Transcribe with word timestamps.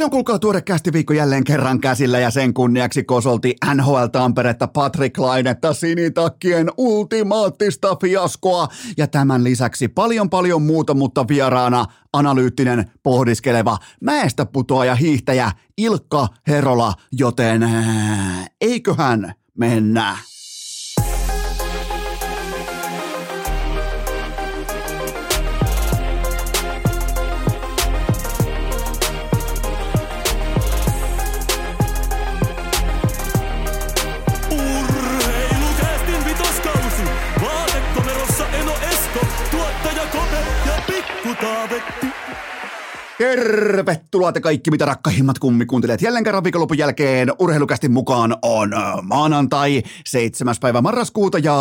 Se 0.00 0.04
on 0.04 0.10
kuulkaa 0.10 0.38
tuore 0.38 0.62
kästiviikko 0.62 1.12
jälleen 1.12 1.44
kerran 1.44 1.80
käsillä 1.80 2.18
ja 2.18 2.30
sen 2.30 2.54
kunniaksi 2.54 3.04
kosolti 3.04 3.54
NHL 3.74 4.04
Tamperetta 4.12 4.68
Patrick 4.68 5.18
Lainetta 5.18 5.74
sinitakkien 5.74 6.70
ultimaattista 6.76 7.96
fiaskoa 8.00 8.68
ja 8.96 9.06
tämän 9.06 9.44
lisäksi 9.44 9.88
paljon 9.88 10.30
paljon 10.30 10.62
muuta, 10.62 10.94
mutta 10.94 11.28
vieraana 11.28 11.86
analyyttinen, 12.12 12.90
pohdiskeleva, 13.02 13.78
mäestä 14.00 14.46
putoaja 14.46 14.94
hiihtäjä 14.94 15.52
Ilkka 15.76 16.28
Herola, 16.48 16.94
joten 17.12 17.62
ää, 17.62 18.46
eiköhän 18.60 19.34
mennä. 19.58 20.16
Pikku 41.60 41.68
Taavetti. 41.68 42.19
Tervetuloa 43.20 44.32
te 44.32 44.40
kaikki, 44.40 44.70
mitä 44.70 44.84
rakkahimmat 44.84 45.38
kummikuuntelijat. 45.38 46.02
Jälleen 46.02 46.24
kerran 46.24 46.44
viikonlopun 46.44 46.78
jälkeen 46.78 47.32
urheilukästin 47.38 47.92
mukaan 47.92 48.36
on 48.42 48.70
maanantai 49.02 49.82
7. 50.06 50.54
päivä 50.60 50.80
marraskuuta 50.80 51.38
ja 51.38 51.56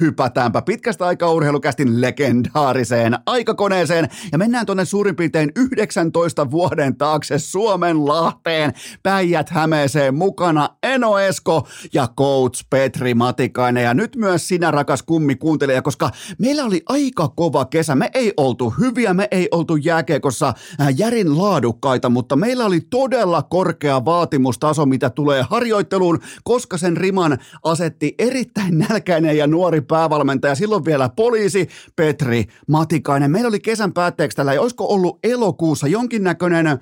hypätäänpä 0.00 0.62
pitkästä 0.62 1.06
aikaa 1.06 1.32
urheilukästin 1.32 2.00
legendaariseen 2.00 3.18
aikakoneeseen 3.26 4.08
ja 4.32 4.38
mennään 4.38 4.66
tonne 4.66 4.84
suurin 4.84 5.16
piirtein 5.16 5.52
19 5.56 6.50
vuoden 6.50 6.96
taakse 6.96 7.38
Suomen 7.38 8.06
Lahteen 8.06 8.72
Päijät 9.02 9.50
Hämeeseen 9.50 10.14
mukana 10.14 10.68
Eno 10.82 11.18
Esko 11.18 11.68
ja 11.92 12.08
coach 12.18 12.64
Petri 12.70 13.14
Matikainen 13.14 13.84
ja 13.84 13.94
nyt 13.94 14.16
myös 14.16 14.48
sinä 14.48 14.70
rakas 14.70 15.02
kummikuuntelija, 15.02 15.82
koska 15.82 16.10
meillä 16.38 16.64
oli 16.64 16.82
aika 16.88 17.28
kova 17.28 17.64
kesä. 17.64 17.94
Me 17.94 18.10
ei 18.14 18.32
oltu 18.36 18.74
hyviä, 18.80 19.14
me 19.14 19.28
ei 19.30 19.48
oltu 19.50 19.59
jääkiekossa 19.82 20.48
äh, 20.80 20.88
järin 20.96 21.38
laadukkaita, 21.38 22.08
mutta 22.08 22.36
meillä 22.36 22.64
oli 22.64 22.80
todella 22.80 23.42
korkea 23.42 24.04
vaatimustaso, 24.04 24.86
mitä 24.86 25.10
tulee 25.10 25.44
harjoitteluun, 25.50 26.18
koska 26.44 26.78
sen 26.78 26.96
riman 26.96 27.38
asetti 27.64 28.14
erittäin 28.18 28.78
nälkäinen 28.78 29.36
ja 29.36 29.46
nuori 29.46 29.80
päävalmentaja, 29.80 30.54
silloin 30.54 30.84
vielä 30.84 31.08
poliisi 31.08 31.68
Petri 31.96 32.44
Matikainen. 32.68 33.30
Meillä 33.30 33.48
oli 33.48 33.60
kesän 33.60 33.92
päätteeksi 33.92 34.36
tällä, 34.36 34.54
ja 34.54 34.60
olisiko 34.60 34.84
ollut 34.88 35.18
elokuussa 35.24 35.86
jonkinnäköinen 35.86 36.66
äh, 36.66 36.78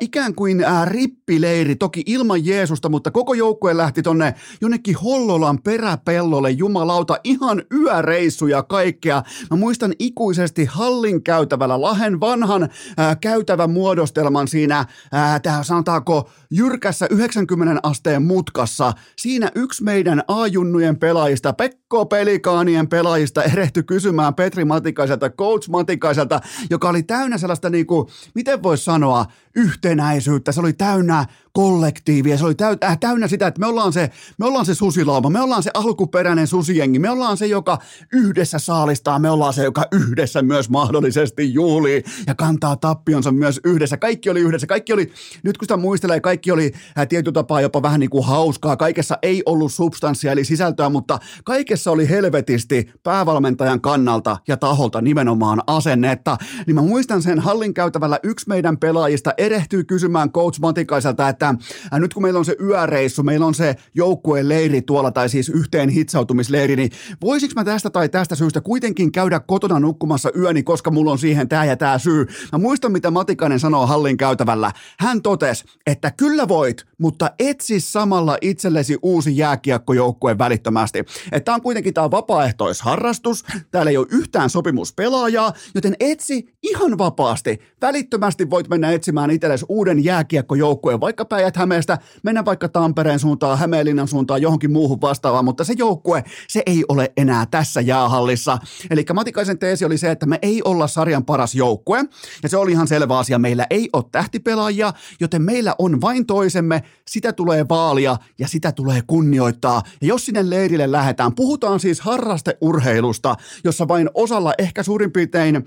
ikään 0.00 0.34
kuin 0.34 0.64
äh, 0.64 0.86
rippileiri, 0.86 1.76
toki 1.76 2.02
ilman 2.06 2.46
Jeesusta, 2.46 2.88
mutta 2.88 3.10
koko 3.10 3.34
joukkue 3.34 3.76
lähti 3.76 4.02
tonne 4.02 4.34
jonnekin 4.60 4.96
Hollolan 4.96 5.58
peräpellolle, 5.62 6.50
jumalauta, 6.50 7.16
ihan 7.24 7.62
yöreissu 7.72 8.46
ja 8.46 8.62
kaikkea. 8.62 9.22
Mä 9.50 9.56
muistan 9.56 9.92
ikuisesti 9.98 10.64
hallin 10.64 11.22
käytävällä 11.22 11.80
Lahen 11.94 12.20
vanhan 12.20 12.68
ää, 12.96 13.16
käytävän 13.16 13.70
muodostelman 13.70 14.48
siinä, 14.48 14.84
ää, 15.12 15.40
tää 15.40 15.62
sanotaanko 15.62 16.30
jyrkässä 16.50 17.06
90 17.10 17.80
asteen 17.82 18.22
mutkassa. 18.22 18.92
Siinä 19.16 19.50
yksi 19.54 19.84
meidän 19.84 20.22
A-junnujen 20.28 20.98
pelaajista, 20.98 21.52
Pekko 21.52 22.06
Pelikaanien 22.06 22.88
pelaajista 22.88 23.42
erehtyi 23.42 23.82
kysymään 23.82 24.34
Petri 24.34 24.64
Matikaiselta, 24.64 25.30
coach 25.30 25.68
Matikaiselta, 25.68 26.40
joka 26.70 26.88
oli 26.88 27.02
täynnä 27.02 27.38
sellaista 27.38 27.70
niinku, 27.70 28.10
miten 28.34 28.62
voisi 28.62 28.84
sanoa, 28.84 29.26
yhtenäisyyttä. 29.56 30.52
Se 30.52 30.60
oli 30.60 30.72
täynnä 30.72 31.26
kollektiivia, 31.52 32.38
se 32.38 32.44
oli 32.44 32.54
täy, 32.54 32.76
äh, 32.84 32.98
täynnä 32.98 33.28
sitä, 33.28 33.46
että 33.46 33.60
me 33.60 33.66
ollaan, 33.66 33.92
se, 33.92 34.10
me 34.38 34.46
ollaan 34.46 34.66
se 34.66 34.74
susilauma, 34.74 35.30
me 35.30 35.40
ollaan 35.40 35.62
se 35.62 35.70
alkuperäinen 35.74 36.46
susijengi, 36.46 36.98
me 36.98 37.10
ollaan 37.10 37.36
se, 37.36 37.46
joka 37.46 37.78
yhdessä 38.12 38.58
saalistaa, 38.58 39.18
me 39.18 39.30
ollaan 39.30 39.52
se, 39.52 39.64
joka 39.64 39.84
yhdessä 39.92 40.42
myös 40.42 40.70
mahdollisesti 40.70 41.54
juhlii 41.54 42.04
ja 42.26 42.34
kantaa 42.34 42.76
tappionsa 42.76 43.32
myös 43.32 43.60
yhdessä. 43.64 43.96
Kaikki 43.96 44.30
oli 44.30 44.40
yhdessä, 44.40 44.66
kaikki 44.66 44.92
oli, 44.92 45.12
nyt 45.42 45.58
kun 45.58 45.64
sitä 45.64 45.76
muistelee, 45.76 46.20
kaikki 46.20 46.52
oli 46.52 46.72
äh, 46.98 47.08
tietyllä 47.08 47.34
tapaa 47.34 47.60
jopa 47.60 47.82
vähän 47.82 48.00
niin 48.00 48.10
kuin 48.10 48.24
hauskaa, 48.24 48.76
kaikessa 48.76 49.18
ei 49.22 49.42
ollut 49.46 49.72
substanssia 49.72 50.32
eli 50.32 50.44
sisältöä, 50.44 50.88
mutta 50.88 51.18
kaikessa 51.44 51.90
oli 51.90 52.08
helvetisti 52.08 52.92
päävalmentajan 53.02 53.80
kannalta 53.80 54.36
ja 54.48 54.56
taholta 54.56 55.00
nimenomaan 55.00 55.62
asennetta. 55.66 56.36
Niin 56.66 56.74
mä 56.74 56.82
muistan 56.82 57.22
sen 57.22 57.38
hallin 57.38 57.74
käytävällä 57.74 58.18
yksi 58.22 58.48
meidän 58.48 58.78
pelaajista 58.78 59.32
erehtyy 59.44 59.84
kysymään 59.84 60.32
coach 60.32 60.60
Matikaiselta, 60.60 61.28
että 61.28 61.48
äh, 61.48 62.00
nyt 62.00 62.14
kun 62.14 62.22
meillä 62.22 62.38
on 62.38 62.44
se 62.44 62.56
yöreissu, 62.60 63.22
meillä 63.22 63.46
on 63.46 63.54
se 63.54 63.76
joukkueen 63.94 64.48
leiri 64.48 64.82
tuolla, 64.82 65.10
tai 65.10 65.28
siis 65.28 65.48
yhteen 65.48 65.88
hitsautumisleiri, 65.88 66.76
niin 66.76 66.90
voisiko 67.22 67.52
mä 67.56 67.64
tästä 67.64 67.90
tai 67.90 68.08
tästä 68.08 68.34
syystä 68.34 68.60
kuitenkin 68.60 69.12
käydä 69.12 69.40
kotona 69.40 69.80
nukkumassa 69.80 70.30
yöni, 70.36 70.62
koska 70.62 70.90
mulla 70.90 71.10
on 71.10 71.18
siihen 71.18 71.48
tämä 71.48 71.64
ja 71.64 71.76
tämä 71.76 71.98
syy. 71.98 72.26
Mä 72.52 72.58
muistan, 72.58 72.92
mitä 72.92 73.10
Matikainen 73.10 73.60
sanoo 73.60 73.86
hallin 73.86 74.16
käytävällä. 74.16 74.72
Hän 74.98 75.22
totesi, 75.22 75.64
että 75.86 76.10
kyllä 76.10 76.48
voit, 76.48 76.86
mutta 76.98 77.30
etsi 77.38 77.80
samalla 77.80 78.38
itsellesi 78.40 78.98
uusi 79.02 79.36
jääkiekkojoukkue 79.36 80.38
välittömästi. 80.38 81.04
Että 81.32 81.54
on 81.54 81.62
kuitenkin 81.62 81.94
tämä 81.94 82.10
vapaaehtoisharrastus, 82.10 83.44
täällä 83.70 83.90
ei 83.90 83.96
ole 83.96 84.06
yhtään 84.10 84.50
sopimuspelaajaa, 84.50 85.52
joten 85.74 85.96
etsi 86.00 86.54
ihan 86.62 86.98
vapaasti. 86.98 87.60
Välittömästi 87.80 88.50
voit 88.50 88.68
mennä 88.68 88.92
etsimään 88.92 89.30
itsellesi 89.34 89.66
uuden 89.68 90.04
jääkiekkojoukkueen, 90.04 91.00
vaikka 91.00 91.24
päijät 91.24 91.56
Hämeestä, 91.56 91.98
mennä 92.22 92.44
vaikka 92.44 92.68
Tampereen 92.68 93.18
suuntaan, 93.18 93.58
Hämeenlinnan 93.58 94.08
suuntaan, 94.08 94.42
johonkin 94.42 94.72
muuhun 94.72 95.00
vastaavaan, 95.00 95.44
mutta 95.44 95.64
se 95.64 95.74
joukkue, 95.78 96.24
se 96.48 96.62
ei 96.66 96.84
ole 96.88 97.12
enää 97.16 97.46
tässä 97.46 97.80
jäähallissa. 97.80 98.58
Eli 98.90 99.04
Matikaisen 99.14 99.58
teesi 99.58 99.84
oli 99.84 99.98
se, 99.98 100.10
että 100.10 100.26
me 100.26 100.38
ei 100.42 100.62
olla 100.64 100.86
sarjan 100.86 101.24
paras 101.24 101.54
joukkue, 101.54 102.04
ja 102.42 102.48
se 102.48 102.56
oli 102.56 102.72
ihan 102.72 102.88
selvä 102.88 103.18
asia, 103.18 103.38
meillä 103.38 103.66
ei 103.70 103.88
ole 103.92 104.04
tähtipelaajia, 104.12 104.92
joten 105.20 105.42
meillä 105.42 105.74
on 105.78 106.00
vain 106.00 106.26
toisemme, 106.26 106.82
sitä 107.08 107.32
tulee 107.32 107.68
vaalia 107.68 108.16
ja 108.38 108.48
sitä 108.48 108.72
tulee 108.72 109.00
kunnioittaa. 109.06 109.82
Ja 110.00 110.06
jos 110.06 110.26
sinne 110.26 110.50
leirille 110.50 110.92
lähdetään, 110.92 111.34
puhutaan 111.34 111.80
siis 111.80 112.00
harrasteurheilusta, 112.00 113.36
jossa 113.64 113.88
vain 113.88 114.10
osalla 114.14 114.52
ehkä 114.58 114.82
suurin 114.82 115.12
piirtein 115.12 115.64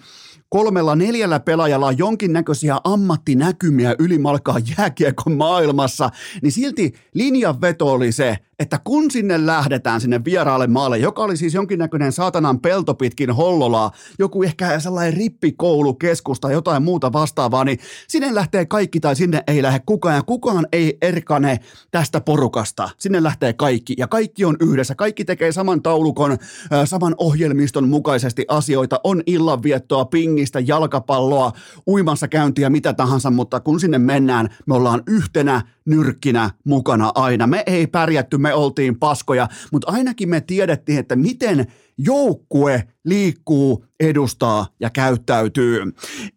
kolmella 0.49 0.95
neljällä 0.95 1.39
pelaajalla 1.39 1.87
on 1.87 1.97
jonkinnäköisiä 1.97 2.77
ammattinäkymiä 2.83 3.95
ylimalkaa 3.99 4.57
jääkiekon 4.77 5.37
maailmassa, 5.37 6.09
niin 6.41 6.51
silti 6.51 6.93
linjanveto 7.13 7.91
oli 7.91 8.11
se, 8.11 8.37
että 8.59 8.79
kun 8.83 9.11
sinne 9.11 9.45
lähdetään 9.45 10.01
sinne 10.01 10.25
vieraalle 10.25 10.67
maalle, 10.67 10.97
joka 10.97 11.23
oli 11.23 11.37
siis 11.37 11.53
jonkinnäköinen 11.53 12.11
saatanan 12.11 12.59
pelto 12.59 12.93
pitkin 12.93 13.31
hollolaa, 13.31 13.91
joku 14.19 14.43
ehkä 14.43 14.79
sellainen 14.79 15.13
rippikoulukeskus 15.13 16.39
tai 16.39 16.53
jotain 16.53 16.83
muuta 16.83 17.13
vastaavaa, 17.13 17.63
niin 17.63 17.79
sinne 18.07 18.35
lähtee 18.35 18.65
kaikki 18.65 18.99
tai 18.99 19.15
sinne 19.15 19.43
ei 19.47 19.61
lähde 19.61 19.81
kukaan 19.85 20.15
ja 20.15 20.23
kukaan 20.23 20.67
ei 20.71 20.97
erkane 21.01 21.59
tästä 21.91 22.21
porukasta. 22.21 22.89
Sinne 22.97 23.23
lähtee 23.23 23.53
kaikki 23.53 23.93
ja 23.97 24.07
kaikki 24.07 24.45
on 24.45 24.57
yhdessä. 24.59 24.95
Kaikki 24.95 25.25
tekee 25.25 25.51
saman 25.51 25.81
taulukon, 25.81 26.37
saman 26.85 27.15
ohjelmiston 27.17 27.89
mukaisesti 27.89 28.45
asioita. 28.47 28.99
On 29.03 29.23
illanviettoa, 29.25 30.05
pingistä, 30.05 30.59
jalkapalloa, 30.59 31.51
uimassa 31.87 32.27
käyntiä, 32.27 32.69
mitä 32.69 32.93
tahansa, 32.93 33.31
mutta 33.31 33.59
kun 33.59 33.79
sinne 33.79 33.97
mennään, 33.97 34.49
me 34.65 34.75
ollaan 34.75 35.03
yhtenä 35.07 35.61
nyrkkinä 35.87 36.49
mukana 36.65 37.11
aina. 37.15 37.47
Me 37.47 37.63
ei 37.65 37.87
pärjätty, 37.87 38.37
me 38.37 38.53
oltiin 38.53 38.99
paskoja, 38.99 39.47
mutta 39.71 39.91
ainakin 39.91 40.29
me 40.29 40.41
tiedettiin, 40.41 40.99
että 40.99 41.15
miten 41.15 41.67
joukkue 41.97 42.83
liikkuu, 43.05 43.85
edustaa 43.99 44.67
ja 44.79 44.89
käyttäytyy. 44.89 45.81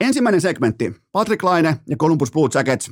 Ensimmäinen 0.00 0.40
segmentti. 0.40 0.94
Patrick 1.12 1.42
Laine 1.42 1.76
ja 1.88 1.96
Columbus 1.96 2.32
Blue 2.32 2.48
Jackets 2.54 2.90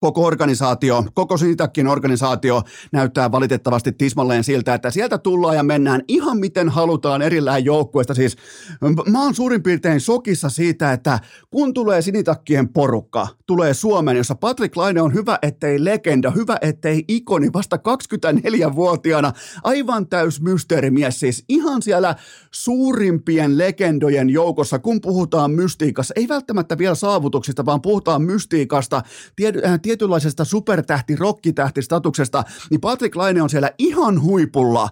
koko 0.00 0.24
organisaatio, 0.24 1.04
koko 1.14 1.36
Sinitakin 1.36 1.86
organisaatio 1.86 2.62
näyttää 2.92 3.32
valitettavasti 3.32 3.92
tismalleen 3.92 4.44
siltä, 4.44 4.74
että 4.74 4.90
sieltä 4.90 5.18
tullaan 5.18 5.56
ja 5.56 5.62
mennään 5.62 6.02
ihan 6.08 6.38
miten 6.38 6.68
halutaan 6.68 7.22
erillään 7.22 7.64
joukkueesta. 7.64 8.14
Siis 8.14 8.36
mä 9.10 9.22
oon 9.22 9.34
suurin 9.34 9.62
piirtein 9.62 10.00
sokissa 10.00 10.48
siitä, 10.48 10.92
että 10.92 11.18
kun 11.50 11.74
tulee 11.74 12.02
Sinitakkien 12.02 12.68
porukka, 12.68 13.28
tulee 13.46 13.74
Suomeen, 13.74 14.16
jossa 14.16 14.34
Patrick 14.34 14.76
Laine 14.76 15.02
on 15.02 15.14
hyvä 15.14 15.38
ettei 15.42 15.84
legenda, 15.84 16.30
hyvä 16.30 16.56
ettei 16.60 17.04
ikoni, 17.08 17.52
vasta 17.52 17.76
24-vuotiaana, 17.76 19.32
aivan 19.64 20.08
täys 20.08 20.40
mysteerimies, 20.40 21.20
siis 21.20 21.44
ihan 21.48 21.82
siellä 21.82 22.14
suurimpien 22.50 23.58
legendojen 23.58 24.30
joukossa, 24.30 24.78
kun 24.78 25.00
puhutaan 25.00 25.50
mystiikassa, 25.50 26.14
ei 26.16 26.28
välttämättä 26.28 26.78
vielä 26.78 26.94
saavutuksista, 26.94 27.66
vaan 27.66 27.82
puhutaan 27.82 28.22
mystiikasta, 28.22 29.02
tiety, 29.36 29.62
äh, 29.66 29.80
tietynlaisesta 29.86 30.44
supertähti, 30.44 31.16
rokkitähti 31.16 31.82
statuksesta, 31.82 32.44
niin 32.70 32.80
Patrick 32.80 33.16
Laine 33.16 33.42
on 33.42 33.50
siellä 33.50 33.70
ihan 33.78 34.22
huipulla 34.22 34.88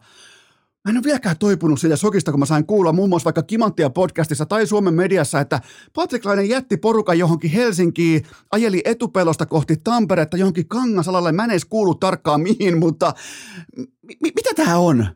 Mä 0.85 0.91
en 0.91 0.97
ole 0.97 1.05
vieläkään 1.05 1.39
toipunut 1.39 1.81
siitä 1.81 1.97
sokista, 1.97 2.31
kun 2.31 2.41
mä 2.41 2.47
sain 2.47 2.67
kuulla 2.67 2.93
muun 2.93 3.09
muassa 3.09 3.25
vaikka 3.25 3.43
Kimanttia 3.43 3.91
podcastissa 3.91 4.47
tai 4.47 4.67
Suomen 4.67 4.95
mediassa, 4.95 5.41
että 5.41 5.61
Patrick 5.95 6.25
Laine 6.25 6.45
jätti 6.45 6.77
porukan 6.77 7.19
johonkin 7.19 7.51
Helsinkiin, 7.51 8.23
ajeli 8.53 8.83
etupelosta 8.85 9.47
kohti 9.47 9.77
Tamperetta 9.85 10.37
johonkin 10.37 10.69
Kangasalalle. 10.69 11.33
Mä 11.33 11.45
en 11.45 11.51
edes 11.51 11.65
kuulu 11.65 11.95
tarkkaan 11.95 12.41
mihin, 12.41 12.79
mutta 12.79 13.15
mi- 14.07 14.33
mitä 14.35 14.51
tämä 14.57 14.79
on? 14.79 15.07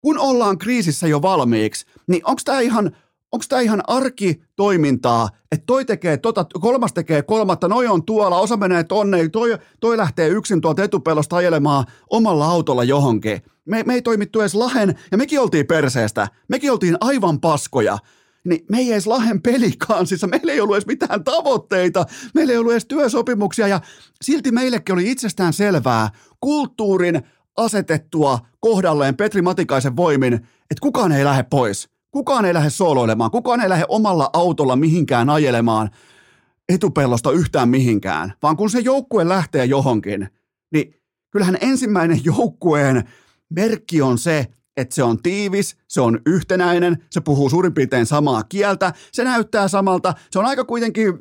Kun 0.00 0.18
ollaan 0.18 0.58
kriisissä 0.58 1.06
jo 1.06 1.22
valmiiksi, 1.22 1.86
niin 2.06 2.20
onko 2.24 2.40
tämä 2.44 2.60
ihan 2.60 2.96
onko 3.36 3.44
tämä 3.48 3.62
ihan 3.62 3.82
arkitoimintaa, 3.86 5.28
että 5.52 5.66
toi 5.66 5.84
tekee 5.84 6.16
tota, 6.16 6.46
kolmas 6.60 6.92
tekee 6.92 7.22
kolmatta, 7.22 7.68
noi 7.68 7.86
on 7.86 8.04
tuolla, 8.04 8.38
osa 8.38 8.56
menee 8.56 8.84
tonne, 8.84 9.28
toi, 9.28 9.58
toi 9.80 9.96
lähtee 9.96 10.28
yksin 10.28 10.60
tuolta 10.60 10.82
etupelosta 10.82 11.36
ajelemaan 11.36 11.84
omalla 12.10 12.46
autolla 12.46 12.84
johonkin. 12.84 13.42
Me, 13.64 13.82
me 13.86 13.94
ei 13.94 14.02
toimittu 14.02 14.40
edes 14.40 14.54
lahen, 14.54 14.98
ja 15.10 15.18
mekin 15.18 15.40
oltiin 15.40 15.66
perseestä, 15.66 16.28
mekin 16.48 16.72
oltiin 16.72 16.96
aivan 17.00 17.40
paskoja. 17.40 17.98
Niin 18.44 18.64
me 18.70 18.78
ei 18.78 18.92
edes 18.92 19.06
lahen 19.06 19.42
pelikansissa, 19.42 20.26
meillä 20.26 20.52
ei 20.52 20.60
ollut 20.60 20.76
edes 20.76 20.86
mitään 20.86 21.24
tavoitteita, 21.24 22.04
meillä 22.34 22.52
ei 22.52 22.58
ollut 22.58 22.72
edes 22.72 22.86
työsopimuksia, 22.86 23.68
ja 23.68 23.80
silti 24.22 24.52
meillekin 24.52 24.92
oli 24.92 25.10
itsestään 25.10 25.52
selvää 25.52 26.10
kulttuurin 26.40 27.22
asetettua 27.56 28.38
kohdalleen 28.60 29.16
Petri 29.16 29.42
Matikaisen 29.42 29.96
voimin, 29.96 30.34
että 30.34 30.80
kukaan 30.80 31.12
ei 31.12 31.24
lähde 31.24 31.42
pois– 31.50 31.88
Kukaan 32.16 32.44
ei 32.44 32.54
lähde 32.54 32.70
sooloilemaan, 32.70 33.30
kukaan 33.30 33.60
ei 33.60 33.68
lähde 33.68 33.84
omalla 33.88 34.30
autolla 34.32 34.76
mihinkään 34.76 35.30
ajelemaan 35.30 35.90
etupellosta 36.68 37.32
yhtään 37.32 37.68
mihinkään, 37.68 38.32
vaan 38.42 38.56
kun 38.56 38.70
se 38.70 38.78
joukkue 38.78 39.28
lähtee 39.28 39.64
johonkin, 39.64 40.28
niin 40.72 40.94
kyllähän 41.30 41.58
ensimmäinen 41.60 42.20
joukkueen 42.24 43.08
merkki 43.50 44.02
on 44.02 44.18
se, 44.18 44.46
että 44.76 44.94
se 44.94 45.02
on 45.02 45.22
tiivis, 45.22 45.76
se 45.88 46.00
on 46.00 46.20
yhtenäinen, 46.26 47.04
se 47.10 47.20
puhuu 47.20 47.50
suurin 47.50 47.74
piirtein 47.74 48.06
samaa 48.06 48.42
kieltä, 48.42 48.92
se 49.12 49.24
näyttää 49.24 49.68
samalta, 49.68 50.14
se 50.30 50.38
on 50.38 50.44
aika 50.44 50.64
kuitenkin 50.64 51.14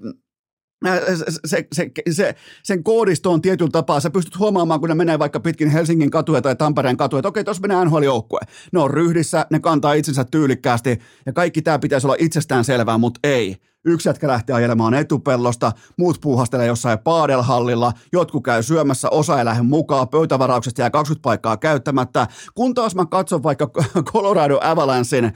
se, 1.46 1.68
se, 1.74 1.92
se, 2.12 2.36
sen 2.64 2.84
koodisto 2.84 3.32
on 3.32 3.42
tietyllä 3.42 3.72
tapaa, 3.72 4.00
sä 4.00 4.10
pystyt 4.10 4.40
huomaamaan, 4.40 4.80
kun 4.80 4.90
ne 4.90 4.96
menee 4.96 5.20
vaikka 5.20 5.40
pitkin 5.40 5.70
Helsingin 5.70 6.12
katuja 6.12 6.42
tai 6.42 6.56
Tampereen 6.56 6.98
katuja, 6.98 7.20
että 7.20 7.28
okei, 7.28 7.44
tuossa 7.44 7.68
menee 7.68 7.86
NHL-joukkue. 7.86 8.40
Ne 8.72 8.80
on 8.80 8.92
ryhdissä, 8.92 9.46
ne 9.50 9.60
kantaa 9.60 9.94
itsensä 9.94 10.24
tyylikkäästi 10.24 11.00
ja 11.26 11.34
kaikki 11.34 11.62
tämä 11.62 11.80
pitäisi 11.80 12.08
olla 12.08 12.16
itsestään 12.20 12.66
selvää, 12.66 12.98
mutta 12.98 13.20
ei. 13.24 13.56
Yksi 13.88 14.10
jätkä 14.10 14.28
lähtee 14.28 14.56
ajelemaan 14.56 14.94
etupellosta, 14.94 15.72
muut 15.98 16.22
puuhastelee 16.22 16.68
jossain 16.68 17.00
paadelhallilla, 17.00 17.94
jotkut 18.14 18.44
käy 18.44 18.64
syömässä, 18.64 19.10
osa 19.10 19.40
ei 19.40 19.46
lähde 19.46 19.62
mukaan, 19.62 20.08
pöytävarauksesta 20.08 20.82
jää 20.82 20.90
20 20.90 21.24
paikkaa 21.24 21.58
käyttämättä. 21.58 22.28
Kun 22.56 22.74
taas 22.74 22.96
mä 22.96 23.06
katson 23.06 23.44
vaikka 23.44 23.70
Colorado 24.14 24.60
Avalanchein 24.62 25.34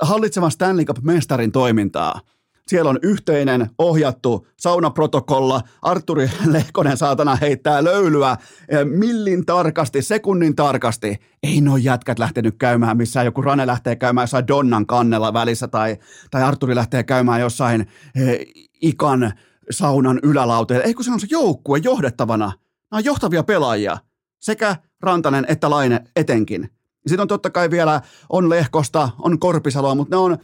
hallitsevan 0.00 0.50
Stanley 0.50 0.84
Cup-mestarin 0.84 1.52
toimintaa– 1.52 2.20
siellä 2.66 2.90
on 2.90 2.98
yhteinen 3.02 3.70
ohjattu 3.78 4.46
saunaprotokolla. 4.56 5.60
Arturi 5.82 6.30
Lehkonen 6.46 6.96
saatana 6.96 7.36
heittää 7.36 7.84
löylyä 7.84 8.36
eh, 8.68 8.84
millin 8.84 9.46
tarkasti, 9.46 10.02
sekunnin 10.02 10.56
tarkasti. 10.56 11.16
Ei 11.42 11.60
noin 11.60 11.84
jätkät 11.84 12.18
lähtenyt 12.18 12.54
käymään 12.58 12.96
missään. 12.96 13.26
Joku 13.26 13.42
Rane 13.42 13.66
lähtee 13.66 13.96
käymään 13.96 14.22
jossain 14.22 14.48
Donnan 14.48 14.86
kannella 14.86 15.32
välissä 15.32 15.68
tai, 15.68 15.96
tai 16.30 16.42
Arturi 16.42 16.74
lähtee 16.74 17.02
käymään 17.02 17.40
jossain 17.40 17.80
eh, 18.14 18.38
ikan 18.82 19.32
saunan 19.70 20.20
ylälauteella. 20.22 20.84
Ei 20.84 20.94
kun 20.94 21.04
se 21.04 21.12
on 21.12 21.20
se 21.20 21.26
joukkue 21.30 21.78
johdettavana. 21.78 22.46
Nämä 22.46 22.98
on 22.98 23.04
johtavia 23.04 23.42
pelaajia. 23.42 23.98
Sekä 24.40 24.76
Rantanen 25.00 25.44
että 25.48 25.70
Laine 25.70 26.04
etenkin. 26.16 26.70
Sitten 27.06 27.20
on 27.20 27.28
totta 27.28 27.50
kai 27.50 27.70
vielä, 27.70 28.00
on 28.28 28.48
Lehkosta, 28.48 29.10
on 29.18 29.38
Korpisaloa, 29.38 29.94
mutta 29.94 30.16
ne 30.16 30.20
on, 30.20 30.38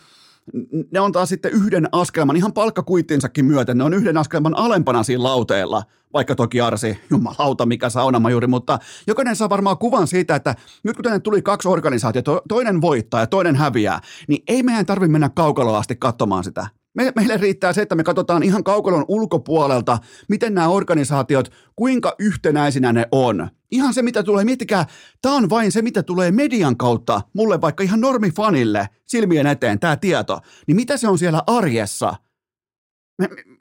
ne 0.90 1.00
on 1.00 1.12
taas 1.12 1.28
sitten 1.28 1.52
yhden 1.52 1.88
askelman, 1.92 2.36
ihan 2.36 2.52
palkkakuittinsakin 2.52 3.44
myöten, 3.44 3.78
ne 3.78 3.84
on 3.84 3.94
yhden 3.94 4.16
askelman 4.16 4.56
alempana 4.56 5.02
siinä 5.02 5.22
lauteella, 5.22 5.82
vaikka 6.12 6.34
toki 6.34 6.60
Arsi, 6.60 6.98
jumalauta, 7.10 7.66
mikä 7.66 7.90
juuri, 8.30 8.46
mutta 8.46 8.78
jokainen 9.06 9.36
saa 9.36 9.48
varmaan 9.48 9.78
kuvan 9.78 10.06
siitä, 10.06 10.36
että 10.36 10.54
nyt 10.82 10.96
kun 10.96 11.02
tänne 11.02 11.20
tuli 11.20 11.42
kaksi 11.42 11.68
organisaatiota, 11.68 12.42
toinen 12.48 12.80
voittaa 12.80 13.20
ja 13.20 13.26
toinen 13.26 13.56
häviää, 13.56 14.00
niin 14.28 14.42
ei 14.48 14.62
meidän 14.62 14.86
tarvitse 14.86 15.12
mennä 15.12 15.28
kaukaloa 15.28 15.78
asti 15.78 15.96
katsomaan 15.96 16.44
sitä. 16.44 16.66
Me, 16.96 17.12
meille 17.16 17.36
riittää 17.36 17.72
se, 17.72 17.82
että 17.82 17.94
me 17.94 18.04
katsotaan 18.04 18.42
ihan 18.42 18.64
kaukalon 18.64 19.04
ulkopuolelta, 19.08 19.98
miten 20.28 20.54
nämä 20.54 20.68
organisaatiot, 20.68 21.52
kuinka 21.76 22.14
yhtenäisinä 22.18 22.92
ne 22.92 23.08
on. 23.12 23.48
Ihan 23.70 23.94
se, 23.94 24.02
mitä 24.02 24.22
tulee, 24.22 24.44
miettikää, 24.44 24.86
tämä 25.22 25.34
on 25.34 25.50
vain 25.50 25.72
se, 25.72 25.82
mitä 25.82 26.02
tulee 26.02 26.30
median 26.30 26.76
kautta, 26.76 27.20
mulle 27.32 27.60
vaikka 27.60 27.84
ihan 27.84 28.00
normifanille 28.00 28.88
silmien 29.06 29.46
eteen, 29.46 29.80
tämä 29.80 29.96
tieto. 29.96 30.40
Niin 30.66 30.76
mitä 30.76 30.96
se 30.96 31.08
on 31.08 31.18
siellä 31.18 31.42
arjessa? 31.46 32.14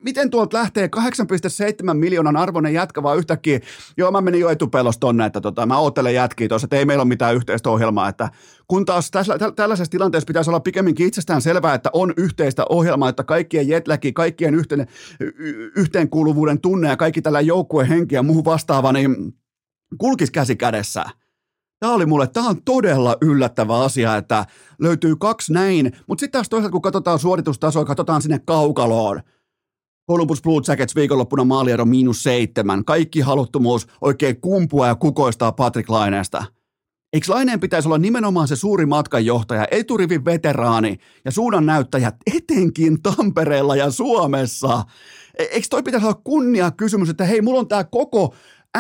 Miten 0.04 0.30
tuolta 0.30 0.58
lähtee 0.58 0.90
8,7 0.96 1.94
miljoonan 1.94 2.38
arvoinen 2.38 2.74
jätkä 2.74 3.04
vaan 3.04 3.18
yhtäkkiä, 3.18 3.60
joo 3.98 4.12
mä 4.12 4.22
menin 4.22 4.42
jo 4.42 4.50
etupelosta 4.50 5.00
tonne, 5.00 5.26
että 5.26 5.42
tota, 5.42 5.66
mä 5.66 5.78
oottelen 5.78 6.14
jätkiä 6.14 6.48
tuossa, 6.48 6.66
että 6.66 6.76
ei 6.76 6.86
meillä 6.86 7.02
ole 7.02 7.08
mitään 7.08 7.36
yhteistä 7.36 7.70
ohjelmaa, 7.70 8.10
että 8.10 8.30
kun 8.68 8.86
taas 8.86 9.12
tässä, 9.12 9.34
tällaisessa 9.56 9.92
tilanteessa 9.92 10.28
pitäisi 10.28 10.50
olla 10.50 10.60
pikemminkin 10.60 11.08
itsestään 11.08 11.42
selvää, 11.42 11.74
että 11.74 11.90
on 11.94 12.14
yhteistä 12.18 12.66
ohjelmaa, 12.70 13.10
että 13.10 13.24
kaikkien 13.24 13.68
jetläki, 13.68 14.14
kaikkien 14.14 14.56
yhteen, 14.56 14.88
yhteenkuuluvuuden 15.76 16.62
tunne 16.62 16.88
ja 16.88 16.98
kaikki 16.98 17.22
tällä 17.22 17.42
joukkueen 17.42 17.90
henki 17.90 18.16
ja 18.16 18.24
muu 18.24 18.46
vastaava, 18.46 18.92
niin 18.92 19.34
kulkisi 19.98 20.32
käsi 20.32 20.56
kädessä. 20.56 21.06
Tämä 21.80 21.94
oli 21.94 22.06
mulle, 22.06 22.28
tämä 22.28 22.50
on 22.50 22.64
todella 22.64 23.18
yllättävä 23.22 23.80
asia, 23.80 24.18
että 24.18 24.46
löytyy 24.80 25.16
kaksi 25.16 25.54
näin, 25.54 25.92
mutta 26.08 26.20
sitten 26.20 26.32
taas 26.32 26.50
toisaalta 26.50 26.72
kun 26.72 26.82
katsotaan 26.82 27.20
suoritustasoa, 27.20 27.86
katsotaan 27.86 28.22
sinne 28.22 28.40
kaukaloon, 28.40 29.22
Columbus 30.12 30.42
Blue 30.42 30.62
Jackets 30.68 30.96
viikonloppuna 30.96 31.44
maaliero 31.44 31.86
miinus 31.86 32.24
seitsemän. 32.24 32.86
Kaikki 32.86 33.22
haluttomuus 33.22 33.88
oikein 34.02 34.42
kumpua 34.42 34.88
ja 34.88 34.96
kukoistaa 34.96 35.52
Patrick 35.52 35.90
Laineesta. 35.90 36.46
Eikö 37.14 37.34
Laineen 37.34 37.60
pitäisi 37.60 37.88
olla 37.88 37.98
nimenomaan 37.98 38.48
se 38.48 38.56
suuri 38.56 38.86
matkanjohtaja, 38.86 39.68
eturivin 39.72 40.26
veteraani 40.26 40.98
ja 41.26 41.32
suunnan 41.32 41.66
näyttäjä 41.66 42.12
etenkin 42.36 43.02
Tampereella 43.02 43.76
ja 43.76 43.92
Suomessa? 43.92 44.84
E- 45.40 45.44
eikö 45.44 45.68
toi 45.70 45.84
pitäisi 45.84 46.06
olla 46.06 46.22
kunnia 46.24 46.72
kysymys, 46.72 47.10
että 47.10 47.26
hei, 47.26 47.42
mulla 47.42 47.60
on 47.60 47.68
tämä 47.68 47.84
koko 47.84 48.36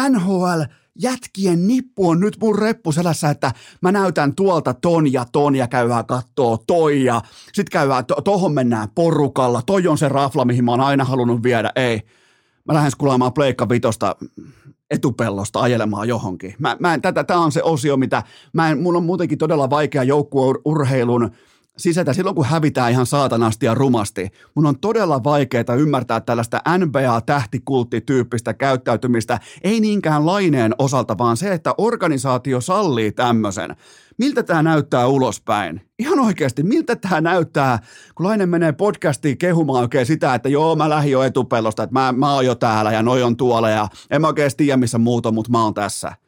NHL 0.09 0.61
jätkien 1.01 1.67
nippu 1.67 2.09
on 2.09 2.19
nyt 2.19 2.37
mun 2.41 2.59
reppuselässä, 2.59 3.29
että 3.29 3.51
mä 3.81 3.91
näytän 3.91 4.35
tuolta 4.35 4.73
ton 4.73 5.13
ja 5.13 5.25
ton 5.31 5.55
ja 5.55 5.67
käydään 5.67 6.05
kattoo 6.05 6.63
toi 6.67 7.03
ja 7.03 7.21
sit 7.53 7.69
käydään, 7.69 8.05
to- 8.05 8.21
tohon 8.21 8.53
mennään 8.53 8.87
porukalla, 8.95 9.61
toi 9.61 9.87
on 9.87 9.97
se 9.97 10.09
rafla, 10.09 10.45
mihin 10.45 10.65
mä 10.65 10.71
oon 10.71 10.81
aina 10.81 11.03
halunnut 11.03 11.43
viedä, 11.43 11.71
ei. 11.75 12.01
Mä 12.65 12.73
lähden 12.73 12.91
skulaamaan 12.91 13.33
Pleikka 13.33 13.69
Vitosta 13.69 14.15
etupellosta 14.89 15.59
ajelemaan 15.59 16.07
johonkin. 16.07 16.55
Mä, 16.59 16.77
mä 16.79 16.93
en, 16.93 17.01
tätä, 17.01 17.23
tää 17.23 17.39
on 17.39 17.51
se 17.51 17.63
osio, 17.63 17.97
mitä 17.97 18.23
mä 18.53 18.69
en, 18.69 18.81
mun 18.81 18.95
on 18.95 19.03
muutenkin 19.03 19.37
todella 19.37 19.69
vaikea 19.69 20.03
joukkueurheilun 20.03 21.31
sisätä 21.77 22.13
silloin, 22.13 22.35
kun 22.35 22.45
hävitään 22.45 22.91
ihan 22.91 23.05
saatanasti 23.05 23.65
ja 23.65 23.73
rumasti. 23.73 24.29
Mun 24.55 24.65
on 24.65 24.79
todella 24.79 25.23
vaikeaa 25.23 25.75
ymmärtää 25.77 26.21
tällaista 26.21 26.61
NBA-tähtikulttityyppistä 26.77 28.53
käyttäytymistä, 28.53 29.39
ei 29.63 29.79
niinkään 29.79 30.25
laineen 30.25 30.75
osalta, 30.77 31.17
vaan 31.17 31.37
se, 31.37 31.53
että 31.53 31.75
organisaatio 31.77 32.61
sallii 32.61 33.11
tämmöisen. 33.11 33.75
Miltä 34.17 34.43
tämä 34.43 34.63
näyttää 34.63 35.07
ulospäin? 35.07 35.81
Ihan 35.99 36.19
oikeasti, 36.19 36.63
miltä 36.63 36.95
tämä 36.95 37.21
näyttää, 37.21 37.79
kun 38.15 38.25
Laine 38.25 38.45
menee 38.45 38.71
podcastiin 38.71 39.37
kehumaan 39.37 39.81
oikein 39.81 40.05
sitä, 40.05 40.35
että 40.35 40.49
joo, 40.49 40.75
mä 40.75 40.89
lähdin 40.89 41.11
jo 41.11 41.23
etupellosta, 41.23 41.83
että 41.83 41.93
mä, 41.93 42.11
mä 42.11 42.33
oon 42.33 42.45
jo 42.45 42.55
täällä 42.55 42.91
ja 42.91 43.03
noi 43.03 43.23
on 43.23 43.37
tuolla 43.37 43.69
ja 43.69 43.87
en 44.11 44.21
mä 44.21 44.27
oikeasti 44.27 44.63
tiedä 44.63 44.77
missä 44.77 44.97
muut 44.97 45.25
on, 45.25 45.33
mutta 45.33 45.51
mä 45.51 45.63
oon 45.63 45.73
tässä. 45.73 46.24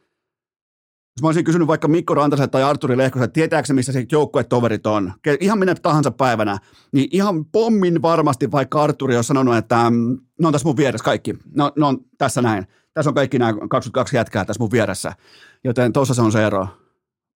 Jos 1.18 1.22
mä 1.22 1.28
olisin 1.28 1.44
kysynyt 1.44 1.68
vaikka 1.68 1.88
Mikko 1.88 2.14
Rantasen 2.14 2.50
tai 2.50 2.64
Arturi 2.64 2.98
Lehkosen, 2.98 3.32
tietääkö 3.32 3.74
missä 3.74 3.92
se 3.92 4.06
joukkuetoverit 4.12 4.88
on, 4.88 5.14
ihan 5.40 5.60
minä 5.60 5.76
tahansa 5.76 6.12
päivänä, 6.12 6.58
niin 6.92 7.08
ihan 7.12 7.46
pommin 7.46 8.02
varmasti 8.02 8.52
vaikka 8.52 8.84
Arturi 8.84 9.18
on 9.18 9.24
sanonut, 9.24 9.56
että 9.58 9.90
mm, 9.90 10.18
ne 10.42 10.48
on 10.48 10.54
tässä 10.54 10.68
mun 10.68 10.78
vieressä 10.78 11.04
kaikki. 11.04 11.36
No, 11.56 11.72
ne 11.78 11.86
on 11.86 11.98
tässä 12.18 12.42
näin. 12.42 12.68
Tässä 12.94 13.10
on 13.10 13.14
kaikki 13.14 13.40
nämä 13.40 13.54
22 13.70 14.16
jätkää 14.16 14.46
tässä 14.46 14.64
mun 14.64 14.72
vieressä. 14.72 15.14
Joten 15.64 15.94
tuossa 15.94 16.14
se 16.14 16.22
on 16.22 16.32
se 16.32 16.46
ero. 16.46 16.68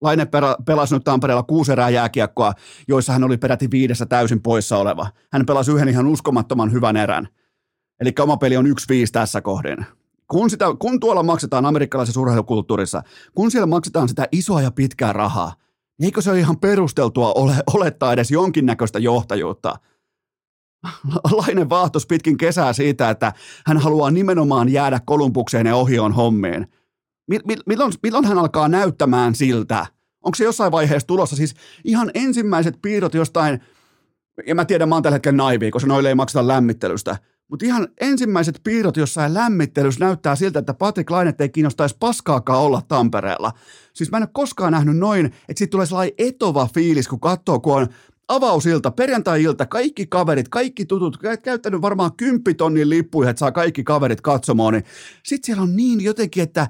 Laine 0.02 0.28
pelasi 0.66 0.96
nyt 0.96 1.04
Tampereella 1.04 1.44
kuusi 1.44 1.72
erää 1.72 1.90
jääkiekkoa, 1.90 2.54
joissa 2.88 3.14
hän 3.14 3.24
oli 3.24 3.38
peräti 3.38 3.72
viidessä 3.72 4.06
täysin 4.06 4.42
poissa 4.42 4.78
oleva. 4.78 5.08
Hän 5.32 5.46
pelasi 5.46 5.72
yhden 5.72 5.90
ihan 5.90 6.08
uskomattoman 6.08 6.72
hyvän 6.72 6.98
erän. 6.98 7.28
Eli 8.00 8.14
oma 8.20 8.38
peli 8.38 8.58
on 8.58 8.66
1-5 8.66 8.70
tässä 9.12 9.42
kohdin 9.42 9.86
kun, 10.32 10.50
sitä, 10.50 10.66
kun 10.80 11.00
tuolla 11.00 11.24
maksetaan 11.24 11.66
amerikkalaisessa 11.66 12.22
urheilukulttuurissa, 12.22 13.02
kun 13.36 13.52
siellä 13.52 13.66
maksetaan 13.66 14.10
sitä 14.10 14.28
isoa 14.32 14.62
ja 14.62 14.72
pitkää 14.72 15.14
rahaa, 15.14 15.54
niin 16.00 16.06
eikö 16.06 16.22
se 16.22 16.32
ole 16.32 16.40
ihan 16.40 16.60
perusteltua 16.60 17.34
ole, 17.34 17.56
olettaa 17.74 18.14
edes 18.14 18.32
jonkinnäköistä 18.32 19.00
johtajuutta? 19.00 19.76
Lainen 21.32 21.70
vaahtos 21.70 22.06
pitkin 22.06 22.38
kesää 22.38 22.74
siitä, 22.74 23.10
että 23.10 23.34
hän 23.66 23.78
haluaa 23.78 24.12
nimenomaan 24.12 24.70
jäädä 24.70 25.00
Kolumbukseen 25.06 25.68
ja 25.68 25.76
ohioon 25.76 26.12
hommiin. 26.12 26.68
Milloin, 27.66 27.94
milloin 28.04 28.26
hän 28.26 28.38
alkaa 28.38 28.68
näyttämään 28.68 29.36
siltä 29.36 29.86
Onko 30.22 30.36
se 30.36 30.44
jossain 30.44 30.72
vaiheessa 30.72 31.08
tulossa? 31.08 31.36
Siis 31.36 31.56
ihan 31.84 32.12
ensimmäiset 32.14 32.76
piirrot 32.82 33.14
jostain, 33.14 33.60
ja 34.48 34.56
mä 34.56 34.66
tiedän, 34.66 34.90
mä 34.90 34.96
oon 34.96 35.04
tällä 35.04 35.16
hetkellä 35.16 35.38
naivi, 35.38 35.72
koska 35.72 35.88
noille 35.88 36.10
ei 36.10 36.16
makseta 36.16 36.48
lämmittelystä, 36.48 37.18
mutta 37.50 37.66
ihan 37.66 37.88
ensimmäiset 38.02 38.62
piirrot 38.64 38.98
jossain 38.98 39.34
lämmittelyssä 39.34 40.06
näyttää 40.06 40.36
siltä, 40.36 40.60
että 40.60 40.74
Patrick 40.74 41.10
Laine 41.10 41.34
ei 41.40 41.50
kiinnostaisi 41.50 41.96
paskaakaan 42.00 42.60
olla 42.60 42.82
Tampereella. 42.88 43.52
Siis 43.94 44.12
mä 44.12 44.18
en 44.18 44.24
ole 44.24 44.30
koskaan 44.34 44.72
nähnyt 44.72 44.98
noin, 44.98 45.26
että 45.26 45.54
siitä 45.56 45.72
tulee 45.72 45.86
sellainen 45.86 46.14
etova 46.18 46.70
fiilis, 46.74 47.08
kun 47.08 47.20
katsoo, 47.20 47.60
kun 47.60 47.76
on 47.76 47.88
avausilta, 48.28 48.92
perjantai-ilta, 48.92 49.66
kaikki 49.66 50.08
kaverit, 50.08 50.50
kaikki 50.50 50.86
tutut, 50.86 51.18
käyttänyt 51.44 51.82
varmaan 51.82 52.16
kymppitonnin 52.18 52.90
lippuja, 52.90 53.30
että 53.30 53.40
saa 53.40 53.52
kaikki 53.52 53.84
kaverit 53.84 54.22
katsomaan, 54.22 54.74
niin 54.74 54.84
sitten 55.24 55.46
siellä 55.46 55.64
on 55.64 55.76
niin 55.76 56.04
jotenkin, 56.04 56.44
että 56.44 56.68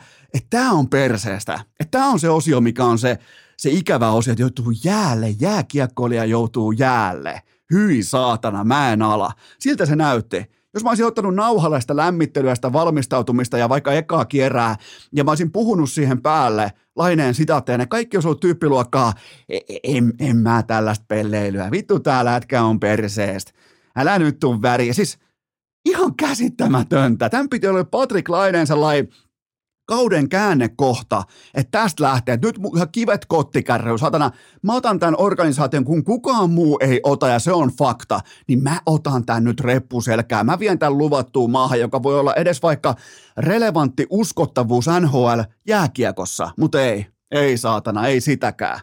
tämä 0.49 0.71
on 0.71 0.89
perseestä. 0.89 1.59
Että 1.79 1.91
tämä 1.97 2.09
on 2.09 2.19
se 2.19 2.29
osio, 2.29 2.61
mikä 2.61 2.85
on 2.85 2.99
se, 2.99 3.19
se 3.57 3.69
ikävä 3.69 4.11
osio, 4.11 4.31
että 4.31 4.43
joutuu 4.43 4.73
jäälle, 4.83 5.29
jääkiekkoilija 5.39 6.25
joutuu 6.25 6.71
jäälle. 6.71 7.41
Hyi 7.73 8.03
saatana, 8.03 8.63
mä 8.63 8.93
en 8.93 9.01
ala. 9.01 9.31
Siltä 9.59 9.85
se 9.85 9.95
näytti. 9.95 10.58
Jos 10.73 10.83
mä 10.83 10.89
olisin 10.89 11.05
ottanut 11.05 11.35
nauhalle 11.35 11.81
sitä 11.81 11.95
lämmittelyä, 11.95 12.55
sitä 12.55 12.73
valmistautumista 12.73 13.57
ja 13.57 13.69
vaikka 13.69 13.93
ekaa 13.93 14.25
kierää, 14.25 14.75
ja 15.15 15.23
mä 15.23 15.31
olisin 15.31 15.51
puhunut 15.51 15.89
siihen 15.89 16.21
päälle 16.21 16.71
laineen 16.95 17.33
sitaatteja, 17.33 17.77
ne 17.77 17.85
kaikki 17.85 18.17
olisi 18.17 18.27
ollut 18.27 18.39
tyyppiluokkaa, 18.39 19.13
en, 19.49 19.61
en, 19.83 20.13
en 20.19 20.37
mä 20.37 20.63
tällaista 20.63 21.05
pelleilyä, 21.07 21.71
vittu 21.71 21.99
tää 21.99 22.25
lätkä 22.25 22.63
on 22.63 22.79
perseestä, 22.79 23.51
älä 23.95 24.19
nyt 24.19 24.39
tuu 24.39 24.61
väriä. 24.61 24.93
Siis 24.93 25.19
ihan 25.85 26.15
käsittämätöntä. 26.15 27.29
Tämän 27.29 27.49
piti 27.49 27.67
olla 27.67 27.83
Patrick 27.83 28.29
Laineen 28.29 28.67
sellainen 28.67 29.09
kauden 29.89 30.29
käännekohta, 30.29 31.23
että 31.53 31.79
tästä 31.79 32.03
lähtee, 32.03 32.33
että 32.33 32.47
nyt 32.47 32.59
kivet 32.91 33.25
kottikärry, 33.25 33.97
satana, 33.97 34.31
mä 34.61 34.75
otan 34.75 34.99
tämän 34.99 35.15
organisaation, 35.17 35.85
kun 35.85 36.03
kukaan 36.03 36.49
muu 36.49 36.77
ei 36.81 36.99
ota 37.03 37.27
ja 37.27 37.39
se 37.39 37.51
on 37.51 37.71
fakta, 37.79 38.19
niin 38.47 38.63
mä 38.63 38.79
otan 38.85 39.25
tämän 39.25 39.43
nyt 39.43 39.59
reppuselkään. 39.59 40.45
Mä 40.45 40.59
vien 40.59 40.79
tämän 40.79 40.97
luvattuun 40.97 41.51
maahan, 41.51 41.79
joka 41.79 42.03
voi 42.03 42.19
olla 42.19 42.33
edes 42.33 42.61
vaikka 42.61 42.95
relevantti 43.37 44.07
uskottavuus 44.09 44.85
NHL 45.01 45.39
jääkiekossa, 45.67 46.49
mutta 46.57 46.81
ei, 46.81 47.05
ei 47.31 47.57
saatana, 47.57 48.07
ei 48.07 48.21
sitäkään. 48.21 48.79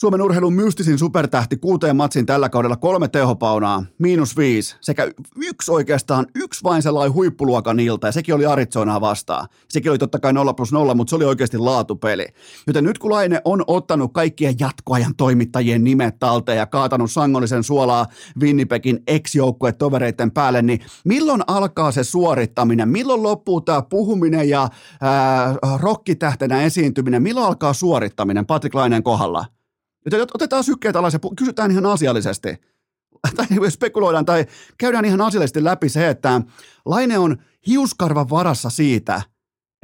Suomen 0.00 0.22
urheilun 0.22 0.52
mystisin 0.52 0.98
supertähti 0.98 1.56
kuuteen 1.56 1.96
matsin 1.96 2.26
tällä 2.26 2.48
kaudella 2.48 2.76
kolme 2.76 3.08
tehopaunaa, 3.08 3.84
miinus 3.98 4.36
viisi, 4.36 4.76
sekä 4.80 5.10
yksi 5.36 5.70
oikeastaan, 5.70 6.26
yksi 6.34 6.64
vain 6.64 6.82
sellainen 6.82 7.14
huippuluokan 7.14 7.80
ilta, 7.80 8.06
ja 8.06 8.12
sekin 8.12 8.34
oli 8.34 8.46
Arizonaa 8.46 9.00
vastaan. 9.00 9.48
Sekin 9.68 9.90
oli 9.90 9.98
totta 9.98 10.18
kai 10.18 10.32
0 10.32 10.54
plus 10.54 10.72
0, 10.72 10.94
mutta 10.94 11.10
se 11.10 11.16
oli 11.16 11.24
oikeasti 11.24 11.58
laatupeli. 11.58 12.26
Joten 12.66 12.84
nyt 12.84 12.98
kun 12.98 13.10
Laine 13.10 13.40
on 13.44 13.64
ottanut 13.66 14.12
kaikkien 14.12 14.54
jatkoajan 14.58 15.16
toimittajien 15.16 15.84
nimet 15.84 16.18
talteen 16.18 16.58
ja 16.58 16.66
kaatanut 16.66 17.10
sangollisen 17.10 17.64
suolaa 17.64 18.06
Winnipegin 18.40 19.02
ex 19.06 19.32
tovereiden 19.78 20.30
päälle, 20.30 20.62
niin 20.62 20.80
milloin 21.04 21.42
alkaa 21.46 21.92
se 21.92 22.04
suorittaminen? 22.04 22.88
Milloin 22.88 23.22
loppuu 23.22 23.60
tämä 23.60 23.82
puhuminen 23.82 24.48
ja 24.48 24.68
ää, 25.00 25.54
rokkitähtenä 25.80 26.62
esiintyminen? 26.62 27.22
Milloin 27.22 27.46
alkaa 27.46 27.72
suorittaminen 27.72 28.46
Patrick 28.46 28.74
Laineen 28.74 29.02
kohdalla? 29.02 29.55
Joten 30.06 30.28
otetaan 30.34 30.64
sykkeet 30.64 30.96
alas 30.96 31.12
ja 31.12 31.20
kysytään 31.36 31.70
ihan 31.70 31.86
asiallisesti. 31.86 32.48
Tai 33.36 33.70
spekuloidaan 33.70 34.24
tai 34.24 34.46
käydään 34.78 35.04
ihan 35.04 35.20
asiallisesti 35.20 35.64
läpi 35.64 35.88
se, 35.88 36.08
että 36.08 36.40
Laine 36.86 37.18
on 37.18 37.36
hiuskarvan 37.66 38.30
varassa 38.30 38.70
siitä, 38.70 39.22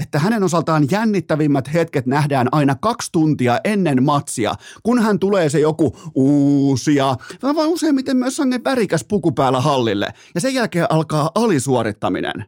että 0.02 0.18
hänen 0.18 0.42
osaltaan 0.42 0.86
jännittävimmät 0.90 1.72
hetket 1.74 2.06
nähdään 2.06 2.48
aina 2.52 2.74
kaksi 2.74 3.12
tuntia 3.12 3.60
ennen 3.64 4.02
matsia, 4.02 4.54
kun 4.82 5.02
hän 5.02 5.18
tulee 5.18 5.48
se 5.48 5.60
joku 5.60 5.96
uusia, 6.14 7.16
vaan 7.42 7.68
useimmiten 7.68 8.16
myös 8.16 8.36
sangen 8.36 8.64
värikäs 8.64 9.04
puku 9.04 9.32
päällä 9.32 9.60
hallille, 9.60 10.08
ja 10.34 10.40
sen 10.40 10.54
jälkeen 10.54 10.86
alkaa 10.92 11.30
alisuorittaminen. 11.34 12.44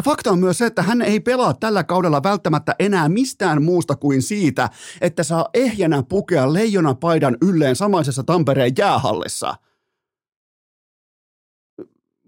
Ja 0.00 0.04
fakta 0.04 0.30
on 0.30 0.38
myös 0.38 0.58
se, 0.58 0.66
että 0.66 0.82
hän 0.82 1.02
ei 1.02 1.20
pelaa 1.20 1.54
tällä 1.54 1.84
kaudella 1.84 2.22
välttämättä 2.22 2.74
enää 2.78 3.08
mistään 3.08 3.62
muusta 3.62 3.96
kuin 3.96 4.22
siitä, 4.22 4.68
että 5.00 5.22
saa 5.22 5.48
ehjänä 5.54 6.02
pukea 6.02 6.52
leijona 6.52 6.94
paidan 6.94 7.36
ylleen 7.42 7.76
samaisessa 7.76 8.22
Tampereen 8.22 8.72
jäähallissa. 8.78 9.54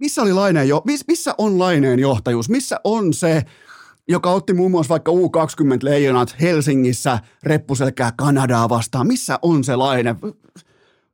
Missä 0.01 0.23
oli 0.23 0.33
Laineen 0.33 0.69
jo, 0.69 0.83
missä 1.09 1.35
on 1.39 1.59
Laineen 1.59 1.99
johtajuus? 1.99 2.49
Missä 2.49 2.81
on 2.85 3.13
se, 3.15 3.43
joka 4.09 4.31
otti 4.31 4.55
muun 4.55 4.71
muassa 4.71 4.91
vaikka 4.91 5.13
U20 5.13 5.79
leijonat 5.83 6.37
Helsingissä 6.41 7.19
reppuselkää 7.43 8.13
Kanadaa 8.17 8.69
vastaan? 8.69 9.07
Missä 9.07 9.39
on 9.43 9.65
se 9.65 9.77
Laine? 9.77 10.17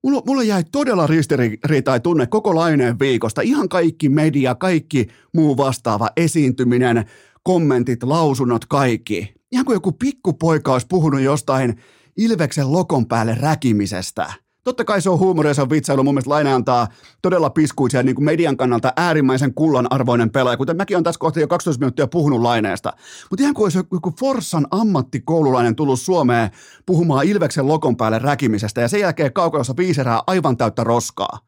Mulla, 0.05 0.23
mulla 0.27 0.43
jäi 0.43 0.65
todella 0.73 1.07
ristiriitai 1.07 2.01
tunne 2.01 2.27
koko 2.27 2.55
laineen 2.55 2.99
viikosta. 2.99 3.41
Ihan 3.41 3.69
kaikki 3.69 4.09
media, 4.09 4.55
kaikki 4.55 5.09
muu 5.35 5.57
vastaava 5.57 6.09
esiintyminen, 6.17 7.05
kommentit, 7.43 8.03
lausunnot, 8.03 8.65
kaikki. 8.67 9.35
Ihan 9.53 9.65
kuin 9.65 9.77
joku 9.77 9.93
pikkupoika 9.93 10.73
olisi 10.73 10.87
puhunut 10.91 11.21
jostain 11.21 11.77
Ilveksen 12.17 12.73
lokon 12.73 13.07
päälle 13.07 13.35
räkimisestä. 13.35 14.33
Totta 14.69 14.85
kai 14.85 15.03
se 15.03 15.11
on 15.11 15.19
huumoria, 15.19 15.55
se 15.55 15.63
on 15.63 15.71
vitsailu. 15.71 16.05
Mun 16.05 16.15
mielestä 16.15 16.31
Laine 16.31 16.53
antaa 16.53 16.89
todella 17.23 17.51
piskuisia 17.51 18.03
niin 18.03 18.15
kuin 18.15 18.25
median 18.25 18.57
kannalta 18.57 18.93
äärimmäisen 18.97 19.55
kullan 19.55 19.87
arvoinen 19.91 20.31
pelaaja, 20.31 20.57
kuten 20.57 20.77
mäkin 20.77 20.97
on 20.97 21.05
tässä 21.05 21.19
kohtaa 21.19 21.41
jo 21.41 21.49
12 21.49 21.81
minuuttia 21.81 22.07
puhunut 22.07 22.41
Laineesta. 22.41 22.93
Mutta 23.31 23.43
ihan 23.43 23.55
kuin 23.55 23.65
olisi 23.65 23.79
joku 23.79 24.15
Forssan 24.21 24.67
ammattikoululainen 24.71 25.77
tullut 25.77 26.01
Suomeen 26.01 26.51
puhumaan 26.87 27.27
Ilveksen 27.27 27.69
lokon 27.69 27.97
päälle 27.97 28.19
räkimisestä 28.19 28.81
ja 28.81 28.89
sen 28.89 29.01
jälkeen 29.01 29.33
kaukalossa 29.33 29.77
viiserää 29.77 30.23
aivan 30.27 30.57
täyttä 30.57 30.85
roskaa. 30.85 31.39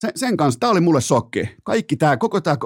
Sen, 0.00 0.12
sen 0.14 0.36
kanssa, 0.36 0.60
tämä 0.60 0.72
oli 0.72 0.80
mulle 0.80 1.00
sokki. 1.00 1.48
Kaikki 1.64 1.96
tämä, 1.96 2.16
koko 2.16 2.40
tämä 2.40 2.56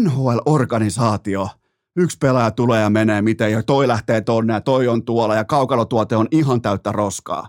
NHL-organisaatio– 0.00 1.48
yksi 1.96 2.18
pelaaja 2.18 2.50
tulee 2.50 2.82
ja 2.82 2.90
menee 2.90 3.22
miten, 3.22 3.52
ja 3.52 3.62
toi 3.62 3.88
lähtee 3.88 4.20
tonne 4.20 4.52
ja 4.52 4.60
toi 4.60 4.88
on 4.88 5.04
tuolla, 5.04 5.34
ja 5.34 5.44
kaukalotuote 5.44 6.16
on 6.16 6.28
ihan 6.30 6.62
täyttä 6.62 6.92
roskaa. 6.92 7.48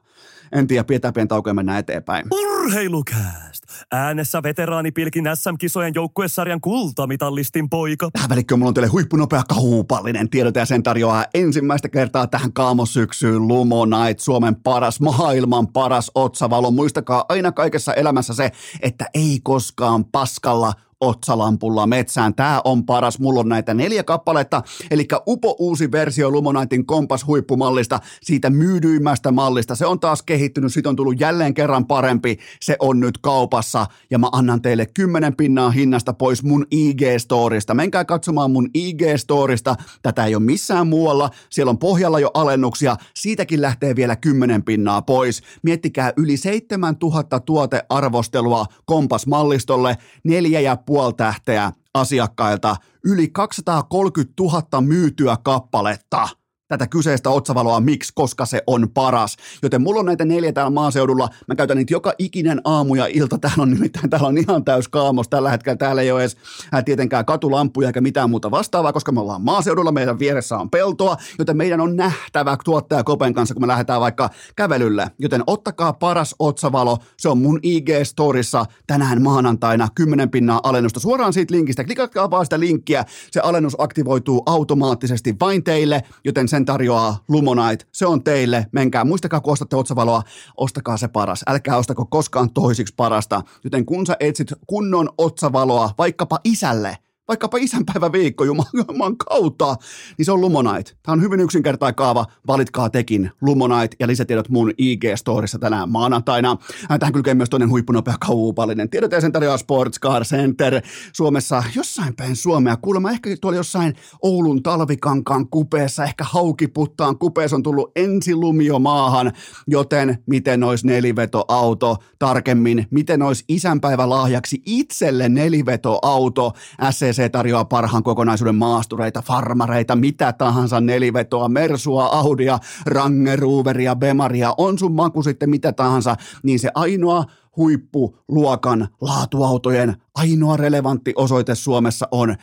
En 0.52 0.68
tiedä, 0.68 0.84
pidetään 0.84 1.14
pieni 1.14 1.28
tauko 1.28 1.50
ja 1.50 1.54
mennään 1.54 1.80
eteenpäin. 1.80 2.26
Urheilukääst! 2.32 3.64
Äänessä 3.92 4.44
veteraanipilkin 4.44 5.26
SM-kisojen 5.36 5.92
joukkuesarjan 5.96 6.62
kultamitallistin 6.62 7.70
poika. 7.70 8.10
Tähän 8.14 8.30
välikköön 8.30 8.60
mulla 8.60 8.68
on 8.68 8.74
teille 8.74 8.88
huippunopea 8.88 9.44
kaupallinen 9.50 10.30
tiedote 10.30 10.60
ja 10.60 10.66
sen 10.66 10.84
tarjoaa 10.84 11.26
ensimmäistä 11.34 11.90
kertaa 11.90 12.28
tähän 12.28 12.54
kaamosyksyyn 12.54 13.48
Lumonite, 13.48 14.24
Suomen 14.24 14.56
paras, 14.56 15.00
maailman 15.00 15.68
paras 15.68 16.12
otsavalo. 16.16 16.72
Muistakaa 16.72 17.26
aina 17.30 17.52
kaikessa 17.52 17.94
elämässä 17.94 18.34
se, 18.34 18.52
että 18.82 19.06
ei 19.14 19.40
koskaan 19.44 20.06
paskalla 20.06 20.74
otsalampulla 21.06 21.88
metsään. 21.88 22.36
Tämä 22.36 22.62
on 22.64 22.86
paras. 22.86 23.20
Mulla 23.20 23.40
on 23.40 23.50
näitä 23.50 23.74
neljä 23.74 24.04
kappaletta, 24.04 24.64
eli 24.92 25.08
upo 25.28 25.56
uusi 25.60 25.92
versio 25.92 26.32
Lumonaitin 26.32 26.86
kompas 26.86 27.28
huippumallista, 27.28 28.00
siitä 28.22 28.50
myydyimmästä 28.50 29.32
mallista. 29.32 29.76
Se 29.76 29.86
on 29.86 30.00
taas 30.00 30.22
kehittynyt, 30.22 30.74
siitä 30.74 30.90
on 30.90 30.96
tullut 30.96 31.20
jälleen 31.20 31.54
kerran 31.54 31.86
parempi. 31.86 32.38
Se 32.62 32.76
on 32.80 33.00
nyt 33.00 33.18
kaupassa 33.18 33.86
ja 34.10 34.20
mä 34.20 34.30
annan 34.32 34.62
teille 34.62 34.86
10 34.86 35.36
pinnaa 35.36 35.72
hinnasta 35.72 36.14
pois 36.14 36.44
mun 36.44 36.66
IG-storista. 36.76 37.74
Menkää 37.74 38.06
katsomaan 38.06 38.52
mun 38.52 38.70
IG-storista. 38.78 39.76
Tätä 40.02 40.26
ei 40.26 40.36
ole 40.36 40.44
missään 40.44 40.88
muualla. 40.88 41.30
Siellä 41.50 41.70
on 41.70 41.78
pohjalla 41.78 42.20
jo 42.20 42.32
alennuksia. 42.34 42.98
Siitäkin 43.16 43.62
lähtee 43.62 43.96
vielä 43.96 44.16
10 44.16 44.64
pinnaa 44.64 45.02
pois. 45.02 45.42
Miettikää 45.64 46.14
yli 46.18 46.38
7000 46.38 47.40
tuotearvostelua 47.40 48.66
kompasmallistolle. 48.86 49.98
Neljä 50.24 50.60
ja 50.60 50.78
puoli 50.96 51.14
tähteä 51.14 51.72
asiakkailta, 51.94 52.76
yli 53.06 53.28
230 53.28 54.34
000 54.44 54.82
myytyä 54.82 55.38
kappaletta– 55.44 56.30
tätä 56.68 56.88
kyseistä 56.88 57.30
otsavaloa, 57.30 57.80
miksi, 57.80 58.12
koska 58.16 58.46
se 58.46 58.64
on 58.68 58.90
paras. 58.94 59.38
Joten 59.64 59.82
mulla 59.82 60.00
on 60.00 60.06
näitä 60.06 60.26
neljä 60.26 60.54
täällä 60.54 60.70
maaseudulla, 60.70 61.30
mä 61.48 61.56
käytän 61.56 61.78
niitä 61.78 61.94
joka 61.94 62.14
ikinen 62.18 62.62
aamu 62.64 62.96
ja 62.96 63.08
ilta, 63.08 63.38
täällä 63.38 63.62
on 63.62 63.72
nimittäin, 63.72 64.10
täällä 64.10 64.28
on 64.28 64.38
ihan 64.38 64.66
täys 64.66 64.88
kaamos. 64.88 65.30
Tällä 65.30 65.50
hetkellä, 65.50 65.78
täällä 65.78 66.02
ei 66.02 66.12
ole 66.12 66.22
edes 66.22 66.38
ää, 66.72 66.84
tietenkään 66.84 67.26
katulampuja 67.26 67.88
eikä 67.88 68.02
mitään 68.02 68.30
muuta 68.30 68.52
vastaavaa, 68.52 68.94
koska 68.94 69.12
me 69.12 69.20
ollaan 69.20 69.42
maaseudulla, 69.42 69.92
meidän 69.92 70.20
vieressä 70.20 70.58
on 70.58 70.70
peltoa, 70.70 71.18
joten 71.40 71.58
meidän 71.58 71.82
on 71.82 71.96
nähtävä 71.96 72.58
tuottaja 72.64 73.04
Kopen 73.04 73.34
kanssa, 73.34 73.56
kun 73.56 73.64
me 73.64 73.68
lähdetään 73.68 74.02
vaikka 74.02 74.30
kävelylle. 74.56 75.12
Joten 75.20 75.44
ottakaa 75.48 75.94
paras 75.94 76.36
otsavalo, 76.40 76.98
se 77.18 77.30
on 77.30 77.38
mun 77.38 77.60
IG-storissa 77.64 78.66
tänään 78.88 79.22
maanantaina. 79.22 79.88
10 79.96 80.30
pinnaa 80.30 80.60
alennusta. 80.64 81.00
Suoraan 81.00 81.34
siitä 81.34 81.54
linkistä. 81.54 81.84
Klikatkaa 81.84 82.32
vaan 82.32 82.46
sitä 82.46 82.60
linkkiä, 82.60 83.06
se 83.32 83.40
alennus 83.40 83.76
aktivoituu 83.78 84.44
automaattisesti 84.46 85.36
vain 85.40 85.64
teille, 85.64 86.04
joten 86.26 86.48
sen 86.56 86.66
tarjoaa 86.66 87.18
Lumonite. 87.28 87.86
Se 87.92 88.06
on 88.06 88.24
teille. 88.24 88.68
Menkää, 88.72 89.04
muistakaa 89.04 89.42
kun 89.42 89.54
ostatte 89.54 89.76
otsavaloa, 89.76 90.22
ostakaa 90.58 90.98
se 90.98 91.08
paras. 91.08 91.44
Älkää 91.48 91.78
ostako 91.78 92.06
koskaan 92.06 92.54
toisiksi 92.54 92.94
parasta. 92.98 93.42
Joten 93.64 93.86
kun 93.86 94.06
sä 94.06 94.18
etsit 94.20 94.54
kunnon 94.68 95.10
otsavaloa 95.18 95.90
vaikkapa 95.98 96.40
isälle, 96.44 96.98
vaikkapa 97.28 97.58
isänpäivä 97.58 98.12
viikko 98.12 98.44
Jumalan 98.44 99.18
kautta, 99.18 99.76
niin 100.18 100.26
se 100.26 100.32
on 100.32 100.42
Lumonite. 100.42 100.92
Tämä 101.04 101.14
on 101.14 101.22
hyvin 101.22 101.40
yksinkertainen 101.40 101.96
kaava, 101.96 102.26
valitkaa 102.48 102.90
tekin 102.90 103.32
Lumonite 103.42 103.96
ja 104.00 104.08
lisätiedot 104.08 104.50
mun 104.50 104.72
IG-storissa 104.72 105.60
tänään 105.60 105.90
maanantaina. 105.90 106.58
Tähän 107.00 107.14
kylkee 107.14 107.34
myös 107.34 107.50
toinen 107.50 107.70
huippunopea 107.70 108.16
kaupallinen. 108.20 108.90
Tiedot 108.90 109.12
sen 109.20 109.32
tarjoaa 109.32 109.58
Sports 109.58 110.00
Car 110.00 110.24
Center 110.24 110.82
Suomessa 111.14 111.64
jossain 111.76 112.16
päin 112.16 112.36
Suomea. 112.36 112.78
Kuulemma 112.78 113.12
ehkä 113.12 113.30
tuolla 113.42 113.58
jossain 113.58 113.96
Oulun 114.22 114.64
talvikankaan 114.64 115.50
kupeessa, 115.50 116.04
ehkä 116.04 116.24
haukiputtaan 116.24 117.18
kupeessa 117.18 117.56
on 117.56 117.64
tullut 117.64 117.92
ensilumio 117.96 118.80
maahan, 118.80 119.32
joten 119.68 120.18
miten 120.26 120.64
olisi 120.64 120.88
nelivetoauto 120.88 121.98
tarkemmin, 122.20 122.88
miten 122.92 123.22
olisi 123.22 123.44
isänpäivä 123.48 124.10
lahjaksi 124.10 124.62
itselle 124.66 125.30
nelivetoauto 125.30 126.52
SC 126.92 127.15
TCC 127.16 127.32
tarjoaa 127.32 127.66
parhaan 127.66 128.04
kokonaisuuden 128.04 128.56
maastureita, 128.56 129.22
farmareita, 129.22 129.96
mitä 129.96 130.34
tahansa 130.34 130.82
nelivetoa, 130.82 131.50
Mersua, 131.50 132.06
Audia, 132.06 132.60
Rangeruveria, 132.86 133.96
Bemaria, 133.96 134.54
on 134.58 134.80
sun 134.80 134.92
maku 134.92 135.24
sitten 135.24 135.50
mitä 135.50 135.74
tahansa, 135.74 136.16
niin 136.44 136.60
se 136.60 136.70
ainoa 136.76 137.26
huippuluokan 137.58 138.88
laatuautojen 139.02 139.96
ainoa 140.16 140.58
relevantti 140.58 141.14
osoite 141.16 141.56
Suomessa 141.56 142.08
on 142.12 142.36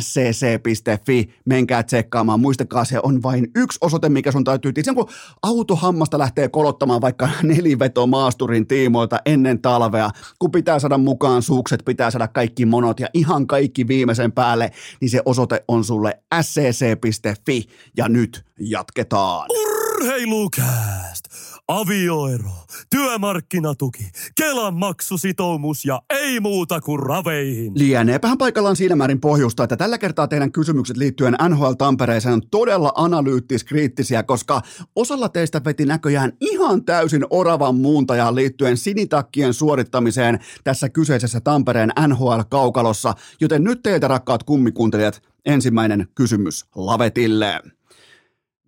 scc.fi. 0.00 1.28
Menkää 1.44 1.82
tsekkaamaan. 1.82 2.40
Muistakaa, 2.40 2.84
se 2.84 3.00
on 3.02 3.22
vain 3.22 3.50
yksi 3.56 3.78
osoite, 3.80 4.08
mikä 4.08 4.32
sun 4.32 4.44
täytyy. 4.44 4.72
Sen 4.82 4.94
kun 4.94 5.08
autohammasta 5.42 6.18
lähtee 6.18 6.48
kolottamaan 6.48 7.00
vaikka 7.00 7.28
neliveto 7.42 8.06
maasturin 8.06 8.66
tiimoilta 8.66 9.18
ennen 9.26 9.62
talvea, 9.62 10.10
kun 10.38 10.50
pitää 10.50 10.78
saada 10.78 10.98
mukaan 10.98 11.42
sukset, 11.42 11.82
pitää 11.84 12.10
saada 12.10 12.28
kaikki 12.28 12.66
monot 12.66 13.00
ja 13.00 13.08
ihan 13.14 13.46
kaikki 13.46 13.88
viimeisen 13.88 14.32
päälle, 14.32 14.70
niin 15.00 15.10
se 15.10 15.22
osoite 15.24 15.64
on 15.68 15.84
sulle 15.84 16.22
scc.fi. 16.42 17.64
Ja 17.96 18.08
nyt 18.08 18.44
jatketaan. 18.60 19.46
Urheilukääst! 19.50 21.24
Avioero, 21.68 22.50
työmarkkinatuki, 22.90 24.10
Kelan 24.34 24.74
maksusitoumus 24.74 25.84
ja 25.84 26.02
ei 26.10 26.40
muuta 26.40 26.80
kuin 26.80 27.00
raveihin. 27.00 27.72
Lieneepähän 27.74 28.38
paikallaan 28.38 28.76
siinä 28.76 28.96
määrin 28.96 29.20
pohjusta, 29.20 29.64
että 29.64 29.76
tällä 29.76 29.98
kertaa 29.98 30.28
teidän 30.28 30.52
kysymykset 30.52 30.96
liittyen 30.96 31.36
NHL 31.48 31.72
Tampereeseen 31.72 32.34
on 32.34 32.42
todella 32.50 32.92
analyyttis-kriittisiä, 32.96 34.22
koska 34.22 34.62
osalla 34.96 35.28
teistä 35.28 35.60
veti 35.64 35.86
näköjään 35.86 36.32
ihan 36.40 36.84
täysin 36.84 37.26
oravan 37.30 37.74
muuntajaan 37.74 38.34
liittyen 38.34 38.76
sinitakkien 38.76 39.54
suorittamiseen 39.54 40.38
tässä 40.64 40.88
kyseisessä 40.88 41.40
Tampereen 41.40 41.92
NHL-kaukalossa, 42.08 43.14
joten 43.40 43.64
nyt 43.64 43.82
teiltä 43.82 44.08
rakkaat 44.08 44.42
kummikuuntelijat, 44.42 45.22
ensimmäinen 45.46 46.08
kysymys 46.14 46.64
Lavetille. 46.74 47.77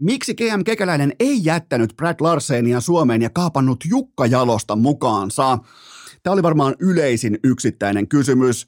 Miksi 0.01 0.35
GM 0.35 0.65
Kekäläinen 0.65 1.13
ei 1.21 1.41
jättänyt 1.45 1.97
Brad 1.97 2.17
Larsenia 2.21 2.81
Suomeen 2.81 3.23
ja 3.23 3.31
kaapannut 3.31 3.85
Jukka 3.89 4.27
Jalosta 4.27 4.77
mukaansa? 4.77 5.59
Tämä 6.23 6.35
oli 6.35 6.43
varmaan 6.43 6.75
yleisin 6.79 7.39
yksittäinen 7.45 8.09
kysymys. 8.09 8.67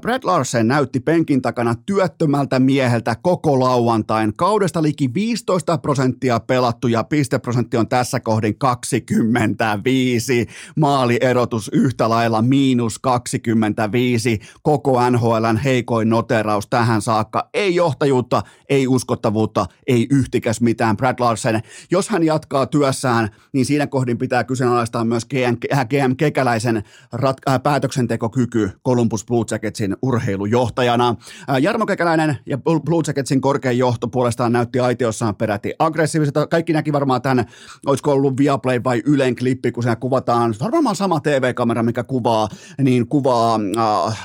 Brad 0.00 0.22
Larsen 0.24 0.68
näytti 0.68 1.00
penkin 1.00 1.42
takana 1.42 1.74
työttömältä 1.86 2.58
mieheltä 2.58 3.16
koko 3.22 3.60
lauantain. 3.60 4.32
Kaudesta 4.36 4.82
liki 4.82 5.14
15 5.14 5.78
prosenttia 5.78 6.40
pelattu 6.40 6.88
ja 6.88 7.04
pisteprosentti 7.04 7.76
on 7.76 7.88
tässä 7.88 8.20
kohdin 8.20 8.58
25. 8.58 10.46
Maalierotus 10.76 11.70
yhtä 11.72 12.08
lailla 12.08 12.42
miinus 12.42 12.98
25. 12.98 14.40
Koko 14.62 15.10
NHLn 15.10 15.56
heikoin 15.64 16.08
noteraus 16.08 16.66
tähän 16.70 17.02
saakka. 17.02 17.48
Ei 17.54 17.74
johtajuutta, 17.74 18.42
ei 18.68 18.86
uskottavuutta, 18.88 19.66
ei 19.86 20.06
yhtikäs 20.10 20.60
mitään. 20.60 20.96
Brad 20.96 21.16
Larsen, 21.20 21.60
jos 21.90 22.08
hän 22.08 22.22
jatkaa 22.22 22.66
työssään, 22.66 23.28
niin 23.52 23.66
siinä 23.66 23.86
kohdin 23.86 24.18
pitää 24.18 24.44
kyseenalaistaa 24.44 25.04
myös 25.04 25.24
GM, 25.24 25.56
GM 25.88 26.16
Kekäläisen 26.16 26.82
rat- 27.16 27.50
äh, 27.52 27.62
päätöksentekokyky 27.62 28.70
Columbus 28.86 29.24
Blue 29.24 29.44
Jacketsin 29.60 29.96
urheilujohtajana. 30.02 31.16
Jarmo 31.60 31.86
Kekäläinen 31.86 32.36
ja 32.46 32.58
Blue 32.58 33.02
Jacketsin 33.06 33.40
korkein 33.40 33.78
johto 33.78 34.08
puolestaan 34.08 34.52
näytti 34.52 34.80
aitiossaan 34.80 35.36
peräti 35.36 35.72
aggressiiviselta. 35.78 36.46
Kaikki 36.46 36.72
näki 36.72 36.92
varmaan 36.92 37.22
tämän, 37.22 37.44
olisiko 37.86 38.12
ollut 38.12 38.36
Viaplay 38.36 38.80
vai 38.84 39.02
Ylen 39.06 39.36
klippi, 39.36 39.72
kun 39.72 39.82
siinä 39.82 39.96
kuvataan, 39.96 40.54
varmaan 40.60 40.96
sama 40.96 41.20
TV-kamera, 41.20 41.82
mikä 41.82 42.04
kuvaa, 42.04 42.48
niin 42.82 43.08
kuvaa 43.08 43.60
äh, 43.78 44.18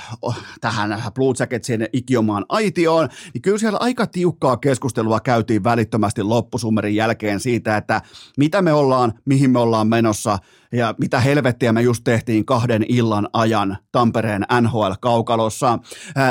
tähän 0.61 1.01
Blue 1.13 1.33
Jacketsin 1.39 1.87
ikiomaan 1.93 2.45
aitioon. 2.49 3.09
Niin 3.33 3.41
kyllä 3.41 3.57
siellä 3.57 3.79
aika 3.81 4.07
tiukkaa 4.07 4.57
keskustelua 4.57 5.19
käytiin 5.19 5.63
välittömästi 5.63 6.23
loppusummerin 6.23 6.95
jälkeen 6.95 7.39
siitä, 7.39 7.77
että 7.77 8.01
mitä 8.37 8.61
me 8.61 8.73
ollaan, 8.73 9.13
mihin 9.25 9.51
me 9.51 9.59
ollaan 9.59 9.87
menossa– 9.87 10.37
ja 10.75 10.95
mitä 10.97 11.19
helvettiä 11.19 11.73
me 11.73 11.81
just 11.81 12.03
tehtiin 12.03 12.45
kahden 12.45 12.85
illan 12.87 13.29
ajan 13.33 13.77
Tampereen 13.91 14.45
NHL-kaukalossa. 14.61 15.79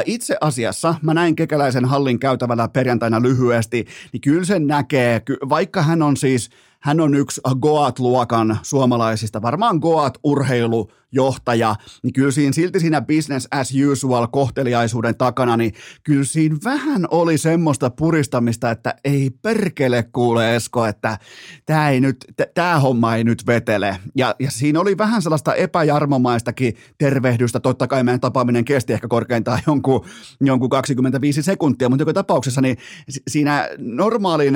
Itse 0.05 0.37
asiassa 0.41 0.95
mä 1.03 1.15
näin 1.15 1.37
Kekäläisen 1.37 1.85
hallin 1.85 2.19
käytävällä 2.19 2.69
perjantaina 2.69 3.23
lyhyesti, 3.23 3.87
niin 4.13 4.21
kyllä 4.21 4.45
sen 4.45 4.67
näkee, 4.67 5.23
vaikka 5.49 5.83
hän 5.83 6.03
on 6.03 6.17
siis 6.17 6.51
hän 6.85 7.01
on 7.01 7.15
yksi 7.15 7.41
Goat-luokan 7.61 8.59
suomalaisista, 8.63 9.43
varmaan 9.43 9.77
Goat-urheilujohtaja, 9.77 11.77
niin 12.03 12.13
kyllä 12.13 12.31
siinä 12.31 12.53
silti 12.53 12.81
siinä 12.81 13.03
business 13.03 13.49
as 13.51 13.73
usual 13.93 14.27
kohteliaisuuden 14.27 15.17
takana, 15.17 15.57
niin 15.57 15.73
kyllä 16.03 16.25
siinä 16.25 16.57
vähän 16.65 17.07
oli 17.11 17.39
semmoista 17.39 17.91
puristamista, 17.91 18.71
että 18.71 18.95
ei 19.05 19.31
perkele 19.43 20.03
kuule 20.03 20.57
Esko, 20.57 20.87
että 20.87 21.19
tämä 21.67 21.91
ei 21.91 22.01
nyt, 22.01 22.17
tämä 22.55 22.81
homma 22.81 23.17
ei 23.17 23.25
nyt 23.25 23.47
vetele. 23.47 23.97
Ja, 24.17 24.35
ja 24.39 24.51
siinä 24.51 24.81
oli 24.81 24.99
vähän 24.99 25.23
sellaista 25.23 25.55
epäjarmomaistakin 25.55 26.75
tervehdystä, 26.99 27.61
totta 27.61 27.87
kai 27.87 28.05
meidän 28.05 28.21
tapaaminen 28.21 28.65
kesti 28.65 28.93
ehkä 28.93 29.09
korkeintaan 29.09 29.61
jonkun, 29.67 30.05
jonkun 30.41 30.71
25 30.71 31.43
sekuntia, 31.43 31.89
mutta 31.89 32.03
joka 32.03 32.13
tapauksessa 32.13 32.61
niin 32.61 32.77
siinä 33.29 33.69
normaalin 33.79 34.55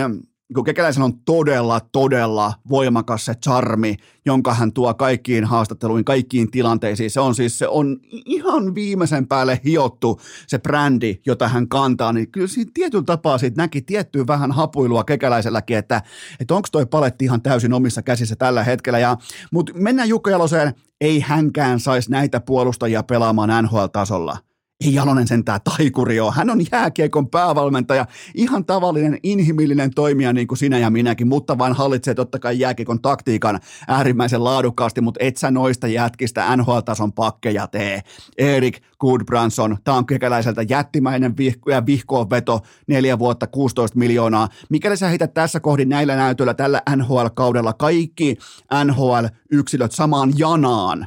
kun 0.54 0.64
Kekäläisen 0.64 1.02
on 1.02 1.18
todella, 1.18 1.80
todella 1.92 2.52
voimakas 2.70 3.24
se 3.24 3.34
charmi, 3.34 3.96
jonka 4.26 4.54
hän 4.54 4.72
tuo 4.72 4.94
kaikkiin 4.94 5.44
haastatteluihin, 5.44 6.04
kaikkiin 6.04 6.50
tilanteisiin. 6.50 7.11
Se 7.11 7.20
on 7.20 7.34
siis, 7.34 7.58
se 7.58 7.68
on 7.68 8.00
ihan 8.26 8.74
viimeisen 8.74 9.26
päälle 9.26 9.61
hiottu 9.64 10.20
se 10.46 10.58
brändi, 10.58 11.20
jota 11.26 11.48
hän 11.48 11.68
kantaa, 11.68 12.12
niin 12.12 12.30
kyllä 12.32 12.46
siinä 12.46 12.70
tietyllä 12.74 13.04
tapaa 13.04 13.38
siitä 13.38 13.62
näki 13.62 13.82
tiettyä 13.82 14.26
vähän 14.26 14.52
hapuilua 14.52 15.04
Kekäläiselläkin, 15.04 15.76
että, 15.76 16.02
että 16.40 16.54
onko 16.54 16.68
toi 16.72 16.87
paletti 16.87 17.24
ihan 17.24 17.42
täysin 17.42 17.72
omissa 17.72 18.02
käsissä 18.02 18.37
tällä 18.37 18.64
hetkellä. 18.64 18.98
Ja, 18.98 19.16
mutta 19.52 19.72
mennään 19.74 20.08
Jukka 20.08 20.30
Jaloseen, 20.30 20.74
ei 21.00 21.20
hänkään 21.20 21.80
saisi 21.80 22.11
näitä 22.11 22.40
puolustajia 22.40 23.02
pelaamaan 23.02 23.64
NHL-tasolla– 23.64 24.37
ei 24.84 24.94
Jalonen 24.94 25.26
sentään 25.26 25.60
taikuri 25.64 26.20
ole. 26.20 26.32
Hän 26.32 26.50
on 26.50 26.60
jääkiekon 26.72 27.30
päävalmentaja, 27.30 28.06
ihan 28.34 28.64
tavallinen 28.64 29.18
inhimillinen 29.22 29.90
toimija 29.94 30.32
niin 30.32 30.48
kuin 30.48 30.58
sinä 30.58 30.78
ja 30.78 30.90
minäkin, 30.90 31.28
mutta 31.28 31.58
vain 31.58 31.72
hallitsee 31.72 32.14
totta 32.14 32.38
kai 32.38 32.58
jääkiekon 32.58 33.02
taktiikan 33.02 33.60
äärimmäisen 33.88 34.44
laadukkaasti, 34.44 35.00
mutta 35.00 35.24
et 35.24 35.36
sä 35.36 35.50
noista 35.50 35.86
jätkistä 35.86 36.56
NHL-tason 36.56 37.12
pakkeja 37.12 37.66
tee. 37.66 38.00
Erik 38.38 38.82
Goodbranson, 39.00 39.76
tämä 39.84 39.96
on 39.96 40.06
kekäläiseltä 40.06 40.62
jättimäinen 40.68 41.36
vihko 41.36 41.70
ja 41.70 41.86
vihkoon 41.86 42.30
veto, 42.30 42.60
neljä 42.86 43.18
vuotta, 43.18 43.46
16 43.46 43.98
miljoonaa. 43.98 44.48
Mikäli 44.68 44.96
sä 44.96 45.08
heität 45.08 45.34
tässä 45.34 45.60
kohdin 45.60 45.88
näillä 45.88 46.16
näytöillä 46.16 46.54
tällä 46.54 46.82
NHL-kaudella 46.96 47.72
kaikki 47.72 48.36
NHL-yksilöt 48.84 49.92
samaan 49.92 50.32
janaan, 50.38 51.06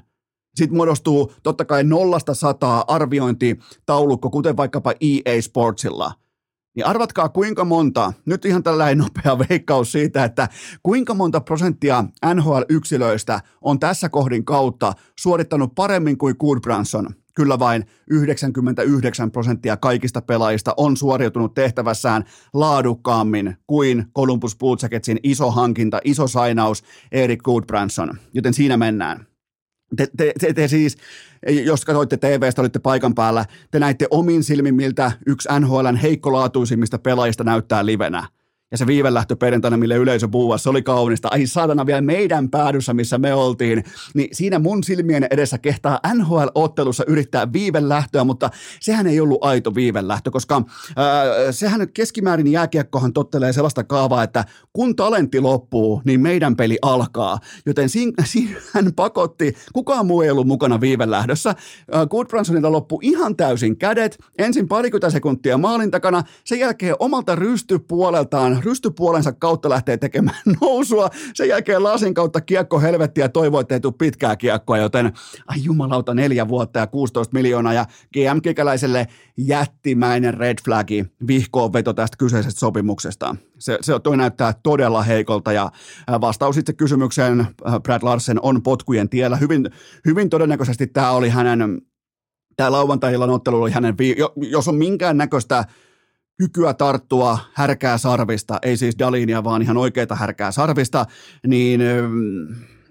sitten 0.55 0.77
muodostuu 0.77 1.33
totta 1.43 1.65
kai 1.65 1.83
nollasta 1.83 2.33
sataa 2.33 2.83
arviointitaulukko, 2.87 4.29
kuten 4.29 4.57
vaikkapa 4.57 4.93
EA 5.01 5.41
Sportsilla. 5.41 6.13
Niin 6.75 6.85
arvatkaa 6.85 7.29
kuinka 7.29 7.65
monta, 7.65 8.13
nyt 8.25 8.45
ihan 8.45 8.63
tällainen 8.63 8.97
nopea 8.97 9.39
veikkaus 9.49 9.91
siitä, 9.91 10.23
että 10.23 10.49
kuinka 10.83 11.13
monta 11.13 11.41
prosenttia 11.41 12.03
NHL-yksilöistä 12.33 13.39
on 13.61 13.79
tässä 13.79 14.09
kohdin 14.09 14.45
kautta 14.45 14.93
suorittanut 15.19 15.75
paremmin 15.75 16.17
kuin 16.17 16.35
Goodbranson. 16.39 17.09
Kyllä 17.35 17.59
vain 17.59 17.85
99 18.09 19.31
prosenttia 19.31 19.77
kaikista 19.77 20.21
pelaajista 20.21 20.73
on 20.77 20.97
suoriutunut 20.97 21.53
tehtävässään 21.53 22.23
laadukkaammin 22.53 23.57
kuin 23.67 24.05
Columbus 24.15 24.57
Blue 24.57 24.77
Jacketsin 24.81 25.19
iso 25.23 25.51
hankinta, 25.51 25.99
iso 26.03 26.27
sainaus 26.27 26.83
Erik 27.11 27.41
Goodbranson. 27.41 28.17
Joten 28.33 28.53
siinä 28.53 28.77
mennään. 28.77 29.30
Te, 29.95 30.07
te, 30.17 30.33
te, 30.39 30.53
te 30.53 30.67
siis, 30.67 30.97
jos 31.63 31.85
katsoitte 31.85 32.17
TVstä, 32.17 32.61
olitte 32.61 32.79
paikan 32.79 33.15
päällä, 33.15 33.45
te 33.71 33.79
näitte 33.79 34.07
omin 34.11 34.43
silmin, 34.43 34.75
miltä 34.75 35.11
yksi 35.27 35.49
NHLn 35.59 35.95
heikkolaatuisimmista 35.95 36.99
pelaajista 36.99 37.43
näyttää 37.43 37.85
livenä. 37.85 38.27
Ja 38.71 38.77
se 38.77 38.87
viivelähtö 38.87 39.35
perjantaina, 39.35 39.77
mille 39.77 39.95
yleisö 39.95 40.27
puhua, 40.27 40.57
se 40.57 40.69
oli 40.69 40.81
kaunista. 40.81 41.27
Ai 41.31 41.47
saatana 41.47 41.85
vielä 41.85 42.01
meidän 42.01 42.49
päädyssä, 42.49 42.93
missä 42.93 43.17
me 43.17 43.33
oltiin, 43.33 43.83
niin 44.13 44.29
siinä 44.31 44.59
mun 44.59 44.83
silmien 44.83 45.27
edessä 45.31 45.57
kehtaa 45.57 45.99
NHL-ottelussa 46.13 47.03
yrittää 47.07 47.53
viivelähtöä, 47.53 48.23
mutta 48.23 48.49
sehän 48.79 49.07
ei 49.07 49.19
ollut 49.19 49.43
aito 49.43 49.75
viivelähtö, 49.75 50.31
koska 50.31 50.55
äh, 50.55 50.63
sehän 51.51 51.87
keskimäärin 51.93 52.51
jääkiekkohan 52.51 53.13
tottelee 53.13 53.53
sellaista 53.53 53.83
kaavaa, 53.83 54.23
että 54.23 54.45
kun 54.73 54.95
talentti 54.95 55.39
loppuu, 55.39 56.01
niin 56.05 56.21
meidän 56.21 56.55
peli 56.55 56.77
alkaa. 56.81 57.39
Joten 57.65 57.89
siinä, 57.89 58.23
siinä 58.25 58.59
hän 58.73 58.93
pakotti, 58.95 59.53
kukaan 59.73 60.05
muu 60.05 60.21
ei 60.21 60.29
ollut 60.29 60.47
mukana 60.47 60.81
viivelähdössä. 60.81 61.49
Äh, 61.49 62.07
Goodbransonilta 62.09 62.71
loppui 62.71 62.99
ihan 63.01 63.35
täysin 63.35 63.77
kädet, 63.77 64.17
ensin 64.37 64.67
parikymmentä 64.67 65.09
sekuntia 65.09 65.57
maalin 65.57 65.91
takana, 65.91 66.23
sen 66.43 66.59
jälkeen 66.59 66.95
omalta 66.99 67.35
rystypuoleltaan 67.35 68.60
rystypuolensa 68.61 69.31
kautta 69.31 69.69
lähtee 69.69 69.97
tekemään 69.97 70.37
nousua. 70.61 71.09
Sen 71.33 71.47
jälkeen 71.47 71.83
lasin 71.83 72.13
kautta 72.13 72.41
kiekko 72.41 72.79
helvettiä 72.79 73.29
toivoo, 73.29 73.59
että 73.59 73.79
tule 73.79 73.93
pitkää 73.97 74.35
kiekkoa, 74.35 74.77
joten 74.77 75.13
ai 75.47 75.57
jumalauta 75.63 76.13
neljä 76.13 76.47
vuotta 76.47 76.79
ja 76.79 76.87
16 76.87 77.33
miljoonaa 77.33 77.73
ja 77.73 77.85
GM 78.13 78.41
Kikäläiselle 78.43 79.07
jättimäinen 79.37 80.33
red 80.33 80.57
flagi 80.65 81.05
vihkoon 81.27 81.73
veto 81.73 81.93
tästä 81.93 82.17
kyseisestä 82.17 82.59
sopimuksesta. 82.59 83.35
Se, 83.59 83.77
se 83.81 83.99
toi 83.99 84.17
näyttää 84.17 84.53
todella 84.63 85.03
heikolta 85.03 85.51
ja 85.51 85.71
vastaus 86.21 86.57
itse 86.57 86.73
kysymykseen 86.73 87.47
Brad 87.83 88.03
Larsen 88.03 88.39
on 88.41 88.63
potkujen 88.63 89.09
tiellä. 89.09 89.37
Hyvin, 89.37 89.69
hyvin 90.05 90.29
todennäköisesti 90.29 90.87
tämä 90.87 91.11
oli 91.11 91.29
hänen 91.29 91.81
tämä 92.55 92.71
lauantai-illan 92.71 93.29
ottelu 93.29 93.61
oli 93.61 93.71
hänen, 93.71 93.95
jos 94.35 94.67
on 94.67 94.75
minkään 94.75 95.17
näköistä 95.17 95.65
kykyä 96.41 96.73
tarttua 96.73 97.39
härkää 97.53 97.97
sarvista, 97.97 98.59
ei 98.61 98.77
siis 98.77 98.99
Dalinia, 98.99 99.43
vaan 99.43 99.61
ihan 99.61 99.77
oikeita 99.77 100.15
härkää 100.15 100.51
sarvista, 100.51 101.05
niin 101.47 101.81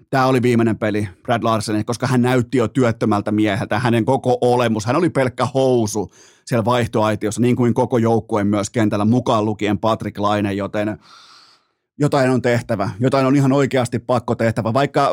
tämä 0.09 0.25
oli 0.25 0.41
viimeinen 0.41 0.77
peli 0.77 1.09
Brad 1.23 1.43
Larsen, 1.43 1.85
koska 1.85 2.07
hän 2.07 2.21
näytti 2.21 2.57
jo 2.57 2.67
työttömältä 2.67 3.31
mieheltä, 3.31 3.79
hänen 3.79 4.05
koko 4.05 4.37
olemus, 4.41 4.85
hän 4.85 4.95
oli 4.95 5.09
pelkkä 5.09 5.45
housu 5.45 6.11
siellä 6.45 6.65
vaihtoaitiossa, 6.65 7.41
niin 7.41 7.55
kuin 7.55 7.73
koko 7.73 7.97
joukkueen 7.97 8.47
myös 8.47 8.69
kentällä, 8.69 9.05
mukaan 9.05 9.45
lukien 9.45 9.77
Patrick 9.77 10.19
Laine, 10.19 10.53
joten 10.53 10.97
jotain 12.01 12.29
on 12.29 12.41
tehtävä, 12.41 12.89
jotain 12.99 13.25
on 13.25 13.35
ihan 13.35 13.51
oikeasti 13.51 13.99
pakko 13.99 14.35
tehtävä, 14.35 14.73
vaikka, 14.73 15.09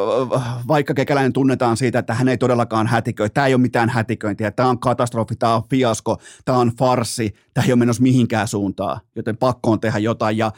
vaikka 0.69 0.95
kekäläinen 0.95 1.33
tunnetaan 1.33 1.77
siitä, 1.77 1.99
että 1.99 2.15
hän 2.15 2.29
ei 2.29 2.39
todellakaan 2.39 2.87
hätiköi. 2.87 3.31
Tämä 3.31 3.47
ei 3.47 3.55
ole 3.55 3.61
mitään 3.61 3.89
hätiköintiä, 3.89 4.51
tämä 4.51 4.69
on 4.69 4.81
katastrofi, 4.81 5.37
tämä 5.37 5.55
on 5.55 5.63
fiasko, 5.71 6.19
tämä 6.45 6.59
on 6.59 6.73
farsi, 6.79 7.35
tämä 7.55 7.65
ei 7.65 7.73
ole 7.73 7.79
menossa 7.79 8.03
mihinkään 8.03 8.49
suuntaan, 8.49 9.01
joten 9.17 9.37
pakko 9.37 9.71
on 9.71 9.81
tehdä 9.81 9.99
jotain. 9.99 10.37
Ja 10.37 10.53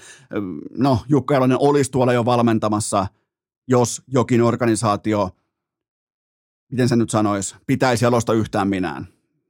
no, 0.78 0.98
Jukka 1.08 1.34
Jalonen 1.34 1.58
olisi 1.60 1.90
tuolla 1.90 2.12
jo 2.12 2.24
valmentamassa, 2.24 3.06
jos 3.68 4.02
jokin 4.06 4.42
organisaatio, 4.42 5.30
miten 6.72 6.88
se 6.88 6.96
nyt 6.96 7.10
sanoisi, 7.10 7.56
pitäisi 7.66 8.04
jalosta 8.04 8.32
yhtään 8.32 8.68
minään. 8.68 9.06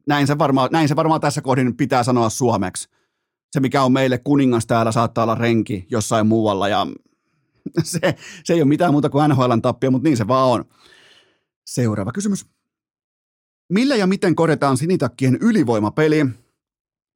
Näin 0.07 0.27
se, 0.27 0.39
varmaan, 0.39 0.69
näin 0.73 0.89
se 0.89 0.97
varmaan 0.97 1.21
tässä 1.21 1.43
kohdin 1.43 1.77
pitää 1.77 2.03
sanoa 2.03 2.29
suomeksi 2.29 2.89
se, 3.51 3.61
mikä 3.61 3.83
on 3.83 3.93
meille 3.93 4.19
kuningas 4.19 4.67
täällä, 4.67 4.93
saattaa 4.93 5.25
olla 5.25 5.35
renki 5.35 5.87
jossain 5.91 6.27
muualla 6.27 6.69
ja 6.69 6.87
se, 7.83 8.15
se 8.45 8.53
ei 8.53 8.63
ole 8.63 8.69
mitään 8.69 8.93
muuta 8.93 9.11
kuin 9.11 9.31
NHLn 9.31 9.63
tappio, 9.63 9.91
mutta 9.91 10.09
niin 10.09 10.17
se 10.17 10.29
vaan 10.29 10.49
on. 10.49 10.65
Seuraava 11.67 12.13
kysymys. 12.13 12.47
Millä 13.73 13.97
ja 13.97 14.07
miten 14.07 14.35
korjataan 14.35 14.77
sinitakkien 14.77 15.39
ylivoimapeli? 15.41 16.27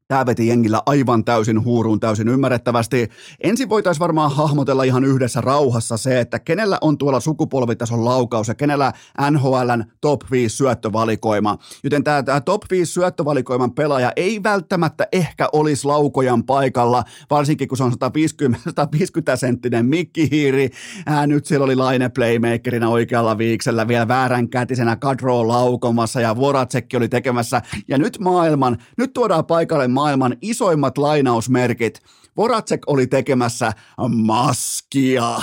Tämä 0.09 0.27
veti 0.27 0.47
jengillä 0.47 0.83
aivan 0.87 1.25
täysin 1.25 1.65
huuruun 1.65 2.01
täysin 2.01 2.29
ymmärrettävästi. 2.29 3.09
Ensin 3.41 3.69
voitaisiin 3.69 4.01
varmaan 4.01 4.31
hahmotella 4.31 4.83
ihan 4.83 5.05
yhdessä 5.05 5.41
rauhassa 5.41 5.97
se, 5.97 6.21
että 6.21 6.39
kenellä 6.39 6.79
on 6.81 6.99
tuolla 6.99 7.21
sukupolvitason 7.21 8.05
laukaus 8.05 8.49
ja 8.49 8.55
kenellä 8.55 8.93
NHLn 9.31 9.85
top 10.01 10.21
5 10.31 10.57
syöttövalikoima. 10.57 11.59
Joten 11.85 12.05
tämä, 12.05 12.23
tämä 12.23 12.41
top 12.41 12.63
5 12.71 12.93
syöttövalikoiman 12.93 13.73
pelaaja 13.73 14.13
ei 14.17 14.43
välttämättä 14.43 15.09
ehkä 15.13 15.49
olisi 15.53 15.87
laukojan 15.87 16.45
paikalla, 16.45 17.05
varsinkin 17.31 17.69
kun 17.69 17.79
se 17.79 17.85
on 17.85 17.93
150, 17.93 18.71
150 18.71 19.37
senttinen 19.47 19.87
mikkihiiri. 19.87 20.71
Ää, 21.07 21.27
nyt 21.27 21.47
siellä 21.47 21.65
oli 21.65 21.77
Laine 21.77 22.09
playmakerina 22.09 22.89
oikealla 22.89 23.39
viiksellä 23.39 23.89
vielä 23.89 24.09
väärän 24.09 24.49
kätisenä 24.49 24.97
Kadro 24.97 25.49
laukomassa 25.49 26.21
ja 26.21 26.37
Voracekki 26.37 26.97
oli 26.97 27.09
tekemässä. 27.09 27.63
Ja 27.89 27.99
nyt 27.99 28.19
maailman, 28.19 28.79
nyt 28.99 29.13
tuodaan 29.13 29.47
paikalle 29.47 29.94
maailman 29.95 30.37
isoimmat 30.43 30.99
lainausmerkit. 30.99 32.01
Voracek 32.37 32.81
oli 32.87 33.07
tekemässä 33.07 33.73
maskia. 34.09 35.41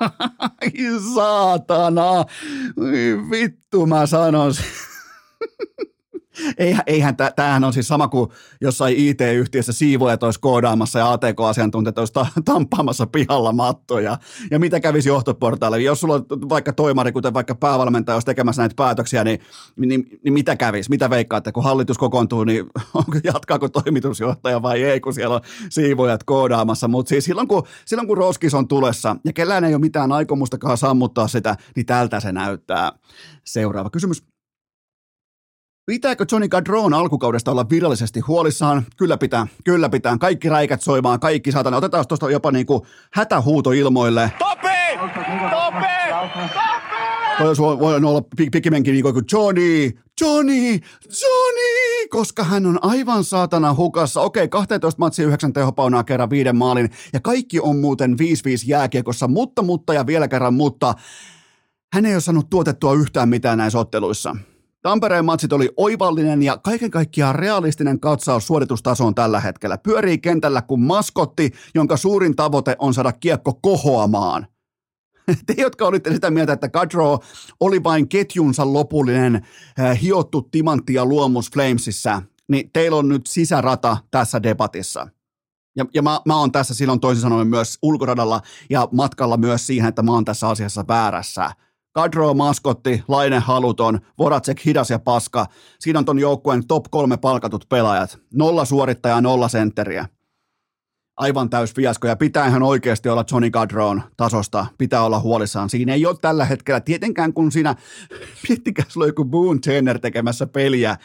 Saatana. 1.14 2.24
Vittu 3.30 3.86
mä 3.86 4.06
sanon. 4.06 4.52
Eihän, 6.58 6.82
eihän 6.86 7.16
tämähän 7.16 7.64
on 7.64 7.72
siis 7.72 7.88
sama 7.88 8.08
kuin 8.08 8.30
jossain 8.60 8.96
IT-yhtiössä 8.96 9.72
siivoajat 9.72 10.22
olisi 10.22 10.40
koodaamassa 10.40 10.98
ja 10.98 11.12
ATK-asiantuntijat 11.12 11.98
olisi 11.98 12.12
ta- 12.12 12.26
tampaamassa 12.44 13.06
pihalla 13.06 13.52
mattoja. 13.52 14.18
Ja 14.50 14.58
mitä 14.58 14.80
kävisi 14.80 15.08
johtoportaalle? 15.08 15.80
Jos 15.80 16.00
sulla 16.00 16.14
on 16.14 16.24
vaikka 16.48 16.72
toimari, 16.72 17.12
kuten 17.12 17.34
vaikka 17.34 17.54
päävalmentaja, 17.54 18.16
olisi 18.16 18.26
tekemässä 18.26 18.62
näitä 18.62 18.74
päätöksiä, 18.76 19.24
niin, 19.24 19.40
niin, 19.76 20.20
niin 20.24 20.32
mitä 20.32 20.56
kävisi? 20.56 20.90
Mitä 20.90 21.10
veikkaatte? 21.10 21.52
Kun 21.52 21.64
hallitus 21.64 21.98
kokoontuu, 21.98 22.44
niin 22.44 22.66
onko, 22.94 23.18
jatkaako 23.24 23.68
toimitusjohtaja 23.68 24.62
vai 24.62 24.82
ei, 24.82 25.00
kun 25.00 25.14
siellä 25.14 25.34
on 25.34 25.40
siivoajat 25.68 26.24
koodaamassa? 26.24 26.88
Mutta 26.88 27.08
siis 27.08 27.24
silloin 27.24 27.48
kun, 27.48 27.62
silloin 27.84 28.08
kun 28.08 28.16
roskis 28.18 28.54
on 28.54 28.68
tulessa 28.68 29.16
ja 29.24 29.32
kellään 29.32 29.64
ei 29.64 29.74
ole 29.74 29.80
mitään 29.80 30.12
aikomustakaan 30.12 30.78
sammuttaa 30.78 31.28
sitä, 31.28 31.56
niin 31.76 31.86
tältä 31.86 32.20
se 32.20 32.32
näyttää. 32.32 32.92
Seuraava 33.44 33.90
kysymys. 33.90 34.31
Pitääkö 35.86 36.24
Johnny 36.32 36.48
Gadron 36.48 36.94
alkukaudesta 36.94 37.50
olla 37.50 37.66
virallisesti 37.70 38.20
huolissaan? 38.20 38.86
Kyllä 38.96 39.18
pitää, 39.18 39.46
kyllä 39.64 39.88
pitää. 39.88 40.18
Kaikki 40.18 40.48
räikät 40.48 40.82
soimaan, 40.82 41.20
kaikki 41.20 41.52
saatana. 41.52 41.76
Otetaan 41.76 42.04
tuosta 42.08 42.30
jopa 42.30 42.50
niinku 42.52 42.86
hätähuuto 43.12 43.72
ilmoille. 43.72 44.32
Topi! 44.38 45.08
Topi! 45.50 45.86
Toi 47.38 47.56
voi, 47.58 47.78
voi 47.78 47.94
olla 47.94 48.22
pikemminkin 48.52 48.92
niin 48.92 49.02
kuin 49.02 49.24
Johnny, 49.32 49.90
Johnny, 50.20 50.78
Johnny, 51.22 52.08
koska 52.10 52.44
hän 52.44 52.66
on 52.66 52.78
aivan 52.82 53.24
saatana 53.24 53.74
hukassa. 53.74 54.20
Okei, 54.20 54.48
12 54.48 54.98
matsia 54.98 55.26
9 55.26 55.52
tehopaunaa 55.52 56.04
kerran 56.04 56.30
viiden 56.30 56.56
maalin 56.56 56.90
ja 57.12 57.20
kaikki 57.20 57.60
on 57.60 57.78
muuten 57.78 58.12
5-5 58.12 58.14
jääkiekossa, 58.66 59.28
mutta, 59.28 59.62
mutta 59.62 59.94
ja 59.94 60.06
vielä 60.06 60.28
kerran 60.28 60.54
mutta. 60.54 60.94
Hän 61.92 62.06
ei 62.06 62.14
ole 62.14 62.20
saanut 62.20 62.50
tuotettua 62.50 62.94
yhtään 62.94 63.28
mitään 63.28 63.58
näissä 63.58 63.78
otteluissa. 63.78 64.36
Tampereen 64.82 65.24
matsit 65.24 65.52
oli 65.52 65.70
oivallinen 65.76 66.42
ja 66.42 66.58
kaiken 66.58 66.90
kaikkiaan 66.90 67.34
realistinen 67.34 68.00
katsaus 68.00 68.46
suoritustasoon 68.46 69.14
tällä 69.14 69.40
hetkellä. 69.40 69.78
Pyörii 69.78 70.18
kentällä 70.18 70.62
kuin 70.62 70.80
maskotti, 70.80 71.52
jonka 71.74 71.96
suurin 71.96 72.36
tavoite 72.36 72.76
on 72.78 72.94
saada 72.94 73.12
kiekko 73.12 73.58
kohoamaan. 73.62 74.46
Te, 75.46 75.54
jotka 75.58 75.86
olitte 75.86 76.12
sitä 76.12 76.30
mieltä, 76.30 76.52
että 76.52 76.68
Kadro 76.68 77.18
oli 77.60 77.84
vain 77.84 78.08
ketjunsa 78.08 78.72
lopullinen 78.72 79.46
äh, 79.80 80.00
hiottu 80.02 80.42
timantti 80.42 80.94
ja 80.94 81.06
luomus 81.06 81.50
Flamesissa, 81.50 82.22
niin 82.48 82.70
teillä 82.72 82.96
on 82.96 83.08
nyt 83.08 83.26
sisärata 83.26 83.96
tässä 84.10 84.42
debatissa. 84.42 85.08
Ja, 85.76 85.86
ja 85.94 86.02
mä, 86.02 86.20
mä 86.26 86.36
oon 86.36 86.52
tässä 86.52 86.74
silloin 86.74 87.00
toisin 87.00 87.22
sanoen 87.22 87.48
myös 87.48 87.78
ulkoradalla 87.82 88.40
ja 88.70 88.88
matkalla 88.92 89.36
myös 89.36 89.66
siihen, 89.66 89.88
että 89.88 90.02
mä 90.02 90.12
oon 90.12 90.24
tässä 90.24 90.48
asiassa 90.48 90.84
väärässä– 90.88 91.50
Kadro 91.92 92.34
maskotti, 92.34 93.04
Laine 93.08 93.38
haluton, 93.38 94.00
Voracek 94.18 94.64
hidas 94.66 94.90
ja 94.90 94.98
paska. 94.98 95.46
Siinä 95.80 95.98
on 95.98 96.04
ton 96.04 96.18
joukkueen 96.18 96.66
top 96.66 96.84
kolme 96.90 97.16
palkatut 97.16 97.66
pelaajat. 97.68 98.18
Nolla 98.34 98.64
suorittajaa, 98.64 99.20
nolla 99.20 99.48
sentteriä. 99.48 100.06
Aivan 101.16 101.50
täys 101.50 101.74
fiasko 101.74 102.08
ja 102.08 102.16
pitää 102.16 102.46
ihan 102.46 102.62
oikeasti 102.62 103.08
olla 103.08 103.24
Johnny 103.32 103.50
Gadron 103.50 104.02
tasosta, 104.16 104.66
pitää 104.78 105.02
olla 105.02 105.20
huolissaan. 105.20 105.70
Siinä 105.70 105.94
ei 105.94 106.06
ole 106.06 106.16
tällä 106.20 106.44
hetkellä, 106.44 106.80
tietenkään 106.80 107.32
kun 107.32 107.52
siinä, 107.52 107.74
miettikää 108.48 108.84
sulla 108.88 109.06
joku 109.06 109.24
Boone 109.24 109.60
Jenner 109.66 109.98
tekemässä 109.98 110.46
peliä, 110.46 110.96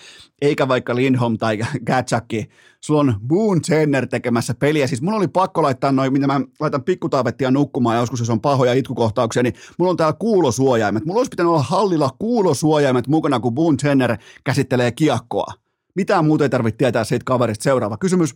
eikä 0.42 0.68
vaikka 0.68 0.96
Lindholm 0.96 1.38
tai 1.38 1.58
Gatchakki, 1.86 2.50
sulla 2.82 3.00
on 3.00 3.16
Boone 3.28 3.62
Jenner 3.70 4.08
tekemässä 4.08 4.54
peliä. 4.54 4.88
Siis 4.88 5.02
mulla 5.02 5.18
oli 5.18 5.28
pakko 5.28 5.62
laittaa 5.64 5.92
noin, 5.92 6.14
mitä 6.14 6.28
mä 6.28 6.42
laitan 6.60 6.84
pikkutaavettia 6.84 7.52
nukkumaan 7.52 7.98
joskus, 7.98 8.20
jos 8.20 8.30
on 8.30 8.42
pahoja 8.42 8.74
itkukohtauksia, 8.74 9.44
niin 9.44 9.54
mulla 9.78 9.92
on 9.92 9.98
täällä 9.98 10.18
kuulosuojaimet. 10.20 11.06
Mulla 11.06 11.20
olisi 11.20 11.30
pitänyt 11.30 11.50
olla 11.50 11.64
hallilla 11.64 12.10
kuulosuojaimet 12.20 13.08
mukana, 13.08 13.40
kun 13.40 13.54
Boone 13.54 13.78
Jenner 13.84 14.18
käsittelee 14.44 14.92
kiekkoa. 14.92 15.54
Mitään 15.96 16.26
muuta 16.26 16.44
ei 16.44 16.50
tarvitse 16.50 16.78
tietää 16.78 17.04
siitä 17.04 17.24
kaverista. 17.26 17.64
Seuraava 17.64 17.98
kysymys. 17.98 18.36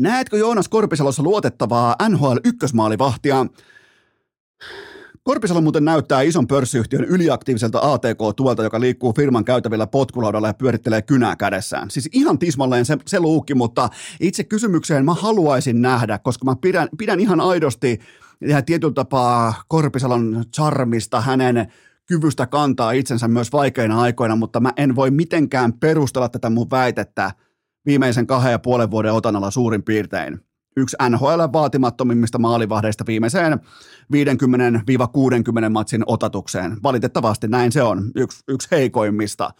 Näetkö 0.00 0.36
Joonas 0.36 0.68
Korpisalossa 0.68 1.22
luotettavaa 1.22 1.96
NHL 2.08 2.36
ykkösmaalivahtia? 2.44 3.46
Korpisalo 5.22 5.60
muuten 5.60 5.84
näyttää 5.84 6.22
ison 6.22 6.46
pörssiyhtiön 6.46 7.04
yliaktiiviselta 7.04 7.92
ATK-tuolta, 7.92 8.62
joka 8.62 8.80
liikkuu 8.80 9.12
firman 9.12 9.44
käytävillä 9.44 9.86
potkulaudalla 9.86 10.48
ja 10.48 10.54
pyörittelee 10.54 11.02
kynää 11.02 11.36
kädessään. 11.36 11.90
Siis 11.90 12.08
ihan 12.12 12.38
tismalleen 12.38 12.84
se, 12.84 12.98
se 13.06 13.20
luukki, 13.20 13.54
mutta 13.54 13.88
itse 14.20 14.44
kysymykseen 14.44 15.04
mä 15.04 15.14
haluaisin 15.14 15.82
nähdä, 15.82 16.18
koska 16.18 16.44
mä 16.44 16.56
pidän, 16.60 16.88
pidän 16.98 17.20
ihan 17.20 17.40
aidosti 17.40 18.00
ja 18.40 18.62
tietyllä 18.62 18.94
tapaa 18.94 19.54
Korpisalon 19.68 20.44
charmista, 20.54 21.20
hänen 21.20 21.72
kyvystä 22.06 22.46
kantaa 22.46 22.92
itsensä 22.92 23.28
myös 23.28 23.52
vaikeina 23.52 24.00
aikoina, 24.00 24.36
mutta 24.36 24.60
mä 24.60 24.72
en 24.76 24.96
voi 24.96 25.10
mitenkään 25.10 25.72
perustella 25.72 26.28
tätä 26.28 26.50
mun 26.50 26.70
väitettä 26.70 27.32
viimeisen 27.86 28.26
kahden 28.26 28.52
ja 28.52 28.58
puolen 28.58 28.90
vuoden 28.90 29.12
otanalla 29.12 29.50
suurin 29.50 29.82
piirtein 29.82 30.40
yksi 30.76 30.96
NHL 31.08 31.40
vaatimattomimmista 31.52 32.38
maalivahdeista 32.38 33.04
viimeiseen 33.06 33.52
50-60 33.52 33.56
matsin 35.70 36.02
otatukseen. 36.06 36.76
Valitettavasti 36.82 37.48
näin 37.48 37.72
se 37.72 37.82
on, 37.82 38.10
yksi, 38.14 38.44
yksi 38.48 38.68
heikoimmista. 38.70 39.50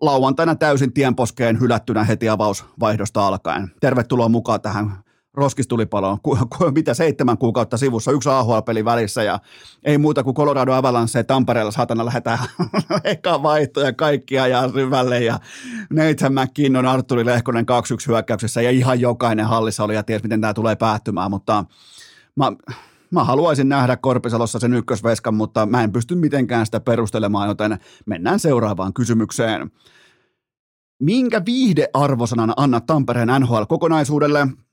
Lauantaina 0.00 0.54
täysin 0.54 0.92
tienposkeen 0.92 1.60
hylättynä 1.60 2.04
heti 2.04 2.28
avausvaihdosta 2.28 3.26
alkaen. 3.26 3.70
Tervetuloa 3.80 4.28
mukaan 4.28 4.60
tähän 4.60 4.92
roskistulipaloon, 5.36 6.20
ku, 6.20 6.38
mitä 6.74 6.94
seitsemän 6.94 7.38
kuukautta 7.38 7.76
sivussa, 7.76 8.12
yksi 8.12 8.28
AHL-peli 8.28 8.84
välissä 8.84 9.22
ja 9.22 9.38
ei 9.84 9.98
muuta 9.98 10.24
kuin 10.24 10.34
Colorado 10.34 10.72
Avalanche 10.72 11.24
Tampereella 11.24 11.72
saatana 11.72 12.04
lähdetään 12.04 12.38
eka 13.04 13.42
vaihtoja 13.42 13.92
kaikkia 13.92 14.46
ja 14.46 14.68
syvälle 14.68 15.20
ja 15.20 15.38
Nathan 15.90 16.32
McKinnon, 16.32 16.86
Arturi 16.86 17.26
Lehkonen 17.26 17.64
2-1 17.64 18.08
hyökkäyksessä 18.08 18.62
ja 18.62 18.70
ihan 18.70 19.00
jokainen 19.00 19.46
hallissa 19.46 19.84
oli 19.84 19.94
ja 19.94 20.02
ties 20.02 20.22
miten 20.22 20.40
tämä 20.40 20.54
tulee 20.54 20.76
päättymään, 20.76 21.30
mutta 21.30 21.64
mä, 22.36 22.52
mä 23.10 23.24
haluaisin 23.24 23.68
nähdä 23.68 23.96
Korpisalossa 23.96 24.58
sen 24.58 24.74
ykkösveskan, 24.74 25.34
mutta 25.34 25.66
mä 25.66 25.82
en 25.82 25.92
pysty 25.92 26.14
mitenkään 26.14 26.66
sitä 26.66 26.80
perustelemaan, 26.80 27.48
joten 27.48 27.78
mennään 28.06 28.38
seuraavaan 28.38 28.94
kysymykseen. 28.94 29.70
Minkä 31.02 31.42
viihdearvosanan 31.44 32.52
anna 32.56 32.80
Tampereen 32.80 33.28
NHL-kokonaisuudelle? 33.28 34.65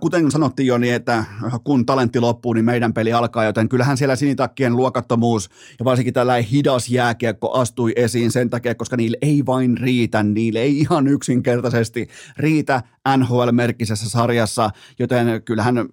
Kuten 0.00 0.30
sanottiin 0.30 0.66
jo, 0.66 0.78
niin 0.78 0.94
että 0.94 1.24
kun 1.64 1.86
talentti 1.86 2.20
loppuu, 2.20 2.52
niin 2.52 2.64
meidän 2.64 2.94
peli 2.94 3.12
alkaa, 3.12 3.44
joten 3.44 3.68
kyllähän 3.68 3.96
siellä 3.96 4.16
sinitakkien 4.16 4.76
luokattomuus 4.76 5.50
ja 5.78 5.84
varsinkin 5.84 6.14
tällainen 6.14 6.50
hidas 6.50 6.88
jääkiekko 6.88 7.52
astui 7.52 7.92
esiin 7.96 8.30
sen 8.30 8.50
takia, 8.50 8.74
koska 8.74 8.96
niille 8.96 9.16
ei 9.22 9.46
vain 9.46 9.78
riitä, 9.78 10.22
niille 10.22 10.58
ei 10.58 10.78
ihan 10.78 11.08
yksinkertaisesti 11.08 12.08
riitä 12.36 12.82
NHL-merkkisessä 13.16 14.08
sarjassa, 14.08 14.70
joten 14.98 15.42
kyllähän 15.44 15.88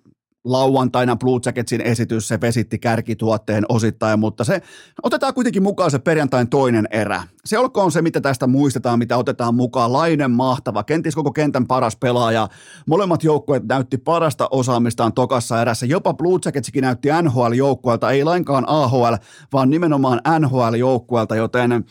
lauantaina 0.46 1.16
Blue 1.16 1.40
Jacketsin 1.46 1.82
esitys, 1.82 2.28
se 2.28 2.42
vesitti 2.42 2.80
kärkituotteen 2.80 3.64
osittain, 3.70 4.20
mutta 4.20 4.44
se 4.44 4.62
otetaan 5.04 5.34
kuitenkin 5.34 5.64
mukaan 5.64 5.92
se 5.92 6.00
perjantain 6.00 6.50
toinen 6.50 6.88
erä. 6.92 7.24
Se 7.46 7.58
olkoon 7.58 7.92
se, 7.92 8.02
mitä 8.02 8.22
tästä 8.22 8.48
muistetaan, 8.48 9.00
mitä 9.00 9.18
otetaan 9.18 9.56
mukaan. 9.56 9.94
Lainen 9.94 10.32
mahtava, 10.32 10.84
kenties 10.84 11.16
koko 11.16 11.32
kentän 11.32 11.68
paras 11.68 11.96
pelaaja. 11.96 12.48
Molemmat 12.88 13.24
joukkueet 13.24 13.64
näytti 13.68 13.98
parasta 13.98 14.48
osaamistaan 14.52 15.14
tokassa 15.14 15.62
erässä. 15.62 15.86
Jopa 15.86 16.14
Blue 16.14 16.40
Jacketsikin 16.46 16.82
näytti 16.82 17.10
NHL-joukkueelta, 17.22 18.12
ei 18.12 18.24
lainkaan 18.24 18.64
AHL, 18.68 19.14
vaan 19.54 19.70
nimenomaan 19.70 20.22
NHL-joukkueelta, 20.40 21.36
joten 21.36 21.86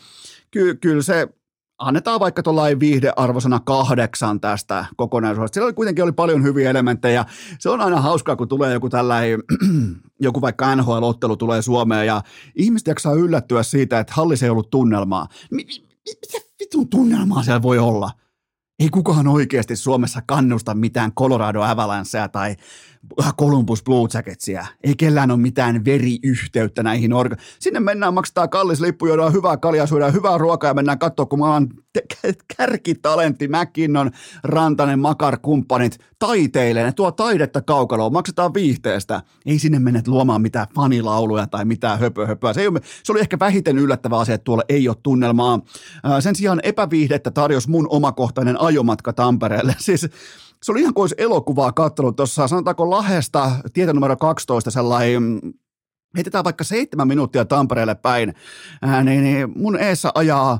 ky- 0.51 0.75
kyllä 0.75 1.01
se 1.01 1.27
annetaan 1.77 2.19
vaikka 2.19 2.43
tuollainen 2.43 2.79
viihdearvosana 2.79 3.59
kahdeksan 3.59 4.41
tästä 4.41 4.85
kokonaisuudesta. 4.95 5.53
Siellä 5.53 5.65
oli 5.65 5.73
kuitenkin 5.73 6.03
oli 6.03 6.11
paljon 6.11 6.43
hyviä 6.43 6.69
elementtejä. 6.69 7.25
Se 7.59 7.69
on 7.69 7.81
aina 7.81 8.01
hauskaa, 8.01 8.35
kun 8.35 8.47
tulee 8.47 8.73
joku 8.73 8.89
tällainen, 8.89 9.43
joku 10.19 10.41
vaikka 10.41 10.75
NHL-ottelu 10.75 11.37
tulee 11.37 11.61
Suomeen 11.61 12.07
ja 12.07 12.21
ihmiset 12.55 12.87
jaksaa 12.87 13.13
yllättyä 13.13 13.63
siitä, 13.63 13.99
että 13.99 14.13
hallissa 14.15 14.45
ei 14.45 14.49
ollut 14.49 14.69
tunnelmaa. 14.69 15.27
Mitä 15.51 16.37
vitun 16.59 16.89
tunnelmaa 16.89 17.43
siellä 17.43 17.61
voi 17.61 17.79
olla? 17.79 18.11
Ei 18.79 18.89
kukaan 18.89 19.27
oikeasti 19.27 19.75
Suomessa 19.75 20.21
kannusta 20.25 20.73
mitään 20.73 21.11
Colorado 21.13 21.61
Avalancea 21.61 22.29
tai 22.29 22.55
Columbus 23.39 23.83
Blue 23.83 24.07
Jacketsia. 24.13 24.65
Ei 24.83 24.95
kellään 24.95 25.31
ole 25.31 25.39
mitään 25.39 25.85
veriyhteyttä 25.85 26.83
näihin 26.83 27.13
orga. 27.13 27.35
Sinne 27.59 27.79
mennään, 27.79 28.13
maksetaan 28.13 28.49
kallis 28.49 28.81
lippu, 28.81 29.07
juodaan 29.07 29.33
hyvää 29.33 29.57
kaljaa, 29.57 29.87
syödään 29.87 30.13
hyvää 30.13 30.37
ruokaa 30.37 30.69
ja 30.69 30.73
mennään 30.73 30.99
katsoa, 30.99 31.25
kun 31.25 31.41
oon 31.41 31.69
kärkitalentti, 32.57 33.47
McKinnon, 33.47 34.11
Rantanen, 34.43 34.99
Makar, 34.99 35.37
kumppanit 35.41 35.99
taiteilee. 36.19 36.83
Ne 36.83 36.91
tuo 36.91 37.11
taidetta 37.11 37.61
kaukaloon, 37.61 38.13
maksetaan 38.13 38.53
viihteestä. 38.53 39.21
Ei 39.45 39.59
sinne 39.59 39.79
mene 39.79 40.01
luomaan 40.07 40.41
mitään 40.41 40.67
fanilauluja 40.75 41.47
tai 41.47 41.65
mitään 41.65 41.99
höpö, 41.99 42.27
höpöä. 42.27 42.53
Se, 42.53 42.67
ole, 42.67 42.81
se 43.03 43.11
oli 43.11 43.19
ehkä 43.19 43.39
vähiten 43.39 43.77
yllättävä 43.77 44.19
asia, 44.19 44.35
että 44.35 44.45
tuolla 44.45 44.63
ei 44.69 44.87
ole 44.87 44.97
tunnelmaa. 45.03 45.59
Sen 46.19 46.35
sijaan 46.35 46.59
epäviihdettä 46.63 47.31
tarjosi 47.31 47.69
mun 47.69 47.87
omakohtainen 47.89 48.61
ajomatka 48.61 49.13
Tampereelle. 49.13 49.75
Siis 49.79 50.07
se 50.63 50.71
oli 50.71 50.81
ihan 50.81 50.93
kuin 50.93 51.03
olisi 51.03 51.15
elokuvaa 51.17 51.71
katsonut. 51.71 52.15
Tuossa, 52.15 52.47
sanotaanko 52.47 52.89
Lahesta, 52.89 53.51
tietä 53.73 53.93
numero 53.93 54.17
12, 54.17 54.71
sellainen 54.71 55.41
heitetään 56.17 56.43
vaikka 56.43 56.63
seitsemän 56.63 57.07
minuuttia 57.07 57.45
Tampereelle 57.45 57.95
päin, 57.95 58.33
ää, 58.81 59.03
niin, 59.03 59.23
niin 59.23 59.51
mun 59.55 59.79
eessä 59.79 60.11
ajaa 60.15 60.59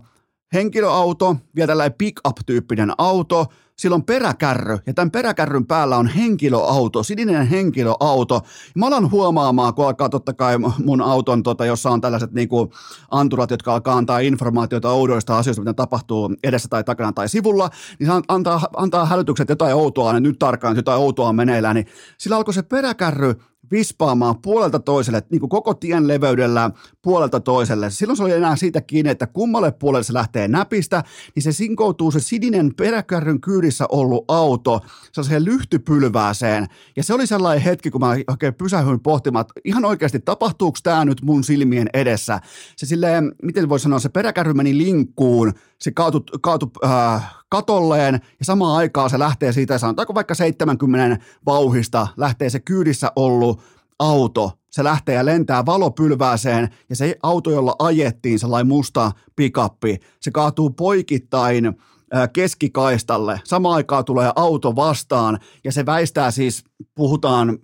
henkilöauto, 0.54 1.38
vielä 1.56 1.68
tällainen 1.68 1.98
pick-up-tyyppinen 1.98 2.92
auto, 2.98 3.46
sillä 3.78 3.96
on 3.96 4.04
peräkärry, 4.04 4.78
ja 4.86 4.94
tämän 4.94 5.12
peräkärryn 5.12 5.66
päällä 5.66 5.98
on 5.98 6.08
henkilöauto, 6.08 7.04
sininen 7.04 7.48
henkilöauto. 7.48 8.42
Mä 8.76 8.88
alan 8.88 9.12
huomaamaan, 9.12 9.74
kun 9.74 9.86
alkaa 9.86 10.10
totta 10.10 10.34
kai 10.34 10.56
mun 10.86 11.02
auton, 11.02 11.44
tota, 11.44 11.66
jossa 11.66 11.90
on 11.90 12.02
tällaiset 12.02 12.32
niin 12.32 12.50
kuin 12.50 12.70
anturat, 13.12 13.52
jotka 13.52 13.74
alkaa 13.74 13.98
antaa 13.98 14.20
informaatiota 14.20 14.92
oudoista 14.92 15.38
asioista, 15.38 15.62
mitä 15.62 15.74
tapahtuu 15.74 16.34
edessä 16.44 16.68
tai 16.70 16.84
takana 16.84 17.14
tai 17.14 17.30
sivulla, 17.30 17.70
niin 18.00 18.08
se 18.08 18.14
antaa, 18.28 18.62
antaa 18.76 19.06
hälytykset 19.06 19.50
jotain 19.50 19.76
outoa, 19.76 20.14
niin 20.14 20.24
nyt 20.24 20.40
tarkkaan, 20.40 20.72
että 20.72 20.80
jotain 20.80 21.02
outoa 21.02 21.30
on 21.30 21.36
meneillään, 21.36 21.76
niin 21.76 21.88
sillä 22.18 22.36
alkoi 22.36 22.54
se 22.54 22.62
peräkärry 22.62 23.36
vispaamaan 23.72 24.42
puolelta 24.42 24.80
toiselle, 24.80 25.24
niin 25.30 25.40
kuin 25.40 25.50
koko 25.50 25.74
tien 25.74 26.08
leveydellä 26.08 26.72
puolelta 27.02 27.40
toiselle. 27.40 27.90
Silloin 27.90 28.18
se 28.18 28.24
oli 28.24 28.32
enää 28.32 28.56
siitä 28.56 28.82
kiinni, 28.82 29.10
että 29.10 29.28
kummalle 29.28 29.72
puolelle 29.72 30.04
se 30.04 30.14
lähtee 30.14 30.48
näpistä, 30.48 31.04
niin 31.36 31.44
se 31.44 31.52
sinkoutuu 31.52 32.12
se 32.12 32.20
sininen 32.20 32.76
peräkärryn 32.76 33.42
kyydissä 33.42 33.86
ollut 33.90 34.26
auto 34.28 34.82
sellaiseen 35.12 35.46
lyhtypylvääseen. 35.46 36.68
Ja 36.96 37.04
se 37.04 37.14
oli 37.14 37.28
sellainen 37.28 37.64
hetki, 37.64 37.92
kun 37.92 38.02
mä 38.02 38.16
oikein 38.28 38.54
pysähyin 38.54 39.00
pohtimaan, 39.00 39.42
että 39.42 39.62
ihan 39.66 39.86
oikeasti 39.86 40.20
tapahtuuko 40.20 40.78
tämä 40.84 41.06
nyt 41.06 41.22
mun 41.22 41.44
silmien 41.44 41.90
edessä. 41.94 42.40
Se 42.78 42.86
silleen, 42.86 43.36
miten 43.44 43.70
voi 43.70 43.80
sanoa, 43.80 44.00
se 44.00 44.10
peräkärry 44.10 44.54
meni 44.54 44.78
linkkuun, 44.78 45.54
se 45.86 45.92
kaatui, 45.92 46.22
kaatu, 46.42 46.72
äh, 46.86 47.36
katolleen 47.50 48.14
ja 48.14 48.46
samaan 48.46 48.78
aikaan 48.78 49.10
se 49.10 49.20
lähtee 49.20 49.54
siitä, 49.54 49.78
sanotaanko 49.78 50.16
vaikka 50.16 50.36
70 50.36 51.26
vauhista, 51.46 52.08
lähtee 52.18 52.50
se 52.50 52.60
kyydissä 52.60 53.12
ollut 53.16 53.62
auto, 54.00 54.52
se 54.72 54.84
lähtee 54.84 55.16
ja 55.16 55.26
lentää 55.26 55.66
valopylvääseen 55.66 56.70
ja 56.90 56.96
se 56.96 57.16
auto, 57.24 57.52
jolla 57.52 57.76
ajettiin, 57.80 58.40
sellainen 58.40 58.68
musta 58.68 59.12
pikappi, 59.36 60.00
se 60.22 60.32
kaatuu 60.32 60.70
poikittain 60.70 61.66
äh, 61.66 62.30
keskikaistalle. 62.34 63.42
Samaan 63.44 63.76
aikaan 63.76 64.06
tulee 64.06 64.32
auto 64.36 64.76
vastaan 64.76 65.40
ja 65.64 65.72
se 65.72 65.86
väistää 65.86 66.32
siis, 66.32 66.64
puhutaan 66.96 67.58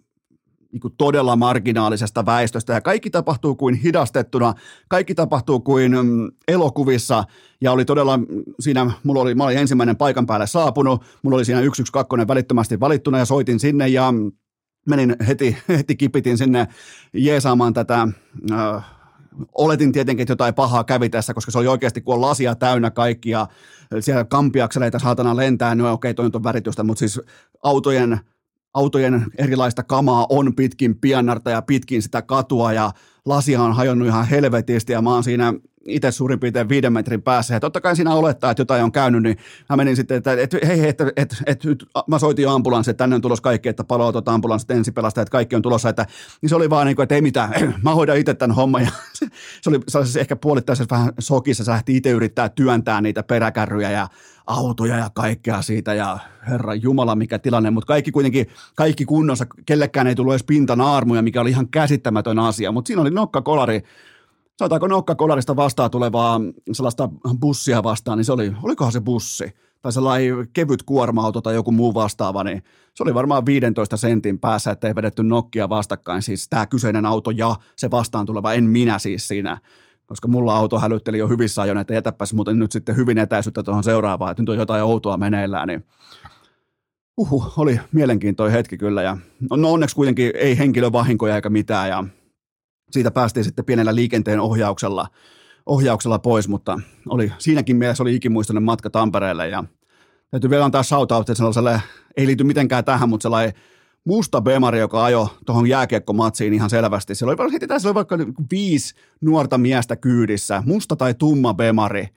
niin 0.72 0.82
kuin 0.82 0.94
todella 0.98 1.36
marginaalisesta 1.36 2.26
väestöstä. 2.26 2.74
Ja 2.74 2.82
kaikki 2.82 3.10
tapahtuu 3.10 3.56
kuin 3.56 3.76
hidastettuna, 3.76 4.54
kaikki 4.88 5.16
tapahtuu 5.16 5.60
kuin 5.60 5.92
mm, 5.92 6.32
elokuvissa. 6.48 7.24
Ja 7.62 7.72
oli 7.72 7.86
todella 7.86 8.18
mm, 8.18 8.26
siinä, 8.60 8.92
mulla 9.04 9.22
oli, 9.22 9.36
mä 9.36 9.44
olin 9.44 9.58
ensimmäinen 9.58 9.98
paikan 9.98 10.26
päälle 10.26 10.48
saapunut, 10.48 11.04
mulla 11.24 11.36
oli 11.38 11.46
siinä 11.46 11.62
112 11.62 12.28
välittömästi 12.28 12.80
valittuna 12.80 13.18
ja 13.18 13.26
soitin 13.26 13.60
sinne 13.60 13.88
ja 13.88 14.14
menin 14.90 15.16
heti, 15.28 15.58
heti 15.78 15.96
kipitin 15.96 16.38
sinne 16.38 16.68
jeesaamaan 17.14 17.74
tätä 17.74 18.08
äh, 18.52 18.86
oletin 19.58 19.92
tietenkin, 19.92 20.22
että 20.22 20.32
jotain 20.32 20.54
pahaa 20.54 20.84
kävi 20.84 21.10
tässä, 21.10 21.34
koska 21.34 21.52
se 21.52 21.58
oli 21.58 21.68
oikeasti, 21.68 22.02
kun 22.02 22.16
on 22.16 22.22
lasia 22.22 22.56
täynnä 22.56 22.92
kaikkia, 22.92 23.48
siellä 24.00 24.24
kampiakseleita 24.26 25.00
saatana 25.00 25.36
lentää, 25.36 25.76
no 25.76 25.94
okei, 25.94 26.14
toi 26.14 26.30
on 26.34 26.44
väritystä, 26.44 26.84
mutta 26.84 27.00
siis 27.00 27.22
autojen 27.64 28.20
autojen 28.74 29.26
erilaista 29.38 29.84
kamaa 29.84 30.26
on 30.30 30.56
pitkin 30.56 30.98
piannarta 31.00 31.50
ja 31.50 31.62
pitkin 31.62 32.02
sitä 32.02 32.22
katua 32.22 32.74
ja 32.74 32.92
lasia 33.26 33.62
on 33.62 33.76
hajonnut 33.76 34.08
ihan 34.08 34.28
helvetisti 34.28 34.94
ja 34.94 35.02
mä 35.02 35.14
oon 35.14 35.24
siinä 35.24 35.54
itse 35.86 36.12
suurin 36.12 36.40
piirtein 36.40 36.70
viiden 36.70 36.94
metrin 36.94 37.22
päässä. 37.22 37.54
Ja 37.54 37.60
totta 37.60 37.82
kai 37.82 37.96
siinä 37.96 38.14
olettaa, 38.14 38.52
että 38.52 38.62
jotain 38.62 38.84
on 38.84 38.92
käynyt, 38.92 39.24
niin 39.24 39.38
mä 39.70 39.78
menin 39.78 39.96
sitten, 39.96 40.18
että, 40.18 40.34
että 40.34 40.58
hei, 40.68 40.88
että, 40.88 41.04
että, 41.16 41.36
että, 41.46 41.72
että 41.72 41.86
mä 42.08 42.20
soitin 42.20 42.44
jo 42.44 42.52
ambulanssi, 42.52 42.92
että 42.92 43.04
tänne 43.04 43.16
on 43.16 43.22
tulossa 43.22 43.44
kaikki, 43.44 43.70
että 43.70 43.84
paloautot, 43.84 44.30
ambulanssit, 44.30 44.72
ensipelastajat, 44.72 45.30
kaikki 45.30 45.56
on 45.56 45.62
tulossa, 45.62 45.90
että 45.90 46.06
niin 46.42 46.50
se 46.50 46.56
oli 46.56 46.70
vaan 46.70 46.88
niin 46.88 46.96
kuin, 46.96 47.04
että 47.04 47.16
ei 47.16 47.22
mitään, 47.22 47.54
mä 47.84 47.96
hoidan 47.96 48.18
itse 48.18 48.34
tämän 48.34 48.56
homman. 48.56 48.82
Ja 48.82 48.92
se, 49.14 49.26
se 49.62 49.70
oli 49.70 49.80
sellaisessa 49.88 50.20
ehkä 50.20 50.36
puolittaisessa 50.36 50.96
vähän 50.96 51.14
sokissa, 51.20 51.64
sä 51.64 51.72
lähti 51.72 51.98
itse 51.98 52.10
yrittää 52.10 52.50
työntää 52.50 53.02
niitä 53.02 53.24
peräkärryjä 53.24 53.92
ja 53.92 54.08
autoja 54.48 54.98
ja 54.98 55.10
kaikkea 55.14 55.62
siitä 55.62 55.94
ja 55.94 56.20
herra 56.50 56.76
Jumala 56.76 57.16
mikä 57.16 57.40
tilanne, 57.40 57.72
mutta 57.72 57.88
kaikki 57.88 58.12
kuitenkin, 58.12 58.48
kaikki 58.76 59.06
kunnossa, 59.06 59.46
kellekään 59.66 60.08
ei 60.08 60.16
tullut 60.16 60.34
edes 60.34 60.44
pintanaarmuja, 60.44 61.22
mikä 61.22 61.42
oli 61.42 61.50
ihan 61.50 61.70
käsittämätön 61.70 62.40
asia, 62.40 62.72
mutta 62.72 62.88
siinä 62.88 63.02
oli 63.02 63.12
nokkakolari, 63.12 63.82
sanotaanko 64.58 64.88
nokkakolarista 64.88 65.56
vastaan 65.56 65.92
tulevaa 65.92 66.42
sellaista 66.72 67.10
bussia 67.40 67.84
vastaan, 67.84 68.18
niin 68.18 68.26
se 68.26 68.32
oli, 68.32 68.54
olikohan 68.64 68.92
se 68.92 69.02
bussi, 69.02 69.54
tai 69.82 69.92
sellainen 69.92 70.48
kevyt 70.54 70.84
kuorma-auto 70.84 71.42
tai 71.42 71.56
joku 71.56 71.72
muu 71.72 71.94
vastaava, 71.94 72.44
niin 72.44 72.64
se 72.94 73.04
oli 73.04 73.14
varmaan 73.14 73.46
15 73.46 73.98
sentin 73.98 74.40
päässä, 74.40 74.72
ettei 74.72 74.96
vedetty 74.96 75.24
nokkia 75.24 75.70
vastakkain, 75.70 76.22
siis 76.22 76.50
tämä 76.50 76.66
kyseinen 76.66 77.06
auto 77.06 77.32
ja 77.32 77.56
se 77.76 77.92
vastaan 77.92 78.26
tuleva, 78.26 78.54
en 78.54 78.64
minä 78.64 79.00
siis 79.00 79.28
siinä 79.28 79.58
koska 80.12 80.28
mulla 80.28 80.56
auto 80.56 80.80
hälytteli 80.80 81.18
jo 81.18 81.28
hyvissä 81.28 81.62
ajoin, 81.62 81.78
että 81.78 81.94
jätäpäs 81.94 82.34
muuten 82.34 82.60
nyt 82.60 82.72
sitten 82.72 82.96
hyvin 82.96 83.18
etäisyyttä 83.18 83.64
tuohon 83.64 83.84
seuraavaan, 83.84 84.32
että 84.32 84.42
nyt 84.42 84.50
on 84.50 84.58
jotain 84.58 84.84
outoa 84.84 85.18
meneillään, 85.18 85.68
niin 85.68 85.86
uhu, 87.18 87.44
oli 87.58 87.80
mielenkiintoinen 87.92 88.58
hetki 88.58 88.78
kyllä. 88.78 89.02
Ja 89.02 89.18
no 89.52 89.72
onneksi 89.72 89.96
kuitenkin 89.96 90.32
ei 90.36 90.58
henkilövahinkoja 90.58 91.36
eikä 91.36 91.50
mitään 91.50 91.90
ja 91.90 92.04
siitä 92.92 93.12
päästiin 93.12 93.44
sitten 93.44 93.66
pienellä 93.66 93.96
liikenteen 93.96 94.40
ohjauksella, 94.40 95.08
ohjauksella 95.66 96.20
pois, 96.20 96.48
mutta 96.48 96.80
oli, 97.10 97.32
siinäkin 97.38 97.76
mielessä 97.76 98.04
oli 98.04 98.16
ikimuistoinen 98.16 98.64
matka 98.64 98.90
Tampereelle 98.90 99.50
ja 99.50 99.64
täytyy 100.32 100.50
vielä 100.50 100.66
antaa 100.66 100.84
shout 100.84 101.10
sellaiselle, 101.34 101.82
ei 102.18 102.28
liity 102.28 102.44
mitenkään 102.44 102.86
tähän, 102.86 103.10
mutta 103.10 103.24
sellainen 103.24 103.54
musta 104.06 104.42
Bemari, 104.42 104.80
joka 104.80 105.06
ajoi 105.06 105.28
tuohon 105.46 105.68
jääkiekkomatsiin 105.68 106.54
ihan 106.54 106.70
selvästi. 106.70 107.16
Siellä 107.16 107.36
oli, 107.44 107.54
heti 107.54 107.68
tässä 107.68 107.90
oli 107.90 107.96
vaikka 107.96 108.18
viisi 108.52 108.96
nuorta 109.22 109.58
miestä 109.58 109.96
kyydissä, 109.96 110.64
musta 110.66 110.96
tai 110.96 111.14
tumma 111.14 111.54
Bemari. 111.54 112.08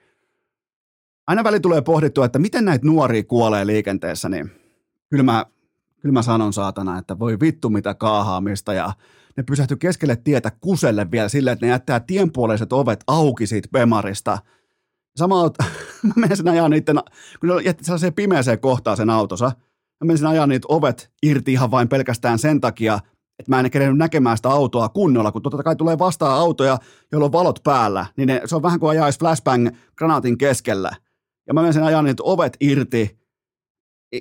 Aina 1.27 1.43
väli 1.43 1.59
tulee 1.59 1.81
pohdittua, 1.81 2.25
että 2.25 2.39
miten 2.39 2.65
näitä 2.65 2.85
nuoria 2.85 3.23
kuolee 3.23 3.67
liikenteessä, 3.67 4.29
niin 4.29 4.51
kyllä 5.09 5.23
mä, 5.23 5.45
kyllä 5.99 6.13
mä 6.13 6.21
sanon 6.21 6.53
saatana, 6.53 6.97
että 6.97 7.19
voi 7.19 7.39
vittu 7.39 7.69
mitä 7.69 7.93
kaahaamista 7.93 8.73
ja 8.73 8.93
ne 9.37 9.43
pysähtyi 9.43 9.77
keskelle 9.77 10.15
tietä 10.15 10.51
kuselle 10.61 11.11
vielä 11.11 11.29
silleen, 11.29 11.53
että 11.53 11.65
ne 11.65 11.69
jättää 11.69 11.99
tienpuoleiset 11.99 12.73
ovet 12.73 13.03
auki 13.07 13.47
siitä 13.47 13.69
Bemarista. 13.71 14.37
Samalla 15.15 15.51
mä 16.03 16.13
menen 16.15 16.47
ajaa 16.47 16.69
niiden, 16.69 16.95
kun 17.39 17.49
ne 17.49 17.61
jätti 17.61 17.83
sellaiseen 17.83 18.13
pimeäseen 18.13 18.59
kohtaan 18.59 18.97
sen 18.97 19.09
autonsa, 19.09 19.51
mä 20.01 20.07
menisin 20.07 20.27
ajaa 20.27 20.47
niitä 20.47 20.65
ovet 20.69 21.11
irti 21.23 21.53
ihan 21.53 21.71
vain 21.71 21.87
pelkästään 21.87 22.39
sen 22.39 22.61
takia, 22.61 22.99
että 23.39 23.51
mä 23.51 23.59
en 23.59 23.71
kerennyt 23.71 23.97
näkemään 23.97 24.37
sitä 24.37 24.49
autoa 24.49 24.89
kunnolla, 24.89 25.31
kun 25.31 25.41
totta 25.41 25.63
kai 25.63 25.75
tulee 25.75 25.99
vastaan 25.99 26.39
autoja, 26.39 26.77
joilla 27.11 27.25
on 27.25 27.31
valot 27.31 27.59
päällä, 27.63 28.05
niin 28.17 28.27
ne, 28.27 28.41
se 28.45 28.55
on 28.55 28.61
vähän 28.61 28.79
kuin 28.79 28.89
ajaisi 28.89 29.19
flashbang 29.19 29.69
granaatin 29.95 30.37
keskellä. 30.37 30.91
Ja 31.47 31.53
mä 31.53 31.61
menisin 31.61 31.83
ajaa 31.83 32.01
niitä 32.01 32.23
ovet 32.23 32.57
irti, 32.59 33.19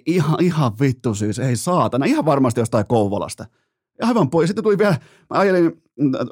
ihan, 0.06 0.36
ihan 0.40 0.72
vittu 0.80 1.14
siis, 1.14 1.38
ei 1.38 1.56
saatana, 1.56 2.06
ihan 2.06 2.24
varmasti 2.24 2.60
jostain 2.60 2.86
Kouvolasta. 2.86 3.46
Aivan 4.02 4.30
pois. 4.30 4.48
Sitten 4.48 4.64
tuli 4.64 4.78
vielä, 4.78 4.96
mä 5.30 5.38
ajelin 5.38 5.82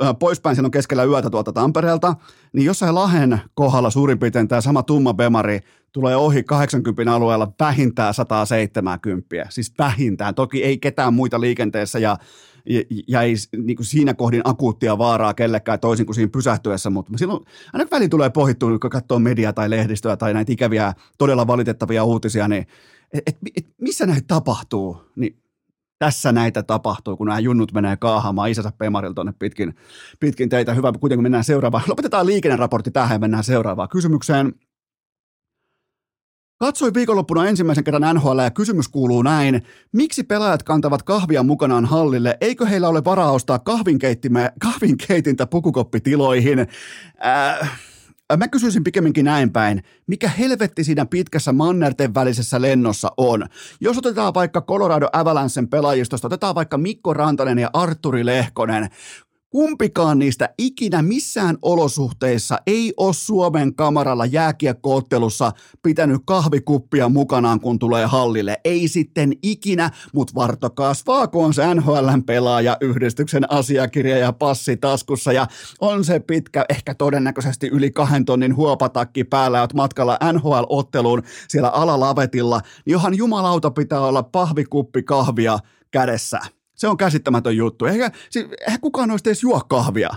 äh, 0.03 0.19
poispäin 0.19 0.57
silloin 0.57 0.71
keskellä 0.71 1.05
yötä 1.05 1.31
tuolta 1.31 1.53
Tampereelta, 1.53 2.15
niin 2.53 2.67
jossain 2.67 2.95
Lahen 2.95 3.41
kohdalla 3.55 3.91
suurin 3.91 4.19
piirtein 4.19 4.49
tämä 4.49 4.61
sama 4.61 4.83
tumma 4.83 5.15
Bemari 5.15 5.61
tulee 5.93 6.17
ohi 6.17 6.43
80 6.43 7.15
alueella 7.15 7.53
vähintään 7.61 8.15
170. 8.15 9.47
Siis 9.49 9.75
vähintään. 9.79 10.35
Toki 10.35 10.65
ei 10.65 10.79
ketään 10.79 11.15
muita 11.15 11.41
liikenteessä 11.41 11.99
ja, 11.99 12.17
ja, 13.09 13.23
ei 13.23 13.35
niin 13.57 13.77
kuin 13.77 13.87
siinä 13.87 14.15
kohdin 14.15 14.43
akuuttia 14.45 14.99
vaaraa 14.99 15.35
kellekään 15.35 15.81
toisin 15.81 16.07
kuin 16.07 16.15
siinä 16.15 16.31
pysähtyessä, 16.33 16.91
mutta 16.91 17.13
silloin 17.17 17.45
aina 17.73 17.91
väli 17.91 18.09
tulee 18.09 18.31
pohittua, 18.31 18.79
kun 18.79 18.91
katsoo 18.91 19.19
mediaa 19.19 19.53
tai 19.53 19.71
lehdistöä 19.71 20.17
tai 20.17 20.35
näitä 20.35 20.53
ikäviä, 20.53 20.93
todella 21.19 21.47
valitettavia 21.47 22.05
uutisia, 22.05 22.49
niin 22.49 22.67
et, 23.13 23.23
et, 23.27 23.37
et 23.57 23.67
missä 23.81 24.07
näitä 24.07 24.25
tapahtuu, 24.27 24.97
niin 25.17 25.43
tässä 25.99 26.33
näitä 26.33 26.63
tapahtuu, 26.63 27.17
kun 27.17 27.27
nämä 27.27 27.39
junnut 27.39 27.73
menee 27.73 27.97
kaahamaan 27.97 28.51
isänsä 28.51 28.73
Pemarilla 28.79 29.15
tuonne 29.15 29.33
pitkin, 29.39 29.75
pitkin 30.21 30.49
teitä. 30.49 30.75
Hyvä, 30.75 30.93
kuitenkin 31.01 31.23
mennään 31.23 31.45
seuraavaan. 31.45 31.85
Lopetetaan 31.89 32.27
liikenneraportti 32.27 32.91
tähän 32.91 33.15
ja 33.15 33.19
mennään 33.19 33.45
seuraavaan 33.45 33.89
kysymykseen. 33.89 34.53
Katsoin 36.63 36.95
viikonloppuna 36.95 37.47
ensimmäisen 37.47 37.85
kerran 37.85 38.15
NHL 38.15 38.39
ja 38.39 38.51
kysymys 38.51 38.89
kuuluu 38.89 39.23
näin. 39.23 39.63
Miksi 39.93 40.23
pelaajat 40.23 40.63
kantavat 40.63 41.03
kahvia 41.03 41.43
mukanaan 41.43 41.85
hallille? 41.85 42.37
Eikö 42.41 42.67
heillä 42.67 42.89
ole 42.89 43.05
varaa 43.05 43.33
ostaa 43.33 43.59
kahvinkeitintä 44.61 45.47
pukukoppitiloihin? 45.47 46.59
Äh, 47.61 47.81
Mä 48.37 48.49
kysyisin 48.49 48.85
pikemminkin 48.85 49.25
näin 49.25 49.53
päin, 49.53 49.83
mikä 50.07 50.29
helvetti 50.29 50.85
siinä 50.85 51.07
pitkässä 51.07 51.53
mannerten 51.53 52.15
välisessä 52.15 52.61
lennossa 52.61 53.09
on? 53.17 53.47
Jos 53.81 53.99
otetaan 53.99 54.35
vaikka 54.35 54.61
Colorado 54.63 55.09
Avalancen 55.13 55.69
pelaajistosta, 55.69 56.27
otetaan 56.27 56.55
vaikka 56.55 56.79
Mikko 56.79 57.15
Rantanen 57.15 57.59
ja 57.59 57.71
Arturi 57.73 58.27
Lehkonen, 58.27 58.89
Kumpikaan 59.53 60.19
niistä 60.19 60.49
ikinä 60.59 61.03
missään 61.03 61.59
olosuhteissa 61.63 62.59
ei 62.67 62.93
ole 62.97 63.13
Suomen 63.13 63.75
kamaralla 63.75 64.27
jääkiekkoottelussa 64.27 65.53
pitänyt 65.83 66.23
kahvikuppia 66.25 67.09
mukanaan, 67.09 67.61
kun 67.61 67.79
tulee 67.79 68.07
hallille. 68.07 68.61
Ei 68.65 68.89
sitten 68.89 69.33
ikinä, 69.43 69.91
mutta 70.15 70.35
Varto 70.35 70.71
kasvaa, 70.71 71.27
kun 71.27 71.45
on 71.45 71.55
se 71.55 71.75
NHLn 71.75 72.23
pelaaja, 72.27 72.77
yhdistyksen 72.81 73.53
asiakirja 73.53 74.19
ja 74.19 74.33
passi 74.33 74.77
taskussa 74.77 75.33
ja 75.33 75.47
on 75.81 76.05
se 76.05 76.21
pitkä, 76.21 76.65
ehkä 76.69 76.95
todennäköisesti 76.95 77.69
yli 77.69 77.91
kahden 77.91 78.25
tonnin 78.25 78.57
huopatakki 78.57 79.25
päällä, 79.25 79.59
ja 79.59 79.69
matkalla 79.75 80.19
NHL-otteluun 80.33 81.23
siellä 81.49 81.69
alalavetilla, 81.69 82.61
niin 82.87 82.93
johan 82.93 83.17
jumalauta 83.17 83.71
pitää 83.71 84.01
olla 84.01 84.23
pahvikuppi 84.23 85.03
kahvia 85.03 85.59
kädessä. 85.91 86.41
Se 86.83 86.89
on 86.89 86.97
käsittämätön 86.97 87.57
juttu. 87.57 87.85
Eikä, 87.85 88.11
siis, 88.31 88.47
eihän 88.67 88.81
kukaan 88.81 89.09
noista 89.09 89.31
edes 89.31 89.43
juo 89.43 89.61
kahvia. 89.69 90.11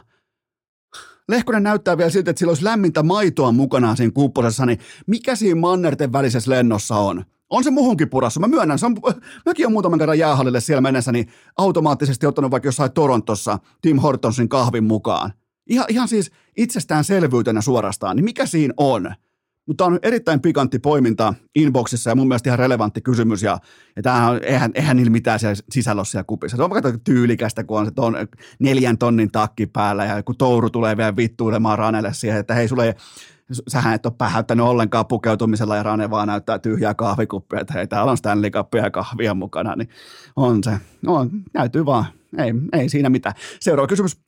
Lehkonen 1.29 1.63
näyttää 1.63 1.97
vielä 1.97 2.09
siltä, 2.09 2.31
että 2.31 2.39
sillä 2.39 2.51
olisi 2.51 2.63
lämmintä 2.63 3.03
maitoa 3.03 3.51
mukanaan 3.51 3.97
siinä 3.97 4.11
kupposessa, 4.11 4.65
niin 4.65 4.79
mikä 5.07 5.35
siinä 5.35 5.59
mannerten 5.59 6.13
välisessä 6.13 6.51
lennossa 6.51 6.95
on? 6.95 7.25
On 7.49 7.63
se 7.63 7.71
muhunkin 7.71 8.09
purassa. 8.09 8.39
Mä 8.39 8.47
myönnän, 8.47 8.79
se 8.79 8.85
on, 8.85 8.95
mäkin 9.45 9.65
olen 9.65 9.73
muutaman 9.73 9.99
kerran 9.99 10.19
jäähallille 10.19 10.61
siellä 10.61 10.81
mennessä, 10.81 11.11
niin 11.11 11.27
automaattisesti 11.57 12.27
ottanut 12.27 12.51
vaikka 12.51 12.67
jossain 12.67 12.91
Torontossa 12.91 13.59
Tim 13.81 13.97
Hortonsin 13.97 14.49
kahvin 14.49 14.83
mukaan. 14.83 15.33
Ihan, 15.69 15.85
ihan 15.89 16.07
siis 16.07 16.31
itsestäänselvyytenä 16.57 17.61
suorastaan, 17.61 18.15
niin 18.15 18.25
mikä 18.25 18.45
siinä 18.45 18.73
on? 18.77 19.15
Mutta 19.65 19.85
on 19.85 19.99
erittäin 20.03 20.41
pikantti 20.41 20.79
poiminta 20.79 21.33
inboxissa 21.55 22.09
ja 22.09 22.15
mun 22.15 22.27
mielestä 22.27 22.49
ihan 22.49 22.59
relevantti 22.59 23.01
kysymys. 23.01 23.43
Ja, 23.43 23.59
ja 23.95 24.01
tämähän 24.01 24.31
on, 24.31 24.39
eihän, 24.43 24.71
eihän 24.73 24.97
niillä 24.97 25.11
mitään 25.11 25.39
siellä 25.39 25.55
sisällä 25.71 25.99
ole 25.99 26.05
siellä 26.05 26.23
kupissa. 26.23 26.57
Se 26.57 26.63
on 26.63 26.69
vaikka 26.69 26.97
tyylikästä, 27.03 27.63
kun 27.63 27.79
on 27.79 27.85
se 27.85 27.91
ton, 27.91 28.15
neljän 28.59 28.97
tonnin 28.97 29.31
takki 29.31 29.65
päällä 29.65 30.05
ja 30.05 30.23
kun 30.23 30.37
touru 30.37 30.69
tulee 30.69 30.97
vielä 30.97 31.15
vittuilemaan 31.15 31.79
Ranelle 31.79 32.13
siihen, 32.13 32.39
että 32.39 32.53
hei 32.53 32.67
sulle 32.67 32.95
sähän 33.67 33.95
et 33.95 34.05
ole 34.05 34.13
pähäyttänyt 34.17 34.65
ollenkaan 34.65 35.05
pukeutumisella 35.05 35.75
ja 35.75 35.83
Rane 35.83 36.09
vaan 36.09 36.27
näyttää 36.27 36.59
tyhjää 36.59 36.93
kahvikuppia, 36.93 37.59
että 37.59 37.73
hei 37.73 37.87
täällä 37.87 38.11
on 38.11 38.17
Stanley 38.17 38.49
Cupia 38.49 38.83
ja 38.83 38.91
kahvia 38.91 39.33
mukana, 39.33 39.75
niin 39.75 39.89
on 40.35 40.63
se, 40.63 40.71
on, 41.07 41.29
näytyy 41.53 41.85
vaan, 41.85 42.05
ei, 42.37 42.53
ei 42.73 42.89
siinä 42.89 43.09
mitään. 43.09 43.35
Seuraava 43.59 43.87
kysymys. 43.87 44.24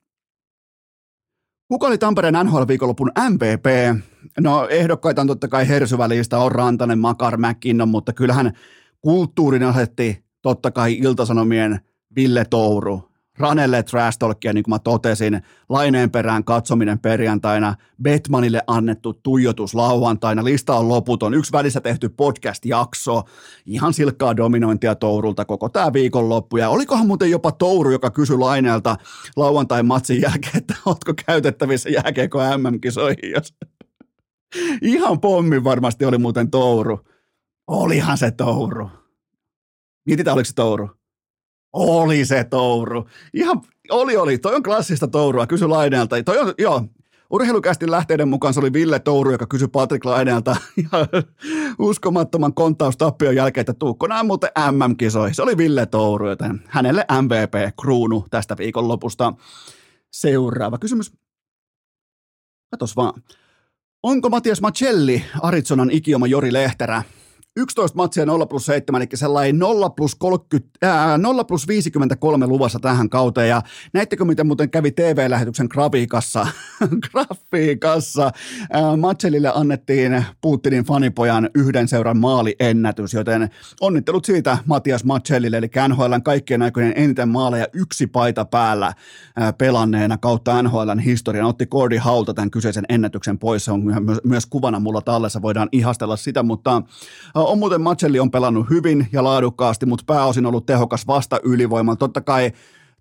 Kuka 1.68 1.86
oli 1.86 1.98
Tampereen 1.98 2.34
NHL-viikonlopun 2.34 3.12
MVP? 3.30 3.66
No 4.40 4.68
ehdokkaita 4.68 5.20
on 5.20 5.26
totta 5.26 5.48
kai 5.48 5.68
Hersyvälistä, 5.68 6.38
on 6.38 6.52
Rantanen, 6.52 6.98
Makar, 6.98 7.36
McKinnon, 7.36 7.88
mutta 7.88 8.12
kyllähän 8.12 8.52
kulttuurin 9.00 9.62
asetti 9.62 10.24
totta 10.42 10.70
kai 10.70 10.92
Iltasanomien 10.92 11.80
Ville 12.16 12.44
Touru. 12.50 13.07
Ranelle 13.38 13.82
trash 13.82 14.18
talkia, 14.18 14.52
niin 14.52 14.64
kuin 14.64 14.74
mä 14.74 14.78
totesin, 14.78 15.42
laineen 15.68 16.10
perään 16.10 16.44
katsominen 16.44 16.98
perjantaina, 16.98 17.74
Betmanille 18.02 18.62
annettu 18.66 19.12
tuijotus 19.12 19.74
lauantaina, 19.74 20.44
lista 20.44 20.76
on 20.76 20.88
loputon, 20.88 21.34
yksi 21.34 21.52
välissä 21.52 21.80
tehty 21.80 22.08
podcast-jakso, 22.08 23.22
ihan 23.66 23.94
silkkaa 23.94 24.36
dominointia 24.36 24.94
Tourulta 24.94 25.44
koko 25.44 25.68
tämä 25.68 25.92
viikonloppu, 25.92 26.56
ja 26.56 26.68
olikohan 26.68 27.06
muuten 27.06 27.30
jopa 27.30 27.52
Touru, 27.52 27.90
joka 27.90 28.10
kysyi 28.10 28.38
laineelta 28.38 28.96
lauantain 29.36 29.86
matsin 29.86 30.22
jälkeen, 30.22 30.56
että 30.56 30.74
ootko 30.86 31.12
käytettävissä 31.26 31.88
jääkeekö 31.88 32.38
MM-kisoihin, 32.58 33.30
jos 33.30 33.54
Ihan 34.82 35.20
pommi 35.20 35.64
varmasti 35.64 36.04
oli 36.04 36.18
muuten 36.18 36.50
Touru. 36.50 37.00
Olihan 37.66 38.18
se 38.18 38.30
Touru. 38.30 38.90
Mietitään, 40.06 40.34
oliko 40.34 40.44
se 40.44 40.54
Touru. 40.54 40.97
Oli 41.72 42.24
se 42.24 42.44
Touru. 42.44 43.08
Ihan, 43.34 43.60
oli, 43.90 44.16
oli. 44.16 44.38
Toi 44.38 44.54
on 44.54 44.62
klassista 44.62 45.08
Tourua. 45.08 45.46
Kysy 45.46 45.66
Laineelta. 45.66 46.22
Toi 46.22 46.38
on, 46.38 46.54
joo, 46.58 46.82
Urheilukästi 47.30 47.90
lähteiden 47.90 48.28
mukaan 48.28 48.54
se 48.54 48.60
oli 48.60 48.72
Ville 48.72 48.98
Touru, 48.98 49.30
joka 49.30 49.46
kysyi 49.46 49.68
Patrick 49.68 50.04
Lainelta 50.04 50.56
ja 50.92 51.22
uskomattoman 51.78 52.54
kontaustappion 52.54 53.36
jälkeen, 53.36 53.62
että 53.62 53.74
tuukko 53.74 54.06
nämä 54.06 54.22
muuten 54.22 54.50
MM-kisoihin. 54.70 55.34
Se 55.34 55.42
oli 55.42 55.56
Ville 55.56 55.86
Touru, 55.86 56.28
joten 56.28 56.62
hänelle 56.66 57.04
MVP-kruunu 57.22 58.26
tästä 58.30 58.56
viikonlopusta. 58.56 59.32
Seuraava 60.12 60.78
kysymys. 60.78 61.12
Katos 62.70 62.96
vaan. 62.96 63.22
Onko 64.02 64.28
Matias 64.28 64.60
Macelli 64.60 65.24
Arizonan 65.42 65.90
ikioma 65.90 66.26
Jori 66.26 66.52
Lehterä 66.52 67.02
11 67.58 67.96
matsia 67.96 68.26
0 68.26 68.46
plus 68.46 68.66
7, 68.66 69.02
eli 69.02 69.08
sellainen 69.14 69.58
0 69.58 69.90
plus, 69.90 70.14
30, 70.14 70.68
ää, 70.82 71.18
0 71.18 71.44
plus 71.44 71.68
53 71.68 72.46
luvassa 72.46 72.78
tähän 72.80 73.08
kauteen. 73.08 73.48
Ja 73.48 73.62
näittekö, 73.92 74.24
miten 74.24 74.46
muuten 74.46 74.70
kävi 74.70 74.90
TV-lähetyksen 74.90 75.66
grafiikassa? 75.70 76.46
grafiikassa. 77.10 78.30
Ää, 78.72 78.96
Matselille 78.96 79.52
annettiin 79.54 80.24
Putinin 80.40 80.84
fanipojan 80.84 81.50
yhden 81.54 81.88
seuran 81.88 82.18
maaliennätys, 82.18 83.14
joten 83.14 83.50
onnittelut 83.80 84.24
siitä 84.24 84.58
Matias 84.66 85.04
Matsellille, 85.04 85.56
eli 85.56 85.70
NHLn 85.88 86.22
kaikkien 86.22 86.62
aikojen 86.62 86.92
eniten 86.96 87.28
maaleja 87.28 87.66
yksi 87.72 88.06
paita 88.06 88.44
päällä 88.44 88.92
ää, 89.36 89.52
pelanneena 89.52 90.18
kautta 90.18 90.62
NHLn 90.62 90.98
historian. 90.98 91.46
Otti 91.46 91.66
Cordy 91.66 91.96
Haulta 91.96 92.34
tämän 92.34 92.50
kyseisen 92.50 92.84
ennätyksen 92.88 93.38
pois, 93.38 93.64
se 93.64 93.72
on 93.72 93.84
myös, 94.04 94.18
myös 94.24 94.46
kuvana 94.46 94.80
mulla 94.80 95.00
tallessa, 95.00 95.42
voidaan 95.42 95.68
ihastella 95.72 96.16
sitä, 96.16 96.42
mutta 96.42 96.82
on 97.48 97.58
muuten 97.58 97.80
Matselli 97.80 98.20
on 98.20 98.30
pelannut 98.30 98.70
hyvin 98.70 99.08
ja 99.12 99.24
laadukkaasti, 99.24 99.86
mutta 99.86 100.04
pääosin 100.06 100.46
ollut 100.46 100.66
tehokas 100.66 101.06
vasta 101.06 101.40
ylivoimalla. 101.42 101.96
Totta 101.96 102.20
kai 102.20 102.52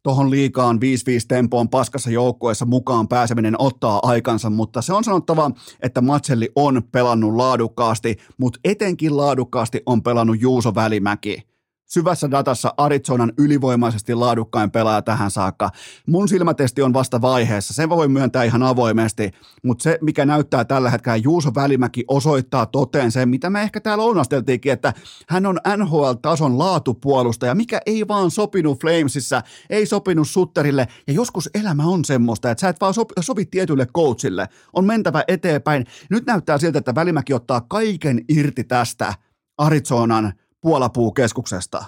tuohon 0.03 0.31
liikaan 0.31 0.77
5-5 0.77 0.79
tempoon 1.27 1.69
paskassa 1.69 2.09
joukkueessa 2.09 2.65
mukaan 2.65 3.07
pääseminen 3.07 3.55
ottaa 3.59 3.99
aikansa, 4.03 4.49
mutta 4.49 4.81
se 4.81 4.93
on 4.93 5.03
sanottava, 5.03 5.51
että 5.81 6.01
Matselli 6.01 6.49
on 6.55 6.81
pelannut 6.91 7.35
laadukkaasti, 7.35 8.17
mutta 8.37 8.59
etenkin 8.63 9.17
laadukkaasti 9.17 9.81
on 9.85 10.03
pelannut 10.03 10.41
Juuso 10.41 10.75
Välimäki 10.75 11.43
syvässä 11.87 12.31
datassa 12.31 12.73
Arizonan 12.77 13.33
ylivoimaisesti 13.37 14.15
laadukkain 14.15 14.71
pelaaja 14.71 15.01
tähän 15.01 15.31
saakka. 15.31 15.69
Mun 16.07 16.27
silmätesti 16.27 16.81
on 16.81 16.93
vasta 16.93 17.21
vaiheessa, 17.21 17.73
se 17.73 17.89
voi 17.89 18.07
myöntää 18.07 18.43
ihan 18.43 18.63
avoimesti, 18.63 19.31
mutta 19.63 19.83
se, 19.83 19.97
mikä 20.01 20.25
näyttää 20.25 20.65
tällä 20.65 20.89
hetkellä, 20.89 21.15
Juuso 21.15 21.51
Välimäki 21.55 22.03
osoittaa 22.07 22.65
toteen 22.65 23.11
sen, 23.11 23.29
mitä 23.29 23.49
me 23.49 23.61
ehkä 23.61 23.81
täällä 23.81 24.03
onnasteltiinkin, 24.03 24.71
että 24.71 24.93
hän 25.29 25.45
on 25.45 25.59
NHL-tason 25.77 26.59
laatupuolustaja, 26.59 27.55
mikä 27.55 27.79
ei 27.85 28.07
vaan 28.07 28.31
sopinut 28.31 28.81
Flamesissa, 28.81 29.41
ei 29.69 29.85
sopinut 29.85 30.27
Sutterille, 30.27 30.87
ja 31.07 31.13
joskus 31.13 31.49
elämä 31.53 31.85
on 31.85 32.05
semmoista, 32.05 32.51
että 32.51 32.61
sä 32.61 32.69
et 32.69 32.81
vaan 32.81 32.93
sopi, 32.93 33.13
sovi 33.19 33.45
tietylle 33.45 33.85
coachille, 33.85 34.49
on 34.73 34.85
mentävä 34.85 35.23
eteenpäin. 35.27 35.85
Nyt 36.09 36.25
näyttää 36.25 36.57
siltä, 36.57 36.79
että 36.79 36.95
Välimäki 36.95 37.33
ottaa 37.33 37.61
kaiken 37.61 38.21
irti 38.29 38.63
tästä 38.63 39.13
Arizonan 39.57 40.33
Puolapuukeskuksesta. 40.67 41.85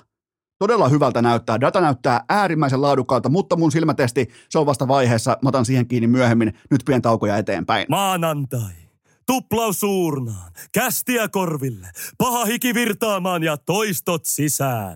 Todella 0.59 0.89
hyvältä 0.89 1.21
näyttää. 1.21 1.61
Data 1.61 1.81
näyttää 1.81 2.23
äärimmäisen 2.29 2.81
laadukkaalta, 2.81 3.29
mutta 3.29 3.55
mun 3.55 3.71
silmätesti, 3.71 4.29
se 4.49 4.59
on 4.59 4.65
vasta 4.65 4.87
vaiheessa. 4.87 5.37
Mä 5.41 5.49
otan 5.49 5.65
siihen 5.65 5.87
kiinni 5.87 6.07
myöhemmin. 6.07 6.53
Nyt 6.71 6.81
pien 6.85 7.01
taukoja 7.01 7.37
eteenpäin. 7.37 7.85
Maanantai. 7.89 8.71
Tuplaus 9.29 9.79
suurnaan, 9.79 10.51
kästiä 10.71 11.27
korville, 11.27 11.87
paha 12.17 12.45
hiki 12.45 12.73
virtaamaan 12.73 13.43
ja 13.43 13.57
toistot 13.57 14.25
sisään. 14.25 14.93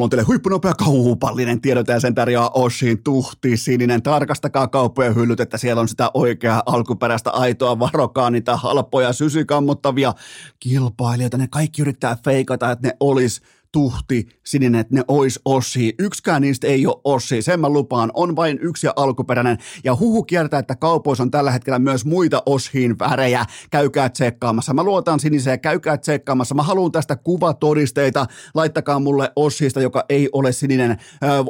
On 0.00 0.10
teille 0.10 0.24
huippunopea 0.24 0.74
kaupallinen 0.74 1.60
tiedote 1.60 1.92
ja 1.92 2.00
sen 2.00 2.14
tarjoaa 2.14 2.50
Oshin 2.54 3.02
tuhti 3.02 3.56
sininen. 3.56 4.02
Tarkastakaa 4.02 4.68
kauppojen 4.68 5.14
hyllyt, 5.14 5.40
että 5.40 5.58
siellä 5.58 5.80
on 5.80 5.88
sitä 5.88 6.10
oikeaa 6.14 6.62
alkuperäistä 6.66 7.30
aitoa. 7.30 7.78
Varokaa 7.78 8.30
niitä 8.30 8.56
halpoja 8.56 9.12
sysykammottavia 9.12 10.14
kilpailijoita. 10.58 11.38
Ne 11.38 11.48
kaikki 11.50 11.82
yrittää 11.82 12.16
feikata, 12.24 12.70
että 12.70 12.88
ne 12.88 12.96
olisi 13.00 13.40
tuhti, 13.72 14.28
sininen, 14.44 14.80
että 14.80 14.94
ne 14.94 15.04
ois 15.08 15.40
Ossi. 15.44 15.94
Yksikään 15.98 16.42
niistä 16.42 16.66
ei 16.66 16.86
ole 16.86 17.00
Ossi, 17.04 17.42
sen 17.42 17.60
mä 17.60 17.68
lupaan. 17.68 18.10
On 18.14 18.36
vain 18.36 18.58
yksi 18.62 18.86
ja 18.86 18.92
alkuperäinen. 18.96 19.58
Ja 19.84 19.96
huhu 19.96 20.22
kiertää, 20.22 20.60
että 20.60 20.76
kaupoissa 20.76 21.22
on 21.22 21.30
tällä 21.30 21.50
hetkellä 21.50 21.78
myös 21.78 22.04
muita 22.04 22.42
Oshiin 22.46 22.98
värejä. 22.98 23.44
Käykää 23.70 24.08
tsekkaamassa. 24.08 24.74
Mä 24.74 24.82
luotan 24.82 25.20
siniseen, 25.20 25.60
käykää 25.60 25.96
tsekkaamassa. 25.96 26.54
Mä 26.54 26.62
haluan 26.62 26.92
tästä 26.92 27.16
kuvatodisteita. 27.16 28.26
Laittakaa 28.54 28.98
mulle 28.98 29.32
Oshista, 29.36 29.80
joka 29.80 30.04
ei 30.08 30.28
ole 30.32 30.52
sininen. 30.52 30.96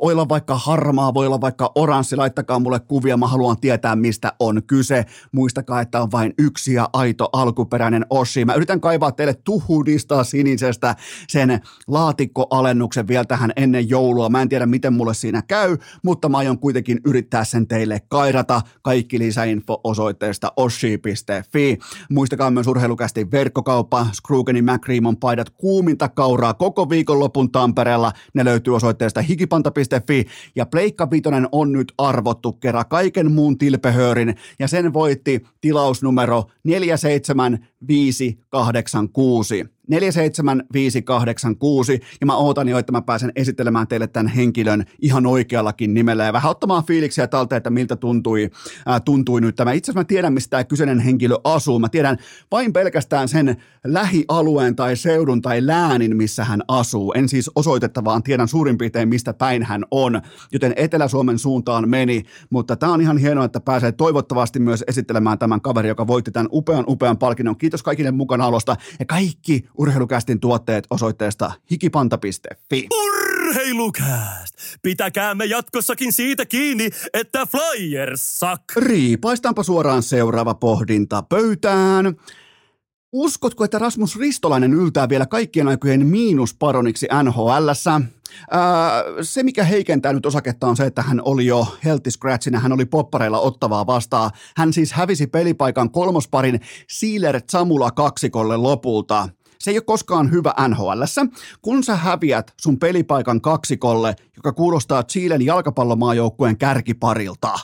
voi 0.03 0.13
olla 0.13 0.29
vaikka 0.29 0.55
harmaa, 0.55 1.15
voi 1.15 1.27
olla 1.27 1.41
vaikka 1.41 1.73
oranssi. 1.75 2.17
Laittakaa 2.17 2.59
mulle 2.59 2.81
kuvia. 2.81 3.17
Mä 3.17 3.27
haluan 3.27 3.61
tietää, 3.61 3.97
mistä 3.97 4.33
on 4.39 4.63
kyse. 4.67 5.05
Muistakaa, 5.33 5.81
että 5.81 6.03
on 6.03 6.13
vain 6.13 6.35
yksi 6.39 6.75
ja 6.75 6.89
aito 6.93 7.29
alkuperäinen 7.33 8.07
Oshi. 8.11 8.45
Mä 8.45 8.55
yritän 8.55 8.81
kaivaa 8.81 9.13
teille 9.13 9.35
tuhudista 9.35 10.25
sinisestä 10.25 10.97
sen 11.29 11.61
la 11.89 12.10
laatikkoalennuksen 12.11 13.09
vielä 13.09 13.25
tähän 13.25 13.53
ennen 13.57 13.89
joulua. 13.89 14.29
Mä 14.29 14.43
en 14.43 14.49
tiedä, 14.49 14.67
miten 14.67 14.93
mulle 14.93 15.15
siinä 15.15 15.43
käy, 15.43 15.77
mutta 16.05 16.29
mä 16.29 16.39
aion 16.39 16.59
kuitenkin 16.59 17.01
yrittää 17.05 17.45
sen 17.45 17.69
teille 17.69 18.01
kairata. 18.09 18.61
Kaikki 18.83 19.19
lisäinfo 19.19 19.81
osoitteesta 19.85 20.53
oshi.fi. 20.57 21.79
Muistakaa 22.11 22.51
myös 22.51 22.67
urheilukästi 22.67 23.31
verkkokauppa, 23.31 24.07
Skrugenin 24.13 24.65
McReamon 24.65 25.17
paidat 25.17 25.51
kuuminta 25.51 26.09
kauraa 26.09 26.55
koko 26.55 26.91
viikonlopun 26.91 27.53
Tampereella. 27.53 28.13
Ne 28.35 28.45
löytyy 28.45 28.77
osoitteesta 28.77 29.21
hikipanta.fi 29.23 30.27
ja 30.57 30.67
Pleikka 30.67 31.11
Vitonen 31.11 31.49
on 31.53 31.73
nyt 31.73 31.93
arvottu 31.99 32.53
kerran 32.53 32.85
kaiken 32.89 33.33
muun 33.33 33.59
tilpehöörin 33.59 34.35
ja 34.59 34.69
sen 34.69 34.93
voitti 34.93 35.47
tilausnumero 35.61 36.45
47586. 37.89 39.65
47586 39.91 42.01
ja 42.21 42.27
mä 42.27 42.37
ootan 42.37 42.69
jo, 42.69 42.79
että 42.79 42.93
mä 42.93 43.03
pääsen 43.03 43.33
esittelemään 43.37 43.89
teille 43.89 44.07
tämän 44.07 44.33
henkilön 44.33 44.85
ihan 45.03 45.27
oikeallakin 45.27 45.95
nimellä 45.95 46.25
ja 46.25 46.33
vähän 46.33 46.51
ottamaan 46.51 46.85
fiiliksiä 46.85 47.27
talteen, 47.27 47.57
että 47.57 47.71
miltä 47.71 47.97
tuntui, 47.97 48.51
ää, 48.87 49.01
tuntui 49.01 49.41
nyt 49.41 49.57
tämä. 49.57 49.73
Itse 49.73 49.91
asiassa 49.91 50.01
mä 50.01 50.05
tiedän, 50.05 50.33
mistä 50.33 50.51
tämä 50.51 50.65
kyseinen 50.65 51.01
henkilö 51.01 51.37
asuu. 51.45 51.79
Mä 51.79 51.89
tiedän 51.89 52.19
vain 52.51 52.73
pelkästään 52.73 53.29
sen 53.29 53.57
lähialueen 53.85 54.77
tai 54.77 54.97
seudun 54.97 55.43
tai 55.43 55.67
läänin, 55.67 56.17
missä 56.17 56.45
hän 56.45 56.63
asuu. 56.69 57.13
En 57.13 57.29
siis 57.29 57.51
osoitetta, 57.55 58.05
vaan 58.05 58.23
tiedän 58.23 58.49
suurin 58.49 58.79
piirtein, 58.79 59.09
mistä 59.09 59.33
päin 59.33 59.63
hän 59.63 59.85
on, 59.91 60.21
joten 60.53 60.73
Etelä-Suomen 60.77 61.39
suuntaan 61.39 61.89
meni, 61.89 62.23
mutta 62.51 62.77
tämä 62.77 62.93
on 62.93 63.01
ihan 63.01 63.19
hienoa, 63.19 63.45
että 63.45 63.61
pääsee 63.61 63.93
toivottavasti 63.93 64.59
myös 64.59 64.85
esittelemään 64.87 65.39
tämän 65.39 65.61
kaveri, 65.61 65.89
joka 65.89 66.07
voitti 66.07 66.31
tämän 66.31 66.49
upean, 66.53 66.85
upean 66.89 67.19
palkinnon. 67.19 67.57
Kiitos 67.71 67.83
kaikille 67.83 68.11
mukanaolosta 68.11 68.77
ja 68.99 69.07
kaikki 69.07 69.69
urheilukästin 69.79 70.41
tuotteet 70.41 70.87
osoitteesta 70.91 71.53
hikipanta.fi. 71.71 72.89
Urheilukääst! 73.05 74.55
Pitäkäämme 74.83 75.45
jatkossakin 75.45 76.13
siitä 76.13 76.47
kiinni, 76.47 76.91
että 77.15 77.47
Flyers 77.47 78.39
suck! 78.39 78.77
Riipaistaanpa 78.77 79.63
suoraan 79.63 80.03
seuraava 80.03 80.55
pohdinta 80.55 81.23
pöytään. 81.23 82.17
Uskotko, 83.13 83.65
että 83.65 83.79
Rasmus 83.79 84.17
Ristolainen 84.17 84.75
yltää 84.75 85.09
vielä 85.09 85.27
kaikkien 85.27 85.69
aikojen 85.69 86.07
miinusparoniksi 86.07 87.07
NHLssä? 87.23 88.01
se, 89.23 89.43
mikä 89.43 89.65
heikentää 89.65 90.13
nyt 90.13 90.27
osaketta 90.27 90.67
on 90.67 90.77
se, 90.77 90.87
että 90.87 91.03
hän 91.03 91.21
oli 91.25 91.47
jo 91.47 91.67
healthy 91.85 92.11
scratchina, 92.11 92.59
hän 92.59 92.73
oli 92.73 92.85
poppareilla 92.85 93.41
ottavaa 93.41 93.87
vastaan. 93.87 94.31
Hän 94.57 94.73
siis 94.73 94.93
hävisi 94.93 95.27
pelipaikan 95.27 95.91
kolmosparin 95.91 96.61
Sealer 96.91 97.41
Samula 97.51 97.91
kaksikolle 97.91 98.57
lopulta. 98.57 99.29
Se 99.59 99.71
ei 99.71 99.77
ole 99.77 99.85
koskaan 99.85 100.31
hyvä 100.31 100.55
nhl 100.69 101.03
Kun 101.63 101.85
sä 101.85 101.97
häviät 101.97 102.55
sun 102.61 102.79
pelipaikan 102.79 103.41
kaksikolle, 103.41 104.17
joka 104.37 104.53
kuulostaa 104.53 105.03
Chilen 105.03 105.47
jalkapallomaajoukkueen 105.47 106.59
kärkiparilta, 106.59 107.59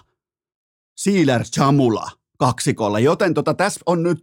Sealer 0.96 1.44
Chamula– 1.44 2.10
kaksikolle, 2.38 3.00
joten 3.00 3.34
tota, 3.34 3.54
tässä 3.54 3.80
on 3.86 4.02
nyt 4.02 4.20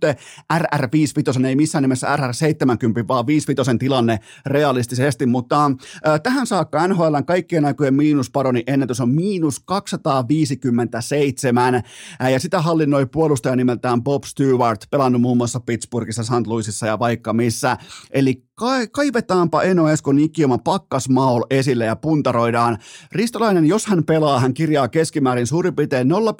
RR55, 0.53 1.45
ei 1.45 1.55
missään 1.55 1.81
nimessä 1.81 2.15
RR70, 2.15 3.07
vaan 3.07 3.27
55 3.27 3.77
tilanne 3.77 4.19
realistisesti, 4.45 5.25
mutta 5.25 5.65
äh, 5.65 6.21
tähän 6.23 6.47
saakka 6.47 6.87
NHL 6.87 7.15
kaikkien 7.25 7.65
aikojen 7.65 7.93
miinusparoni. 7.93 8.63
Ennätys 8.67 9.01
on 9.01 9.09
miinus 9.09 9.59
257, 9.59 11.75
äh, 11.75 11.83
ja 12.31 12.39
sitä 12.39 12.61
hallinnoi 12.61 13.05
puolustaja 13.05 13.55
nimeltään 13.55 14.03
Bob 14.03 14.23
Stewart, 14.23 14.85
pelannut 14.91 15.21
muun 15.21 15.37
muassa 15.37 15.59
Pittsburghissa, 15.59 16.23
St. 16.23 16.47
Louisissa 16.47 16.87
ja 16.87 16.99
vaikka 16.99 17.33
missä, 17.33 17.77
eli 18.11 18.43
ka- 18.55 18.87
kaivetaanpa 18.91 19.63
Eno 19.63 19.89
Esko 19.89 20.11
Nikioma 20.11 20.57
pakkasmaol 20.57 21.41
esille 21.49 21.85
ja 21.85 21.95
puntaroidaan. 21.95 22.77
Ristolainen, 23.11 23.65
jos 23.65 23.85
hän 23.85 24.03
pelaa, 24.03 24.39
hän 24.39 24.53
kirjaa 24.53 24.87
keskimäärin 24.87 25.47
suurin 25.47 25.75
piirtein 25.75 26.07
0, 26.07 26.33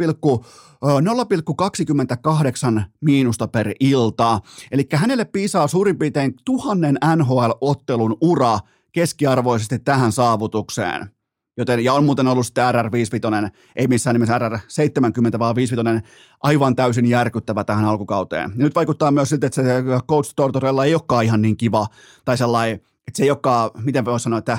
0,28 2.76 2.82
miinusta 3.02 3.48
per 3.48 3.72
ilta. 3.80 4.40
Eli 4.72 4.88
hänelle 4.94 5.26
piisaa 5.26 5.68
suurin 5.68 5.98
piirtein 5.98 6.34
tuhannen 6.46 6.98
NHL-ottelun 7.16 8.18
ura 8.22 8.60
keskiarvoisesti 8.92 9.80
tähän 9.80 10.12
saavutukseen. 10.12 11.10
Joten, 11.58 11.84
ja 11.84 11.94
on 11.94 12.06
muuten 12.06 12.28
ollut 12.28 12.46
sitä 12.46 12.72
RR55, 12.72 13.50
ei 13.76 13.88
missään 13.88 14.14
nimessä 14.14 14.38
RR70, 14.38 15.40
vaan 15.40 15.56
55, 15.56 16.06
aivan 16.44 16.76
täysin 16.76 17.06
järkyttävä 17.06 17.64
tähän 17.64 17.86
alkukauteen. 17.86 18.52
Ja 18.56 18.64
nyt 18.64 18.76
vaikuttaa 18.76 19.12
myös 19.12 19.30
siltä, 19.30 19.48
että 19.48 19.64
se 19.64 19.84
Coach 20.10 20.34
Tortorella 20.36 20.86
ei 20.86 20.94
olekaan 20.94 21.26
ihan 21.26 21.42
niin 21.42 21.58
kiva, 21.58 21.88
tai 22.26 22.38
sellainen, 22.38 22.76
että 22.76 23.18
se 23.18 23.24
ei 23.24 23.30
olekaan, 23.30 23.72
miten 23.84 24.06
voi 24.06 24.20
sanoa, 24.20 24.40
että 24.40 24.58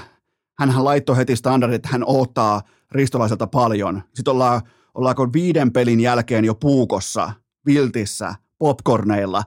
hän 0.59 0.85
laittoi 0.85 1.17
heti 1.17 1.37
standardit, 1.37 1.75
että 1.75 1.89
hän 1.89 2.05
ottaa 2.07 2.63
ristolaiselta 2.93 3.47
paljon. 3.47 4.03
Sitten 4.15 4.33
ollaan, 4.33 4.63
ollaanko 4.95 5.33
viiden 5.33 5.73
pelin 5.73 6.01
jälkeen 6.01 6.45
jo 6.45 6.55
puukossa, 6.55 7.33
viltissä, 7.67 8.35
popcorneilla, 8.59 9.43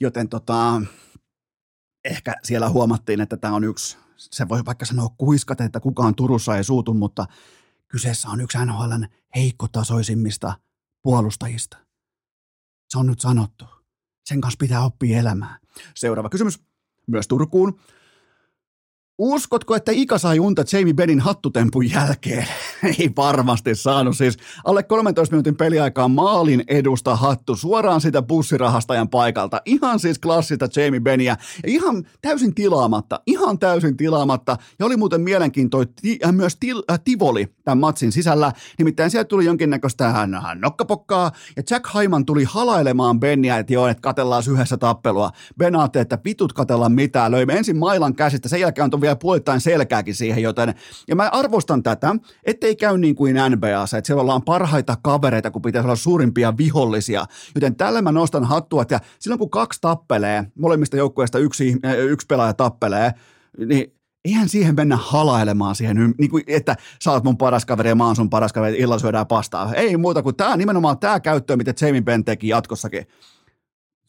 joten 0.00 0.28
tota, 0.28 0.82
ehkä 2.04 2.34
siellä 2.42 2.68
huomattiin, 2.68 3.20
että 3.20 3.36
tämä 3.36 3.54
on 3.54 3.64
yksi 3.64 3.98
se 4.18 4.48
voi 4.48 4.64
vaikka 4.64 4.86
sanoa 4.86 5.14
kuiskata, 5.18 5.64
että 5.64 5.80
kukaan 5.80 6.14
Turussa 6.14 6.56
ei 6.56 6.64
suutu, 6.64 6.94
mutta 6.94 7.26
kyseessä 7.88 8.28
on 8.28 8.40
yksi 8.40 8.58
NHLn 8.58 9.06
heikkotasoisimmista 9.34 10.52
puolustajista. 11.02 11.76
Se 12.88 12.98
on 12.98 13.06
nyt 13.06 13.20
sanottu. 13.20 13.64
Sen 14.24 14.40
kanssa 14.40 14.58
pitää 14.58 14.84
oppia 14.84 15.18
elämään. 15.18 15.60
Seuraava 15.94 16.28
kysymys 16.28 16.60
myös 17.06 17.28
Turkuun. 17.28 17.80
Uskotko, 19.18 19.76
että 19.76 19.92
Ika 19.94 20.18
sai 20.18 20.38
unta 20.38 20.64
Jamie 20.72 20.94
Benin 20.94 21.20
hattutempun 21.20 21.90
jälkeen? 21.90 22.46
Ei 22.98 23.10
varmasti 23.16 23.74
saanut. 23.74 24.16
Siis 24.16 24.36
alle 24.64 24.82
13 24.82 25.32
minuutin 25.32 25.56
peliaikaa 25.56 26.08
maalin 26.08 26.64
edusta 26.68 27.16
hattu 27.16 27.56
suoraan 27.56 28.00
sitä 28.00 28.22
bussirahastajan 28.22 29.08
paikalta. 29.08 29.62
Ihan 29.64 30.00
siis 30.00 30.18
klassista 30.18 30.68
Jamie 30.76 31.00
Beniä. 31.00 31.36
Ihan 31.66 32.04
täysin 32.22 32.54
tilaamatta. 32.54 33.20
Ihan 33.26 33.58
täysin 33.58 33.96
tilaamatta. 33.96 34.56
Ja 34.78 34.86
oli 34.86 34.96
muuten 34.96 35.20
mielenkiintoinen 35.20 35.94
äh, 36.24 36.32
myös 36.32 36.56
til- 36.56 36.84
äh, 36.90 37.00
Tivoli 37.04 37.48
tämän 37.64 37.78
matsin 37.78 38.12
sisällä. 38.12 38.52
Nimittäin 38.78 39.10
sieltä 39.10 39.28
tuli 39.28 39.44
jonkinnäköistä 39.44 40.06
äh, 40.06 40.28
nokkapokkaa. 40.54 41.32
Ja 41.56 41.62
Jack 41.70 41.86
Haiman 41.86 42.26
tuli 42.26 42.44
halailemaan 42.44 43.20
Beniä, 43.20 43.58
että 43.58 43.72
joo, 43.72 43.86
että 43.86 44.00
katellaan 44.00 44.42
yhdessä 44.52 44.76
tappelua. 44.76 45.30
Ben 45.58 45.74
että 46.00 46.18
vitut 46.24 46.52
katellaan 46.52 46.92
mitään. 46.92 47.32
Löimme 47.32 47.52
ensin 47.52 47.78
mailan 47.78 48.14
käsistä. 48.14 48.48
Sen 48.48 48.60
jälkeen 48.60 48.84
on 48.84 48.90
vielä 49.08 49.16
puolittain 49.16 49.60
selkääkin 49.60 50.14
siihen, 50.14 50.42
joten, 50.42 50.74
ja 51.08 51.16
mä 51.16 51.28
arvostan 51.32 51.82
tätä, 51.82 52.14
ettei 52.44 52.76
käy 52.76 52.98
niin 52.98 53.14
kuin 53.14 53.36
NBAssa, 53.48 53.98
että 53.98 54.06
siellä 54.06 54.20
ollaan 54.20 54.42
parhaita 54.42 54.96
kavereita, 55.02 55.50
kun 55.50 55.62
pitäisi 55.62 55.86
olla 55.86 55.96
suurimpia 55.96 56.56
vihollisia, 56.56 57.26
joten 57.54 57.76
tällä 57.76 58.02
mä 58.02 58.12
nostan 58.12 58.44
hattua, 58.44 58.82
että 58.82 59.00
silloin 59.18 59.38
kun 59.38 59.50
kaksi 59.50 59.80
tappelee, 59.80 60.44
molemmista 60.58 60.96
joukkueista 60.96 61.38
yksi, 61.38 61.76
äh, 61.84 61.98
yksi 61.98 62.26
pelaaja 62.26 62.54
tappelee, 62.54 63.12
niin 63.66 63.94
eihän 64.24 64.48
siihen 64.48 64.74
mennä 64.74 64.96
halailemaan 64.96 65.74
siihen, 65.74 66.14
niin 66.18 66.30
kuin, 66.30 66.44
että 66.46 66.76
sä 67.02 67.12
oot 67.12 67.24
mun 67.24 67.38
paras 67.38 67.64
kaveri 67.64 67.88
ja 67.88 67.94
mä 67.94 68.06
oon 68.06 68.16
sun 68.16 68.30
paras 68.30 68.52
kaveri, 68.52 68.78
illalla 68.78 68.98
syödään 68.98 69.26
pastaa. 69.26 69.74
Ei 69.74 69.96
muuta 69.96 70.22
kuin 70.22 70.36
tämä 70.36 70.56
nimenomaan 70.56 70.98
tämä 70.98 71.20
käyttö, 71.20 71.56
mitä 71.56 71.74
Jamie 71.80 72.02
Benn 72.02 72.24
teki 72.24 72.48
jatkossakin 72.48 73.06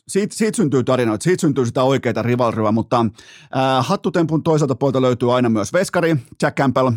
siitä, 0.09 0.35
siitä 0.35 0.55
syntyy 0.55 0.83
tarinoita, 0.83 1.23
siitä 1.23 1.41
syntyy 1.41 1.65
sitä 1.65 1.83
oikeita 1.83 2.21
rivalryä, 2.21 2.71
mutta 2.71 2.99
äh, 2.99 3.87
hattutempun 3.87 4.43
toiselta 4.43 4.75
puolta 4.75 5.01
löytyy 5.01 5.35
aina 5.35 5.49
myös 5.49 5.73
veskari, 5.73 6.15
Jack 6.41 6.57
Campbell. 6.57 6.91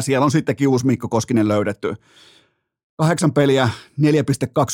Siellä 0.00 0.24
on 0.24 0.30
sittenkin 0.30 0.68
uusi 0.68 0.86
Mikko 0.86 1.08
Koskinen 1.08 1.48
löydetty. 1.48 1.94
Kahdeksan 2.96 3.32
peliä, 3.32 3.68
4,2 4.00 4.06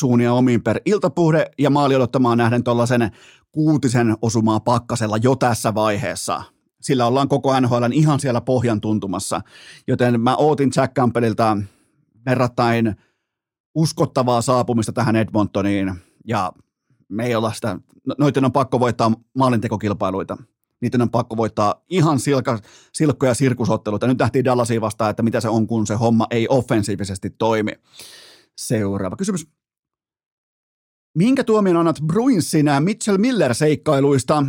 uunia 0.03 0.33
omiin 0.33 0.63
per 0.63 0.81
iltapuhde 0.85 1.51
ja 1.57 1.69
maali 1.69 1.95
odottamaan 1.95 2.37
nähden 2.37 2.63
tuollaisen 2.63 3.11
kuutisen 3.51 4.17
osumaa 4.21 4.59
pakkasella 4.59 5.17
jo 5.17 5.35
tässä 5.35 5.73
vaiheessa. 5.75 6.43
Sillä 6.81 7.05
ollaan 7.05 7.27
koko 7.27 7.59
NHL 7.59 7.83
ihan 7.93 8.19
siellä 8.19 8.41
pohjan 8.41 8.81
tuntumassa, 8.81 9.41
joten 9.87 10.21
mä 10.21 10.35
ootin 10.35 10.71
Jack 10.75 10.93
Campbellilta 10.93 11.57
verrattain 12.25 12.95
uskottavaa 13.75 14.41
saapumista 14.41 14.93
tähän 14.93 15.15
Edmontoniin 15.15 15.93
ja 16.27 16.51
me 17.09 17.25
ei 17.25 17.35
olla 17.35 17.53
sitä, 17.53 17.77
no, 18.05 18.15
noiden 18.17 18.45
on 18.45 18.51
pakko 18.51 18.79
voittaa 18.79 19.11
maalintekokilpailuita. 19.37 20.37
Niiden 20.81 21.01
on 21.01 21.09
pakko 21.09 21.37
voittaa 21.37 21.83
ihan 21.89 22.19
silka, 22.19 22.59
silkkoja 22.93 23.33
sirkusotteluita. 23.33 24.07
Nyt 24.07 24.17
nähtiin 24.17 24.45
Dallasiin 24.45 24.81
vastaan, 24.81 25.09
että 25.09 25.23
mitä 25.23 25.41
se 25.41 25.49
on, 25.49 25.67
kun 25.67 25.87
se 25.87 25.95
homma 25.95 26.27
ei 26.31 26.47
offensiivisesti 26.49 27.29
toimi. 27.29 27.71
Seuraava 28.57 29.15
kysymys. 29.15 29.47
Minkä 31.17 31.43
tuomion 31.43 31.77
annat 31.77 31.99
Bruinsin 32.07 32.65
Mitchell 32.79 33.17
Miller-seikkailuista? 33.17 34.45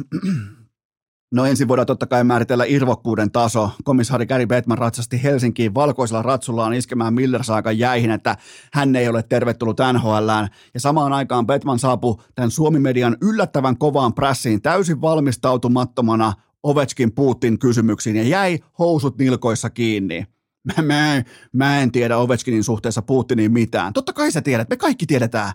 No 1.35 1.45
ensin 1.45 1.69
voidaan 1.69 1.87
totta 1.87 2.07
kai 2.07 2.25
määritellä 2.25 2.65
irvokkuuden 2.65 3.31
taso. 3.31 3.71
Komissaari 3.85 4.27
Gary 4.27 4.47
Bettman 4.47 4.79
ratsasti 4.79 5.23
Helsinkiin 5.23 5.75
valkoisella 5.75 6.23
ratsullaan 6.23 6.73
iskemään 6.73 7.15
Millersaakan 7.15 7.79
jäihin, 7.79 8.11
että 8.11 8.37
hän 8.73 8.97
ei 8.97 9.09
ole 9.09 9.23
tervetullut 9.23 9.77
NHLään. 9.93 10.49
Ja 10.75 10.81
samaan 10.81 11.13
aikaan 11.13 11.47
Bettman 11.47 11.79
saapui 11.79 12.17
tämän 12.35 12.51
Suomi-median 12.51 13.17
yllättävän 13.23 13.79
kovaan 13.79 14.15
prässiin 14.15 14.63
täysin 14.63 15.01
valmistautumattomana 15.01 16.33
Ovechkin 16.63 17.13
Putin 17.13 17.59
kysymyksiin 17.59 18.17
ja 18.17 18.23
jäi 18.23 18.59
housut 18.79 19.19
nilkoissa 19.19 19.71
kiinni. 19.71 20.27
Mä, 20.65 20.83
mä, 20.83 21.23
mä 21.53 21.81
en 21.81 21.93
tiedä 21.93 22.17
Ovechkinin 22.17 22.65
suhteessa 22.65 23.03
Putiniin 23.03 23.53
mitään. 23.53 23.93
Totta 23.93 24.13
kai 24.13 24.33
sä 24.33 24.43
tiedät, 24.43 24.71
me 24.71 24.77
kaikki 24.77 25.07
tiedetään. 25.07 25.53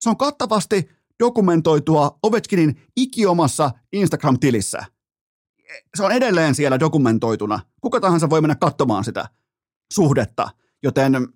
Se 0.00 0.10
on 0.10 0.16
kattavasti 0.16 0.88
dokumentoitua 1.20 2.18
Ovechkinin 2.22 2.82
ikiomassa 2.96 3.70
Instagram-tilissä 3.92 4.93
se 5.94 6.02
on 6.02 6.12
edelleen 6.12 6.54
siellä 6.54 6.80
dokumentoituna. 6.80 7.60
Kuka 7.80 8.00
tahansa 8.00 8.30
voi 8.30 8.40
mennä 8.40 8.54
katsomaan 8.54 9.04
sitä 9.04 9.28
suhdetta. 9.92 10.50
Joten 10.82 11.28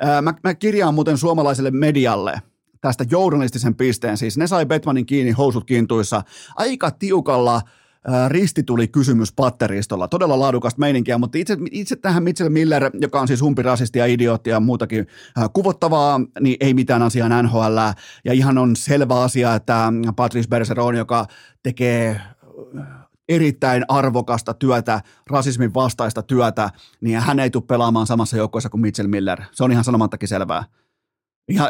ää, 0.00 0.22
mä, 0.22 0.34
mä 0.44 0.54
kirjaan 0.54 0.94
muuten 0.94 1.18
suomalaiselle 1.18 1.70
medialle 1.70 2.42
tästä 2.80 3.04
journalistisen 3.10 3.74
pisteen. 3.74 4.16
Siis 4.16 4.36
ne 4.36 4.46
sai 4.46 4.66
Betmanin 4.66 5.06
kiinni 5.06 5.32
housut 5.32 5.64
kiintuissa 5.64 6.22
aika 6.56 6.90
tiukalla 6.90 7.62
risti 8.28 8.62
tuli 8.62 8.88
kysymys 8.88 9.32
patteristolla. 9.32 10.08
Todella 10.08 10.38
laadukasta 10.38 10.80
meininkiä, 10.80 11.18
mutta 11.18 11.38
itse, 11.38 11.56
itse 11.70 11.96
tähän 11.96 12.22
Mitchell 12.22 12.48
Miller, 12.48 12.90
joka 13.00 13.20
on 13.20 13.28
siis 13.28 13.40
humpirasisti 13.40 13.98
ja 13.98 14.06
idiootti 14.06 14.50
ja 14.50 14.60
muutakin 14.60 15.06
kuvottavaa, 15.52 16.20
niin 16.40 16.56
ei 16.60 16.74
mitään 16.74 17.02
asiaa 17.02 17.42
NHL. 17.42 17.78
Ja 18.24 18.32
ihan 18.32 18.58
on 18.58 18.76
selvä 18.76 19.20
asia, 19.20 19.54
että 19.54 19.92
Patrice 20.16 20.48
Bergeron, 20.48 20.96
joka 20.96 21.26
tekee 21.62 22.20
erittäin 23.28 23.84
arvokasta 23.88 24.54
työtä, 24.54 25.00
rasismin 25.30 25.74
vastaista 25.74 26.22
työtä, 26.22 26.70
niin 27.00 27.20
hän 27.20 27.40
ei 27.40 27.50
tule 27.50 27.64
pelaamaan 27.66 28.06
samassa 28.06 28.36
joukkueessa 28.36 28.68
kuin 28.68 28.80
Mitchell 28.80 29.08
Miller. 29.08 29.42
Se 29.52 29.64
on 29.64 29.72
ihan 29.72 29.84
sanomattakin 29.84 30.28
selvää. 30.28 30.64
Ihan, 31.48 31.68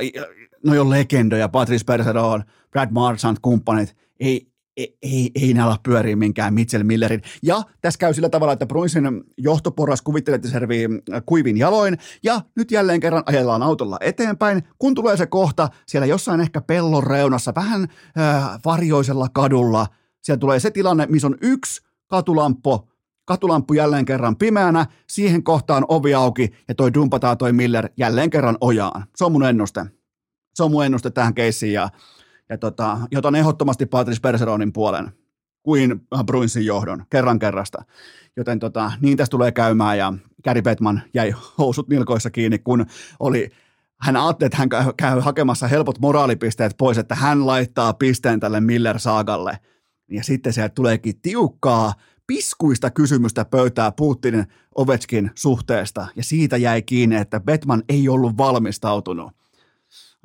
no 0.64 0.74
jo 0.74 0.90
legendoja, 0.90 1.48
Patrice 1.48 1.84
Bergeron, 1.84 2.44
Brad 2.70 2.90
Marchand, 2.90 3.36
kumppanit, 3.42 3.96
ei, 4.20 4.46
ei, 4.76 4.96
ei, 5.02 5.30
ei 5.34 5.54
näillä 5.54 5.76
pyörii 5.82 6.16
minkään 6.16 6.54
Mitchell 6.54 6.84
Millerin. 6.84 7.22
Ja 7.42 7.62
tässä 7.80 7.98
käy 7.98 8.14
sillä 8.14 8.28
tavalla, 8.28 8.52
että 8.52 8.66
Bruinsin 8.66 9.24
johtoporras 9.38 10.02
kuvittelee, 10.02 10.36
että 10.36 10.48
servii 10.48 10.88
kuivin 11.26 11.56
jaloin, 11.56 11.98
ja 12.22 12.40
nyt 12.56 12.70
jälleen 12.70 13.00
kerran 13.00 13.22
ajellaan 13.26 13.62
autolla 13.62 13.98
eteenpäin. 14.00 14.62
Kun 14.78 14.94
tulee 14.94 15.16
se 15.16 15.26
kohta, 15.26 15.68
siellä 15.86 16.06
jossain 16.06 16.40
ehkä 16.40 16.60
pellon 16.60 17.04
reunassa, 17.04 17.52
vähän 17.56 17.88
äh, 18.18 18.60
varjoisella 18.64 19.28
kadulla– 19.28 19.86
siellä 20.24 20.40
tulee 20.40 20.60
se 20.60 20.70
tilanne, 20.70 21.06
missä 21.06 21.26
on 21.26 21.36
yksi 21.40 21.82
katulamppu, 22.06 22.90
katulamppu 23.24 23.74
jälleen 23.74 24.04
kerran 24.04 24.36
pimeänä, 24.36 24.86
siihen 25.10 25.42
kohtaan 25.42 25.84
ovi 25.88 26.14
auki 26.14 26.50
ja 26.68 26.74
toi 26.74 26.94
dumpataan 26.94 27.38
toi 27.38 27.52
Miller 27.52 27.88
jälleen 27.96 28.30
kerran 28.30 28.56
ojaan. 28.60 29.04
Se 29.16 29.24
on 29.24 29.32
mun 29.32 29.44
ennuste. 29.44 29.86
Se 30.54 30.62
on 30.62 30.70
mun 30.70 30.84
ennuste 30.84 31.10
tähän 31.10 31.34
keissiin 31.34 31.72
ja, 31.72 31.88
ja 32.48 32.58
tota, 32.58 32.98
jotan 33.10 33.34
ehdottomasti 33.34 33.86
Patrice 33.86 34.20
Perseronin 34.20 34.72
puolen 34.72 35.10
kuin 35.62 36.00
Bruinsin 36.26 36.66
johdon 36.66 37.04
kerran 37.10 37.38
kerrasta. 37.38 37.84
Joten 38.36 38.58
tota, 38.58 38.92
niin 39.00 39.16
tästä 39.16 39.30
tulee 39.30 39.52
käymään 39.52 39.98
ja 39.98 40.12
Gary 40.44 40.62
Bettman 40.62 41.02
jäi 41.14 41.34
housut 41.58 41.88
nilkoissa 41.88 42.30
kiinni, 42.30 42.58
kun 42.58 42.86
oli 43.20 43.50
hän 44.00 44.16
ajatteli, 44.16 44.46
että 44.46 44.58
hän 44.58 44.68
käy 44.96 45.20
hakemassa 45.20 45.68
helpot 45.68 45.98
moraalipisteet 45.98 46.74
pois, 46.78 46.98
että 46.98 47.14
hän 47.14 47.46
laittaa 47.46 47.92
pisteen 47.92 48.40
tälle 48.40 48.60
Miller-saagalle– 48.60 49.58
ja 50.10 50.24
sitten 50.24 50.52
sieltä 50.52 50.74
tuleekin 50.74 51.20
tiukkaa, 51.20 51.94
piskuista 52.26 52.90
kysymystä 52.90 53.44
pöytää 53.44 53.92
Putinin 53.92 54.46
Ovechkin 54.74 55.30
suhteesta, 55.34 56.06
ja 56.16 56.24
siitä 56.24 56.56
jäi 56.56 56.82
kiinni, 56.82 57.16
että 57.16 57.40
Betman 57.40 57.82
ei 57.88 58.08
ollut 58.08 58.36
valmistautunut. 58.38 59.32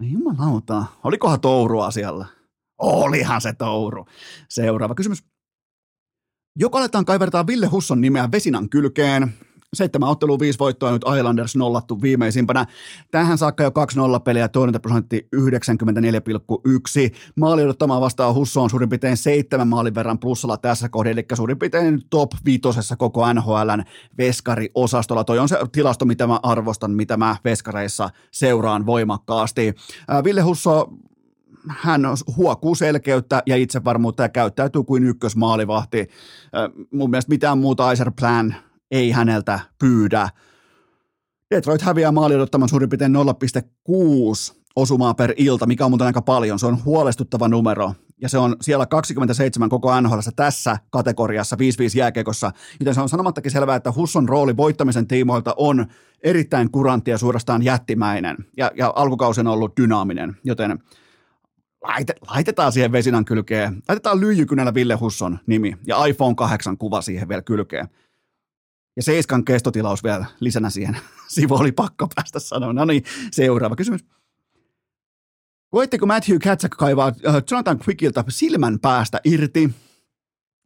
Jumalauta, 0.02 0.86
olikohan 1.04 1.42
touru 1.42 1.80
asialla? 1.80 2.26
Olihan 2.78 3.42
se 3.42 3.54
touru. 3.54 4.06
Seuraava 4.50 4.96
kysymys. 4.96 5.24
Joka 6.56 6.78
aletaan 6.78 7.06
kaivertaa 7.06 7.48
Ville 7.48 7.68
Husson 7.68 8.02
nimeä 8.02 8.32
Vesinan 8.32 8.70
kylkeen. 8.70 9.34
Seitsemän 9.74 10.10
ottelua, 10.10 10.40
viisi 10.40 10.60
voittoa 10.60 10.92
nyt 10.92 11.02
Islanders 11.18 11.56
nollattu 11.56 12.02
viimeisimpänä. 12.02 12.66
Tähän 13.12 13.38
saakka 13.38 13.64
jo 13.64 13.70
2-0 13.70 13.74
peliä, 14.24 14.48
torjuntaprosentti 14.48 15.28
94,1. 15.36 15.42
Maali 17.36 17.64
odottamaan 17.64 18.02
vastaan 18.02 18.36
Husso 18.36 18.62
on 18.62 18.70
suurin 18.70 18.90
piirtein 18.90 19.18
seitsemän 19.18 19.68
maalin 19.68 19.96
verran 19.96 20.20
plussalla 20.20 20.58
tässä 20.58 20.90
kohdassa, 20.90 21.12
eli 21.12 21.26
suurin 21.34 21.60
piirtein 21.60 22.02
top 22.10 22.32
viitosessa 22.46 22.96
koko 22.96 23.34
NHLn 23.34 23.84
veskariosastolla. 24.18 25.24
Toi 25.24 25.40
on 25.40 25.50
se 25.50 25.58
tilasto, 25.72 26.06
mitä 26.06 26.28
mä 26.28 26.40
arvostan, 26.44 26.92
mitä 26.92 27.18
mä 27.18 27.36
veskareissa 27.46 28.10
seuraan 28.32 28.86
voimakkaasti. 28.86 29.76
Ville 30.24 30.42
Husso 30.42 30.88
hän 31.68 32.02
huokuu 32.38 32.76
selkeyttä 32.76 33.44
ja 33.46 33.56
itsevarmuutta 33.56 34.24
ja 34.24 34.30
käyttäytyy 34.30 34.84
kuin 34.84 35.04
ykkösmaalivahti. 35.04 36.08
Mun 36.94 37.10
mielestä 37.10 37.30
mitään 37.30 37.58
muuta 37.58 37.92
Iser 37.92 38.12
Plan 38.20 38.56
ei 38.92 39.12
häneltä 39.12 39.60
pyydä. 39.80 40.30
Detroit 41.56 41.82
häviää 41.82 42.12
maali 42.12 42.36
odottaman 42.36 42.70
suurin 42.70 42.90
piirtein 42.90 43.16
0,6 43.16 44.60
osumaa 44.76 45.14
per 45.14 45.34
ilta, 45.38 45.66
mikä 45.66 45.86
on 45.86 45.92
muuten 45.92 46.08
aika 46.08 46.22
paljon. 46.22 46.60
Se 46.60 46.66
on 46.66 46.86
huolestuttava 46.86 47.48
numero. 47.48 47.94
Ja 48.22 48.30
se 48.30 48.38
on 48.38 48.56
siellä 48.62 48.86
27 48.86 49.70
koko 49.70 50.02
NHL 50.02 50.20
tässä 50.36 50.78
kategoriassa 50.90 51.56
5-5 51.56 51.60
jääkekossa. 51.98 52.52
Joten 52.80 52.94
se 52.94 53.02
on 53.02 53.10
sanomattakin 53.10 53.52
selvää, 53.52 53.76
että 53.76 53.94
Husson 53.96 54.30
rooli 54.30 54.58
voittamisen 54.58 55.08
tiimoilta 55.08 55.54
on 55.58 55.86
erittäin 56.24 56.72
kurantti 56.72 57.12
ja 57.12 57.18
suorastaan 57.18 57.64
jättimäinen. 57.64 58.38
Ja, 58.58 58.72
ja 58.76 58.94
alkukausi 58.96 59.42
on 59.42 59.48
ollut 59.48 59.78
dynaaminen. 59.78 60.38
Joten 60.44 60.80
laite, 61.84 62.16
laitetaan 62.30 62.72
siihen 62.72 62.92
vesinan 62.92 63.26
kylkeen. 63.26 63.82
Laitetaan 63.88 64.20
lyijykynällä 64.20 64.74
Ville 64.74 64.96
Husson 64.96 65.40
nimi 65.48 65.78
ja 65.88 66.06
iPhone 66.06 66.36
8 66.36 66.78
kuva 66.78 67.02
siihen 67.02 67.30
vielä 67.30 67.42
kylkeen. 67.42 67.88
Ja 68.96 69.04
Seiskan 69.04 69.46
kestotilaus 69.46 70.04
vielä 70.04 70.26
lisänä 70.40 70.70
siihen. 70.70 70.98
Sivu 71.36 71.56
oli 71.56 71.72
pakko 71.72 72.08
päästä 72.16 72.40
sanoa. 72.40 72.74
No 72.74 72.86
niin, 72.86 73.04
seuraava 73.32 73.76
kysymys. 73.76 74.06
Voitteko 75.74 76.06
Matthew 76.06 76.38
Katsak 76.44 76.72
kaivaa 76.72 77.08
äh, 77.28 77.36
Jonathan 77.52 77.80
Quickilta 77.88 78.24
silmän 78.30 78.80
päästä 78.80 79.22
irti? 79.24 79.70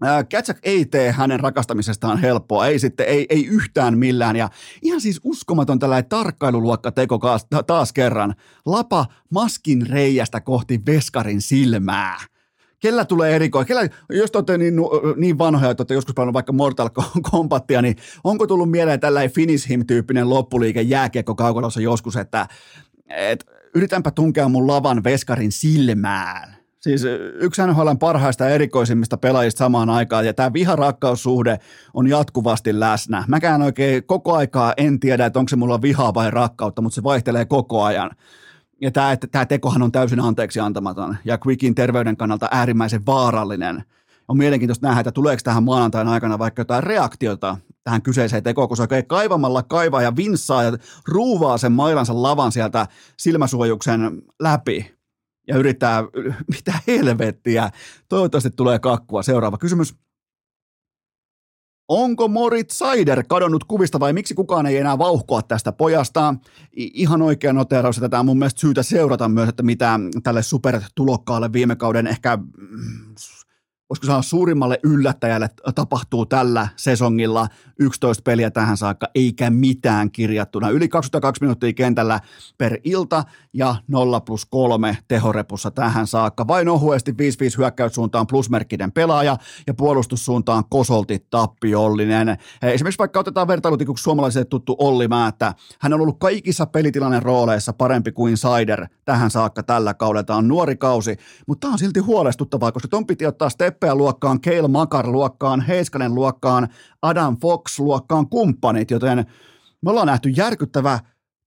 Äh, 0.06 0.26
Katsak 0.32 0.58
ei 0.64 0.86
tee 0.86 1.12
hänen 1.12 1.40
rakastamisestaan 1.40 2.18
helppoa, 2.18 2.68
ei 2.68 2.80
sitten, 2.80 3.08
ei, 3.08 3.26
ei 3.30 3.46
yhtään 3.46 3.98
millään. 3.98 4.36
Ja 4.36 4.50
ihan 4.82 5.02
siis 5.02 5.20
uskomaton 5.24 5.80
tällainen 5.80 6.10
tarkkailuluokka 6.10 6.92
teko 6.92 7.20
taas 7.68 7.94
kerran. 7.94 8.36
Lapa 8.66 9.06
maskin 9.32 9.88
reijästä 9.88 10.42
kohti 10.42 10.82
veskarin 10.86 11.42
silmää 11.42 12.33
kellä 12.84 13.06
tulee 13.06 13.36
erikoa, 13.36 13.66
kellä, 13.66 13.90
jos 14.10 14.32
te 14.32 14.38
olette 14.38 14.58
niin, 14.58 14.74
niin 15.18 15.38
vanhoja, 15.38 15.72
että 15.72 15.82
olette 15.82 15.94
joskus 15.94 16.16
pelannut 16.16 16.34
vaikka 16.34 16.54
Mortal 16.54 16.90
Kombatia, 17.32 17.82
niin 17.82 17.96
onko 18.24 18.48
tullut 18.48 18.72
mieleen 18.72 19.00
tällainen 19.00 19.32
Finish 19.32 19.70
Him-tyyppinen 19.70 20.30
loppuliike 20.30 20.82
jääkiekko 20.82 21.36
kaukalossa 21.36 21.82
joskus, 21.82 22.16
että 22.16 22.48
et, 23.10 23.46
yritänpä 23.76 24.12
tunkea 24.12 24.50
mun 24.50 24.68
lavan 24.68 25.04
veskarin 25.04 25.52
silmään. 25.52 26.56
Siis 26.80 27.04
yksi 27.40 27.62
NHLn 27.62 28.00
parhaista 28.00 28.50
erikoisimmista 28.50 29.18
pelaajista 29.18 29.60
samaan 29.60 29.90
aikaan, 29.90 30.26
ja 30.26 30.34
tämä 30.34 30.54
viharakkaussuhde 30.54 31.60
on 31.94 32.08
jatkuvasti 32.08 32.80
läsnä. 32.80 33.24
Mäkään 33.28 33.62
oikein 33.62 34.04
koko 34.04 34.34
aikaa 34.34 34.74
en 34.78 35.00
tiedä, 35.00 35.26
että 35.26 35.40
onko 35.40 35.50
se 35.50 35.56
mulla 35.56 35.82
vihaa 35.82 36.14
vai 36.14 36.32
rakkautta, 36.32 36.82
mutta 36.82 36.96
se 36.96 37.04
vaihtelee 37.04 37.46
koko 37.46 37.84
ajan. 37.84 38.12
Ja 38.84 38.92
tämä, 38.92 39.12
että 39.12 39.28
tämä 39.28 39.46
tekohan 39.46 39.82
on 39.82 39.92
täysin 39.92 40.20
anteeksi 40.20 40.60
antamaton 40.60 41.18
ja 41.26 41.38
Quickin 41.48 41.76
terveyden 41.76 42.18
kannalta 42.18 42.48
äärimmäisen 42.52 43.06
vaarallinen. 43.06 43.84
On 44.28 44.38
mielenkiintoista 44.38 44.88
nähdä, 44.88 45.00
että 45.00 45.12
tuleeko 45.12 45.42
tähän 45.44 45.64
maanantain 45.64 46.08
aikana 46.08 46.40
vaikka 46.40 46.60
jotain 46.62 46.84
reaktiota 46.84 47.58
tähän 47.84 48.02
kyseiseen 48.02 48.44
tekoon, 48.44 48.68
kun 48.68 48.78
se 48.78 48.84
oikein 48.84 49.08
kaivamalla 49.08 49.64
kaivaa 49.64 50.02
ja 50.02 50.16
vinssaa 50.16 50.64
ja 50.64 50.78
ruuvaa 51.08 51.58
sen 51.58 51.72
mailansa 51.72 52.22
lavan 52.22 52.52
sieltä 52.52 52.88
silmäsuojuksen 53.18 54.22
läpi 54.40 54.96
ja 55.48 55.58
yrittää, 55.58 56.04
mitä 56.48 56.74
helvettiä, 56.88 57.70
toivottavasti 58.10 58.50
tulee 58.50 58.80
kakkua. 58.80 59.24
Seuraava 59.24 59.58
kysymys. 59.58 59.96
Onko 61.88 62.28
Moritz 62.28 62.78
Seider 62.78 63.24
kadonnut 63.30 63.64
kuvista 63.64 64.00
vai 64.00 64.14
miksi 64.14 64.34
kukaan 64.34 64.66
ei 64.66 64.78
enää 64.78 64.98
vauhkoa 64.98 65.42
tästä 65.42 65.72
pojasta? 65.72 66.36
Ihan 66.74 67.22
oikea 67.22 67.54
noteraus, 67.54 67.98
että 67.98 68.10
tämä 68.10 68.20
on 68.20 68.26
mun 68.26 68.40
mielestä 68.40 68.62
syytä 68.62 68.84
seurata 68.84 69.30
myös, 69.30 69.50
että 69.50 69.64
mitä 69.64 70.00
tälle 70.24 70.44
supertulokkaalle 70.44 71.54
viime 71.54 71.76
kauden 71.76 72.08
ehkä 72.08 72.38
voisiko 73.90 74.08
sanoa 74.08 74.22
suurimmalle 74.22 74.80
yllättäjälle 74.84 75.50
tapahtuu 75.76 76.26
tällä 76.26 76.68
sesongilla 76.76 77.48
11 77.80 78.22
peliä 78.22 78.52
tähän 78.52 78.78
saakka, 78.78 79.08
eikä 79.16 79.50
mitään 79.50 80.12
kirjattuna. 80.12 80.70
Yli 80.70 80.88
22 80.88 81.42
minuuttia 81.42 81.74
kentällä 81.74 82.20
per 82.58 82.78
ilta 82.84 83.24
ja 83.54 83.76
0 83.88 84.22
plus 84.22 84.46
3 84.46 84.98
tehorepussa 85.08 85.72
tähän 85.72 86.08
saakka. 86.08 86.48
Vain 86.48 86.70
ohuesti 86.70 87.12
5-5 87.12 87.16
hyökkäyssuuntaan 87.58 88.28
plusmerkkinen 88.28 88.92
pelaaja 88.92 89.38
ja 89.68 89.74
puolustussuuntaan 89.74 90.64
kosolti 90.70 91.28
tappiollinen. 91.30 92.38
Esimerkiksi 92.62 93.00
vaikka 93.00 93.20
otetaan 93.20 93.48
vertailutikuksi 93.48 94.04
suomalaiselle 94.04 94.46
tuttu 94.46 94.76
Olli 94.80 95.08
Määttä, 95.08 95.54
hän 95.80 95.94
on 95.94 96.02
ollut 96.02 96.20
kaikissa 96.20 96.66
pelitilanne 96.66 97.20
rooleissa 97.20 97.74
parempi 97.74 98.12
kuin 98.12 98.38
Sider 98.38 98.88
tähän 99.06 99.32
saakka 99.32 99.64
tällä 99.64 99.94
kaudella. 99.94 100.24
Tämä 100.24 100.38
on 100.38 100.48
nuori 100.48 100.76
kausi, 100.76 101.18
mutta 101.48 101.66
tämä 101.66 101.74
on 101.74 101.80
silti 101.80 102.00
huolestuttavaa, 102.00 102.72
koska 102.72 102.88
ton 102.88 103.08
piti 103.08 103.26
ottaa 103.26 103.50
steppejä 103.50 103.73
luokkaan, 103.94 104.42
Keil 104.42 104.68
Makar 104.68 105.08
luokkaan, 105.08 105.62
Heiskanen 105.62 106.16
luokkaan, 106.16 106.68
Adam 107.02 107.38
Fox-luokkaan 107.38 108.30
kumppanit, 108.30 108.92
joten 108.92 109.26
me 109.82 109.90
ollaan 109.92 110.08
nähty 110.08 110.30
järkyttävä 110.30 111.00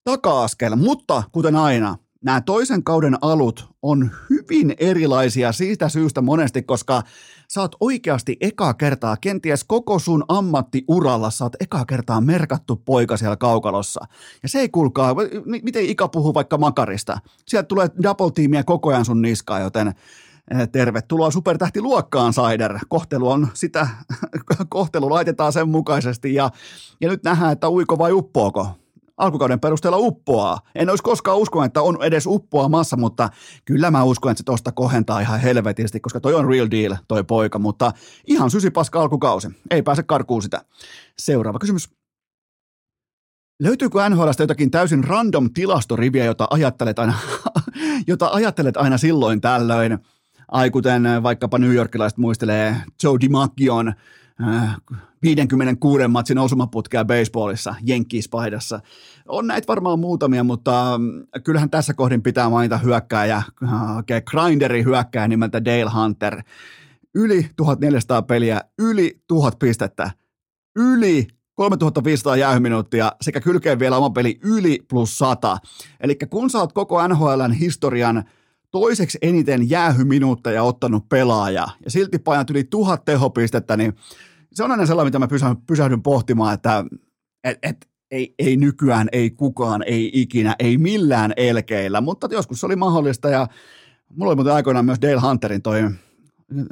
taka-askel, 0.04 0.76
mutta 0.76 1.22
kuten 1.32 1.56
aina, 1.56 1.96
nämä 2.24 2.40
toisen 2.40 2.84
kauden 2.84 3.16
alut 3.20 3.68
on 3.82 4.10
hyvin 4.30 4.74
erilaisia 4.78 5.52
siitä 5.52 5.88
syystä 5.88 6.20
monesti, 6.20 6.62
koska 6.62 7.02
sä 7.48 7.60
oot 7.60 7.76
oikeasti 7.80 8.36
ekaa 8.40 8.74
kertaa, 8.74 9.16
kenties 9.16 9.64
koko 9.64 9.98
sun 9.98 10.24
ammattiuralla 10.28 11.30
sä 11.30 11.44
oot 11.44 11.56
ekaa 11.60 11.84
kertaa 11.84 12.20
merkattu 12.20 12.76
poika 12.76 13.16
siellä 13.16 13.36
kaukalossa. 13.36 14.00
Ja 14.42 14.48
se 14.48 14.58
ei 14.58 14.68
kuulkaa, 14.68 15.14
miten 15.62 15.84
Ika 15.84 16.08
puhuu 16.08 16.34
vaikka 16.34 16.58
makarista. 16.58 17.18
Sieltä 17.48 17.66
tulee 17.66 17.88
double 18.02 18.30
teamia 18.30 18.64
koko 18.64 18.88
ajan 18.88 19.04
sun 19.04 19.22
niskaan, 19.22 19.62
joten 19.62 19.94
tervetuloa 20.72 21.30
supertähtiluokkaan, 21.30 22.32
Saider. 22.32 22.78
Kohtelu 22.88 23.28
on 23.28 23.49
sitä, 23.55 23.88
kohtelu 24.68 25.11
laitetaan 25.11 25.53
sen 25.53 25.68
mukaisesti 25.68 26.34
ja, 26.34 26.51
ja 27.01 27.09
nyt 27.09 27.22
nähdään, 27.24 27.53
että 27.53 27.70
uiko 27.70 27.99
vai 27.99 28.12
uppoako. 28.12 28.68
Alkukauden 29.16 29.61
perusteella 29.61 29.99
uppoaa. 29.99 30.61
En 30.74 30.90
olisi 30.90 31.03
koskaan 31.03 31.38
uskonut, 31.38 31.66
että 31.66 31.82
on 31.82 32.03
edes 32.03 32.26
uppoamassa, 32.26 32.97
mutta 32.97 33.28
kyllä 33.64 33.90
mä 33.90 34.05
uskon, 34.05 34.32
että 34.32 34.38
se 34.38 34.44
tosta 34.44 34.72
kohentaa 34.72 35.20
ihan 35.20 35.40
helvetisti, 35.40 36.01
koska 36.01 36.20
toi 36.20 36.34
on 36.34 36.49
real 36.49 36.68
deal, 36.70 36.97
toi 37.09 37.24
poika, 37.24 37.59
mutta 37.59 37.92
ihan 38.26 38.51
sysipaska 38.51 39.01
alkukausi. 39.01 39.49
Ei 39.70 39.82
pääse 39.82 40.03
karkuun 40.03 40.42
sitä. 40.42 40.64
Seuraava 41.18 41.59
kysymys. 41.59 41.88
Löytyykö 43.62 44.09
NHLstä 44.09 44.42
jotakin 44.42 44.70
täysin 44.70 45.05
random 45.05 45.51
tilastoriviä, 45.55 46.24
jota 46.24 46.47
ajattelet 46.51 46.99
aina, 46.99 47.14
jota 48.07 48.28
ajattelet 48.28 48.76
aina 48.76 48.99
silloin 48.99 49.40
tällöin? 49.40 49.99
Ai 50.49 50.70
kuten 50.70 51.07
äh, 51.07 51.22
vaikkapa 51.22 51.59
New 51.59 51.74
Yorkilaiset 51.74 52.18
muistelee 52.18 52.76
Joe 53.03 53.16
DiMacchion 53.20 53.88
äh, 53.88 54.76
56 55.22 56.09
matsin 56.09 56.38
osumaputkea 56.38 57.05
baseballissa, 57.05 57.74
Jenkkiispaidassa. 57.82 58.80
On 59.28 59.47
näitä 59.47 59.68
varmaan 59.68 59.99
muutamia, 59.99 60.44
mutta 60.44 60.94
äh, 60.94 61.42
kyllähän 61.44 61.70
tässä 61.70 61.94
kohdin 61.94 62.22
pitää 62.22 62.51
mainita 62.51 62.78
hyökkääjä, 62.78 63.36
äh, 63.36 63.99
okay, 63.99 64.20
grinderi 64.20 64.84
hyökkääjä 64.84 65.28
nimeltä 65.28 65.64
Dale 65.64 65.90
Hunter. 65.90 66.42
Yli 67.14 67.51
1400 67.57 68.22
peliä, 68.22 68.61
yli 68.78 69.20
1000 69.28 69.59
pistettä, 69.59 70.11
yli 70.76 71.26
3500 71.55 72.36
jäähyminuuttia 72.36 73.12
sekä 73.20 73.40
kylkeen 73.40 73.78
vielä 73.78 73.97
oma 73.97 74.11
peli 74.11 74.38
yli 74.42 74.78
plus 74.88 75.18
100. 75.18 75.59
Eli 76.01 76.16
kun 76.30 76.51
sä 76.51 76.59
oot 76.59 76.72
koko 76.72 77.09
NHLn 77.09 77.53
historian 77.53 78.24
toiseksi 78.80 79.18
eniten 79.22 79.70
jäähyminuutteja 79.70 80.62
ottanut 80.62 81.08
pelaaja 81.08 81.68
ja 81.84 81.90
silti 81.90 82.18
painat 82.18 82.50
yli 82.50 82.64
tuhat 82.64 83.04
tehopistettä, 83.04 83.76
niin 83.76 83.92
se 84.52 84.64
on 84.64 84.70
aina 84.70 84.86
sellainen, 84.86 85.08
mitä 85.08 85.18
mä 85.18 85.28
pysähdyn, 85.28 85.62
pysähdyn 85.66 86.02
pohtimaan, 86.02 86.54
että 86.54 86.84
et, 87.44 87.58
et, 87.62 87.88
ei, 88.10 88.34
ei 88.38 88.56
nykyään, 88.56 89.08
ei 89.12 89.30
kukaan, 89.30 89.82
ei 89.86 90.10
ikinä, 90.14 90.56
ei 90.58 90.78
millään 90.78 91.32
elkeillä, 91.36 92.00
mutta 92.00 92.28
joskus 92.30 92.60
se 92.60 92.66
oli 92.66 92.76
mahdollista 92.76 93.28
ja 93.28 93.46
mulla 94.10 94.30
oli 94.30 94.36
muuten 94.36 94.54
aikoinaan 94.54 94.84
myös 94.84 94.98
Dale 95.02 95.20
Hunterin 95.20 95.62
toi 95.62 95.82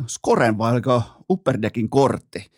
Skoren 0.06 0.58
vai 0.58 0.72
oliko 0.72 1.02
Upperdeckin 1.30 1.90
kortti. 1.90 2.50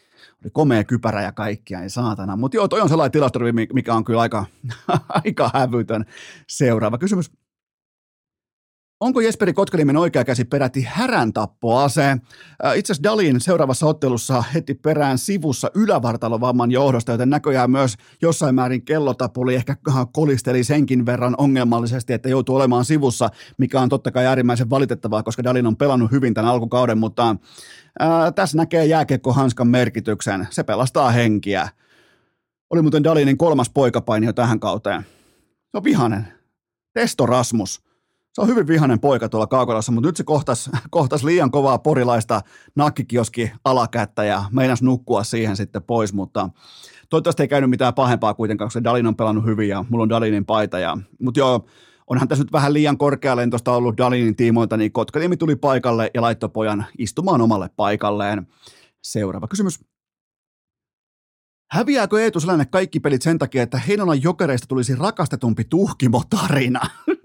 Oli 0.42 0.50
komea 0.52 0.84
kypärä 0.84 1.22
ja 1.22 1.32
kaikkia, 1.32 1.80
ei 1.80 1.90
saatana. 1.90 2.36
Mutta 2.36 2.56
joo, 2.56 2.68
toi 2.68 2.80
on 2.80 2.88
sellainen 2.88 3.12
tilastorivi, 3.12 3.66
mikä 3.72 3.94
on 3.94 4.04
kyllä 4.04 4.20
aika, 4.20 4.46
aika 5.24 5.50
hävytön. 5.54 6.04
Seuraava 6.48 6.98
kysymys. 6.98 7.30
Onko 9.00 9.20
Jesperi 9.20 9.52
Kotkaniemen 9.52 9.96
oikea 9.96 10.24
käsi 10.24 10.44
peräti 10.44 10.82
härän 10.82 11.32
tappoase? 11.32 12.02
Äh, 12.02 12.20
itse 12.76 12.92
asiassa 12.92 13.02
Dalin 13.02 13.40
seuraavassa 13.40 13.86
ottelussa 13.86 14.44
heti 14.54 14.74
perään 14.74 15.18
sivussa 15.18 15.70
ylävartalovamman 15.74 16.70
johdosta, 16.70 17.12
joten 17.12 17.30
näköjään 17.30 17.70
myös 17.70 17.94
jossain 18.22 18.54
määrin 18.54 18.84
kellotapuli 18.84 19.54
ehkä 19.54 19.76
kolisteli 20.12 20.64
senkin 20.64 21.06
verran 21.06 21.34
ongelmallisesti, 21.38 22.12
että 22.12 22.28
joutuu 22.28 22.56
olemaan 22.56 22.84
sivussa, 22.84 23.28
mikä 23.58 23.80
on 23.80 23.88
totta 23.88 24.10
kai 24.10 24.26
äärimmäisen 24.26 24.70
valitettavaa, 24.70 25.22
koska 25.22 25.44
Dalin 25.44 25.66
on 25.66 25.76
pelannut 25.76 26.10
hyvin 26.10 26.34
tämän 26.34 26.50
alkukauden, 26.50 26.98
mutta 26.98 27.36
ää, 27.98 28.26
äh, 28.26 28.34
tässä 28.34 28.56
näkee 28.56 28.86
jääkiekko-hanskan 28.86 29.68
merkityksen. 29.68 30.48
Se 30.50 30.62
pelastaa 30.62 31.10
henkiä. 31.10 31.68
Oli 32.70 32.82
muuten 32.82 33.04
Dalinin 33.04 33.38
kolmas 33.38 33.70
poikapaini 33.70 34.26
jo 34.26 34.32
tähän 34.32 34.60
kauteen. 34.60 35.06
On 35.74 35.84
vihanen. 35.84 36.28
Testo 36.92 37.26
Rasmus 37.26 37.85
se 38.36 38.42
on 38.42 38.48
hyvin 38.48 38.66
vihainen 38.66 39.00
poika 39.00 39.28
tuolla 39.28 39.46
Kaakolassa, 39.46 39.92
mutta 39.92 40.08
nyt 40.08 40.16
se 40.16 40.24
kohtas, 40.24 40.70
kohtas 40.90 41.24
liian 41.24 41.50
kovaa 41.50 41.78
porilaista 41.78 42.40
nakkikioski 42.74 43.52
alakättä 43.64 44.24
ja 44.24 44.44
meinas 44.52 44.82
nukkua 44.82 45.24
siihen 45.24 45.56
sitten 45.56 45.82
pois, 45.82 46.12
mutta 46.12 46.48
toivottavasti 47.08 47.42
ei 47.42 47.48
käynyt 47.48 47.70
mitään 47.70 47.94
pahempaa 47.94 48.34
kuitenkaan, 48.34 48.66
koska 48.66 48.84
Dalin 48.84 49.06
on 49.06 49.16
pelannut 49.16 49.44
hyvin 49.44 49.68
ja 49.68 49.84
mulla 49.88 50.02
on 50.02 50.08
Dalinin 50.08 50.44
paita. 50.44 50.78
Ja, 50.78 50.98
mutta 51.20 51.40
joo, 51.40 51.66
onhan 52.06 52.28
tässä 52.28 52.44
nyt 52.44 52.52
vähän 52.52 52.72
liian 52.72 52.98
korkealentosta 52.98 53.72
ollut 53.72 53.98
Dalinin 53.98 54.36
tiimoilta, 54.36 54.76
niin 54.76 54.92
Kotkaniemi 54.92 55.36
tuli 55.36 55.56
paikalle 55.56 56.10
ja 56.14 56.22
laittoi 56.22 56.48
pojan 56.48 56.86
istumaan 56.98 57.40
omalle 57.40 57.70
paikalleen. 57.76 58.46
Seuraava 59.02 59.48
kysymys. 59.48 59.80
Häviääkö 61.70 62.22
Eetu 62.22 62.40
Selänne 62.40 62.64
kaikki 62.64 63.00
pelit 63.00 63.22
sen 63.22 63.38
takia, 63.38 63.62
että 63.62 63.78
Heinolan 63.78 64.22
jokereista 64.22 64.66
tulisi 64.66 64.94
rakastetumpi 64.94 65.64
tuhkimotarina? 65.64 66.80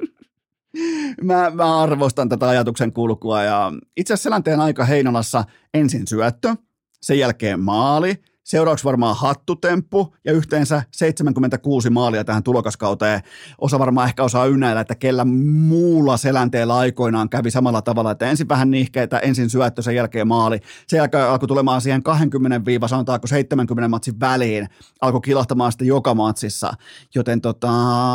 mä, 1.22 1.49
mä 1.49 1.82
arvostan 1.82 2.30
tätä 2.30 2.49
ajatuksen 2.49 2.93
kulkua 2.93 3.43
ja 3.43 3.72
itse 3.97 4.13
asiassa 4.13 4.30
aika 4.59 4.86
Heinolassa 4.86 5.43
ensin 5.74 6.07
syöttö, 6.07 6.55
sen 7.01 7.19
jälkeen 7.19 7.59
maali, 7.59 8.24
Seuraavaksi 8.52 8.86
varmaan 8.86 9.16
hattutemppu 9.18 10.16
ja 10.26 10.34
yhteensä 10.34 10.84
76 10.91 11.89
maalia 11.89 12.24
tähän 12.24 12.43
tulokaskauteen. 12.43 13.22
Osa 13.58 13.80
varmaan 13.80 14.08
ehkä 14.08 14.24
osaa 14.24 14.45
ynnäillä, 14.45 14.82
että 14.82 14.95
kellä 14.95 15.26
muulla 15.26 16.18
selänteellä 16.18 16.76
aikoinaan 16.78 17.30
kävi 17.30 17.52
samalla 17.52 17.82
tavalla, 17.82 18.12
että 18.12 18.30
ensin 18.30 18.49
vähän 18.49 18.72
nihkeitä, 18.72 19.20
ensin 19.20 19.49
syöttö, 19.49 19.82
sen 19.82 19.95
jälkeen 19.95 20.28
maali. 20.28 20.60
Sen 20.88 20.97
jälkeen 20.97 21.24
alkoi 21.24 21.47
tulemaan 21.47 21.82
siihen 21.82 22.04
20 22.04 22.66
viiva, 22.66 22.88
sanotaanko 22.88 23.28
70 23.28 23.88
matsin 23.88 24.20
väliin, 24.20 24.70
alkoi 25.02 25.22
kilahtamaan 25.22 25.72
sitten 25.72 25.88
joka 25.88 26.14
matsissa. 26.14 26.74
Joten 27.16 27.41
tota, 27.41 27.72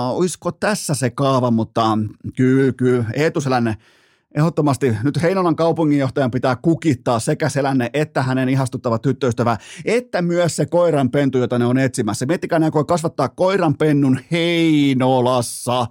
olisiko 0.09 0.53
tässä 0.53 0.95
se 0.95 1.11
kaava, 1.11 1.51
mutta 1.51 1.99
kyllä, 2.37 2.73
kyllä, 2.73 3.05
Eetu 3.15 3.41
Selänne 3.41 3.77
ehdottomasti 4.37 4.97
nyt 5.03 5.23
Heinolan 5.23 5.57
kaupunginjohtajan 5.57 6.31
pitää 6.31 6.57
kukittaa 6.57 7.21
sekä 7.21 7.49
Selänne 7.49 7.91
että 7.93 8.23
hänen 8.23 8.49
ihastuttava 8.49 8.99
tyttöystävä, 8.99 9.57
että 9.85 10.23
myös 10.23 10.57
se 10.57 10.67
koiranpentu, 10.67 11.39
jota 11.39 11.59
ne 11.59 11.67
on 11.67 11.79
etsimässä. 11.79 12.27
Miettikää, 12.27 12.59
ne 12.59 12.71
kasvattaa 12.87 13.29
koiranpennun 13.29 14.19
Heinolassa. 14.31 15.87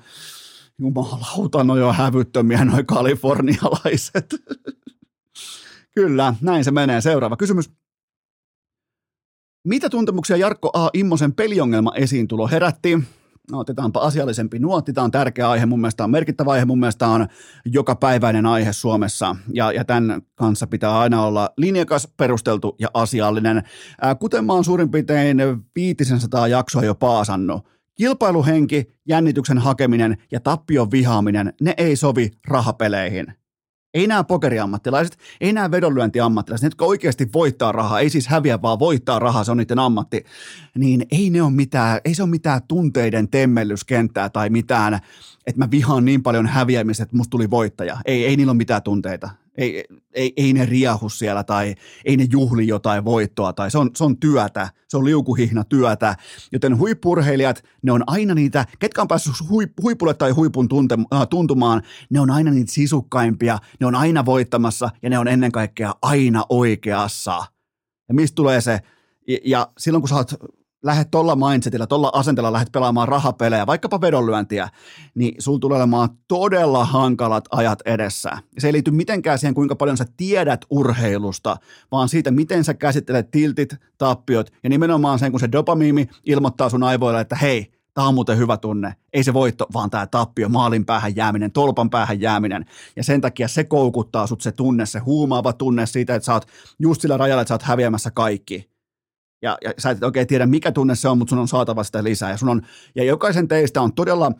Jumalauta, 0.79 1.63
no 1.63 1.77
jo 1.77 1.93
hävyttömiä 1.93 2.65
noi 2.65 2.83
kalifornialaiset. 2.83 4.35
Kyllä, 5.95 6.33
näin 6.41 6.63
se 6.63 6.71
menee. 6.71 7.01
Seuraava 7.01 7.37
kysymys. 7.37 7.71
Mitä 9.67 9.89
tuntemuksia 9.89 10.37
Jarkko 10.37 10.69
A. 10.73 10.89
Immosen 10.93 11.33
peliongelma 11.33 11.91
esiintulo 11.95 12.47
herätti? 12.47 12.99
No, 13.51 13.59
otetaanpa 13.59 13.99
asiallisempi 13.99 14.59
nuotti. 14.59 14.93
Tämä 14.93 15.05
on 15.05 15.11
tärkeä 15.11 15.49
aihe, 15.49 15.65
mun 15.65 15.81
mielestä 15.81 16.03
on 16.03 16.11
merkittävä 16.11 16.51
aihe, 16.51 16.65
mun 16.65 16.79
mielestä 16.79 17.07
on 17.07 17.27
jokapäiväinen 17.65 18.45
aihe 18.45 18.73
Suomessa. 18.73 19.35
Ja, 19.53 19.71
ja 19.71 19.85
tämän 19.85 20.21
kanssa 20.35 20.67
pitää 20.67 20.99
aina 20.99 21.25
olla 21.25 21.49
linjakas, 21.57 22.07
perusteltu 22.17 22.75
ja 22.79 22.87
asiallinen. 22.93 23.63
Ää, 24.01 24.15
kuten 24.15 24.45
mä 24.45 24.53
oon 24.53 24.63
suurin 24.63 24.91
piirtein 24.91 25.37
500 25.75 26.47
jaksoa 26.47 26.83
jo 26.83 26.95
paasannut, 26.95 27.67
kilpailuhenki, 27.95 28.85
jännityksen 29.07 29.57
hakeminen 29.57 30.17
ja 30.31 30.39
tappion 30.39 30.91
vihaaminen, 30.91 31.53
ne 31.61 31.73
ei 31.77 31.95
sovi 31.95 32.31
rahapeleihin– 32.47 33.25
ei 33.95 34.07
nämä 34.07 34.23
pokeriammattilaiset, 34.23 35.17
ei 35.41 35.53
nämä 35.53 35.71
vedonlyöntiammattilaiset, 35.71 36.63
ne, 36.63 36.67
jotka 36.67 36.85
oikeasti 36.85 37.29
voittaa 37.33 37.71
rahaa, 37.71 37.99
ei 37.99 38.09
siis 38.09 38.27
häviä, 38.27 38.61
vaan 38.61 38.79
voittaa 38.79 39.19
rahaa, 39.19 39.43
se 39.43 39.51
on 39.51 39.57
niiden 39.57 39.79
ammatti, 39.79 40.25
niin 40.77 41.05
ei 41.11 41.29
ne 41.29 41.41
ole 41.41 41.51
mitään, 41.51 42.01
ei 42.05 42.15
se 42.15 42.23
ole 42.23 42.29
mitään 42.29 42.61
tunteiden 42.67 43.29
temmellyskenttää 43.29 44.29
tai 44.29 44.49
mitään, 44.49 44.99
että 45.47 45.61
mä 45.61 45.71
vihaan 45.71 46.05
niin 46.05 46.23
paljon 46.23 46.47
häviämistä, 46.47 47.03
että 47.03 47.17
musta 47.17 47.31
tuli 47.31 47.49
voittaja. 47.49 47.97
Ei, 48.05 48.25
ei 48.25 48.37
niillä 48.37 48.51
ole 48.51 48.57
mitään 48.57 48.83
tunteita 48.83 49.29
ei, 49.57 49.83
ei, 50.13 50.33
ei 50.37 50.53
ne 50.53 50.65
riahu 50.65 51.09
siellä 51.09 51.43
tai 51.43 51.75
ei 52.05 52.17
ne 52.17 52.27
juhli 52.31 52.67
jotain 52.67 53.05
voittoa 53.05 53.53
tai 53.53 53.71
se 53.71 53.77
on, 53.77 53.89
se 53.95 54.03
on 54.03 54.17
työtä, 54.17 54.69
se 54.87 54.97
on 54.97 55.05
liukuhihna 55.05 55.63
työtä, 55.63 56.15
joten 56.51 56.77
huippurheilijat, 56.77 57.63
ne 57.81 57.91
on 57.91 58.03
aina 58.07 58.33
niitä, 58.33 58.65
ketkä 58.79 59.01
on 59.01 59.07
päässyt 59.07 59.49
huip, 59.49 59.71
huipulle 59.81 60.13
tai 60.13 60.31
huipun 60.31 60.67
tunte, 60.67 60.97
äh, 61.13 61.27
tuntumaan, 61.29 61.81
ne 62.09 62.19
on 62.19 62.31
aina 62.31 62.51
niitä 62.51 62.71
sisukkaimpia, 62.71 63.59
ne 63.79 63.85
on 63.85 63.95
aina 63.95 64.25
voittamassa 64.25 64.89
ja 65.01 65.09
ne 65.09 65.19
on 65.19 65.27
ennen 65.27 65.51
kaikkea 65.51 65.93
aina 66.01 66.43
oikeassa. 66.49 67.43
Ja 68.07 68.13
mistä 68.13 68.35
tulee 68.35 68.61
se, 68.61 68.79
ja, 69.27 69.37
ja 69.45 69.71
silloin 69.77 70.01
kun 70.01 70.09
sä 70.09 70.15
oot 70.15 70.33
lähdet 70.85 71.11
tuolla 71.11 71.35
mindsetillä, 71.35 71.87
tuolla 71.87 72.11
asenteella 72.13 72.53
lähdet 72.53 72.71
pelaamaan 72.71 73.07
rahapelejä, 73.07 73.67
vaikkapa 73.67 74.01
vedonlyöntiä, 74.01 74.69
niin 75.15 75.35
sulla 75.39 75.59
tulee 75.59 75.77
olemaan 75.77 76.09
todella 76.27 76.85
hankalat 76.85 77.45
ajat 77.51 77.79
edessä. 77.85 78.31
Se 78.57 78.67
ei 78.67 78.73
liity 78.73 78.91
mitenkään 78.91 79.39
siihen, 79.39 79.53
kuinka 79.53 79.75
paljon 79.75 79.97
sä 79.97 80.05
tiedät 80.17 80.65
urheilusta, 80.69 81.57
vaan 81.91 82.09
siitä, 82.09 82.31
miten 82.31 82.63
sä 82.63 82.73
käsittelet 82.73 83.31
tiltit, 83.31 83.75
tappiot 83.97 84.53
ja 84.63 84.69
nimenomaan 84.69 85.19
sen, 85.19 85.31
kun 85.31 85.39
se 85.39 85.51
dopamiimi 85.51 86.07
ilmoittaa 86.25 86.69
sun 86.69 86.83
aivoille, 86.83 87.21
että 87.21 87.35
hei, 87.35 87.71
tämä 87.93 88.07
on 88.07 88.13
muuten 88.13 88.37
hyvä 88.37 88.57
tunne. 88.57 88.95
Ei 89.13 89.23
se 89.23 89.33
voitto, 89.33 89.65
vaan 89.73 89.89
tämä 89.89 90.07
tappio, 90.07 90.49
maalin 90.49 90.85
päähän 90.85 91.15
jääminen, 91.15 91.51
tolpan 91.51 91.89
päähän 91.89 92.21
jääminen. 92.21 92.65
Ja 92.95 93.03
sen 93.03 93.21
takia 93.21 93.47
se 93.47 93.63
koukuttaa 93.63 94.27
sut 94.27 94.41
se 94.41 94.51
tunne, 94.51 94.85
se 94.85 94.99
huumaava 94.99 95.53
tunne 95.53 95.85
siitä, 95.85 96.15
että 96.15 96.25
sä 96.25 96.33
oot 96.33 96.45
just 96.79 97.01
sillä 97.01 97.17
rajalla, 97.17 97.41
että 97.41 97.47
sä 97.47 97.53
oot 97.53 97.63
häviämässä 97.63 98.11
kaikki 98.11 98.74
ja, 99.45 99.57
ja 99.63 99.73
sä 99.77 99.89
et 99.89 100.03
oikein 100.03 100.27
tiedä, 100.27 100.45
mikä 100.45 100.71
tunne 100.71 100.95
se 100.95 101.07
on, 101.07 101.17
mutta 101.17 101.29
sun 101.29 101.39
on 101.39 101.47
saatava 101.47 101.83
sitä 101.83 102.03
lisää. 102.03 102.29
Ja, 102.31 102.37
sun 102.37 102.49
on, 102.49 102.61
ja 102.95 103.03
jokaisen 103.03 103.47
teistä 103.47 103.81
on 103.81 103.93
todella 103.93 104.31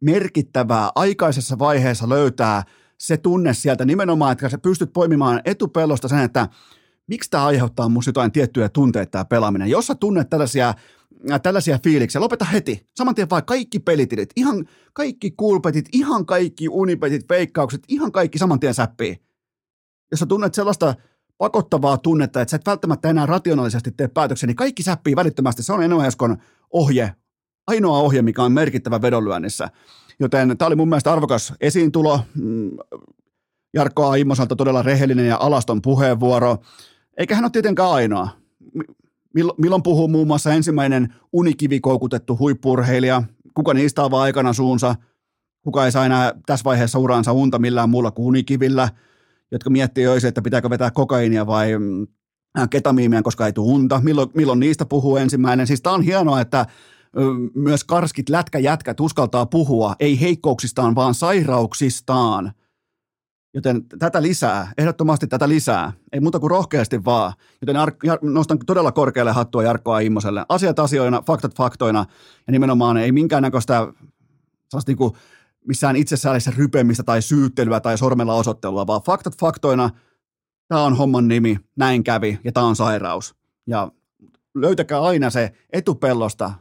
merkittävää 0.00 0.90
aikaisessa 0.94 1.58
vaiheessa 1.58 2.08
löytää 2.08 2.62
se 2.98 3.16
tunne 3.16 3.54
sieltä 3.54 3.84
nimenomaan, 3.84 4.32
että 4.32 4.48
sä 4.48 4.58
pystyt 4.58 4.92
poimimaan 4.92 5.40
etupellosta 5.44 6.08
sen, 6.08 6.18
että 6.18 6.48
miksi 7.06 7.30
tämä 7.30 7.46
aiheuttaa 7.46 7.88
musta 7.88 8.08
jotain 8.08 8.32
tiettyjä 8.32 8.68
tunteita 8.68 9.10
tämä 9.10 9.24
pelaaminen. 9.24 9.70
Jos 9.70 9.86
sä 9.86 9.94
tunnet 9.94 10.30
tällaisia, 10.30 10.74
äh, 11.32 11.40
tällaisia 11.40 11.78
fiiliksiä, 11.84 12.20
lopeta 12.20 12.44
heti. 12.44 12.86
Saman 12.96 13.14
tien 13.14 13.30
vaan 13.30 13.44
kaikki 13.44 13.78
pelitilit, 13.78 14.30
ihan 14.36 14.64
kaikki 14.92 15.30
kulpetit, 15.30 15.88
ihan 15.92 16.26
kaikki 16.26 16.68
unipetit, 16.68 17.28
veikkaukset, 17.28 17.82
ihan 17.88 18.12
kaikki 18.12 18.38
saman 18.38 18.60
tien 18.60 18.74
säppii. 18.74 19.16
Jos 20.10 20.20
sä 20.20 20.26
tunnet 20.26 20.54
sellaista 20.54 20.94
pakottavaa 21.38 21.98
tunnetta, 21.98 22.40
että 22.40 22.50
sä 22.50 22.56
et 22.56 22.66
välttämättä 22.66 23.10
enää 23.10 23.26
rationaalisesti 23.26 23.90
tee 23.90 24.08
päätöksiä, 24.08 24.46
niin 24.46 24.56
kaikki 24.56 24.82
säppii 24.82 25.16
välittömästi. 25.16 25.62
Se 25.62 25.72
on 25.72 25.82
Eno 25.82 26.04
Eskon 26.04 26.36
ohje, 26.70 27.14
ainoa 27.66 27.98
ohje, 27.98 28.22
mikä 28.22 28.42
on 28.42 28.52
merkittävä 28.52 29.02
vedonlyönnissä. 29.02 29.70
Joten 30.20 30.58
tämä 30.58 30.66
oli 30.66 30.76
mun 30.76 30.88
mielestä 30.88 31.12
arvokas 31.12 31.52
esiintulo. 31.60 32.20
Mm, 32.34 32.70
Jarkko 33.74 34.10
A. 34.10 34.14
Immosalta 34.16 34.56
todella 34.56 34.82
rehellinen 34.82 35.26
ja 35.26 35.36
alaston 35.40 35.82
puheenvuoro. 35.82 36.56
Eikä 37.16 37.34
hän 37.34 37.44
ole 37.44 37.50
tietenkään 37.50 37.90
ainoa. 37.90 38.28
Milloin 39.58 39.82
puhuu 39.82 40.08
muun 40.08 40.26
muassa 40.26 40.52
ensimmäinen 40.52 41.14
unikivikoukkutettu 41.32 42.38
huippurheilija? 42.38 43.22
Kuka 43.54 43.74
niistä 43.74 44.04
avaa 44.04 44.22
aikana 44.22 44.52
suunsa? 44.52 44.94
Kuka 45.62 45.84
ei 45.84 45.92
saa 45.92 46.06
enää 46.06 46.32
tässä 46.46 46.64
vaiheessa 46.64 46.98
uraansa 46.98 47.32
unta 47.32 47.58
millään 47.58 47.90
muulla 47.90 48.10
kuin 48.10 48.26
unikivillä– 48.26 48.88
jotka 49.52 49.70
miettii 49.70 50.06
öisin, 50.06 50.28
että 50.28 50.42
pitääkö 50.42 50.70
vetää 50.70 50.90
kokainia 50.90 51.46
vai 51.46 51.78
mm, 51.78 52.06
äh, 52.58 52.68
ketamiimia, 52.70 53.22
koska 53.22 53.46
ei 53.46 53.52
tule 53.52 53.72
unta. 53.72 54.00
Milloin, 54.04 54.30
milloin 54.34 54.60
niistä 54.60 54.86
puhuu 54.86 55.16
ensimmäinen? 55.16 55.66
Siis 55.66 55.82
tämä 55.82 55.94
on 55.94 56.02
hienoa, 56.02 56.40
että 56.40 56.66
myös 57.54 57.84
karskit 57.84 58.28
lätkäjätkät 58.28 59.00
uskaltaa 59.00 59.46
puhua, 59.46 59.94
ei 60.00 60.20
heikkouksistaan, 60.20 60.94
vaan 60.94 61.14
sairauksistaan. 61.14 62.52
Joten 63.54 63.82
tätä 63.98 64.22
lisää, 64.22 64.72
ehdottomasti 64.78 65.26
tätä 65.26 65.48
lisää. 65.48 65.92
Ei 66.12 66.20
muuta 66.20 66.40
kuin 66.40 66.50
rohkeasti 66.50 67.04
vaan. 67.04 67.32
Joten 67.60 67.76
nostan 68.22 68.58
todella 68.66 68.92
korkealle 68.92 69.32
hattua 69.32 69.62
Jarkkoa 69.62 70.00
Immoselle. 70.00 70.46
Asiat 70.48 70.78
asioina, 70.78 71.22
faktat 71.26 71.56
faktoina 71.56 72.06
ja 72.46 72.52
nimenomaan 72.52 72.96
ei 72.96 73.12
minkäännäköistä 73.12 73.92
niin 74.86 74.96
kuin 74.96 75.12
missään 75.66 75.96
itsessäällisessä 75.96 76.52
rypemistä 76.56 77.02
tai 77.02 77.22
syyttelyä 77.22 77.80
tai 77.80 77.98
sormella 77.98 78.34
osoittelua, 78.34 78.86
vaan 78.86 79.02
faktat 79.02 79.38
faktoina, 79.40 79.90
tämä 80.68 80.82
on 80.82 80.96
homman 80.96 81.28
nimi, 81.28 81.58
näin 81.76 82.04
kävi 82.04 82.38
ja 82.44 82.52
tämä 82.52 82.66
on 82.66 82.76
sairaus. 82.76 83.34
Ja 83.66 83.92
löytäkää 84.54 85.02
aina 85.02 85.30
se 85.30 85.52
etupellosta, 85.72 86.52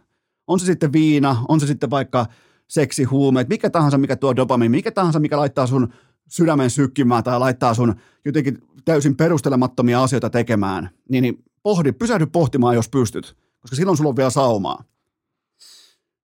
on 0.47 0.59
se 0.59 0.65
sitten 0.65 0.93
viina, 0.93 1.45
on 1.47 1.59
se 1.59 1.67
sitten 1.67 1.89
vaikka 1.89 2.25
seksi, 2.67 3.03
huumeet, 3.03 3.49
mikä 3.49 3.69
tahansa, 3.69 3.97
mikä 3.97 4.15
tuo 4.15 4.35
dopamiin, 4.35 4.71
mikä 4.71 4.91
tahansa, 4.91 5.19
mikä 5.19 5.37
laittaa 5.37 5.67
sun 5.67 5.93
sydämen 6.29 6.69
sykkimään 6.69 7.23
tai 7.23 7.39
laittaa 7.39 7.73
sun 7.73 7.95
jotenkin 8.25 8.57
täysin 8.85 9.15
perustelemattomia 9.15 10.03
asioita 10.03 10.29
tekemään, 10.29 10.89
niin, 11.09 11.21
niin 11.21 11.43
pohdi, 11.63 11.91
pysähdy 11.91 12.25
pohtimaan, 12.25 12.75
jos 12.75 12.89
pystyt, 12.89 13.37
koska 13.59 13.75
silloin 13.75 13.97
sulla 13.97 14.09
on 14.09 14.15
vielä 14.15 14.29
saumaa. 14.29 14.83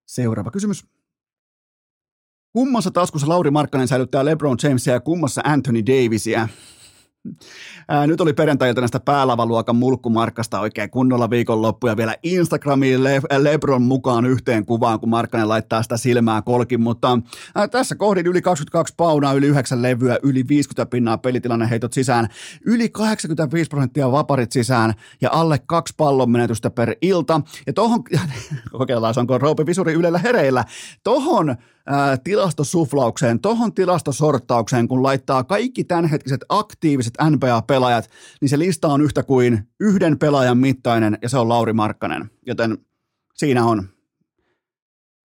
Seuraava 0.06 0.52
kysymys. 0.52 0.86
Kummassa 2.54 2.92
taskussa 2.92 3.30
Lauri 3.30 3.52
Markkanen 3.52 3.88
säilyttää 3.88 4.26
LeBron 4.26 4.58
Jamesia 4.64 4.94
ja 4.94 5.00
kummassa 5.00 5.42
Anthony 5.46 5.86
Davisia? 5.86 6.48
Ää, 7.88 8.08
nyt 8.08 8.22
oli 8.22 8.34
perjantailta 8.34 8.82
näistä 8.82 9.00
päälavaluokan 9.00 9.76
mulkkumarkkasta 9.76 10.60
oikein 10.60 10.90
kunnolla 10.90 11.30
viikonloppu 11.30 11.88
ja 11.88 11.98
vielä 11.98 12.16
Instagramiin 12.24 13.04
Le- 13.04 13.22
Lebron 13.38 13.82
mukaan 13.82 14.26
yhteen 14.26 14.66
kuvaan, 14.66 15.00
kun 15.00 15.10
Markkanen 15.10 15.50
laittaa 15.50 15.84
sitä 15.84 15.98
silmää 15.98 16.42
kolkin, 16.42 16.82
mutta 16.82 17.20
ää, 17.56 17.68
tässä 17.68 17.96
kohdin 17.96 18.28
yli 18.28 18.42
22 18.42 18.94
paunaa, 18.98 19.34
yli 19.34 19.48
9 19.48 19.82
levyä, 19.82 20.18
yli 20.24 20.48
50 20.48 20.90
pinnaa 20.90 21.18
pelitilanne 21.18 21.70
heitot 21.70 21.94
sisään, 21.94 22.28
yli 22.66 22.90
85 22.90 23.70
prosenttia 23.70 24.12
vaparit 24.12 24.52
sisään 24.52 24.94
ja 25.22 25.30
alle 25.32 25.60
kaksi 25.68 25.94
pallon 25.98 26.32
menetystä 26.32 26.70
per 26.70 26.96
ilta. 27.02 27.42
Ja 27.68 27.74
tohon, 27.74 28.04
kokeillaan, 28.72 29.14
onko 29.18 29.38
Roope 29.38 29.66
Visuri 29.66 29.94
Ylellä 29.94 30.20
hereillä, 30.20 30.66
tohon 31.04 31.56
tilastosuflaukseen, 32.24 33.40
tohon 33.40 33.74
tilastosorttaukseen, 33.74 34.88
kun 34.88 35.04
laittaa 35.04 35.44
kaikki 35.44 35.84
tämänhetkiset 35.84 36.42
aktiiviset 36.50 37.14
NBA-pelaajat, 37.30 38.10
niin 38.42 38.50
se 38.50 38.60
lista 38.60 38.88
on 38.88 39.02
yhtä 39.02 39.24
kuin 39.24 39.68
yhden 39.80 40.20
pelaajan 40.20 40.58
mittainen, 40.58 41.18
ja 41.22 41.30
se 41.30 41.38
on 41.38 41.50
Lauri 41.50 41.74
Markkanen. 41.74 42.32
Joten 42.46 42.78
siinä 43.36 43.66
on, 43.66 43.88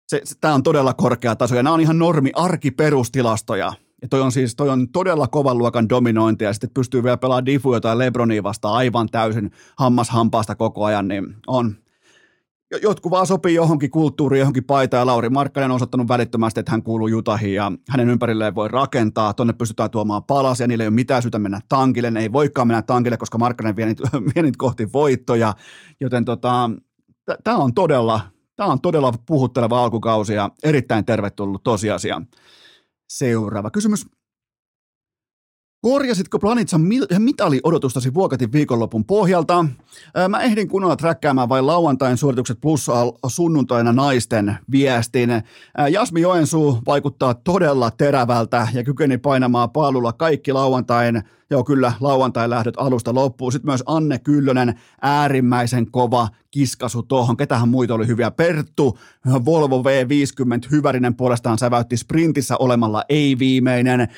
se, 0.09 0.21
se, 0.25 0.35
tämä 0.41 0.55
on 0.55 0.63
todella 0.63 0.95
korkea 0.95 1.37
taso, 1.37 1.55
ja 1.55 1.63
nämä 1.63 1.75
on 1.75 1.81
ihan 1.81 1.99
normi 1.99 2.31
arkiperustilastoja. 2.35 3.73
Ja 4.03 4.09
toi 4.09 4.21
on 4.21 4.33
siis 4.33 4.57
toi 4.57 4.69
on 4.69 4.89
todella 4.89 5.29
kovan 5.29 5.59
luokan 5.59 5.89
dominointi, 5.89 6.45
ja 6.45 6.53
sitten 6.53 6.71
pystyy 6.75 7.03
vielä 7.03 7.17
pelaamaan 7.17 7.47
Diffu 7.47 7.81
tai 7.81 7.99
Lebronia 7.99 8.43
vastaan 8.43 8.75
aivan 8.75 9.09
täysin 9.09 9.51
hammas 9.79 10.11
hampaasta 10.11 10.55
koko 10.55 10.85
ajan, 10.85 11.09
niin 11.09 11.35
on, 11.47 11.77
jotkut 12.83 13.11
vaan 13.11 13.27
sopii 13.27 13.55
johonkin 13.55 13.91
kulttuuriin, 13.91 14.39
johonkin 14.41 14.65
paitaan. 14.65 15.07
Lauri 15.07 15.29
Markkanen 15.31 15.71
on 15.71 15.77
osoittanut 15.77 16.09
välittömästi, 16.09 16.61
että 16.61 16.73
hän 16.73 16.83
kuuluu 16.83 17.09
Jutahiin 17.09 17.55
ja 17.55 17.73
hänen 17.89 18.11
ympärilleen 18.11 18.55
voi 18.55 18.69
rakentaa. 18.69 19.35
Tuonne 19.35 19.53
pystytään 19.53 19.91
tuomaan 19.91 20.25
palasia, 20.25 20.67
niillä 20.67 20.85
ei 20.85 20.89
ole 20.89 20.95
mitään 20.95 21.23
syytä 21.23 21.39
mennä 21.39 21.61
tankille. 21.69 22.11
Ne 22.11 22.21
ei 22.21 22.33
voikaan 22.33 22.67
mennä 22.69 22.83
tankille, 22.83 23.17
koska 23.17 23.39
Markkanen 23.39 23.77
vie 23.77 23.87
niitä, 23.87 24.09
vie 24.35 24.43
niitä 24.43 24.59
kohti 24.59 24.93
voittoja. 24.93 25.55
Joten 26.01 26.25
tota, 26.25 26.71
tämä 27.45 27.57
on 27.57 27.75
todella, 27.75 28.21
tämä 28.57 28.73
on 28.73 28.81
todella 28.81 29.13
puhutteleva 29.27 29.85
alkukausi 29.85 30.35
ja 30.35 30.51
erittäin 30.63 31.05
tervetullut 31.05 31.63
tosiasia. 31.63 32.23
Seuraava 33.09 33.71
kysymys. 33.71 34.07
Korjasitko 35.83 36.39
Planitsan 36.39 36.81
mitali-odotustasi 37.19 38.15
Vuokatin 38.15 38.53
viikonlopun 38.53 39.05
pohjalta? 39.05 39.65
Mä 40.29 40.41
ehdin 40.41 40.69
kunnolla 40.69 40.97
träkkäämään 40.97 41.49
vain 41.49 41.67
lauantain 41.67 42.17
suoritukset 42.17 42.61
plus 42.61 42.87
sunnuntaina 43.27 43.93
naisten 43.93 44.59
viestin. 44.71 45.31
Jasmi 45.91 46.21
Joensuu 46.21 46.79
vaikuttaa 46.87 47.35
todella 47.35 47.91
terävältä 47.91 48.69
ja 48.75 48.85
kykeni 48.85 49.19
painamaan 49.19 49.71
paalulla 49.71 50.13
kaikki 50.13 50.53
lauantain 50.53 51.23
Joo, 51.53 51.65
kyllä, 51.65 51.93
lauantai 52.01 52.51
lähdöt 52.51 52.75
alusta 52.77 53.15
loppuun. 53.15 53.53
Sitten 53.53 53.71
myös 53.71 53.83
Anne 53.87 54.19
Kyllönen, 54.19 54.81
äärimmäisen 55.03 55.91
kova 55.91 56.29
kiskasu 56.51 57.03
tuohon. 57.03 57.37
Ketähän 57.37 57.69
muita 57.69 57.95
oli 57.95 58.07
hyviä? 58.07 58.31
Perttu, 58.31 58.99
Volvo 59.45 59.83
V50, 59.83 60.71
Hyvärinen 60.71 61.15
puolestaan 61.15 61.59
säväytti 61.59 61.97
sprintissä 61.97 62.57
olemalla 62.57 63.05
ei-viimeinen. 63.09 64.09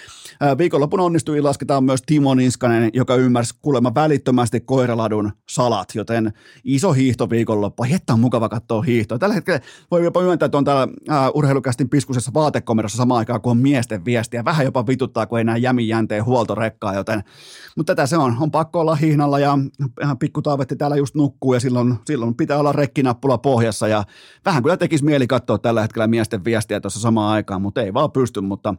Viikonlopun 0.59 1.01
onnistui 1.01 1.41
lasketaan 1.41 1.85
myös 1.85 2.03
Timo 2.07 2.35
Niskanen, 2.35 2.91
joka 2.95 3.15
ymmärsi 3.15 3.55
kuulemma 3.63 3.95
välittömästi 3.95 4.61
koiraladun 4.61 5.33
salat, 5.49 5.89
joten 5.95 6.33
iso 6.65 6.93
hiihto 6.93 7.31
viikonloppu. 7.31 7.85
Hetta 7.85 8.13
on 8.13 8.21
mukava 8.21 8.49
katsoa 8.49 8.83
hiihtoa. 8.83 9.19
Tällä 9.19 9.35
hetkellä 9.35 9.61
voi 9.91 10.05
jopa 10.05 10.23
myöntää, 10.23 10.47
että 10.47 10.59
on 10.59 10.65
täällä 10.65 10.89
urheilukästin 11.35 11.89
piskusessa 11.89 12.35
vaatekomerossa 12.35 12.97
samaan 12.97 13.19
aikaan, 13.19 13.41
kun 13.41 13.51
on 13.51 13.59
miesten 13.59 14.05
viestiä. 14.05 14.45
Vähän 14.45 14.65
jopa 14.65 14.87
vituttaa, 14.87 15.27
kun 15.27 15.39
ei 15.39 15.45
näe 15.45 15.59
jämin 15.59 15.89
jänteen 15.89 16.25
huoltorekkaa, 16.25 16.95
joten 16.95 17.22
mutta 17.77 17.95
tätä 17.95 18.07
se 18.07 18.17
on. 18.17 18.37
On 18.41 18.51
pakko 18.51 18.81
olla 18.81 18.95
hihnalla 18.95 19.39
ja 19.39 19.59
pikku 20.19 20.43
Taavetti 20.43 20.77
täällä 20.77 20.97
just 20.97 21.15
nukkuu 21.15 21.55
ja 21.55 21.61
silloin, 21.61 21.95
silloin 22.07 22.35
pitää 22.35 22.59
olla 22.59 22.73
rekkinappula 22.73 23.39
pohjassa 23.39 23.89
ja 23.89 24.05
vähän 24.45 24.63
kyllä 24.63 24.77
tekisi 24.77 25.05
mieli 25.05 25.27
katsoa 25.27 25.59
tällä 25.59 25.83
hetkellä 25.83 26.07
miesten 26.07 26.45
viestiä 26.45 26.81
tuossa 26.81 27.01
samaan 27.01 27.33
aikaan, 27.33 27.63
mutta 27.63 27.83
ei 27.83 27.95
vaan 27.95 28.13
pysty, 28.13 28.41
mutta 28.41 28.75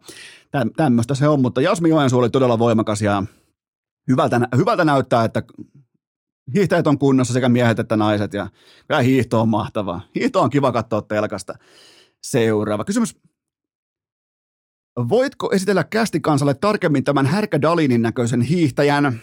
tämmöistä 0.75 1.15
se 1.15 1.27
on. 1.27 1.41
Mutta 1.41 1.61
Jasmi 1.61 1.89
Joensuu 1.89 2.19
oli 2.19 2.29
todella 2.29 2.59
voimakas 2.59 3.01
ja 3.01 3.23
hyvältä, 4.07 4.41
hyvältä 4.57 4.85
näyttää, 4.85 5.23
että 5.23 5.43
hiihtäjät 6.55 6.87
on 6.87 6.99
kunnossa 6.99 7.33
sekä 7.33 7.49
miehet 7.49 7.79
että 7.79 7.97
naiset 7.97 8.33
ja 8.33 8.47
kyllä 8.87 9.01
hiihto 9.01 9.41
on 9.41 9.49
mahtavaa. 9.49 10.01
Hiihto 10.15 10.41
on 10.41 10.49
kiva 10.49 10.71
katsoa 10.71 11.01
telkasta. 11.01 11.53
Seuraava 12.23 12.85
kysymys. 12.85 13.15
Voitko 14.97 15.51
esitellä 15.51 15.83
kästikansalle 15.83 16.53
tarkemmin 16.53 17.03
tämän 17.03 17.25
Härkä 17.25 17.61
Dalinin 17.61 18.01
näköisen 18.01 18.41
hiihtäjän? 18.41 19.21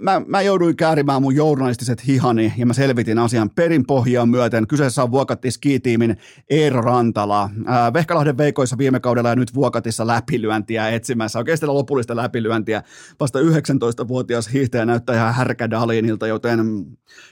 Mä, 0.00 0.22
mä 0.26 0.42
jouduin 0.42 0.76
käärimään 0.76 1.22
mun 1.22 1.34
journalistiset 1.34 2.06
hihani 2.06 2.52
ja 2.56 2.66
mä 2.66 2.72
selvitin 2.72 3.18
asian 3.18 3.50
perinpohjaan 3.50 4.28
myöten. 4.28 4.66
Kyseessä 4.66 5.02
on 5.02 5.10
Vuokatti 5.10 5.50
skitiimin 5.50 6.16
Eero 6.50 6.80
Rantala. 6.80 7.50
Vehkalahden 7.94 8.38
veikoissa 8.38 8.78
viime 8.78 9.00
kaudella 9.00 9.28
ja 9.28 9.36
nyt 9.36 9.54
Vuokatissa 9.54 10.06
läpilyöntiä 10.06 10.88
etsimässä. 10.88 11.38
Oikeasti 11.38 11.66
lopullista 11.66 12.16
läpilyöntiä. 12.16 12.82
Vasta 13.20 13.38
19-vuotias 13.38 14.52
hiihtäjä 14.52 14.86
näyttää 14.86 15.16
ihan 15.16 15.34
Härkä 15.34 15.70
Dalinilta, 15.70 16.26
joten... 16.26 16.58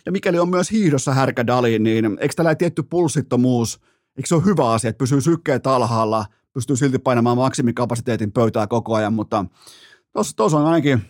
Ja 0.07 0.13
mikäli 0.13 0.39
on 0.39 0.49
myös 0.49 0.71
hiihdossa 0.71 1.15
Härkä 1.15 1.47
Dalin, 1.47 1.83
niin 1.83 2.19
eikö 2.21 2.35
tällä 2.37 2.55
tietty 2.55 2.83
pulssittomuus, 2.83 3.81
eikö 4.17 4.29
se 4.29 4.35
ole 4.35 4.45
hyvä 4.45 4.71
asia, 4.71 4.91
että 4.91 4.99
pysyy 4.99 5.21
sykkeet 5.21 5.67
alhaalla– 5.67 6.25
pystyy 6.57 6.77
silti 6.77 6.99
painamaan 6.99 7.37
maksimikapasiteetin 7.37 8.33
pöytää 8.33 8.67
koko 8.67 8.95
ajan, 8.95 9.13
mutta 9.13 9.45
tuossa 10.37 10.59
on 10.59 10.67
ainakin, 10.67 11.03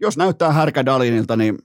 jos 0.00 0.16
näyttää 0.16 0.52
härkä 0.52 0.86
Dalinilta, 0.86 1.36
niin 1.36 1.58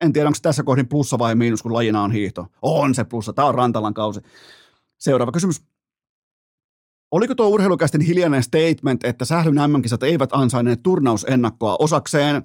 en 0.00 0.12
tiedä, 0.12 0.28
onko 0.28 0.38
tässä 0.42 0.62
kohdin 0.62 0.88
plussa 0.88 1.18
vai 1.18 1.34
miinus, 1.34 1.62
kun 1.62 1.72
lajina 1.72 2.02
on 2.02 2.12
hiihto. 2.12 2.46
On 2.62 2.94
se 2.94 3.04
plussa, 3.04 3.32
tämä 3.32 3.48
on 3.48 3.54
Rantalan 3.54 3.94
kausi. 3.94 4.20
Seuraava 4.98 5.32
kysymys. 5.32 5.62
Oliko 7.10 7.34
tuo 7.34 7.48
urheilukästin 7.48 8.00
hiljainen 8.00 8.42
statement, 8.42 9.04
että 9.04 9.24
sählyn 9.24 9.70
MM-kisat 9.70 10.02
eivät 10.02 10.30
ansainneet 10.32 10.82
turnausennakkoa 10.82 11.76
osakseen? 11.78 12.42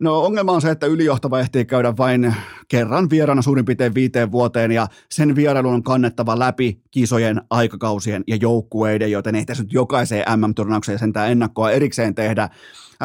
No 0.00 0.20
ongelma 0.20 0.52
on 0.52 0.60
se, 0.60 0.70
että 0.70 0.86
ylijohtava 0.86 1.40
ehtii 1.40 1.64
käydä 1.64 1.96
vain 1.96 2.34
kerran 2.68 3.10
vieraana 3.10 3.42
suurin 3.42 3.64
piirtein 3.64 3.94
viiteen 3.94 4.32
vuoteen 4.32 4.72
ja 4.72 4.86
sen 5.10 5.36
vierailun 5.36 5.74
on 5.74 5.82
kannettava 5.82 6.38
läpi 6.38 6.82
kisojen, 6.90 7.40
aikakausien 7.50 8.24
ja 8.26 8.36
joukkueiden, 8.36 9.10
joten 9.10 9.34
ei 9.34 9.44
tässä 9.44 9.62
nyt 9.62 9.72
jokaiseen 9.72 10.24
MM-turnaukseen 10.36 10.98
sentään 10.98 11.30
ennakkoa 11.30 11.70
erikseen 11.70 12.14
tehdä. 12.14 12.48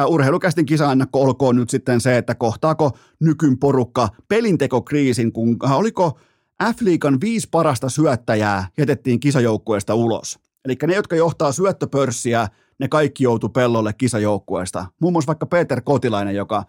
Urheilukästin 0.06 0.66
kisaennakko 0.66 1.22
olkoon 1.22 1.56
nyt 1.56 1.70
sitten 1.70 2.00
se, 2.00 2.16
että 2.16 2.34
kohtaako 2.34 2.98
nykyn 3.20 3.58
porukka 3.58 4.08
pelintekokriisin, 4.28 5.32
kun 5.32 5.56
oliko 5.70 6.18
F-liikan 6.62 7.20
viisi 7.20 7.48
parasta 7.50 7.88
syöttäjää 7.88 8.68
jätettiin 8.78 9.20
kisajoukkueesta 9.20 9.94
ulos. 9.94 10.38
Eli 10.64 10.76
ne, 10.86 10.94
jotka 10.94 11.16
johtaa 11.16 11.52
syöttöpörssiä, 11.52 12.48
ne 12.78 12.88
kaikki 12.88 13.24
joutu 13.24 13.48
pellolle 13.48 13.92
kisajoukkueesta. 13.92 14.86
Muun 15.00 15.12
muassa 15.12 15.26
vaikka 15.26 15.46
Peter 15.46 15.80
Kotilainen, 15.80 16.34
joka 16.34 16.64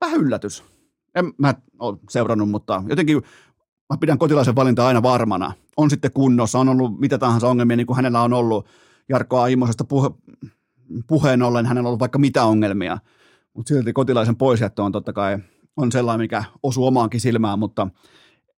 vähän 0.00 0.20
yllätys. 0.20 0.64
En 1.14 1.32
mä 1.38 1.54
ole 1.78 1.98
seurannut, 2.10 2.50
mutta 2.50 2.82
jotenkin 2.88 3.22
mä 3.90 3.96
pidän 4.00 4.18
Kotilaisen 4.18 4.56
valinta 4.56 4.86
aina 4.86 5.02
varmana. 5.02 5.52
On 5.76 5.90
sitten 5.90 6.12
kunnossa, 6.12 6.58
on 6.58 6.68
ollut 6.68 7.00
mitä 7.00 7.18
tahansa 7.18 7.48
ongelmia, 7.48 7.76
niin 7.76 7.86
kuin 7.86 7.96
hänellä 7.96 8.22
on 8.22 8.32
ollut 8.32 8.66
Jarkko 9.08 9.40
Aimosesta 9.40 9.84
puhe, 9.84 10.10
puheen 11.06 11.42
ollen, 11.42 11.66
hänellä 11.66 11.86
on 11.86 11.90
ollut 11.90 12.00
vaikka 12.00 12.18
mitä 12.18 12.44
ongelmia. 12.44 12.98
Mutta 13.54 13.74
silti 13.74 13.92
Kotilaisen 13.92 14.36
poisjättö 14.36 14.82
on 14.82 14.92
totta 14.92 15.12
kai 15.12 15.38
on 15.76 15.92
sellainen, 15.92 16.24
mikä 16.24 16.44
osuu 16.62 16.86
omaankin 16.86 17.20
silmään, 17.20 17.58
mutta 17.58 17.88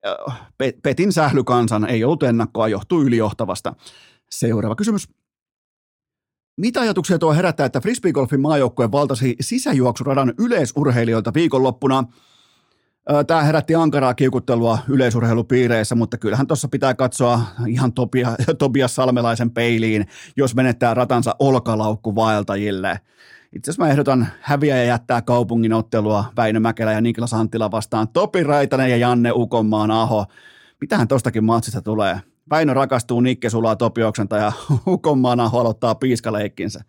äh, 0.07 0.51
Petin 0.83 1.13
sählykansan 1.13 1.85
ei 1.85 2.05
ollut 2.05 2.23
ennakkoa, 2.23 2.69
johtuu 2.69 3.03
ylijohtavasta. 3.03 3.75
Seuraava 4.31 4.75
kysymys. 4.75 5.09
Mitä 6.61 6.81
ajatuksia 6.81 7.19
tuo 7.19 7.33
herättää, 7.33 7.67
että 7.67 7.81
frisbeegolfin 7.81 8.41
maajoukkue 8.41 8.93
valtasi 8.93 9.37
sisäjuoksuradan 9.41 10.35
yleisurheilijoilta 10.39 11.35
viikonloppuna? 11.35 12.05
Tämä 13.27 13.43
herätti 13.43 13.75
ankaraa 13.75 14.15
kiukuttelua 14.15 14.79
yleisurheilupiireissä, 14.89 15.95
mutta 15.95 16.19
kyllähän 16.19 16.47
tuossa 16.47 16.69
pitää 16.69 16.95
katsoa 16.95 17.41
ihan 17.67 17.93
Tobia, 17.93 18.37
Tobias 18.59 18.95
Salmelaisen 18.95 19.51
peiliin, 19.51 20.07
jos 20.37 20.55
menettää 20.55 20.95
ratansa 20.95 21.35
olkalaukku 21.39 22.15
vaeltajille. 22.15 23.01
Itse 23.53 23.71
asiassa 23.71 23.83
mä 23.83 23.91
ehdotan 23.91 24.29
häviä 24.41 24.77
ja 24.77 24.85
jättää 24.85 25.23
kaupungin 25.23 25.73
ottelua 25.73 26.25
Väinö 26.37 26.61
Mäkelä 26.61 26.93
ja 26.93 27.01
Niklas 27.01 27.35
Anttila 27.35 27.71
vastaan. 27.71 28.09
Topi 28.09 28.43
Raitanen 28.43 28.91
ja 28.91 28.97
Janne 28.97 29.33
Ukonmaan 29.33 29.91
Aho. 29.91 30.27
Mitähän 30.81 31.09
tostakin 31.09 31.45
matsista 31.45 31.83
tulee? 31.83 32.21
Väinö 32.51 32.75
rakastuu 32.75 33.21
Nikke 33.21 33.51
Sulaa 33.51 33.77
Topioksenta 33.77 34.37
ja 34.37 34.53
Ukonmaana 34.87 35.51
aloittaa 35.53 35.95
piiskaleikkinsä. 35.95 36.85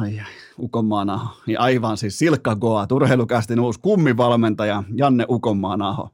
Ai 0.00 0.20
ai, 0.20 0.32
Ukonmaanaho. 0.58 1.36
Ja 1.46 1.60
aivan 1.60 1.96
siis 1.96 2.18
Silkka 2.18 2.56
Goa, 2.56 2.86
urheilukästin 2.92 3.60
uusi 3.60 3.80
kummivalmentaja 3.80 4.82
Janne 4.94 5.26
Ukonmaanaho. 5.28 6.08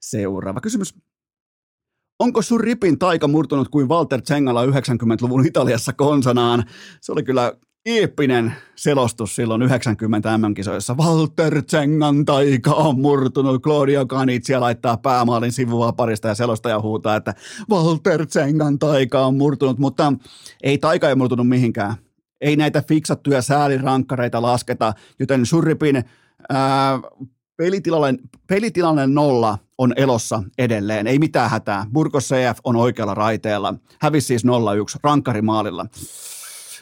Seuraava 0.00 0.60
kysymys. 0.60 0.94
Onko 2.18 2.42
sun 2.42 2.60
ripin 2.60 2.98
taika 2.98 3.28
murtunut 3.28 3.68
kuin 3.68 3.88
Walter 3.88 4.22
Zengala 4.22 4.66
90-luvun 4.66 5.46
Italiassa 5.46 5.92
konsanaan? 5.92 6.64
Se 7.00 7.12
oli 7.12 7.22
kyllä 7.22 7.52
eeppinen 7.88 8.52
selostus 8.76 9.36
silloin 9.36 9.62
90 9.62 10.38
MM-kisoissa. 10.38 10.94
Walter 10.94 11.62
Zengan 11.62 12.24
taika 12.24 12.70
on 12.70 13.00
murtunut. 13.00 13.62
Claudio 13.62 14.06
Canizia 14.06 14.60
laittaa 14.60 14.96
päämaalin 14.96 15.52
sivua 15.52 15.92
parista 15.92 16.28
ja 16.28 16.34
selostaja 16.34 16.80
huutaa, 16.80 17.16
että 17.16 17.34
Walter 17.70 18.26
Zengan 18.26 18.78
taika 18.78 19.26
on 19.26 19.36
murtunut, 19.36 19.78
mutta 19.78 20.12
ei 20.62 20.78
taika 20.78 21.08
ei 21.08 21.14
murtunut 21.14 21.48
mihinkään. 21.48 21.94
Ei 22.40 22.56
näitä 22.56 22.82
fiksattuja 22.88 23.42
säälirankkareita 23.42 24.42
lasketa, 24.42 24.92
joten 25.18 25.46
Surripin 25.46 26.04
ää, 26.48 27.00
pelitilanne, 27.56 28.18
pelitilanne 28.46 29.06
nolla 29.06 29.58
on 29.78 29.92
elossa 29.96 30.42
edelleen. 30.58 31.06
Ei 31.06 31.18
mitään 31.18 31.50
hätää. 31.50 31.86
Burgos 31.92 32.28
CF 32.28 32.58
on 32.64 32.76
oikealla 32.76 33.14
raiteella. 33.14 33.74
Hävisi 34.00 34.26
siis 34.26 34.44
0-1 34.44 34.48
rankkarimaalilla. 35.02 35.86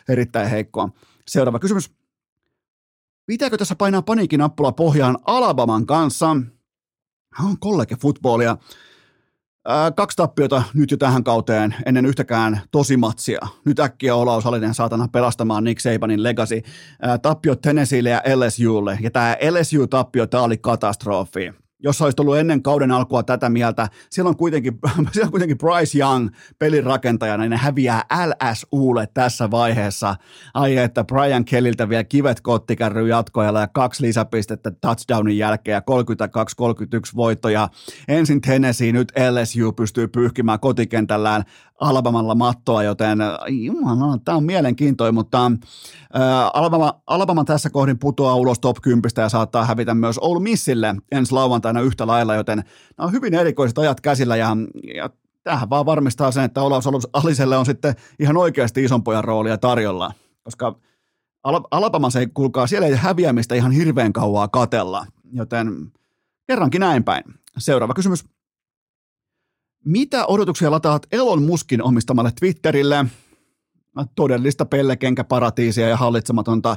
Erittäin 0.09 0.51
heikkoa. 0.51 0.89
Seuraava 1.29 1.59
kysymys. 1.59 1.91
Pitääkö 3.27 3.57
tässä 3.57 3.77
painaa 3.77 4.03
paniikinappula 4.03 4.73
pohjaan 4.73 5.19
Alabaman 5.27 5.87
kanssa? 5.87 6.37
On 7.45 7.59
kollege 7.59 7.97
footballia. 7.97 8.57
Ää, 9.69 9.91
kaksi 9.91 10.17
tappiota 10.17 10.63
nyt 10.75 10.91
jo 10.91 10.97
tähän 10.97 11.25
kauteen 11.25 11.75
ennen 11.87 12.07
yhtäkään 12.07 12.61
tosimatsia. 12.71 13.41
Nyt 13.65 13.81
äkkiä 13.81 14.15
Olaus 14.15 14.45
Halinen 14.45 14.75
saatana 14.75 15.09
pelastamaan 15.09 15.65
Nick 15.65 15.81
Sabanin 15.81 16.23
legacy. 16.23 16.63
Tappiot 17.23 17.61
Tennesseelle 17.61 18.11
ja 18.11 18.23
LSUlle. 18.35 18.99
Ja 19.01 19.11
tämä 19.11 19.37
LSU-tappio, 19.51 20.27
tämä 20.27 20.43
oli 20.43 20.57
katastrofi 20.59 21.53
jos 21.79 22.03
olisi 22.03 22.17
ollut 22.21 22.37
ennen 22.37 22.63
kauden 22.63 22.91
alkua 22.91 23.23
tätä 23.23 23.49
mieltä, 23.49 23.89
siellä 24.11 24.29
on 24.29 24.37
kuitenkin, 24.37 24.79
siellä 25.13 25.27
on 25.27 25.31
kuitenkin 25.31 25.59
Bryce 25.59 25.99
Young 25.99 26.29
pelin 26.59 26.85
rakentajana, 26.85 27.43
niin 27.43 27.51
ne 27.51 27.57
häviää 27.57 28.03
LSUlle 28.27 29.09
tässä 29.15 29.51
vaiheessa. 29.51 30.17
Ai 30.55 30.77
että 30.77 31.05
Brian 31.05 31.45
Kelliltä 31.45 31.89
vielä 31.89 32.05
kivet 32.05 32.41
kottikärry 32.41 33.09
jatkoajalla 33.09 33.61
ja 33.61 33.67
kaksi 33.67 34.03
lisäpistettä 34.03 34.71
touchdownin 34.71 35.39
jälkeen 35.39 35.75
ja 35.75 35.83
32-31 37.13 37.17
voittoja. 37.17 37.69
Ensin 38.09 38.41
Tennessee, 38.41 38.93
nyt 38.93 39.13
LSU 39.31 39.73
pystyy 39.73 40.09
pyyhkimään 40.09 40.61
kotikentällään 40.61 41.45
Alabamalla 41.81 42.35
mattoa, 42.35 42.83
joten 42.83 43.19
jumala, 43.49 44.19
tämä 44.25 44.37
on 44.37 44.45
mielenkiintoinen, 44.45 45.15
mutta 45.15 45.53
ää, 46.13 46.51
Alabama, 46.55 47.01
Alabama 47.07 47.45
tässä 47.45 47.71
kohdin 47.71 47.99
putoaa 47.99 48.35
ulos 48.35 48.59
top 48.59 48.77
10 48.83 49.03
ja 49.17 49.29
saattaa 49.29 49.65
hävitä 49.65 49.95
myös 49.95 50.19
Ole 50.19 50.41
Missille 50.41 50.95
ensi 51.13 51.33
lauantaina 51.33 51.66
yhtä 51.85 52.07
lailla, 52.07 52.35
joten 52.35 52.59
nämä 52.59 53.07
on 53.07 53.13
hyvin 53.13 53.35
erikoiset 53.35 53.79
ajat 53.79 54.01
käsillä 54.01 54.37
ja, 54.37 54.57
ja 54.95 55.11
tämähän 55.43 55.71
vaan 55.71 55.87
varmistaa 55.87 56.31
sen, 56.31 56.45
että 56.45 56.63
Olaus 56.63 56.87
Aliselle 57.13 57.57
on 57.57 57.67
sitten 57.67 57.95
ihan 58.19 58.37
oikeasti 58.37 58.85
ison 58.85 59.05
pojan 59.05 59.25
roolia 59.25 59.59
tarjolla, 59.59 60.13
koska 60.43 60.79
Alabama 61.71 62.11
se 62.11 62.19
ei 62.19 62.27
kuulkaa, 62.35 62.67
siellä 62.67 62.87
ei 62.87 62.95
häviämistä 62.95 63.55
ihan 63.55 63.73
hirveän 63.73 64.13
kauaa 64.13 64.49
katella, 64.49 65.07
joten 65.33 65.93
kerrankin 66.47 66.81
näin 66.81 67.05
päin. 67.05 67.25
Seuraava 67.59 67.95
kysymys. 67.95 68.25
Mitä 69.85 70.27
odotuksia 70.27 70.71
lataat 70.71 71.07
Elon 71.13 71.43
Muskin 71.43 71.83
omistamalle 71.83 72.33
Twitterille? 72.41 73.07
Todellista 74.15 74.65
pellekenkäparatiisia 74.65 75.89
ja 75.89 75.97
hallitsematonta 75.97 76.77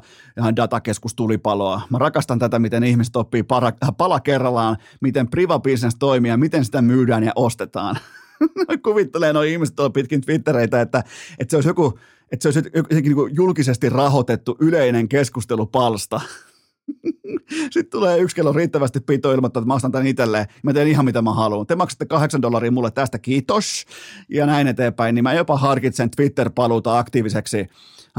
datakeskustulipaloa. 0.56 1.82
Mä 1.90 1.98
rakastan 1.98 2.40
tätä, 2.40 2.60
miten 2.60 2.84
ihmiset 2.84 3.16
oppii 3.16 3.44
para, 3.44 3.72
pala 3.98 4.20
kerrallaan, 4.20 4.78
miten 5.02 5.30
priva 5.30 5.60
business 5.60 5.96
toimii 6.00 6.32
ja 6.32 6.38
miten 6.38 6.66
sitä 6.66 6.82
myydään 6.82 7.24
ja 7.24 7.32
ostetaan. 7.36 7.96
Kuvittelee 8.84 9.34
noin 9.34 9.50
ihmiset 9.50 9.76
tuolla 9.76 9.90
pitkin 9.90 10.22
Twittereitä, 10.22 10.82
että, 10.82 11.04
että 11.40 11.52
se 11.52 11.58
olisi 11.58 11.70
joku, 11.70 12.00
että 12.32 12.44
se 12.44 12.48
olisi 12.48 12.70
jotenkin 12.76 13.16
niin 13.16 13.36
julkisesti 13.36 13.90
rahoitettu 13.90 14.58
yleinen 14.60 15.10
keskustelupalsta. 15.10 16.22
Sitten 17.72 17.92
tulee 17.92 18.18
yksi 18.18 18.36
kello 18.36 18.54
riittävästi 18.54 19.00
pito 19.00 19.32
ilmoittaa, 19.32 19.62
että 19.62 19.68
mä 19.68 19.74
ostan 19.74 19.92
tämän 19.92 20.08
itselleen. 20.08 20.46
Mä 20.64 20.74
teen 20.74 20.88
ihan 20.88 21.06
mitä 21.06 21.22
mä 21.22 21.34
haluan. 21.34 21.68
Te 21.68 21.76
maksatte 21.76 22.06
kahdeksan 22.06 22.42
dollaria 22.42 22.72
mulle 22.72 22.92
tästä, 22.92 23.20
kiitos. 23.20 23.86
Ja 24.30 24.46
näin 24.46 24.68
eteenpäin. 24.68 25.16
Niin 25.16 25.24
mä 25.24 25.34
jopa 25.34 25.58
harkitsen 25.58 26.10
Twitter-paluuta 26.12 26.98
aktiiviseksi 26.98 27.60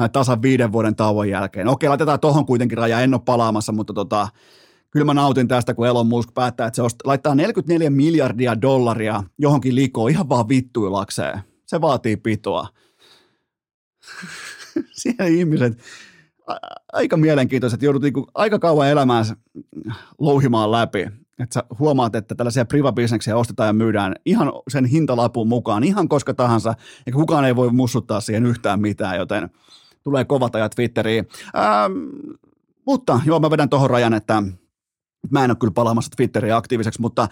äh, 0.01 0.11
tasan 0.11 0.43
viiden 0.43 0.73
vuoden 0.73 0.97
tauon 0.97 1.29
jälkeen. 1.29 1.68
Okei, 1.68 1.89
laitetaan 1.89 2.21
tohon 2.21 2.47
kuitenkin 2.47 2.79
raja. 2.79 3.01
En 3.01 3.14
ole 3.14 3.23
palaamassa, 3.25 3.73
mutta 3.73 3.93
tota, 3.93 4.29
kyllä 4.91 5.07
mä 5.07 5.14
nautin 5.14 5.49
tästä, 5.49 5.75
kun 5.75 5.87
Elon 5.87 6.07
Musk 6.07 6.35
päättää, 6.35 6.66
että 6.66 6.77
se 6.77 6.83
ost- 6.83 7.01
laittaa 7.05 7.35
44 7.35 7.91
miljardia 7.91 8.62
dollaria 8.62 9.23
johonkin 9.39 9.75
liikoon 9.75 10.11
ihan 10.11 10.29
vaan 10.29 10.49
vittuilakseen. 10.49 11.41
Se 11.66 11.81
vaatii 11.81 12.16
pitoa. 12.16 12.68
Siellä 14.93 15.25
ihmiset, 15.25 15.79
aika 16.92 17.16
mielenkiintoista, 17.16 17.74
että 17.74 17.86
joudut 17.86 18.03
niinku 18.03 18.26
aika 18.34 18.59
kauan 18.59 18.88
elämään 18.88 19.24
louhimaan 20.18 20.72
läpi. 20.72 21.01
Että 21.38 21.55
sä 21.55 21.64
huomaat, 21.78 22.14
että 22.14 22.34
tällaisia 22.34 22.64
privabisneksiä 22.64 23.36
ostetaan 23.36 23.66
ja 23.66 23.72
myydään 23.72 24.14
ihan 24.26 24.53
sen 24.68 24.84
hintalapun 24.84 25.48
mukaan, 25.48 25.84
ihan 25.84 26.09
koska 26.09 26.34
tahansa, 26.34 26.74
ja 27.07 27.12
kukaan 27.12 27.44
ei 27.44 27.57
voi 27.57 27.72
mussuttaa 27.72 28.20
siihen 28.20 28.46
yhtään 28.46 28.80
mitään, 28.80 29.16
joten 29.16 29.51
tulee 30.03 30.24
kovat 30.24 30.55
ajat 30.55 30.72
Twitteriin. 30.76 31.28
Ähm, 31.57 31.92
mutta 32.86 33.20
joo, 33.24 33.40
mä 33.40 33.51
vedän 33.51 33.68
tuohon 33.68 33.90
rajan, 33.90 34.14
että 34.14 34.42
Mä 35.30 35.44
en 35.44 35.51
ole 35.51 35.57
kyllä 35.61 35.72
palaamassa 35.72 36.11
Twitteriin 36.16 36.55
aktiiviseksi, 36.55 37.01
mutta 37.01 37.28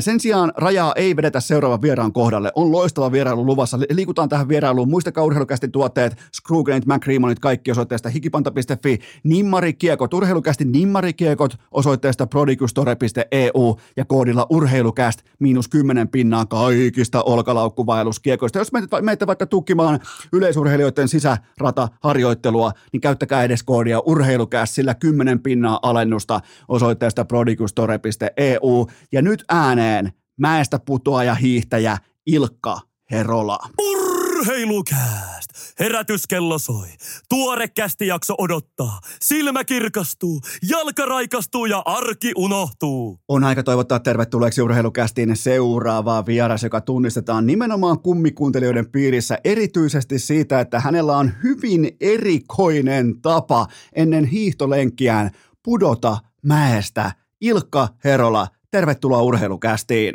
sen 0.00 0.20
sijaan 0.20 0.52
rajaa 0.56 0.92
ei 0.96 1.16
vedetä 1.16 1.40
seuraavan 1.40 1.82
vieraan 1.82 2.12
kohdalle. 2.12 2.52
On 2.54 2.72
loistava 2.72 3.12
vierailu 3.12 3.46
luvassa. 3.46 3.78
Liikutaan 3.90 4.28
tähän 4.28 4.48
vierailuun. 4.48 4.88
Muistakaa 4.88 5.24
urheilukästi 5.24 5.68
tuotteet, 5.68 6.16
Screwgranit, 6.34 6.86
McReamonit, 6.86 7.38
kaikki 7.38 7.70
osoitteesta 7.70 8.08
hikipanta.fi, 8.08 8.98
Nimmarikiekot, 9.24 10.14
urheilukästi 10.14 10.64
Nimmarikiekot 10.64 11.56
osoitteesta 11.70 12.26
prodigustore.eu 12.26 13.76
ja 13.96 14.04
koodilla 14.04 14.46
urheilukäst 14.50 15.20
miinus 15.38 15.68
10 15.68 16.08
pinnaa 16.08 16.46
kaikista 16.46 17.22
olkalaukkuvailuskiekoista. 17.22 18.58
Jos 18.58 18.72
menette 19.02 19.26
vaikka 19.26 19.46
tukimaan 19.46 20.00
yleisurheilijoiden 20.32 21.08
sisärataharjoittelua, 21.08 22.72
niin 22.92 23.00
käyttäkää 23.00 23.44
edes 23.44 23.62
koodia 23.62 24.00
urheilukäst, 24.00 24.74
sillä 24.74 24.94
10 24.94 25.40
pinnaa 25.40 25.78
alennusta 25.82 26.40
osoitteesta 26.68 27.24
prodigustore.eu. 27.24 28.86
Ja 29.12 29.22
nyt 29.22 29.44
ääneen 29.64 30.12
mäestä 30.40 30.78
putoaja 30.78 31.34
hiihtäjä 31.34 31.98
Ilkka 32.26 32.80
Herola. 33.10 33.58
Urheilukääst! 33.78 35.50
Herätyskello 35.80 36.58
soi. 36.58 36.88
Tuore 37.28 37.66
jakso 38.06 38.34
odottaa. 38.38 39.00
Silmä 39.22 39.64
kirkastuu, 39.64 40.40
jalka 40.70 41.04
raikastuu 41.04 41.66
ja 41.66 41.82
arki 41.86 42.32
unohtuu. 42.36 43.18
On 43.28 43.44
aika 43.44 43.62
toivottaa 43.62 44.00
tervetulleeksi 44.00 44.62
urheilukästiin 44.62 45.36
seuraavaa 45.36 46.26
vieras, 46.26 46.62
joka 46.62 46.80
tunnistetaan 46.80 47.46
nimenomaan 47.46 47.98
kummikuuntelijoiden 47.98 48.90
piirissä 48.90 49.38
erityisesti 49.44 50.18
siitä, 50.18 50.60
että 50.60 50.80
hänellä 50.80 51.16
on 51.16 51.32
hyvin 51.42 51.96
erikoinen 52.00 53.20
tapa 53.22 53.66
ennen 53.92 54.24
hiihtolenkkiään 54.24 55.30
pudota 55.62 56.18
mäestä. 56.42 57.12
Ilkka 57.40 57.88
Herola, 58.04 58.46
tervetuloa 58.76 59.22
urheilukästiin. 59.22 60.14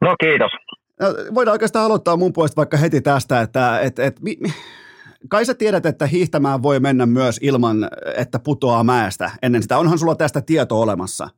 No 0.00 0.14
kiitos. 0.20 0.52
No, 1.00 1.06
voidaan 1.34 1.52
oikeastaan 1.52 1.84
aloittaa 1.84 2.16
mun 2.16 2.32
puolesta 2.32 2.56
vaikka 2.56 2.76
heti 2.76 3.00
tästä, 3.00 3.40
että 3.40 3.80
et, 3.80 3.98
et, 3.98 4.20
mi, 4.20 4.36
kai 5.28 5.44
sä 5.44 5.54
tiedät, 5.54 5.86
että 5.86 6.06
hiihtämään 6.06 6.62
voi 6.62 6.80
mennä 6.80 7.06
myös 7.06 7.40
ilman, 7.42 7.76
että 8.16 8.38
putoaa 8.38 8.84
mäestä 8.84 9.30
ennen 9.42 9.62
sitä. 9.62 9.78
Onhan 9.78 9.98
sulla 9.98 10.14
tästä 10.14 10.40
tieto 10.40 10.80
olemassa? 10.80 11.28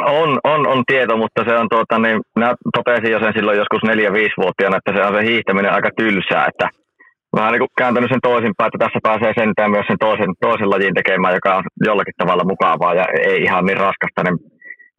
On, 0.00 0.40
on, 0.44 0.66
on 0.66 0.84
tieto, 0.86 1.16
mutta 1.16 1.44
se 1.44 1.54
on 1.58 1.68
tuota, 1.68 1.98
niin, 1.98 2.20
mä 2.38 2.54
totesin 2.76 3.12
jo 3.12 3.18
sen 3.18 3.32
silloin 3.36 3.58
joskus 3.58 3.82
4-5-vuotiaana, 3.86 4.76
että 4.76 4.92
se 4.92 5.06
on 5.06 5.14
se 5.14 5.30
hiihtäminen 5.30 5.72
aika 5.72 5.90
tylsää, 5.96 6.46
että 6.46 6.68
vähän 7.36 7.52
niin 7.52 7.64
kuin 7.64 7.76
kääntänyt 7.78 8.10
sen 8.10 8.26
toisinpäin, 8.30 8.68
että 8.68 8.84
tässä 8.84 9.00
pääsee 9.02 9.32
sentään 9.40 9.70
myös 9.70 9.86
sen 9.86 9.98
toisen, 10.06 10.30
toisen 10.40 10.70
lajin 10.70 10.94
tekemään, 10.94 11.34
joka 11.34 11.56
on 11.56 11.64
jollakin 11.88 12.18
tavalla 12.18 12.44
mukavaa 12.52 12.94
ja 12.94 13.04
ei 13.30 13.42
ihan 13.42 13.64
niin 13.66 13.80
raskasta, 13.86 14.22
niin, 14.22 14.38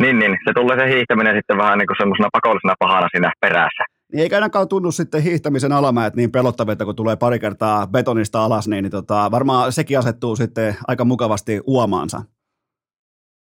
niin, 0.01 0.19
niin 0.19 0.33
se 0.45 0.51
tulee 0.53 0.79
se 0.79 0.93
hiihtäminen 0.93 1.35
sitten 1.35 1.57
vähän 1.57 1.77
niin 1.77 1.87
kuin 1.87 1.99
semmoisena 2.01 2.35
pakollisena 2.37 2.75
pahana 2.79 3.07
siinä 3.11 3.31
perässä. 3.41 3.83
Niin 4.13 4.23
eikä 4.23 4.35
ainakaan 4.35 4.67
tunnu 4.67 4.91
sitten 4.91 5.23
hiihtämisen 5.23 5.71
alamäet 5.71 6.15
niin 6.15 6.31
pelottavilta, 6.31 6.85
kun 6.85 6.95
tulee 6.95 7.15
pari 7.15 7.39
kertaa 7.39 7.87
betonista 7.87 8.43
alas, 8.45 8.67
niin, 8.67 8.83
niin 8.83 8.91
tota, 8.91 9.31
varmaan 9.31 9.71
sekin 9.71 9.99
asettuu 9.99 10.35
sitten 10.35 10.75
aika 10.87 11.05
mukavasti 11.05 11.61
uomaansa. 11.67 12.21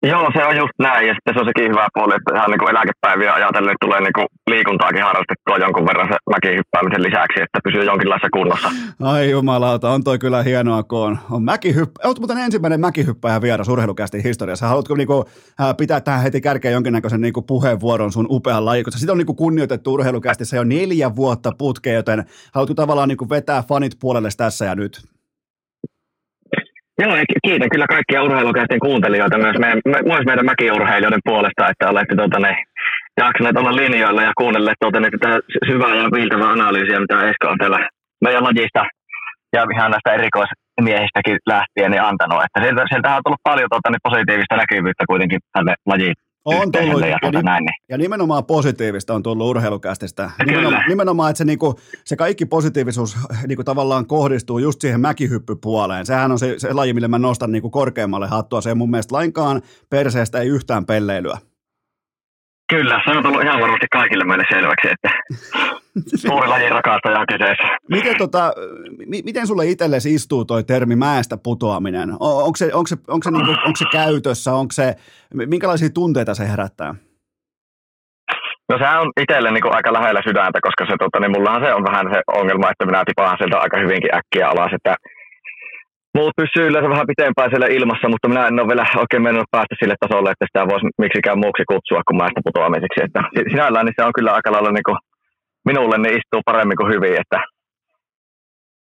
Joo, 0.03 0.31
se 0.33 0.45
on 0.45 0.57
just 0.57 0.75
näin. 0.79 1.07
Ja 1.07 1.13
sitten 1.13 1.33
se 1.33 1.39
on 1.39 1.45
sekin 1.45 1.71
hyvä 1.71 1.87
puoli, 1.93 2.13
että 2.15 2.35
ihan 2.35 2.49
niin 2.51 2.59
kuin 2.59 2.69
eläkepäiviä 2.69 3.33
ajatellen 3.33 3.71
että 3.71 3.85
tulee 3.85 4.01
niin 4.01 4.13
kuin 4.13 4.27
liikuntaakin 4.49 5.03
harrastettua 5.03 5.57
jonkun 5.57 5.85
verran 5.85 6.07
se 6.07 6.17
mäkihyppäämisen 6.33 7.03
lisäksi, 7.03 7.41
että 7.41 7.59
pysyy 7.63 7.83
jonkinlaisessa 7.83 8.29
kunnossa. 8.29 8.69
Ai 9.01 9.29
jumalauta, 9.31 9.89
on 9.89 10.03
toi 10.03 10.19
kyllä 10.19 10.43
hienoa, 10.43 10.83
kun 10.83 10.99
on, 10.99 11.17
on 11.31 11.43
mäkihyppä. 11.43 11.99
Olet 12.03 12.19
muuten 12.19 12.37
ensimmäinen 12.37 12.79
mäkihyppäjä 12.79 13.41
vieras 13.41 13.69
urheilukästi 13.69 14.23
historiassa. 14.23 14.67
Haluatko 14.67 14.95
niin 14.95 15.07
kuin, 15.07 15.23
pitää 15.77 16.01
tähän 16.01 16.23
heti 16.23 16.41
kärkeen 16.41 16.73
jonkinnäköisen 16.73 17.21
niin 17.21 17.33
kuin 17.33 17.45
puheenvuoron 17.45 18.11
sun 18.11 18.27
upean 18.29 18.65
laji, 18.65 18.83
koska 18.83 18.99
sitä 18.99 19.11
on 19.11 19.17
niin 19.17 19.25
kuin 19.25 19.35
kunnioitettu 19.35 19.93
urheilukästi 19.93 20.45
se 20.45 20.59
on 20.59 20.69
neljä 20.69 21.15
vuotta 21.15 21.51
putke, 21.57 21.93
joten 21.93 22.25
haluatko 22.53 22.73
tavallaan 22.73 23.09
niin 23.09 23.17
kuin 23.17 23.29
vetää 23.29 23.63
fanit 23.67 23.93
puolelle 23.99 24.29
tässä 24.37 24.65
ja 24.65 24.75
nyt? 24.75 25.16
Joo, 27.01 27.13
kiitän 27.45 27.69
kyllä 27.69 27.87
kaikkia 27.87 28.23
urheilukäisten 28.23 28.79
kuuntelijoita 28.79 29.37
myös 29.37 29.57
meidän, 29.59 29.81
myös 29.85 30.25
meidän 30.25 30.45
mäkiurheilijoiden 30.45 31.27
puolesta, 31.29 31.69
että 31.69 31.89
olette 31.89 32.15
tuota, 32.15 32.39
ne, 32.39 32.63
jaksaneet 33.17 33.57
olla 33.57 33.75
linjoilla 33.75 34.21
ja 34.23 34.31
kuunnelleet 34.37 34.79
tuota, 34.79 34.99
ne, 34.99 35.09
tätä 35.11 35.39
syvää 35.69 35.95
ja 35.95 36.11
viiltävää 36.15 36.51
analyysiä, 36.51 36.99
mitä 36.99 37.29
Esko 37.29 37.47
on 37.47 37.57
täällä 37.57 37.89
meidän 38.25 38.43
lajista 38.43 38.83
ja 39.55 39.61
ihan 39.73 39.91
näistä 39.91 40.13
erikoismiehistäkin 40.17 41.37
lähtien 41.53 41.91
niin 41.91 42.07
antanut. 42.09 42.43
Että 42.45 42.59
sieltä, 42.63 42.81
sieltä 42.91 43.15
on 43.15 43.23
tullut 43.23 43.47
paljon 43.49 43.69
tuota, 43.71 43.89
niin 43.89 44.07
positiivista 44.09 44.55
näkyvyyttä 44.55 45.03
kuitenkin 45.11 45.39
tälle 45.53 45.73
lajiin 45.91 46.15
on 46.47 46.71
tullut, 46.71 47.01
ja, 47.01 47.07
ja, 47.07 47.41
näin, 47.41 47.63
niin. 47.63 47.75
ja 47.89 47.97
nimenomaan 47.97 48.45
positiivista 48.45 49.13
on 49.13 49.23
tullut 49.23 49.47
urheilukästistä. 49.47 50.31
Nimenomaan, 50.45 50.83
nimenomaan, 50.87 51.29
että 51.29 51.37
se, 51.37 51.45
niinku, 51.45 51.79
se 52.05 52.15
kaikki 52.15 52.45
positiivisuus 52.45 53.17
niinku, 53.47 53.63
tavallaan 53.63 54.05
kohdistuu 54.07 54.59
just 54.59 54.81
siihen 54.81 54.99
mäkihyppypuoleen. 54.99 56.05
Sehän 56.05 56.31
on 56.31 56.39
se, 56.39 56.53
se 56.57 56.73
laji, 56.73 56.93
millä 56.93 57.07
mä 57.07 57.19
nostan 57.19 57.51
niinku, 57.51 57.69
korkeammalle 57.69 58.27
hattua. 58.27 58.61
Se 58.61 58.69
ei 58.69 58.75
mun 58.75 58.91
mielestä 58.91 59.15
lainkaan 59.15 59.61
perseestä 59.89 60.39
ei 60.39 60.47
yhtään 60.47 60.85
pelleilyä. 60.85 61.37
Kyllä, 62.69 63.01
se 63.05 63.17
on 63.17 63.23
tullut 63.23 63.43
ihan 63.43 63.61
varmasti 63.61 63.87
kaikille 63.91 64.23
meille 64.23 64.43
selväksi, 64.49 64.87
että 64.91 65.09
suuri 66.27 66.47
lajin 66.47 66.71
rakastaja 66.71 67.25
kyseessä. 67.31 67.77
Miten, 67.89 68.17
tota, 68.17 68.53
m- 69.07 69.25
miten 69.25 69.47
sulle 69.47 69.65
itsellesi 69.65 70.13
istuu 70.13 70.45
toi 70.45 70.63
termi 70.63 70.95
mäestä 70.95 71.37
putoaminen? 71.37 72.09
On, 72.19 72.43
onko, 72.43 72.55
se, 72.55 72.65
onko, 72.73 72.87
se, 72.87 72.97
onko, 73.07 73.23
se, 73.23 73.31
niinku, 73.31 73.51
onko 73.51 73.77
se 73.77 73.85
käytössä? 73.91 74.53
Onko 74.53 74.71
se, 74.71 74.95
minkälaisia 75.33 75.89
tunteita 75.89 76.33
se 76.35 76.49
herättää? 76.49 76.95
No 78.69 78.77
se 78.77 78.87
on 79.01 79.11
itselle 79.21 79.51
niin 79.51 79.75
aika 79.77 79.93
lähellä 79.93 80.21
sydäntä, 80.27 80.59
koska 80.67 80.83
se, 80.85 80.95
tota, 80.99 81.19
niin 81.19 81.35
mullahan 81.35 81.63
se 81.65 81.73
on 81.73 81.83
vähän 81.89 82.05
se 82.13 82.19
ongelma, 82.39 82.71
että 82.71 82.85
minä 82.85 83.03
tipaan 83.05 83.37
sieltä 83.37 83.57
aika 83.59 83.77
hyvinkin 83.83 84.15
äkkiä 84.19 84.49
alas, 84.49 84.71
että 84.77 84.93
muut 86.17 86.33
pysyy 86.41 86.67
yleensä 86.67 86.89
vähän 86.95 87.11
pitempään 87.13 87.49
siellä 87.49 87.67
ilmassa, 87.77 88.07
mutta 88.09 88.27
minä 88.31 88.47
en 88.47 88.59
ole 88.61 88.71
vielä 88.71 88.85
oikein 89.03 89.23
mennyt 89.27 89.53
päästä 89.55 89.75
sille 89.79 89.95
tasolle, 89.99 90.29
että 90.31 90.47
sitä 90.49 90.69
voisi 90.71 90.85
miksikään 91.05 91.43
muuksi 91.43 91.63
kutsua 91.71 92.07
kuin 92.07 92.19
mäestä 92.21 92.45
putoamiseksi. 92.47 92.99
Että 93.05 93.21
sinällään 93.53 93.85
niin 93.85 93.97
se 93.97 94.07
on 94.07 94.17
kyllä 94.17 94.31
aika 94.37 94.51
lailla 94.51 94.71
niin 94.75 94.87
kuin, 94.89 94.99
minulle 95.65 95.97
niin 95.97 96.17
istuu 96.17 96.41
paremmin 96.45 96.77
kuin 96.77 96.93
hyvin, 96.93 97.21
että 97.21 97.39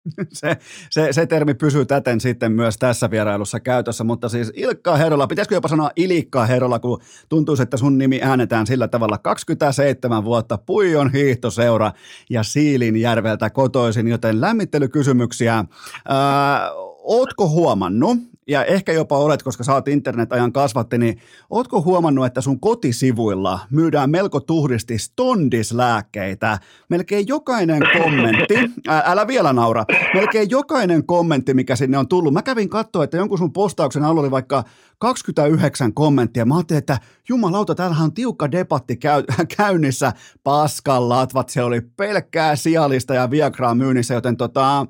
se, 0.33 0.57
se, 0.89 1.13
se 1.13 1.25
termi 1.25 1.53
pysyy 1.53 1.85
täten 1.85 2.21
sitten 2.21 2.51
myös 2.51 2.77
tässä 2.77 3.11
vierailussa 3.11 3.59
käytössä, 3.59 4.03
mutta 4.03 4.29
siis 4.29 4.51
Ilkka 4.55 4.95
Herola, 4.95 5.27
pitäisikö 5.27 5.55
jopa 5.55 5.67
sanoa 5.67 5.91
Ilikka 5.95 6.45
Herola, 6.45 6.79
kun 6.79 7.01
tuntuu, 7.29 7.55
että 7.61 7.77
sun 7.77 7.97
nimi 7.97 8.19
äänetään 8.21 8.67
sillä 8.67 8.87
tavalla 8.87 9.17
27 9.17 10.23
vuotta 10.23 10.57
Puijon 10.57 11.11
hiihtoseura 11.11 11.91
ja 12.29 12.43
Siilinjärveltä 12.43 13.49
kotoisin, 13.49 14.07
joten 14.07 14.41
lämmittelykysymyksiä. 14.41 15.65
Ää, 16.07 16.71
ootko 17.03 17.49
huomannut, 17.49 18.17
ja 18.47 18.65
ehkä 18.65 18.91
jopa 18.91 19.17
olet, 19.17 19.43
koska 19.43 19.63
saat 19.63 19.87
internet-ajan 19.87 20.53
kasvatti, 20.53 20.97
niin 20.97 21.17
ootko 21.49 21.81
huomannut, 21.81 22.25
että 22.25 22.41
sun 22.41 22.59
kotisivuilla 22.59 23.59
myydään 23.69 24.09
melko 24.09 24.39
tuhdisti 24.39 24.97
stondislääkkeitä? 24.97 26.59
Melkein 26.89 27.27
jokainen 27.27 27.81
kommentti, 28.03 28.55
ää, 28.87 29.03
älä 29.05 29.27
vielä 29.27 29.53
naura, 29.53 29.85
melkein 30.13 30.49
jokainen 30.49 31.05
kommentti, 31.05 31.53
mikä 31.53 31.75
sinne 31.75 31.97
on 31.97 32.07
tullut. 32.07 32.33
Mä 32.33 32.41
kävin 32.41 32.69
katsoa, 32.69 33.03
että 33.03 33.17
jonkun 33.17 33.37
sun 33.37 33.53
postauksen 33.53 34.03
alla 34.03 34.21
oli 34.21 34.31
vaikka 34.31 34.63
29 34.99 35.93
kommenttia. 35.93 36.45
Mä 36.45 36.55
ajattelin, 36.55 36.77
että 36.77 36.97
jumalauta, 37.29 37.75
täällähän 37.75 38.05
on 38.05 38.13
tiukka 38.13 38.51
debatti 38.51 38.97
käy, 38.97 39.23
käynnissä. 39.57 40.13
Paskan 40.43 41.09
latvat, 41.09 41.49
se 41.49 41.63
oli 41.63 41.81
pelkkää 41.81 42.55
sialista 42.55 43.13
ja 43.13 43.31
Viagraa 43.31 43.75
myynnissä, 43.75 44.13
joten 44.13 44.37
tota, 44.37 44.85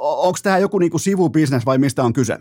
onko 0.00 0.38
tämä 0.42 0.58
joku 0.58 0.78
niinku 0.78 0.98
sivubisnes 0.98 1.66
vai 1.66 1.78
mistä 1.78 2.02
on 2.02 2.12
kyse? 2.12 2.38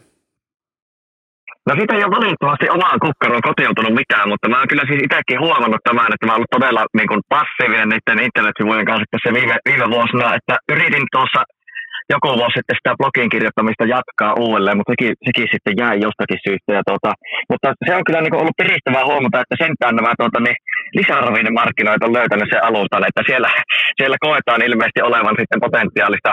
No 1.67 1.71
siitä 1.75 1.95
ei 1.95 2.03
ole 2.03 2.17
valitettavasti 2.17 2.69
omaan 2.77 2.99
kukkaroon 3.05 3.47
kotiutunut 3.49 3.93
mitään, 4.01 4.29
mutta 4.31 4.49
mä 4.49 4.57
oon 4.59 4.71
kyllä 4.71 4.85
siis 4.87 5.01
itsekin 5.03 5.43
huomannut 5.45 5.83
tämän, 5.83 6.13
että 6.13 6.25
mä 6.25 6.31
oon 6.31 6.39
ollut 6.39 6.55
todella 6.57 6.83
niin 6.97 7.09
kuin 7.11 7.21
passiivinen 7.35 7.89
niiden 7.89 8.25
internetsivujen 8.27 8.89
kanssa 8.89 9.11
tässä 9.11 9.33
viime, 9.37 9.55
viime 9.69 9.87
vuosina, 9.95 10.35
että 10.37 10.55
yritin 10.73 11.07
tuossa 11.15 11.41
joku 12.13 12.27
vuosi 12.39 12.57
sitten 12.57 12.77
sitä 12.79 12.97
blogin 12.99 13.33
kirjoittamista 13.33 13.85
jatkaa 13.95 14.37
uudelleen, 14.43 14.77
mutta 14.77 14.91
sekin, 14.93 15.13
sekin 15.27 15.47
sitten 15.53 15.77
jäi 15.81 15.95
jostakin 16.07 16.43
syystä. 16.45 16.71
Ja 16.77 16.83
tuota, 16.89 17.11
mutta 17.51 17.67
se 17.87 17.91
on 17.97 18.05
kyllä 18.07 18.21
niin 18.21 18.41
ollut 18.41 18.59
piristävää 18.61 19.05
huomata, 19.09 19.41
että 19.43 19.55
sentään 19.63 19.95
nämä 19.99 20.11
tuota, 20.21 20.39
niin 20.45 20.57
lisäravinnemarkkinoita 20.99 22.07
on 22.07 22.17
löytänyt 22.19 22.49
sen 22.51 22.65
alustan, 22.69 23.07
että 23.09 23.21
siellä, 23.29 23.49
siellä 23.99 24.17
koetaan 24.25 24.65
ilmeisesti 24.67 25.01
olevan 25.09 25.35
sitten 25.39 25.63
potentiaalista 25.65 26.31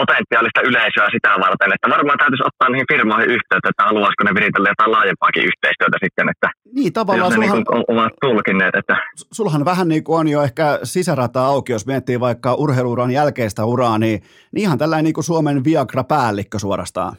potentiaalista 0.00 0.60
yleisöä 0.68 1.08
sitä 1.14 1.30
varten, 1.44 1.74
että 1.74 1.90
varmaan 1.94 2.18
täytyisi 2.18 2.46
ottaa 2.50 2.68
niihin 2.68 2.90
firmoihin 2.92 3.30
yhteyttä, 3.36 3.68
että 3.72 3.84
haluaisiko 3.88 4.22
ne 4.24 4.34
viritellä 4.38 4.68
jotain 4.68 4.92
laajempaakin 4.92 5.44
yhteistyötä 5.50 5.98
sitten, 6.04 6.26
että 6.32 6.48
niin, 6.76 6.92
tavallaan 6.92 7.32
jos 7.32 7.38
ne 7.38 7.46
sulhan, 7.46 7.64
niin 7.64 7.84
ovat 7.88 8.12
tulkineet. 8.20 8.74
Että... 8.74 8.96
Sulhan 9.32 9.64
vähän 9.64 9.88
niin 9.88 10.04
kuin 10.04 10.18
on 10.20 10.28
jo 10.28 10.42
ehkä 10.42 10.78
sisärata 10.82 11.46
auki, 11.46 11.72
jos 11.72 11.86
miettii 11.86 12.20
vaikka 12.20 12.54
urheiluuran 12.54 13.10
jälkeistä 13.10 13.64
uraa, 13.64 13.98
niin, 13.98 14.22
niin 14.52 14.62
ihan 14.62 14.78
tällainen 14.78 15.04
niin 15.04 15.14
kuin 15.14 15.24
Suomen 15.24 15.64
Viagra-päällikkö 15.64 16.58
suorastaan. 16.58 17.16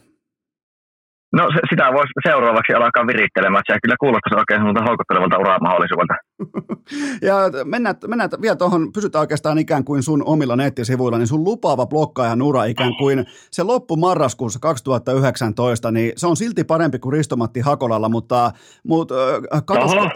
No 1.33 1.49
sitä 1.69 1.93
voisi 1.93 2.13
seuraavaksi 2.27 2.73
alkaa 2.73 3.07
virittelemään, 3.07 3.63
se 3.67 3.77
kyllä 3.83 3.95
kuulostaisi 3.99 4.39
oikein 4.39 4.59
semmoista 4.59 4.83
houkuttelevalta 4.89 5.37
uramahdollisuudelta. 5.37 6.15
ja 7.29 7.35
mennään, 7.63 7.95
mennään 8.07 8.29
vielä 8.41 8.55
tuohon, 8.55 8.93
pysytään 8.93 9.19
oikeastaan 9.19 9.57
ikään 9.57 9.83
kuin 9.83 10.03
sun 10.03 10.23
omilla 10.25 10.55
nettisivuilla, 10.55 11.17
niin 11.17 11.27
sun 11.27 11.43
lupaava 11.43 11.85
blokkaajan 11.85 12.41
ura 12.41 12.63
ikään 12.63 12.95
kuin 12.97 13.25
se 13.51 13.63
loppu 13.63 13.95
marraskuussa 13.95 14.59
2019, 14.59 15.91
niin 15.91 16.13
se 16.15 16.27
on 16.27 16.37
silti 16.37 16.63
parempi 16.63 16.99
kuin 16.99 17.13
Ristomatti 17.13 17.59
Hakolalla, 17.59 18.09
mutta, 18.09 18.51
mutta 18.87 19.15
katosko, 19.65 20.09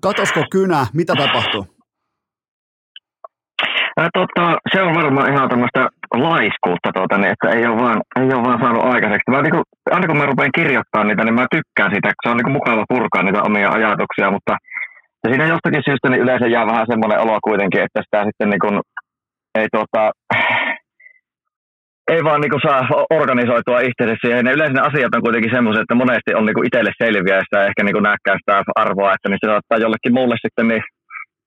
katosko 0.00 0.44
kynä, 0.50 0.86
mitä 0.92 1.14
tapahtui? 1.16 1.73
Ää, 3.96 4.08
tota, 4.18 4.44
se 4.72 4.82
on 4.82 4.94
varmaan 4.94 5.32
ihan 5.32 5.48
tämmöistä 5.48 5.82
laiskuutta, 6.28 6.90
tuota, 6.94 7.18
niin, 7.18 7.32
että 7.34 7.48
ei 7.56 7.66
ole, 7.66 7.80
vaan, 7.82 7.98
ei 8.20 8.34
ole 8.34 8.44
vaan 8.46 8.60
saanut 8.60 8.84
aikaiseksi. 8.84 9.30
Mä, 9.30 9.42
niin 9.42 9.56
kuin, 9.56 9.64
aina 9.90 10.06
kun 10.06 10.18
mä 10.18 10.26
rupean 10.26 10.58
kirjoittamaan 10.58 11.08
niitä, 11.08 11.24
niin 11.24 11.38
mä 11.40 11.54
tykkään 11.56 11.90
siitä, 11.92 12.08
se 12.22 12.30
on 12.30 12.36
niin 12.36 12.48
kuin 12.48 12.58
mukava 12.58 12.84
purkaa 12.88 13.22
niitä 13.22 13.42
omia 13.48 13.70
ajatuksia, 13.70 14.30
mutta 14.30 14.54
ja 15.24 15.30
siinä 15.30 15.46
jostakin 15.54 15.86
syystä 15.88 16.08
niin 16.08 16.22
yleensä 16.24 16.46
jää 16.46 16.66
vähän 16.66 16.86
semmoinen 16.90 17.20
olo 17.24 17.38
kuitenkin, 17.48 17.82
että 17.82 18.00
sitä 18.02 18.24
sitten 18.24 18.50
niin 18.50 18.64
kuin, 18.64 18.76
ei, 19.58 19.66
tuota, 19.74 20.02
ei 22.12 22.20
vaan 22.24 22.40
niin 22.40 22.54
kuin 22.54 22.66
saa 22.66 22.80
organisoitua 23.20 23.86
itsensä 23.88 24.16
siihen. 24.20 24.46
Ja 24.46 24.56
yleensä 24.56 24.76
ne 24.76 24.88
asiat 24.88 25.14
on 25.14 25.26
kuitenkin 25.26 25.54
semmoisia, 25.56 25.82
että 25.82 26.00
monesti 26.02 26.30
on 26.38 26.46
niin 26.46 26.56
kuin 26.56 26.66
itselle 26.68 26.92
selviä 27.02 27.36
ja 27.36 27.46
sitä 27.46 27.66
ehkä 27.68 27.82
niin 27.84 27.96
kuin 27.96 28.06
sitä 28.40 28.62
arvoa, 28.84 29.14
että 29.14 29.28
niin 29.28 29.42
se 29.42 29.48
saattaa 29.50 29.84
jollekin 29.84 30.16
muulle 30.18 30.36
sitten 30.44 30.68
niin 30.68 30.82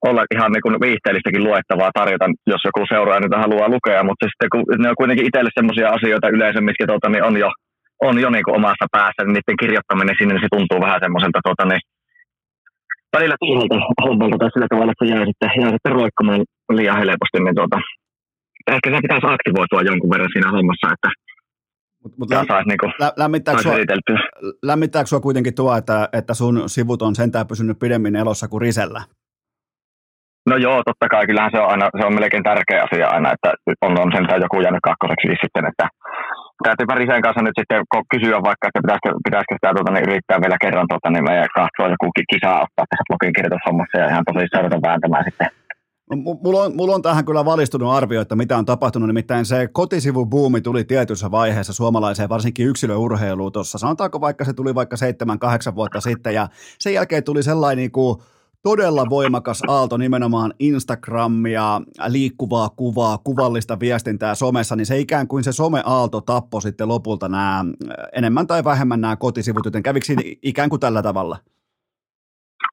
olla 0.06 0.24
ihan 0.36 0.52
niin 0.52 0.66
kuin 0.66 0.82
viihteellistäkin 0.86 1.44
luettavaa 1.44 1.92
tarjota, 2.00 2.26
jos 2.52 2.62
joku 2.68 2.82
seuraa 2.92 3.20
niitä 3.20 3.38
haluaa 3.46 3.74
lukea, 3.76 4.08
mutta 4.08 4.26
sitten 4.26 4.50
kun 4.52 4.64
ne 4.82 4.90
on 4.90 5.00
kuitenkin 5.02 5.28
itselle 5.28 5.52
sellaisia 5.54 5.90
asioita 5.98 6.34
yleensä, 6.36 6.62
mitkä 6.62 6.86
tuota, 6.88 7.10
niin 7.10 7.24
on 7.30 7.36
jo, 7.44 7.50
on 8.08 8.16
jo 8.24 8.30
niin 8.30 8.46
kuin 8.46 8.58
omassa 8.60 8.86
päässä, 8.96 9.22
niin 9.24 9.34
niiden 9.36 9.62
kirjoittaminen 9.62 10.16
sinne 10.18 10.34
niin 10.34 10.46
se 10.46 10.56
tuntuu 10.56 10.80
vähän 10.86 11.04
semmoiselta 11.04 11.40
tuota, 11.48 11.66
niin, 11.66 11.84
välillä 13.16 13.36
turhalta 13.42 13.76
hommalta 14.06 14.38
tai 14.40 14.52
sillä 14.52 14.70
tavalla, 14.70 14.92
että 14.92 15.06
se 15.06 15.12
jää 15.14 15.26
sitten, 15.30 15.50
jää 15.62 15.72
sitten 15.76 15.98
roikkumaan 16.00 16.44
liian 16.78 17.00
helposti, 17.02 17.38
niin 17.40 17.58
tuota, 17.60 17.78
ehkä 18.74 18.88
se 18.90 19.06
pitäisi 19.06 19.28
aktivoitua 19.36 19.88
jonkun 19.90 20.12
verran 20.14 20.34
siinä 20.34 20.52
hommassa, 20.56 20.94
että 20.96 21.10
Mut, 22.04 22.18
mut 22.18 22.30
niinku, 22.66 22.86
lä- 23.00 23.14
lämmittääkö, 23.18 23.62
sua, 23.62 23.74
lämmittääkö 24.64 25.08
sua 25.08 25.20
kuitenkin 25.20 25.56
tuo, 25.56 25.76
että, 25.76 26.10
että 26.14 26.34
sun 26.34 26.64
sivut 26.70 27.02
on 27.02 27.16
sentään 27.16 27.48
pysynyt 27.48 27.80
pidemmin 27.80 28.16
elossa 28.16 28.48
kuin 28.48 28.62
Risellä? 28.62 29.02
No 30.52 30.56
joo, 30.66 30.78
totta 30.84 31.08
kai. 31.14 31.28
Kyllähän 31.28 31.54
se 31.54 31.60
on, 31.62 31.70
aina, 31.74 31.86
se 32.00 32.06
on 32.08 32.18
melkein 32.20 32.48
tärkeä 32.50 32.86
asia 32.88 33.08
aina, 33.16 33.34
että 33.36 33.50
on, 33.86 33.94
on 34.04 34.12
sentään 34.16 34.44
joku 34.46 34.56
jäänyt 34.62 34.88
kakkoseksi 34.90 35.28
sitten, 35.44 35.66
että 35.72 35.86
täytyy 36.66 36.86
Risen 37.00 37.26
kanssa 37.26 37.42
nyt 37.44 37.60
sitten 37.60 37.82
kysyä 38.14 38.38
vaikka, 38.48 38.66
että 38.68 38.84
pitäisikö, 38.86 39.10
pitäisikö 39.28 39.54
sitä 39.56 39.70
tuota, 39.76 39.92
niin 39.92 40.08
yrittää 40.10 40.44
vielä 40.44 40.58
kerran 40.64 40.90
tuota, 40.90 41.10
niin 41.10 41.28
meidän 41.30 41.56
katsoa 41.60 41.94
joku 41.94 42.08
kisa 42.32 42.52
ottaa 42.66 42.90
tässä 42.90 43.08
blogin 43.08 43.36
kirjoitushommassa 43.36 43.96
ja 44.02 44.10
ihan 44.12 44.28
tosissaan 44.28 44.64
ruveta 44.64 44.86
vääntämään 44.88 45.26
sitten 45.28 45.50
Mulla 46.44 46.64
on, 46.64 46.76
mulla 46.76 46.96
on 46.96 47.02
tähän 47.02 47.26
kyllä 47.26 47.46
valistunut 47.46 47.94
arvio, 47.94 48.22
että 48.22 48.36
mitä 48.36 48.58
on 48.58 48.66
tapahtunut, 48.66 49.08
nimittäin 49.08 49.46
se 49.46 49.68
kotisivubuumi 49.68 50.62
tuli 50.62 50.84
tietyssä 50.84 51.32
vaiheessa 51.32 51.74
suomalaiseen, 51.74 52.30
varsinkin 52.30 52.68
yksilöurheiluun 52.68 53.52
tuossa. 53.52 53.78
Sanotaanko 53.78 54.22
vaikka 54.22 54.46
se 54.46 54.54
tuli 54.54 54.76
vaikka 54.76 54.96
7-8 55.72 55.76
vuotta 55.76 56.02
sitten, 56.02 56.34
ja 56.34 56.48
sen 56.80 56.94
jälkeen 56.94 57.24
tuli 57.24 57.44
sellainen 57.44 57.78
niin 57.78 57.92
kuin, 57.92 58.18
todella 58.64 59.10
voimakas 59.10 59.64
aalto 59.68 59.98
nimenomaan 59.98 60.54
Instagramia, 60.60 61.82
liikkuvaa 62.08 62.70
kuvaa, 62.70 63.18
kuvallista 63.18 63.80
viestintää 63.80 64.36
somessa, 64.36 64.76
niin 64.76 64.86
se 64.86 64.98
ikään 65.00 65.28
kuin 65.28 65.44
se 65.44 65.52
some-aalto 65.52 66.22
tappoi 66.22 66.62
sitten 66.62 66.88
lopulta 66.88 67.30
nämä 67.30 67.66
enemmän 68.16 68.48
tai 68.48 68.64
vähemmän 68.64 69.02
nämä 69.02 69.16
kotisivut, 69.16 69.66
joten 69.66 69.84
kävikö 69.84 70.06
ikään 70.44 70.70
kuin 70.70 70.80
tällä 70.80 71.02
tavalla? 71.02 71.38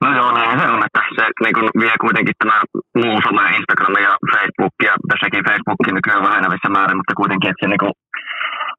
No 0.05 0.17
joo, 0.17 0.33
näin 0.33 0.61
se 0.61 0.67
on, 0.75 0.83
että 0.87 1.01
se 1.17 1.25
niin 1.45 1.55
kuin 1.55 1.69
vie 1.83 1.95
kuitenkin 2.05 2.35
tämä 2.39 2.57
muu 3.01 3.17
some, 3.25 3.57
Instagram 3.59 3.95
ja 4.07 4.13
Facebook 4.33 4.75
ja 4.87 4.93
tässäkin 5.09 5.47
Facebookin 5.49 5.95
nykyään 5.95 6.27
vähenevissä 6.29 6.69
määrin, 6.77 6.99
mutta 6.99 7.21
kuitenkin, 7.21 7.51
että 7.51 7.63
se, 7.63 7.69
niin 7.71 7.83
kuin, 7.85 7.95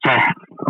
se 0.05 0.13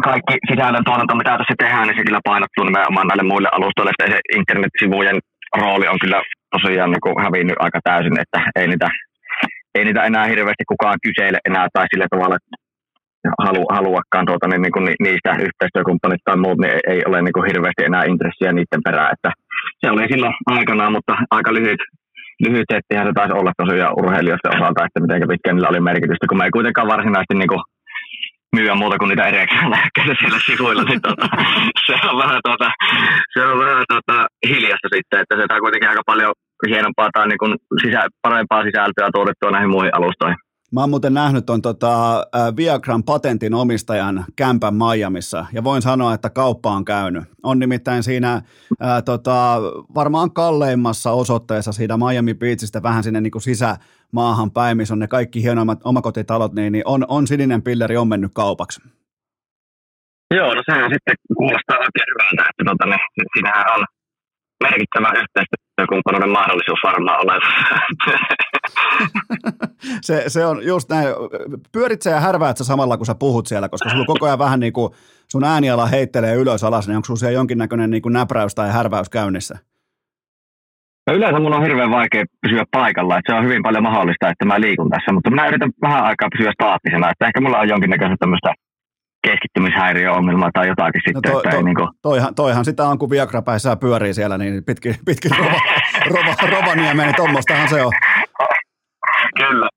kaikki 0.07 0.33
sisällön 0.49 0.87
tuotanto, 0.87 1.13
mitä 1.15 1.37
tässä 1.39 1.55
tehdään, 1.63 1.87
niin 1.87 1.97
se 1.97 2.07
kyllä 2.07 2.29
painottuu 2.31 2.63
nimenomaan 2.63 3.07
näille 3.07 3.25
muille 3.31 3.49
alustoille, 3.51 3.91
että 3.93 4.05
se 4.11 4.19
internetsivujen 4.39 5.17
rooli 5.61 5.87
on 5.87 5.99
kyllä 6.03 6.21
tosiaan 6.55 6.91
niin 6.91 7.23
hävinnyt 7.25 7.59
aika 7.59 7.79
täysin, 7.83 8.19
että 8.23 8.39
ei 8.59 8.67
niitä, 8.67 8.89
ei 9.75 9.85
niitä 9.85 10.03
enää 10.03 10.25
hirveästi 10.25 10.65
kukaan 10.71 10.99
kysele 11.05 11.39
enää 11.49 11.67
tai 11.73 11.85
sillä 11.91 12.07
tavalla, 12.13 12.35
että 12.39 12.55
halu, 13.45 13.63
haluakaan 13.77 14.25
tuota, 14.25 14.47
niin, 14.47 14.61
niin 14.61 14.75
kuin 14.75 14.85
niistä 15.05 15.31
yhteistyökumppanit 15.47 16.21
tai 16.25 16.37
muut, 16.37 16.59
niin 16.59 16.73
ei, 16.73 16.81
ei 16.93 17.01
ole 17.09 17.21
niin 17.21 17.35
kuin 17.35 17.47
hirveästi 17.49 17.83
enää 17.85 18.03
intressiä 18.11 18.51
niiden 18.51 18.85
perään, 18.87 19.13
että 19.15 19.29
se 19.81 19.91
oli 19.91 20.11
silloin 20.11 20.35
aikanaan, 20.55 20.91
mutta 20.97 21.13
aika 21.37 21.53
lyhyt, 21.53 21.81
lyhyt 22.45 22.69
se 22.71 22.79
taisi 23.15 23.33
olla 23.39 23.53
tosiaan 23.61 23.97
urheilijoiden 23.99 24.55
osalta, 24.55 24.85
että 24.85 24.99
miten 25.03 25.31
pitkään 25.31 25.55
niillä 25.55 25.73
oli 25.73 25.87
merkitystä, 25.89 26.29
kun 26.29 26.37
me 26.37 26.45
ei 26.45 26.55
kuitenkaan 26.57 26.93
varsinaisesti 26.93 27.35
niin 27.37 27.51
kuin 27.53 27.63
myyä 28.55 28.75
muuta 28.75 28.97
kuin 28.97 29.09
niitä 29.09 29.27
erektiolääkkeitä 29.27 30.15
siellä 30.19 30.39
sivuilla, 30.45 30.83
niin 30.83 31.01
tota, 31.01 31.27
se 31.87 31.93
on 32.09 32.17
vähän, 32.17 32.41
tota, 32.43 32.71
se 33.33 33.45
on 33.45 33.59
vähän 33.59 33.85
tota, 33.93 34.27
hiljasta 34.49 34.87
sitten, 34.95 35.19
että 35.19 35.35
se 35.35 35.53
on 35.53 35.61
kuitenkin 35.61 35.89
aika 35.89 36.01
paljon 36.05 36.33
hienompaa 36.67 37.09
tai 37.13 37.27
niin 37.27 37.37
kuin 37.37 37.55
sisä, 37.81 38.07
parempaa 38.21 38.63
sisältöä 38.63 39.09
tuotettua 39.13 39.51
näihin 39.51 39.69
muihin 39.69 39.95
alustoihin. 39.95 40.37
Mä 40.71 40.79
oon 40.81 40.89
muuten 40.89 41.13
nähnyt 41.13 41.49
on 41.49 41.61
tota, 41.61 42.23
Viagran 42.57 43.03
patentin 43.03 43.53
omistajan 43.53 44.25
kämpän 44.35 44.73
Miamiissa 44.73 45.45
ja 45.53 45.63
voin 45.63 45.81
sanoa, 45.81 46.13
että 46.13 46.29
kauppa 46.29 46.71
on 46.71 46.85
käynyt. 46.85 47.23
On 47.43 47.59
nimittäin 47.59 48.03
siinä 48.03 48.41
ää, 48.79 49.01
tota, 49.01 49.57
varmaan 49.95 50.31
kalleimmassa 50.31 51.11
osoitteessa 51.11 51.71
siinä 51.71 51.97
Miami 51.97 52.33
Beachistä 52.33 52.83
vähän 52.83 53.03
sinne 53.03 53.21
niin 53.21 53.31
kuin 53.31 53.41
sisämaahan 54.05 54.51
päin, 54.51 54.77
missä 54.77 54.93
on 54.93 54.99
ne 54.99 55.07
kaikki 55.07 55.43
hienoimmat 55.43 55.79
omakotitalot, 55.83 56.53
niin, 56.53 56.71
niin 56.71 56.83
on, 56.85 57.05
on 57.07 57.27
sininen 57.27 57.61
pilleri 57.61 57.97
on 57.97 58.07
mennyt 58.07 58.31
kaupaksi. 58.33 58.81
Joo, 60.35 60.53
no 60.53 60.63
sehän 60.65 60.91
sitten 60.91 61.15
kuulostaa 61.37 61.77
oikein 61.77 62.09
hyvältä, 62.11 62.49
että 62.49 62.63
tota, 62.65 62.85
niin, 62.85 63.27
siinähän 63.33 63.65
on 63.75 63.85
merkittävä 64.63 65.11
yhteistyökumppanuuden 65.21 66.29
mahdollisuus 66.29 66.79
varmaan 66.83 67.19
olemassa. 67.21 67.75
se, 70.07 70.23
se 70.27 70.45
on 70.45 70.65
just 70.65 70.89
näin. 70.89 71.07
Pyörit 71.71 72.01
sä 72.01 72.09
ja 72.09 72.19
härväät 72.19 72.57
sä 72.57 72.63
samalla, 72.63 72.97
kun 72.97 73.05
sä 73.05 73.15
puhut 73.15 73.47
siellä, 73.47 73.69
koska 73.69 73.89
sulla 73.89 74.05
koko 74.05 74.25
ajan 74.25 74.39
vähän 74.39 74.59
niin 74.59 74.73
kuin 74.73 74.93
sun 75.31 75.43
ääniala 75.43 75.85
heittelee 75.85 76.35
ylös 76.35 76.63
alas, 76.63 76.87
niin 76.87 76.95
onko 76.95 77.05
sulla 77.05 77.19
siellä 77.19 77.33
jonkinnäköinen 77.33 77.89
niin 77.89 78.01
kuin 78.01 78.13
näpräys 78.13 78.55
tai 78.55 78.71
härväys 78.71 79.09
käynnissä? 79.09 79.57
No 81.07 81.13
yleensä 81.13 81.39
mun 81.39 81.53
on 81.53 81.63
hirveän 81.63 81.91
vaikea 81.91 82.25
pysyä 82.41 82.63
paikalla, 82.71 83.17
että 83.17 83.31
se 83.31 83.37
on 83.37 83.45
hyvin 83.45 83.63
paljon 83.63 83.83
mahdollista, 83.83 84.29
että 84.29 84.45
mä 84.45 84.61
liikun 84.61 84.89
tässä, 84.89 85.13
mutta 85.13 85.29
minä 85.29 85.47
yritän 85.47 85.71
vähän 85.81 86.03
aikaa 86.03 86.29
pysyä 86.37 86.51
staattisena, 86.53 87.09
että 87.11 87.27
ehkä 87.27 87.41
mulla 87.41 87.59
on 87.59 87.69
jonkinnäköistä 87.69 88.15
tämmöistä 88.19 88.53
keskittymishäiriöongelma 89.27 90.49
tai 90.53 90.67
jotakin 90.67 91.01
no 91.05 91.07
sitten. 91.07 91.31
No 91.31 91.31
toi, 91.31 91.39
että 91.39 91.49
to, 91.49 91.57
ei 91.57 91.63
niin 91.63 91.75
kuin... 91.75 91.89
toihan, 92.01 92.35
toihan 92.35 92.65
sitä 92.65 92.83
on, 92.83 92.99
kun 92.99 93.09
Viagra 93.09 93.41
päissään 93.41 93.79
pyörii 93.79 94.13
siellä, 94.13 94.37
niin 94.37 94.63
pitkin, 94.65 94.95
pitkin 95.05 95.31
rova, 95.39 95.59
rova, 96.09 96.35
Rovaniemeen, 96.51 97.07
niin 97.07 97.15
tuommoistahan 97.15 97.69
se 97.69 97.85
on. 97.85 97.91
Kyllä. 99.37 99.69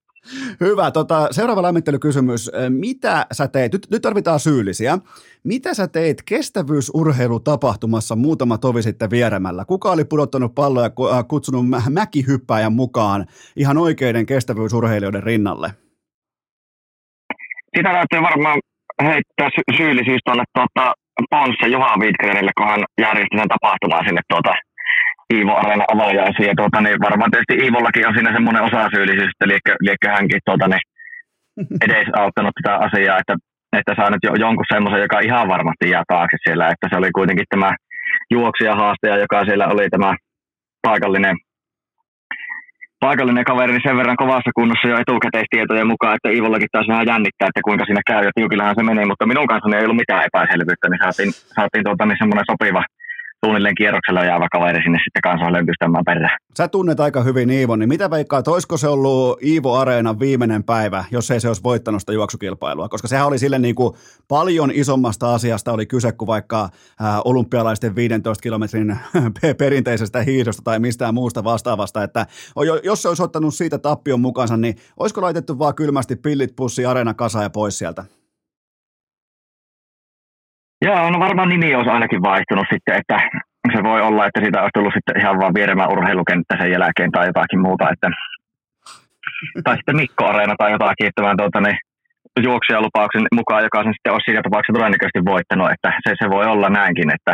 Hyvä. 0.60 0.90
Tota, 0.90 1.28
seuraava 1.30 1.62
lämmittelykysymys. 1.62 2.50
Mitä 2.68 3.26
sä 3.32 3.48
teit? 3.48 3.72
Nyt, 3.72 3.86
nyt 3.90 4.02
tarvitaan 4.02 4.40
syyllisiä. 4.40 4.98
Mitä 5.44 5.74
sä 5.74 5.88
teit 5.88 6.22
kestävyysurheilutapahtumassa 6.22 8.16
muutama 8.16 8.58
tovi 8.58 8.82
sitten 8.82 9.10
vieremällä? 9.10 9.64
Kuka 9.64 9.90
oli 9.90 10.04
pudottanut 10.04 10.54
palloa 10.54 10.82
ja 10.82 11.22
kutsunut 11.28 11.64
mäkihyppääjän 11.90 12.72
mukaan 12.72 13.26
ihan 13.56 13.78
oikeiden 13.78 14.26
kestävyysurheilijoiden 14.26 15.22
rinnalle? 15.22 15.70
Sitä 17.76 17.90
täytyy 17.92 18.22
varmaan 18.22 18.58
heittää 19.02 19.50
sy- 19.54 19.76
syyllisyys 19.76 20.20
tuonne 20.24 20.44
tuota, 20.54 20.94
Ponsse 21.30 21.66
Juha 21.66 21.96
Wittgrenille, 21.96 22.50
kun 22.58 22.66
hän 22.66 22.84
järjesti 23.00 23.36
sen 23.38 23.48
tapahtumaan 23.48 24.04
sinne 24.06 24.20
tuota, 24.28 24.52
Iivo 25.34 25.54
Areena 25.56 25.84
avajaisiin. 25.94 26.48
Ja 26.48 26.54
tuota, 26.56 26.80
niin 26.80 27.00
varmaan 27.08 27.30
tietysti 27.30 27.64
Iivollakin 27.64 28.08
on 28.08 28.14
siinä 28.14 28.32
semmoinen 28.32 28.62
osasyyllisyys, 28.62 29.32
että 29.34 29.48
liekö, 29.52 29.72
liekö 29.86 30.08
hänkin 30.16 30.40
tuota, 30.46 30.68
niin 30.68 30.84
edes 31.84 32.08
auttanut 32.22 32.54
tätä 32.56 32.76
asiaa, 32.86 33.18
että, 33.18 33.34
että 33.78 33.92
saa 33.96 34.10
nyt 34.10 34.24
jo, 34.26 34.32
jonkun 34.44 34.72
semmoisen, 34.74 35.04
joka 35.06 35.26
ihan 35.28 35.48
varmasti 35.48 35.90
jää 35.90 36.04
taakse 36.08 36.36
siellä. 36.44 36.68
Että 36.68 36.86
se 36.90 36.96
oli 36.96 37.10
kuitenkin 37.18 37.50
tämä 37.50 37.70
juoksija 38.30 38.74
haastaja, 38.74 39.16
joka 39.24 39.44
siellä 39.44 39.66
oli 39.72 39.88
tämä 39.90 40.10
paikallinen 40.86 41.36
paikallinen 43.00 43.44
kaveri 43.44 43.72
niin 43.72 43.86
sen 43.86 43.96
verran 43.96 44.22
kovassa 44.22 44.50
kunnossa 44.58 44.88
jo 44.88 45.00
etukäteistietojen 45.02 45.92
mukaan, 45.92 46.16
että 46.16 46.34
Iivollakin 46.34 46.68
taas 46.72 46.88
vähän 46.88 47.06
jännittää, 47.10 47.48
että 47.48 47.66
kuinka 47.68 47.84
siinä 47.84 48.02
käy 48.10 48.24
ja 48.24 48.32
tiukillahan 48.34 48.74
se 48.78 48.82
meni, 48.82 49.10
mutta 49.10 49.26
minun 49.26 49.50
kanssani 49.50 49.76
ei 49.76 49.84
ollut 49.84 50.02
mitään 50.02 50.26
epäselvyyttä, 50.28 50.86
niin 50.88 51.02
saatiin, 51.04 51.32
saatiin 51.56 51.84
tuota, 51.84 52.06
niin 52.06 52.20
semmoinen 52.20 52.50
sopiva 52.50 52.82
suunnilleen 53.44 53.74
kierroksella 53.74 54.24
jäävä 54.24 54.48
kaveri 54.52 54.82
sinne 54.82 54.98
sitten 55.04 55.22
kanssa 55.22 55.52
löytystämään 55.52 56.04
perään. 56.04 56.38
Sä 56.58 56.68
tunnet 56.68 57.00
aika 57.00 57.22
hyvin 57.22 57.50
Iivo, 57.50 57.76
niin 57.76 57.88
mitä 57.88 58.10
veikkaat, 58.10 58.48
olisiko 58.48 58.76
se 58.76 58.88
ollut 58.88 59.42
Iivo 59.42 59.74
Areenan 59.74 60.20
viimeinen 60.20 60.64
päivä, 60.64 61.04
jos 61.10 61.30
ei 61.30 61.40
se 61.40 61.48
olisi 61.48 61.62
voittanut 61.62 62.02
sitä 62.02 62.12
juoksukilpailua? 62.12 62.88
Koska 62.88 63.08
sehän 63.08 63.26
oli 63.26 63.38
sille 63.38 63.58
niin 63.58 63.74
kuin 63.74 63.94
paljon 64.28 64.70
isommasta 64.74 65.34
asiasta 65.34 65.72
oli 65.72 65.86
kyse 65.86 66.12
kuin 66.12 66.26
vaikka 66.26 66.62
äh, 66.62 66.70
olympialaisten 67.24 67.96
15 67.96 68.42
kilometrin 68.42 68.96
perinteisestä 69.58 70.22
hiihdosta 70.22 70.62
tai 70.62 70.78
mistään 70.78 71.14
muusta 71.14 71.44
vastaavasta, 71.44 72.02
että 72.02 72.26
jos 72.82 73.02
se 73.02 73.08
olisi 73.08 73.22
ottanut 73.22 73.54
siitä 73.54 73.78
tappion 73.78 74.20
mukansa, 74.20 74.56
niin 74.56 74.76
olisiko 74.96 75.22
laitettu 75.22 75.58
vaan 75.58 75.74
kylmästi 75.74 76.16
pillit 76.16 76.56
pussi 76.56 76.86
Areena 76.86 77.14
kasa 77.14 77.42
ja 77.42 77.50
pois 77.50 77.78
sieltä? 77.78 78.17
Joo, 80.82 81.10
no 81.10 81.18
varmaan 81.18 81.48
nimi 81.48 81.74
olisi 81.74 81.90
ainakin 81.90 82.22
vaihtunut 82.22 82.66
sitten, 82.72 82.94
että 83.00 83.16
se 83.76 83.82
voi 83.82 84.00
olla, 84.00 84.26
että 84.26 84.40
siitä 84.40 84.60
olisi 84.60 84.76
tullut 84.76 84.94
sitten 84.94 85.20
ihan 85.20 85.38
vaan 85.40 85.54
vieremään 85.54 85.92
urheilukenttä 85.92 86.54
sen 86.60 86.70
jälkeen 86.70 87.12
tai 87.12 87.26
jotakin 87.26 87.60
muuta, 87.60 87.90
että 87.92 88.08
tai 89.64 89.76
sitten 89.76 89.96
Mikko 89.96 90.24
Areena 90.26 90.54
tai 90.58 90.72
jotakin, 90.72 91.06
että 91.06 91.22
mä 91.22 91.34
tuota, 91.38 91.60
niin, 91.60 91.78
juoksijalupauksen 92.42 93.26
mukaan, 93.34 93.62
joka 93.62 93.82
sen 93.82 93.92
sitten 93.92 94.12
olisi 94.12 94.24
siinä 94.24 94.42
tapauksessa 94.42 94.78
todennäköisesti 94.78 95.24
voittanut, 95.24 95.70
että 95.70 95.88
se, 96.04 96.14
se 96.22 96.30
voi 96.30 96.46
olla 96.46 96.68
näinkin, 96.68 97.08
että 97.16 97.32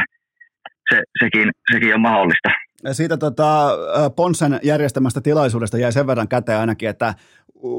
se, 0.91 1.03
sekin, 1.23 1.51
sekin 1.73 1.95
on 1.95 2.01
mahdollista. 2.01 2.49
Siitä 2.93 3.17
tota, 3.17 3.71
Ponsen 4.17 4.59
järjestämästä 4.63 5.21
tilaisuudesta 5.21 5.79
jäi 5.79 5.93
sen 5.93 6.07
verran 6.07 6.29
käteen 6.29 6.61
ainakin, 6.61 6.89
että 6.89 7.15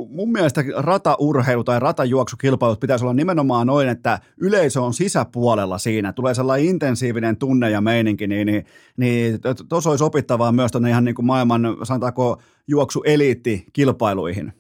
mun 0.09 0.31
mielestä 0.31 0.61
rataurheilu 0.77 1.63
tai 1.63 1.79
ratajuoksukilpailut 1.79 2.79
pitäisi 2.79 3.05
olla 3.05 3.13
nimenomaan 3.13 3.67
noin, 3.67 3.89
että 3.89 4.19
yleisö 4.41 4.81
on 4.81 4.93
sisäpuolella 4.93 5.77
siinä. 5.77 6.13
Tulee 6.13 6.33
sellainen 6.33 6.67
intensiivinen 6.67 7.37
tunne 7.37 7.69
ja 7.69 7.81
meininki, 7.81 8.27
niin, 8.27 8.47
niin, 8.47 8.65
niin 8.97 9.39
tuossa 9.69 9.89
olisi 9.89 10.03
opittavaa 10.03 10.51
myös 10.51 10.71
tuonne 10.71 10.89
ihan 10.89 11.05
niin 11.05 11.15
kuin 11.15 11.25
maailman, 11.25 11.61
sanotaanko, 11.83 12.41
juoksueliittikilpailuihin. 12.67 14.53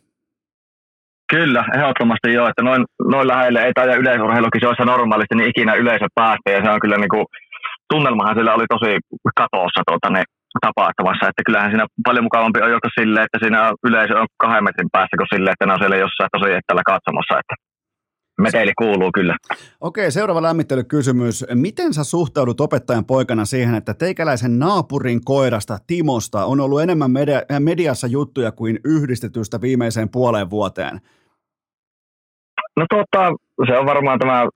Kyllä, 1.29 1.65
ehdottomasti 1.75 2.33
joo, 2.33 2.47
että 2.49 2.61
noin, 2.61 2.85
noin 3.11 3.27
lähelle 3.27 3.63
ei 3.63 3.73
taida 3.73 3.95
yleisurheilukisoissa 3.95 4.85
normaalisti 4.85 5.35
niin 5.35 5.49
ikinä 5.49 5.73
yleisö 5.73 6.07
päästä 6.15 6.51
ja 6.51 6.63
se 6.63 6.69
on 6.69 6.79
kyllä 6.79 6.97
niin 6.97 7.09
kuin, 7.09 7.25
tunnelmahan 7.93 8.35
sillä 8.35 8.53
oli 8.53 8.65
tosi 8.69 8.97
katossa 9.35 9.81
tuota, 9.87 10.09
ne 10.09 10.23
tapahtumassa, 10.67 11.29
että 11.29 11.45
kyllähän 11.45 11.71
siinä 11.71 11.85
paljon 12.07 12.27
mukavampi 12.27 12.59
on 12.61 12.71
juosta 12.73 12.97
silleen, 12.99 13.25
että 13.25 13.39
siinä 13.41 13.59
yleisö 13.87 14.13
on 14.21 14.27
kahden 14.43 14.63
metrin 14.63 14.93
päässä 14.95 15.17
kuin 15.17 15.31
silleen, 15.33 15.53
että 15.53 15.65
ne 15.65 15.73
on 15.73 15.81
siellä 15.81 16.03
jossain 16.05 16.29
tosi 16.33 16.51
ettällä 16.51 16.83
katsomassa, 16.91 17.39
että 17.41 17.55
Meteli 18.41 18.71
kuuluu 18.77 19.11
kyllä. 19.11 19.35
Okei, 19.81 20.11
seuraava 20.11 20.41
lämmittelykysymys. 20.41 21.45
Miten 21.53 21.93
sä 21.93 22.03
suhtaudut 22.03 22.61
opettajan 22.61 23.05
poikana 23.05 23.45
siihen, 23.45 23.75
että 23.75 23.93
teikäläisen 23.93 24.59
naapurin 24.59 25.25
koirasta 25.25 25.77
Timosta 25.87 26.45
on 26.45 26.59
ollut 26.59 26.81
enemmän 26.81 27.11
media- 27.11 27.59
mediassa 27.59 28.07
juttuja 28.07 28.51
kuin 28.51 28.79
yhdistetystä 28.85 29.61
viimeiseen 29.61 30.09
puoleen 30.09 30.49
vuoteen? 30.49 31.01
No 32.77 32.85
tota, 32.89 33.33
se 33.67 33.77
on 33.77 33.85
varmaan 33.85 34.19
tämä 34.19 34.47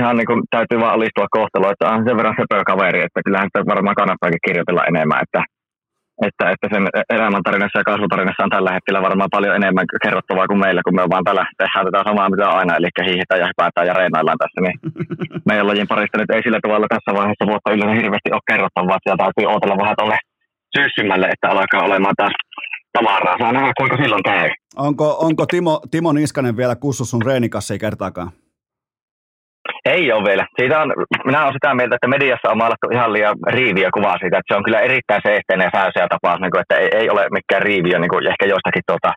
ihan 0.00 0.16
niin 0.16 0.30
kuin 0.30 0.40
täytyy 0.50 0.78
vaan 0.80 0.94
alistua 0.94 1.34
kohtaloon, 1.38 1.72
että 1.72 1.92
on 1.94 2.04
sen 2.06 2.16
verran 2.16 2.38
söpö 2.40 2.64
kaveri, 2.70 3.00
että 3.06 3.20
kyllähän 3.24 3.48
sitä 3.48 3.72
varmaan 3.74 4.00
kannattaakin 4.00 4.44
kirjoitella 4.46 4.88
enemmän, 4.90 5.22
että 5.24 5.40
että, 6.28 6.44
että 6.54 6.66
sen 6.74 6.84
elämäntarinassa 7.16 7.78
ja 7.80 7.88
kasvutarinassa 7.90 8.44
on 8.44 8.54
tällä 8.56 8.72
hetkellä 8.76 9.06
varmaan 9.08 9.34
paljon 9.36 9.56
enemmän 9.56 9.86
kerrottavaa 10.04 10.48
kuin 10.48 10.62
meillä, 10.64 10.82
kun 10.84 10.96
me 10.96 11.12
vaan 11.12 11.24
tällä 11.28 11.44
tehdään 11.58 11.86
tätä 11.86 12.08
samaa 12.08 12.30
mitä 12.30 12.48
aina, 12.58 12.76
eli 12.76 12.88
hiihetään 13.08 13.40
ja 13.42 13.50
hypätään 13.50 13.86
ja 13.88 13.94
reenaillaan 14.00 14.40
tässä, 14.42 14.60
niin 14.64 14.76
meidän 15.48 15.66
lajin 15.68 15.90
parista 15.92 16.18
nyt 16.18 16.30
ei 16.30 16.42
sillä 16.42 16.60
tavalla 16.62 16.86
tässä 16.94 17.10
vaiheessa 17.18 17.48
vuotta 17.50 17.74
yleensä 17.74 18.00
hirveästi 18.00 18.34
ole 18.36 18.48
kerrottavaa, 18.50 18.98
että 18.98 19.22
täytyy 19.22 19.46
odotella 19.50 19.82
vähän 19.82 19.98
tuolle 19.98 20.18
syyssimmälle, 20.76 21.26
että 21.34 21.46
alkaa 21.48 21.86
olemaan 21.88 22.18
taas 22.20 22.34
tavaraa. 22.96 23.38
Saa 23.38 23.52
nähdä, 23.52 23.72
kuinka 23.78 23.96
silloin 23.96 24.22
käy. 24.22 24.50
Onko, 24.76 25.06
onko 25.26 25.46
Timo, 25.46 25.80
Timo 25.90 26.12
Niskanen 26.12 26.56
vielä 26.56 26.76
kussu 26.76 27.04
sun 27.04 27.22
reenikassia 27.22 27.78
kertaakaan? 27.78 28.30
Ei 29.84 30.12
ole 30.12 30.24
vielä. 30.24 30.46
Siitä 30.60 30.80
on, 30.82 30.92
minä 31.24 31.42
olen 31.42 31.52
sitä 31.52 31.74
mieltä, 31.74 31.94
että 31.94 32.08
mediassa 32.08 32.50
on 32.50 32.58
maalattu 32.58 32.88
ihan 32.92 33.12
liian 33.12 33.36
riiviä 33.46 33.90
kuvaa 33.94 34.18
siitä, 34.18 34.38
että 34.38 34.54
se 34.54 34.56
on 34.58 34.64
kyllä 34.64 34.80
erittäin 34.80 35.22
seesteinen 35.24 35.64
ja 35.64 35.78
säyseä 35.80 36.06
tapaus, 36.08 36.40
niin 36.40 36.50
kuin, 36.50 36.60
että 36.60 36.76
ei, 36.76 36.88
ei, 36.98 37.10
ole 37.10 37.26
mikään 37.30 37.62
riiviä, 37.62 37.98
niin 37.98 38.08
kuin 38.08 38.26
ehkä 38.26 38.46
jostakin 38.46 38.82
tuota, 38.86 39.12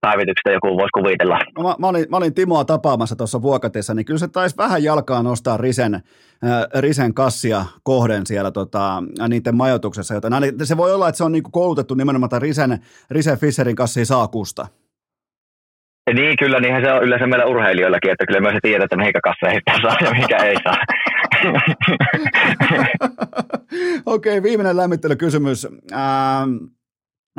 päivityksestä 0.00 0.50
joku 0.50 0.68
voisi 0.68 0.96
kuvitella. 0.98 1.38
No, 1.56 1.62
mä, 1.62 1.74
mä, 1.78 1.86
olin, 1.86 2.06
mä 2.10 2.16
olin 2.16 2.34
Timoa 2.34 2.64
tapaamassa 2.64 3.16
tuossa 3.16 3.42
vuokatissa, 3.42 3.94
niin 3.94 4.04
kyllä 4.04 4.18
se 4.18 4.28
taisi 4.28 4.56
vähän 4.56 4.82
jalkaa 4.82 5.22
nostaa 5.22 5.56
Risen, 5.56 5.94
äh, 5.94 6.02
Risen 6.80 7.14
kassia 7.14 7.64
kohden 7.82 8.26
siellä 8.26 8.50
tota, 8.50 9.02
niiden 9.28 9.56
majoituksessa, 9.56 10.14
joten 10.14 10.32
se 10.64 10.76
voi 10.76 10.94
olla, 10.94 11.08
että 11.08 11.16
se 11.16 11.24
on 11.24 11.32
niinku 11.32 11.50
koulutettu 11.50 11.94
nimenomaan 11.94 12.42
Risen, 12.42 12.78
Risen 13.10 13.38
Fisserin 13.38 13.76
kassia 13.76 14.04
saakusta. 14.04 14.66
Niin, 16.10 16.36
kyllä, 16.36 16.60
niinhän 16.60 16.82
se 16.84 16.92
on 16.92 17.04
yleensä 17.04 17.26
meillä 17.26 17.46
urheilijoillakin, 17.46 18.10
että 18.10 18.26
kyllä 18.26 18.40
myös 18.40 18.52
se 18.52 18.58
tiedät, 18.62 18.84
että 18.84 18.96
mihinkä 18.96 19.20
kasseihin 19.24 19.62
saa 19.82 19.96
ja 20.00 20.10
mikä 20.20 20.36
ei 20.36 20.56
saa. 20.64 20.76
Okei, 24.06 24.38
okay, 24.38 24.42
viimeinen 24.42 24.76
lämmittelykysymys. 24.76 25.66
Ähm, 25.92 26.56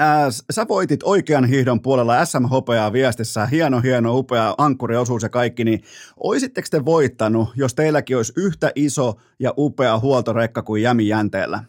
äh, 0.02 0.28
sä 0.52 0.66
voitit 0.68 1.04
oikean 1.04 1.46
hiihdon 1.46 1.82
puolella 1.82 2.26
SM-hopeaa 2.26 2.94
viestissä, 2.94 3.46
hieno, 3.46 3.82
hieno, 3.82 4.18
upea 4.18 4.56
ankkuriosuus 4.58 5.24
ja 5.24 5.30
kaikki, 5.30 5.64
niin 5.64 5.80
oisitteko 6.18 6.68
te 6.72 6.86
voittanut, 6.86 7.50
jos 7.56 7.76
teilläkin 7.76 8.18
olisi 8.18 8.34
yhtä 8.38 8.72
iso 8.76 9.14
ja 9.40 9.54
upea 9.58 10.00
huoltorekka 10.00 10.62
kuin 10.62 10.82
Jämi 10.82 11.08
Jänteellä? 11.08 11.64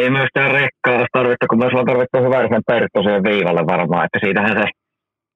Ei 0.00 0.10
myöskään 0.10 0.50
rekkaa 0.60 0.94
olisi 0.98 1.16
tarvittu, 1.18 1.44
kun 1.46 1.62
myös 1.62 1.74
on 1.74 1.90
tarvittu 1.90 2.18
hyvän 2.26 2.68
Perttu 2.70 3.02
siihen 3.02 3.24
viivalle 3.30 3.62
varmaan, 3.74 4.04
että 4.04 4.18
siitähän 4.24 4.56
se 4.58 4.66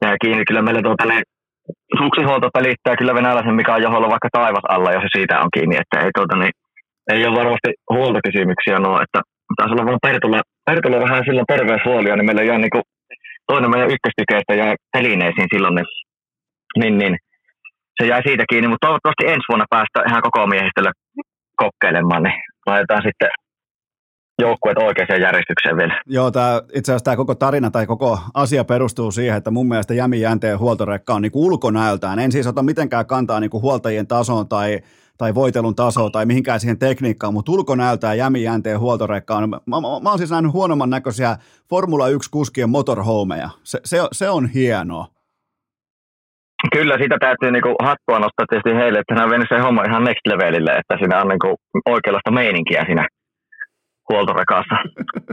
jää 0.03 0.16
kiinni. 0.23 0.45
Kyllä 0.49 0.62
meillä 0.62 0.82
tuota, 0.82 1.05
ne 1.07 1.19
suksihuolto 2.01 2.49
pelittää 2.59 2.97
kyllä 2.99 3.15
venäläisen 3.15 3.59
Mika 3.61 3.78
Joholla 3.85 4.15
vaikka 4.15 4.28
taivas 4.39 4.66
alla, 4.74 4.93
jos 4.93 5.05
se 5.05 5.11
siitä 5.16 5.41
on 5.45 5.51
kiinni, 5.55 5.77
että 5.82 5.97
ei, 6.05 6.11
tuota, 6.16 6.36
niin, 6.36 6.55
ei 7.12 7.27
ole 7.27 7.39
varmasti 7.41 7.70
huoltokysymyksiä 7.95 8.78
nuo, 8.78 8.97
että 9.05 9.20
taisi 9.57 9.73
olla 9.73 9.86
vaan 9.86 10.07
Pertulla, 10.07 10.41
Pertulla 10.69 11.05
vähän 11.07 11.24
silloin 11.27 11.51
terveyshuolia, 11.53 12.16
niin 12.16 12.27
meillä 12.27 12.43
ei 12.43 12.59
niin 12.59 12.74
kuin, 12.74 12.86
toinen 13.51 13.70
meidän 13.70 13.93
ykköstykeistä 13.95 14.55
jäi 14.55 14.74
telineisiin 14.97 15.49
silloin, 15.53 15.74
niin, 15.74 15.91
niin, 16.81 16.95
niin 16.99 17.15
se 17.97 18.03
jäi 18.11 18.23
siitä 18.27 18.45
kiinni, 18.51 18.69
mutta 18.69 18.86
toivottavasti 18.86 19.24
ensi 19.32 19.49
vuonna 19.49 19.73
päästään 19.74 20.09
ihan 20.11 20.27
koko 20.27 20.47
miehistöllä 20.47 20.93
kokeilemaan, 21.62 22.23
niin 22.23 22.39
laitetaan 22.66 23.03
sitten 23.09 23.31
joukkueet 24.39 24.78
oikeaan 24.78 25.20
järjestykseen 25.20 25.77
vielä. 25.77 26.01
Joo, 26.06 26.31
tää, 26.31 26.62
itse 26.74 26.93
asiassa 26.93 27.05
tämä 27.05 27.16
koko 27.16 27.35
tarina 27.35 27.70
tai 27.70 27.86
koko 27.86 28.19
asia 28.35 28.65
perustuu 28.65 29.11
siihen, 29.11 29.36
että 29.36 29.51
mun 29.51 29.69
mielestä 29.69 29.94
Jämi 29.94 30.20
Jänteen 30.20 30.59
huoltorekka 30.59 31.15
on 31.15 31.23
niinku 31.23 31.47
ulkonäöltään. 31.47 32.19
En 32.19 32.32
siis 32.32 32.47
ota 32.47 32.62
mitenkään 32.62 33.06
kantaa 33.06 33.40
niinku 33.40 33.61
huoltajien 33.61 34.06
tasoon 34.06 34.48
tai, 34.48 34.78
tai 35.19 35.35
voitelun 35.35 35.74
tasoon 35.74 36.12
tai 36.12 36.27
mihinkään 36.27 36.61
siihen 36.61 36.78
tekniikkaan, 36.78 37.35
mutta 37.35 37.52
ulkonäöltään 37.52 38.19
Jämi 38.19 38.43
Jänteen 38.43 38.81
huoltorekka 38.81 39.36
on. 39.36 39.51
Mä, 39.51 39.61
mä, 39.66 39.77
mä 40.02 40.09
oon 40.11 40.19
siis 40.19 40.31
nähnyt 40.31 40.52
huonomman 40.52 40.90
näköisiä 40.90 41.36
Formula 41.70 42.09
1-kuskien 42.09 42.69
motorhomeja. 42.69 43.48
Se, 43.62 43.81
se, 43.85 43.98
se 44.12 44.31
on 44.31 44.48
hienoa. 44.48 45.06
Kyllä, 46.73 46.98
sitä 46.98 47.16
täytyy 47.20 47.51
niinku 47.51 47.74
hattua 47.82 48.19
nostaa 48.19 48.47
tietysti 48.48 48.74
heille, 48.81 48.98
että 48.98 49.15
hän 49.15 49.24
on 49.24 49.31
vienyt 49.31 49.48
se 49.48 49.59
homma 49.59 49.85
ihan 49.85 50.05
next 50.05 50.27
levelille, 50.27 50.70
että 50.70 50.94
siinä 50.98 51.20
on 51.20 51.28
niinku 51.28 51.56
oikeanlaista 51.86 52.31
meininkiä 52.31 52.85
siinä 52.86 53.09
huoltorekassa. 54.09 54.74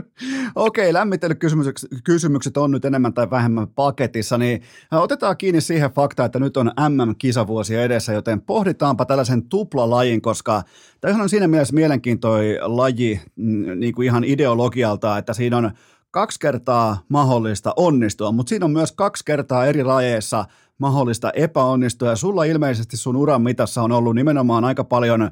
Okei, 0.54 0.92
lämmittelykysymykset 0.92 2.56
on 2.56 2.70
nyt 2.70 2.84
enemmän 2.84 3.14
tai 3.14 3.30
vähemmän 3.30 3.68
paketissa, 3.68 4.38
niin 4.38 4.62
otetaan 4.90 5.36
kiinni 5.36 5.60
siihen 5.60 5.90
faktaan, 5.90 6.26
että 6.26 6.38
nyt 6.38 6.56
on 6.56 6.72
MM-kisavuosi 6.88 7.76
edessä, 7.76 8.12
joten 8.12 8.40
pohditaanpa 8.40 9.04
tällaisen 9.04 9.48
tuplalajin, 9.48 10.22
koska 10.22 10.62
tämä 11.00 11.22
on 11.22 11.28
siinä 11.28 11.48
mielessä 11.48 11.74
mielenkiintoinen 11.74 12.58
laji 12.62 13.20
mm, 13.36 13.80
niin 13.80 13.94
kuin 13.94 14.06
ihan 14.06 14.24
ideologialta, 14.24 15.18
että 15.18 15.32
siinä 15.32 15.56
on 15.56 15.70
kaksi 16.10 16.40
kertaa 16.40 16.98
mahdollista 17.08 17.72
onnistua, 17.76 18.32
mutta 18.32 18.48
siinä 18.48 18.64
on 18.64 18.72
myös 18.72 18.92
kaksi 18.92 19.24
kertaa 19.24 19.66
eri 19.66 19.84
lajeissa 19.84 20.44
mahdollista 20.78 21.30
epäonnistua, 21.30 22.08
ja 22.08 22.16
sulla 22.16 22.44
ilmeisesti 22.44 22.96
sun 22.96 23.16
uran 23.16 23.42
mitassa 23.42 23.82
on 23.82 23.92
ollut 23.92 24.14
nimenomaan 24.14 24.64
aika 24.64 24.84
paljon 24.84 25.30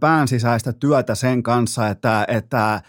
pään 0.00 0.28
sisäistä 0.28 0.72
työtä 0.72 1.14
sen 1.14 1.42
kanssa, 1.42 1.88
että, 1.88 2.24
että 2.28 2.82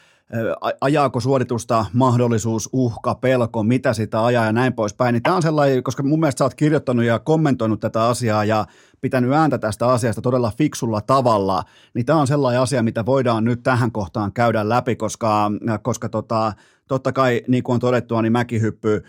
ajaako 0.81 1.19
suoritusta 1.19 1.85
mahdollisuus, 1.93 2.69
uhka, 2.73 3.15
pelko, 3.15 3.63
mitä 3.63 3.93
sitä 3.93 4.25
ajaa 4.25 4.45
ja 4.45 4.51
näin 4.51 4.73
poispäin. 4.73 5.13
Niin 5.13 5.23
tämä 5.23 5.35
on 5.35 5.41
sellainen, 5.41 5.83
koska 5.83 6.03
mun 6.03 6.19
mielestä 6.19 6.39
sä 6.39 6.45
oot 6.45 6.53
kirjoittanut 6.53 7.05
ja 7.05 7.19
kommentoinut 7.19 7.79
tätä 7.79 8.03
asiaa 8.03 8.45
ja 8.45 8.65
pitänyt 9.01 9.31
ääntä 9.33 9.57
tästä 9.57 9.87
asiasta 9.87 10.21
todella 10.21 10.51
fiksulla 10.57 11.01
tavalla, 11.01 11.63
niin 11.93 12.05
tämä 12.05 12.19
on 12.19 12.27
sellainen 12.27 12.61
asia, 12.61 12.83
mitä 12.83 13.05
voidaan 13.05 13.43
nyt 13.43 13.63
tähän 13.63 13.91
kohtaan 13.91 14.33
käydä 14.33 14.69
läpi, 14.69 14.95
koska, 14.95 15.51
koska 15.81 16.09
tota, 16.09 16.53
totta 16.89 17.11
kai, 17.11 17.41
niin 17.47 17.63
kuin 17.63 17.73
on 17.73 17.79
todettua, 17.79 18.21
niin 18.21 18.31
mäkihyppy, 18.31 19.03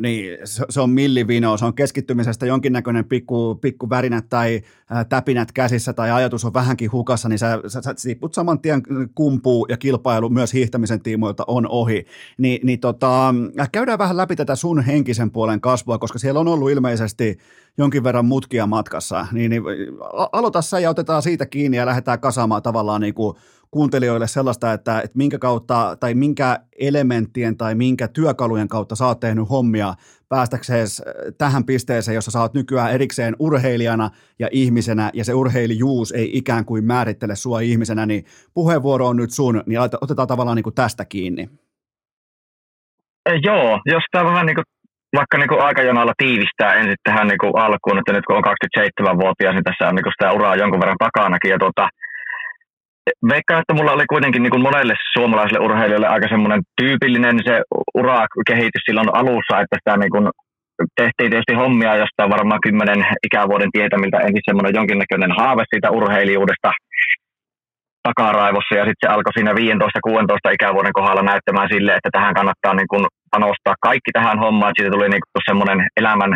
niin 0.00 0.38
se 0.70 0.80
on 0.80 0.90
millivino, 0.90 1.56
se 1.56 1.64
on 1.64 1.74
keskittymisestä 1.74 2.46
jonkinnäköinen 2.46 3.04
pikku, 3.04 3.54
pikku 3.54 3.90
värinät 3.90 4.28
tai 4.28 4.62
täpinät 5.08 5.52
käsissä 5.52 5.92
tai 5.92 6.10
ajatus 6.10 6.44
on 6.44 6.54
vähänkin 6.54 6.92
hukassa, 6.92 7.28
niin 7.28 7.38
sä, 7.38 7.60
sä, 7.66 7.82
sä 7.82 7.94
tiput 8.02 8.34
saman 8.34 8.60
tien 8.60 8.82
kumpuu 9.14 9.66
ja 9.68 9.76
kilpailu 9.76 10.28
myös 10.28 10.52
hiihtämisen 10.52 11.00
tiimoilta 11.00 11.44
on 11.46 11.66
ohi. 11.68 12.06
Ni, 12.38 12.60
niin 12.62 12.80
tota, 12.80 13.34
käydään 13.72 13.98
vähän 13.98 14.16
läpi 14.16 14.36
tätä 14.36 14.56
sun 14.56 14.80
henkisen 14.80 15.30
puolen 15.30 15.60
kasvua, 15.60 15.98
koska 15.98 16.18
siellä 16.18 16.40
on 16.40 16.48
ollut 16.48 16.70
ilmeisesti 16.70 17.38
jonkin 17.78 18.04
verran 18.04 18.24
mutkia 18.24 18.66
matkassa, 18.66 19.26
niin, 19.32 19.50
niin 19.50 19.62
aloita 20.32 20.62
sä 20.62 20.80
ja 20.80 20.90
otetaan 20.90 21.22
siitä 21.22 21.46
kiinni 21.46 21.76
ja 21.76 21.86
lähdetään 21.86 22.20
kasaamaan 22.20 22.62
tavallaan 22.62 23.00
niin 23.00 23.14
kuin 23.14 23.36
kuuntelijoille 23.74 24.26
sellaista, 24.26 24.72
että, 24.72 25.00
että 25.00 25.18
minkä 25.18 25.38
kautta 25.38 25.96
tai 26.00 26.14
minkä 26.14 26.58
elementtien 26.80 27.56
tai 27.56 27.74
minkä 27.74 28.08
työkalujen 28.08 28.68
kautta 28.68 28.96
sä 28.96 29.06
oot 29.06 29.20
tehnyt 29.20 29.50
hommia 29.50 29.94
päästäkseen 30.28 30.86
tähän 31.38 31.64
pisteeseen, 31.64 32.14
jossa 32.14 32.30
sä 32.30 32.40
oot 32.40 32.54
nykyään 32.54 32.92
erikseen 32.92 33.36
urheilijana 33.38 34.10
ja 34.38 34.48
ihmisenä 34.52 35.10
ja 35.14 35.24
se 35.24 35.34
urheilijuus 35.34 36.12
ei 36.12 36.38
ikään 36.38 36.64
kuin 36.64 36.84
määrittele 36.84 37.36
sua 37.36 37.60
ihmisenä, 37.60 38.06
niin 38.06 38.24
puheenvuoro 38.54 39.06
on 39.06 39.16
nyt 39.16 39.30
sun, 39.30 39.62
niin 39.66 39.80
otetaan 39.80 40.28
tavallaan 40.28 40.56
niin 40.56 40.68
kuin 40.68 40.74
tästä 40.74 41.04
kiinni. 41.04 41.48
Joo, 43.42 43.80
jos 43.86 44.04
tämä 44.12 44.24
vähän 44.24 44.46
niin 44.46 44.54
kuin 44.54 44.64
vaikka 45.18 45.38
niin 45.38 45.48
kuin 45.48 45.62
aikajanalla 45.62 46.12
tiivistää 46.16 46.74
ensin 46.74 47.04
tähän 47.08 47.28
niin 47.28 47.42
kuin 47.42 47.52
alkuun, 47.64 47.98
että 47.98 48.12
nyt 48.12 48.26
kun 48.26 48.36
on 48.36 48.48
27-vuotias, 48.50 49.54
niin 49.54 49.68
tässä 49.68 49.88
on 49.88 49.94
niin 49.94 50.06
kuin 50.06 50.16
sitä 50.16 50.32
uraa 50.32 50.60
jonkun 50.62 50.80
verran 50.80 51.04
takanakin. 51.06 51.50
Ja 51.50 51.58
tuota, 51.58 51.88
veikkaan, 53.32 53.60
että 53.60 53.74
mulla 53.74 53.92
oli 53.92 54.06
kuitenkin 54.06 54.42
niin 54.42 54.54
kuin 54.54 54.66
monelle 54.68 54.94
suomalaiselle 55.12 55.64
urheilijalle 55.66 56.08
aika 56.08 56.28
semmoinen 56.28 56.62
tyypillinen 56.80 57.36
se 57.44 57.62
urakehitys 57.94 58.84
silloin 58.86 59.16
alussa, 59.20 59.60
että 59.60 59.76
sitä 59.78 59.96
niin 59.96 60.10
kuin 60.10 60.26
tehtiin 61.00 61.30
tietysti 61.30 61.54
hommia 61.62 61.96
jostain 62.02 62.30
varmaan 62.36 62.64
kymmenen 62.66 63.00
ikävuoden 63.26 63.72
tietämiltä 63.72 64.18
ensin 64.18 64.48
semmoinen 64.48 64.74
jonkinnäköinen 64.78 65.32
haave 65.38 65.64
siitä 65.72 65.90
urheilijuudesta 65.90 66.70
takaraivossa 68.08 68.74
ja 68.78 68.84
sitten 68.84 69.02
se 69.02 69.12
alkoi 69.14 69.32
siinä 69.32 69.52
15-16 69.52 70.54
ikävuoden 70.56 70.98
kohdalla 70.98 71.22
näyttämään 71.22 71.68
sille, 71.72 71.92
että 71.94 72.10
tähän 72.12 72.34
kannattaa 72.34 72.74
niin 72.74 72.90
kuin 72.92 73.04
panostaa 73.30 73.82
kaikki 73.88 74.10
tähän 74.12 74.38
hommaan, 74.44 74.70
että 74.70 74.80
siitä 74.80 74.94
tuli 74.94 75.08
niin 75.08 75.24
kuin 75.24 75.48
semmoinen 75.50 75.78
elämän 76.00 76.32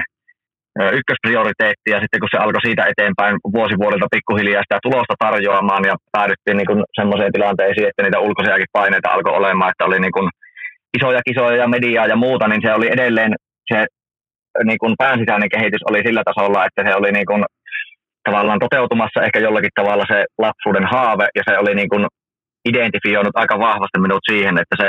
ykkösprioriteetti 0.98 1.88
ja 1.94 2.00
sitten 2.00 2.20
kun 2.20 2.32
se 2.32 2.38
alkoi 2.40 2.62
siitä 2.66 2.90
eteenpäin 2.92 3.34
vuosi 3.56 3.74
vuodelta 3.82 4.12
pikkuhiljaa 4.14 4.64
sitä 4.66 4.78
tulosta 4.82 5.14
tarjoamaan 5.24 5.84
ja 5.90 5.94
päädyttiin 6.16 6.56
niin 6.56 6.70
kuin 6.70 6.80
semmoiseen 6.98 7.32
tilanteeseen, 7.32 7.88
että 7.88 8.02
niitä 8.02 8.24
ulkoisiakin 8.26 8.74
paineita 8.78 9.12
alkoi 9.14 9.38
olemaan, 9.40 9.70
että 9.70 9.84
oli 9.88 10.00
niin 10.00 10.16
kuin 10.16 10.28
isoja 10.98 11.20
kisoja 11.28 11.56
ja 11.62 11.68
mediaa 11.68 12.06
ja 12.12 12.16
muuta, 12.16 12.48
niin 12.48 12.62
se 12.64 12.70
oli 12.78 12.88
edelleen 12.96 13.32
se 13.72 13.86
niin 14.64 14.80
kuin 14.82 14.94
päänsisäinen 15.02 15.52
kehitys 15.54 15.84
oli 15.90 16.00
sillä 16.06 16.22
tasolla, 16.30 16.66
että 16.66 16.82
se 16.86 16.92
oli 17.00 17.10
niin 17.12 17.28
kuin 17.30 17.42
tavallaan 18.26 18.62
toteutumassa 18.64 19.22
ehkä 19.26 19.38
jollakin 19.38 19.78
tavalla 19.80 20.04
se 20.12 20.24
lapsuuden 20.44 20.86
haave 20.92 21.26
ja 21.38 21.42
se 21.48 21.58
oli 21.58 21.74
niin 21.74 21.88
kuin 21.88 22.06
identifioinut 22.70 23.36
aika 23.36 23.58
vahvasti 23.58 23.98
minut 24.00 24.22
siihen, 24.30 24.58
että 24.62 24.76
se 24.82 24.88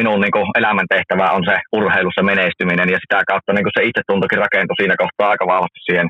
minun 0.00 0.20
niin 0.20 0.34
kuin, 0.36 0.46
elämäntehtävä 0.60 1.26
on 1.36 1.44
se 1.48 1.56
urheilussa 1.78 2.22
menestyminen 2.30 2.88
ja 2.94 2.98
sitä 3.02 3.18
kautta 3.30 3.52
niin 3.52 3.66
kuin 3.66 3.76
se 3.76 3.82
itsetuntokin 3.88 4.42
rakentui 4.44 4.76
siinä 4.78 4.96
kohtaa 5.02 5.32
aika 5.32 5.46
vahvasti 5.52 5.80
siihen 5.88 6.08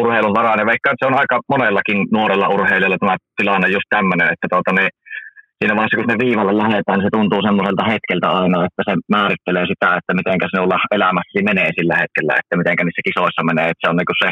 urheilun 0.00 0.38
varaan. 0.38 0.60
Ja 0.62 0.70
veikkaan, 0.70 0.94
että 0.94 1.04
se 1.04 1.10
on 1.10 1.20
aika 1.22 1.36
monellakin 1.54 1.98
nuorella 2.16 2.52
urheilijalla 2.56 3.02
tämä 3.02 3.16
tilanne 3.38 3.68
just 3.76 3.88
tämmöinen, 3.96 4.28
että 4.34 4.46
tuota, 4.52 4.72
niin, 4.78 4.92
siinä 5.58 5.74
vaiheessa, 5.76 5.98
kun 5.98 6.12
me 6.12 6.22
viivalle 6.24 6.54
lähdetään, 6.62 6.96
niin 6.96 7.08
se 7.08 7.16
tuntuu 7.18 7.40
semmoiselta 7.42 7.90
hetkeltä 7.92 8.28
aina, 8.40 8.58
että 8.66 8.82
se 8.86 8.92
määrittelee 9.14 9.66
sitä, 9.72 9.88
että 9.98 10.12
miten 10.18 10.50
sinulla 10.52 10.78
elämässä 10.98 11.48
menee 11.50 11.70
sillä 11.78 11.96
hetkellä, 12.02 12.32
että 12.40 12.54
miten 12.60 12.86
niissä 12.86 13.08
kisoissa 13.08 13.42
menee. 13.50 13.66
Että 13.70 13.82
se 13.82 13.90
on 13.90 13.98
niin 13.98 14.22
se 14.22 14.30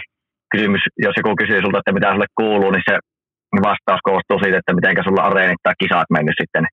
kysymys, 0.52 0.82
jos 1.06 1.16
joku 1.20 1.32
kysyy 1.42 1.60
sulta, 1.60 1.80
että 1.80 1.96
mitä 1.96 2.12
sulle 2.12 2.30
kuuluu, 2.40 2.70
niin 2.72 2.88
se 2.90 2.96
vastaus 3.68 4.02
koostuu 4.08 4.38
siitä, 4.40 4.58
että 4.60 4.76
miten 4.78 5.06
sulla 5.06 5.28
areenit 5.28 5.62
tai 5.62 5.74
kisat 5.82 6.08
mennyt 6.16 6.40
sitten 6.42 6.64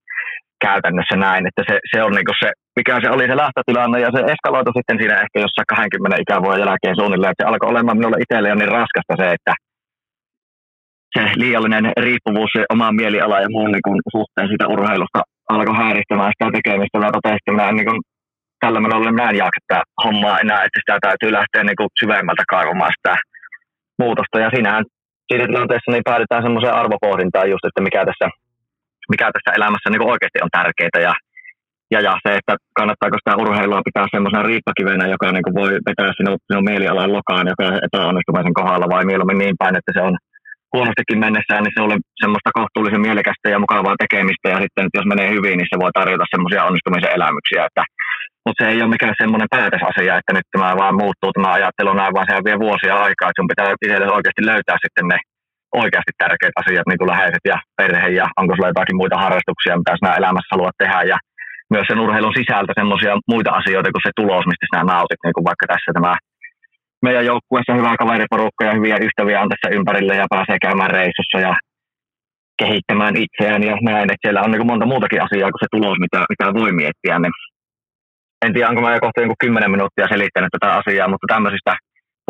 käytännössä 0.66 1.16
näin. 1.26 1.44
Että 1.50 1.64
se, 1.70 1.76
se 1.92 2.00
on 2.06 2.14
niin 2.16 2.42
se, 2.44 2.50
mikä 2.78 2.94
se 3.04 3.10
oli 3.16 3.26
se 3.28 3.36
lähtötilanne 3.44 3.98
ja 4.06 4.12
se 4.16 4.22
eskaloitu 4.34 4.72
sitten 4.78 4.98
siinä 5.00 5.22
ehkä 5.24 5.38
jossain 5.46 5.68
20 5.68 6.24
ikävuoden 6.24 6.66
jälkeen 6.66 7.00
suunnilleen, 7.00 7.32
että 7.32 7.44
se 7.44 7.50
alkoi 7.50 7.70
olemaan 7.70 7.98
minulle 7.98 8.18
itselle 8.24 8.56
niin 8.56 8.76
raskasta 8.80 9.14
se, 9.22 9.28
että 9.38 9.54
se 11.16 11.22
liiallinen 11.42 11.86
riippuvuus 12.06 12.52
omaan 12.74 12.96
mielialaan 12.96 13.44
ja 13.46 13.56
muun 13.56 13.72
niin 13.72 14.12
suhteen 14.16 14.48
siitä 14.48 14.68
urheilusta 14.74 15.22
alkoi 15.54 15.78
häirittämään 15.84 16.34
sitä 16.34 16.48
tekemistä. 16.58 17.00
Mä 17.00 17.16
totesin, 17.16 17.40
että 17.40 17.52
minä 17.52 17.72
niin 17.72 17.90
kuin, 17.90 18.02
tällä 18.64 18.80
menolla 18.80 19.12
minä 19.12 19.30
en 19.30 19.42
jaksa 19.44 19.62
tätä 19.68 19.82
hommaa 20.04 20.40
enää, 20.44 20.66
että 20.66 20.80
sitä 20.82 20.96
täytyy 21.08 21.32
lähteä 21.40 21.64
niin 21.64 21.80
kuin 21.80 21.90
syvemmältä 22.02 22.44
kaivamaan 22.54 22.94
sitä 22.98 23.16
muutosta. 24.02 24.40
Ja 24.44 24.50
siinähän 24.54 24.84
siinä 25.28 25.46
tilanteessa 25.48 25.92
niin 25.92 26.10
päädytään 26.10 26.44
semmoiseen 26.44 26.80
arvopohdintaan 26.82 27.50
just, 27.54 27.66
että 27.66 27.82
mikä 27.88 28.02
tässä, 28.10 28.28
mikä 29.12 29.26
tässä 29.36 29.56
elämässä 29.58 29.90
niin 29.90 30.12
oikeasti 30.14 30.40
on 30.46 30.56
tärkeää. 30.58 31.00
Ja, 31.08 31.14
ja, 31.94 32.00
ja 32.08 32.14
se, 32.24 32.30
että 32.40 32.54
kannattaako 32.80 33.18
sitä 33.20 33.40
urheilua 33.42 33.88
pitää 33.90 34.06
semmoisena 34.14 34.48
riippakivenä, 34.50 35.06
joka 35.14 35.26
niin 35.32 35.58
voi 35.62 35.72
vetää 35.88 36.12
sinun, 36.18 36.38
sinun 36.48 36.68
mielialan 36.70 37.16
lokaan, 37.18 37.46
joka 37.54 37.68
epäonnistumisen 37.88 38.58
kohdalla, 38.60 38.94
vai 38.94 39.04
mieluummin 39.10 39.42
niin 39.44 39.58
päin, 39.62 39.80
että 39.80 39.92
se 39.94 40.02
on 40.08 40.16
huonostikin 40.74 41.20
mennessään, 41.26 41.64
niin 41.64 41.76
se 41.76 41.82
on 41.86 41.92
semmoista 42.24 42.56
kohtuullisen 42.60 43.06
mielekästä 43.08 43.48
ja 43.54 43.64
mukavaa 43.64 44.02
tekemistä. 44.04 44.48
Ja 44.54 44.60
sitten 44.64 44.86
jos 44.98 45.08
menee 45.12 45.30
hyvin, 45.36 45.58
niin 45.58 45.72
se 45.72 45.78
voi 45.84 45.92
tarjota 46.00 46.32
semmoisia 46.34 46.68
onnistumisen 46.68 47.16
elämyksiä. 47.18 47.62
Että, 47.68 47.84
mutta 48.46 48.60
se 48.60 48.66
ei 48.72 48.82
ole 48.82 48.94
mikään 48.96 49.22
semmoinen 49.22 49.54
päätösasia, 49.56 50.18
että 50.20 50.34
nyt 50.34 50.48
tämä 50.52 50.80
vaan 50.82 50.96
muuttuu 51.02 51.32
tämä 51.34 51.50
ajattelu 51.58 51.94
näin, 51.94 52.16
vaan 52.16 52.28
se 52.30 52.46
vie 52.48 52.58
vuosia 52.66 52.96
aikaa. 53.06 53.30
Että 53.30 53.40
sun 53.40 53.52
pitää 53.52 53.74
itselle 53.74 54.10
oikeasti 54.18 54.44
löytää 54.52 54.78
sitten 54.86 55.08
ne 55.12 55.18
oikeasti 55.82 56.14
tärkeät 56.18 56.60
asiat, 56.62 56.88
niin 56.88 57.02
kuin 57.02 57.12
läheiset 57.14 57.44
ja 57.52 57.58
perhe 57.78 58.10
ja 58.20 58.26
onko 58.40 58.52
sulla 58.54 58.72
jotakin 58.74 59.00
muita 59.02 59.18
harrastuksia, 59.24 59.80
mitä 59.80 59.94
sinä 59.98 60.20
elämässä 60.20 60.54
haluat 60.54 60.80
tehdä. 60.84 61.02
Ja 61.12 61.18
myös 61.74 61.88
sen 61.88 62.04
urheilun 62.06 62.38
sisältä 62.40 62.74
semmoisia 62.80 63.14
muita 63.34 63.52
asioita 63.60 63.92
kuin 63.94 64.06
se 64.06 64.12
tulos, 64.20 64.46
mistä 64.46 64.66
sinä 64.68 64.84
nautit, 64.92 65.22
niin 65.24 65.36
kuin 65.36 65.48
vaikka 65.50 65.66
tässä 65.68 65.92
tämä 65.94 66.14
meidän 67.06 67.26
joukkueessa 67.32 67.78
hyvä 67.80 68.02
kaveriporukka 68.02 68.64
ja 68.66 68.74
hyviä 68.78 68.98
ystäviä 69.08 69.42
on 69.44 69.50
tässä 69.50 69.76
ympärillä 69.78 70.16
ja 70.16 70.32
pääsee 70.36 70.58
käymään 70.66 70.92
reissussa 71.00 71.40
ja 71.48 71.54
kehittämään 72.62 73.16
itseään 73.26 73.64
ja 73.70 73.76
näin. 73.82 74.12
Että 74.12 74.24
siellä 74.26 74.42
on 74.46 74.52
niin 74.52 74.72
monta 74.72 74.86
muutakin 74.86 75.24
asiaa 75.26 75.52
kuin 75.52 75.64
se 75.64 75.70
tulos, 75.76 75.98
mitä, 76.04 76.20
mitä 76.32 76.46
voi 76.60 76.72
miettiä. 76.82 77.20
Niin 77.20 77.36
en 78.46 78.54
tiedä, 78.54 78.70
onko 78.70 78.82
mä 78.82 78.94
jo 78.94 79.00
kohta 79.00 79.22
niin 79.22 79.44
10 79.46 79.72
minuuttia 79.72 80.12
selittänyt 80.14 80.52
tätä 80.52 80.70
asiaa, 80.80 81.08
mutta 81.12 81.32
tämmöisistä 81.34 81.74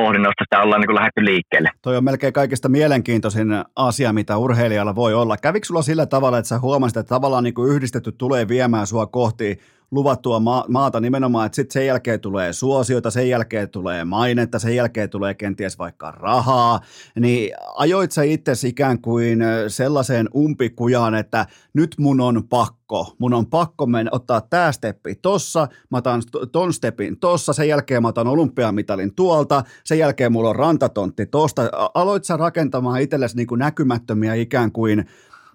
pohdinnoista 0.01 0.43
sitä 0.43 0.63
ollaan 0.63 0.81
niin 0.81 0.95
lähdetty 0.95 1.25
liikkeelle. 1.25 1.69
Toi 1.81 1.97
on 1.97 2.03
melkein 2.03 2.33
kaikista 2.33 2.69
mielenkiintoisin 2.69 3.47
asia, 3.75 4.13
mitä 4.13 4.37
urheilijalla 4.37 4.95
voi 4.95 5.13
olla. 5.13 5.37
Kävikö 5.37 5.65
sulla 5.65 5.81
sillä 5.81 6.05
tavalla, 6.05 6.37
että 6.37 6.49
sä 6.49 6.59
huomasit, 6.59 6.97
että 6.97 7.15
tavallaan 7.15 7.43
niin 7.43 7.53
kuin 7.53 7.71
yhdistetty 7.71 8.11
tulee 8.11 8.47
viemään 8.47 8.87
sua 8.87 9.05
kohti 9.05 9.59
luvattua 9.91 10.39
ma- 10.39 10.65
maata 10.67 10.99
nimenomaan, 10.99 11.45
että 11.45 11.55
sitten 11.55 11.73
sen 11.73 11.85
jälkeen 11.85 12.19
tulee 12.19 12.53
suosiota, 12.53 13.11
sen 13.11 13.29
jälkeen 13.29 13.69
tulee 13.69 14.05
mainetta, 14.05 14.59
sen 14.59 14.75
jälkeen 14.75 15.09
tulee 15.09 15.33
kenties 15.33 15.77
vaikka 15.77 16.11
rahaa, 16.11 16.79
niin 17.19 17.53
ajoit 17.75 18.11
sä 18.11 18.23
itse 18.23 18.51
ikään 18.65 19.01
kuin 19.01 19.39
sellaiseen 19.67 20.29
umpikujaan, 20.35 21.15
että 21.15 21.45
nyt 21.73 21.95
mun 21.99 22.21
on 22.21 22.43
pakko, 22.49 23.15
mun 23.19 23.33
on 23.33 23.45
pakko 23.45 23.85
mennä, 23.85 24.09
ottaa 24.13 24.41
tämä 24.41 24.71
steppi 24.71 25.15
tossa, 25.15 25.67
mä 25.91 25.97
otan 25.97 26.21
ton 26.51 26.73
stepin 26.73 27.19
tossa, 27.19 27.53
sen 27.53 27.67
jälkeen 27.67 28.01
mä 28.01 28.07
otan 28.07 28.27
olympiamitalin 28.27 29.15
tuolta, 29.15 29.63
sen 29.83 29.99
jälkeen 29.99 30.31
mulla 30.31 30.49
on 30.49 30.55
rantatontti 30.55 31.25
tosta. 31.25 31.61
Aloit 31.93 32.23
sä 32.23 32.37
rakentamaan 32.37 33.01
itsellesi 33.01 33.35
niin 33.35 33.47
kuin 33.47 33.59
näkymättömiä 33.59 34.33
ikään 34.33 34.71
kuin 34.71 35.05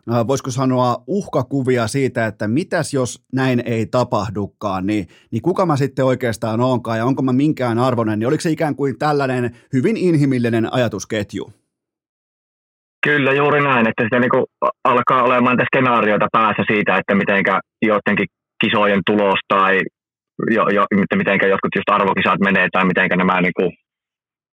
voisiko 0.07 0.51
sanoa 0.51 1.03
uhkakuvia 1.07 1.87
siitä, 1.87 2.27
että 2.27 2.49
mitäs 2.49 2.95
jos 2.95 3.25
näin 3.33 3.63
ei 3.67 3.87
tapahdukaan, 3.87 4.87
niin, 4.87 5.07
niin 5.31 5.43
kuka 5.43 5.67
mä 5.67 5.77
sitten 5.77 6.05
oikeastaan 6.05 6.61
onkaan 6.61 6.99
ja 6.99 7.05
onko 7.05 7.23
mä 7.23 7.33
minkään 7.33 7.79
arvoinen, 7.79 8.19
niin 8.19 8.29
oliko 8.29 8.41
se 8.41 8.51
ikään 8.51 8.77
kuin 8.77 8.99
tällainen 8.99 9.57
hyvin 9.73 9.97
inhimillinen 9.97 10.73
ajatusketju? 10.73 11.53
Kyllä 13.07 13.33
juuri 13.33 13.61
näin, 13.61 13.89
että 13.89 14.05
sitä 14.05 14.21
niin 14.21 14.31
alkaa 14.85 15.23
olemaan 15.23 15.57
tästä 15.57 15.77
skenaarioita 15.77 16.29
päässä 16.33 16.63
siitä, 16.67 16.97
että 16.97 17.15
miten 17.15 17.45
joidenkin 17.83 18.27
kisojen 18.65 19.01
tulos 19.07 19.39
tai 19.49 19.81
jo, 20.51 20.69
jo, 20.69 20.85
miten 21.17 21.39
jotkut 21.49 21.75
just 21.77 21.91
arvokisat 21.91 22.41
menee 22.41 22.69
tai 22.73 22.85
miten 22.85 23.09
nämä 23.09 23.41
niin 23.41 23.53
kuin 23.57 23.71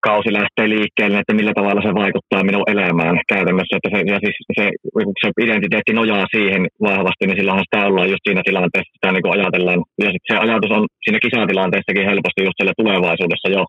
kausi 0.07 0.29
lähtee 0.39 0.67
liikkeelle, 0.75 1.17
että 1.19 1.37
millä 1.39 1.53
tavalla 1.55 1.81
se 1.81 1.91
vaikuttaa 2.03 2.47
minun 2.49 2.69
elämään 2.73 3.17
käytännössä. 3.33 3.77
Että 3.77 3.89
se, 3.93 3.99
ja 4.11 4.17
siis 4.23 4.37
se, 4.59 4.65
se 5.21 5.27
identiteetti 5.45 5.93
nojaa 5.93 6.25
siihen 6.35 6.61
vahvasti, 6.89 7.23
niin 7.25 7.37
silloinhan 7.37 7.67
sitä 7.67 7.87
ollaan 7.87 8.11
just 8.13 8.23
siinä 8.27 8.41
tilanteessa, 8.49 8.95
sitä 8.95 9.11
niin 9.11 9.25
kuin 9.25 9.35
ajatellaan. 9.37 9.79
Ja 10.03 10.09
sit 10.11 10.25
se 10.29 10.35
ajatus 10.45 10.71
on 10.77 10.83
siinä 11.03 11.19
kisatilanteessakin 11.25 12.09
helposti 12.11 12.45
just 12.47 12.57
siellä 12.57 12.79
tulevaisuudessa 12.81 13.49
jo, 13.57 13.63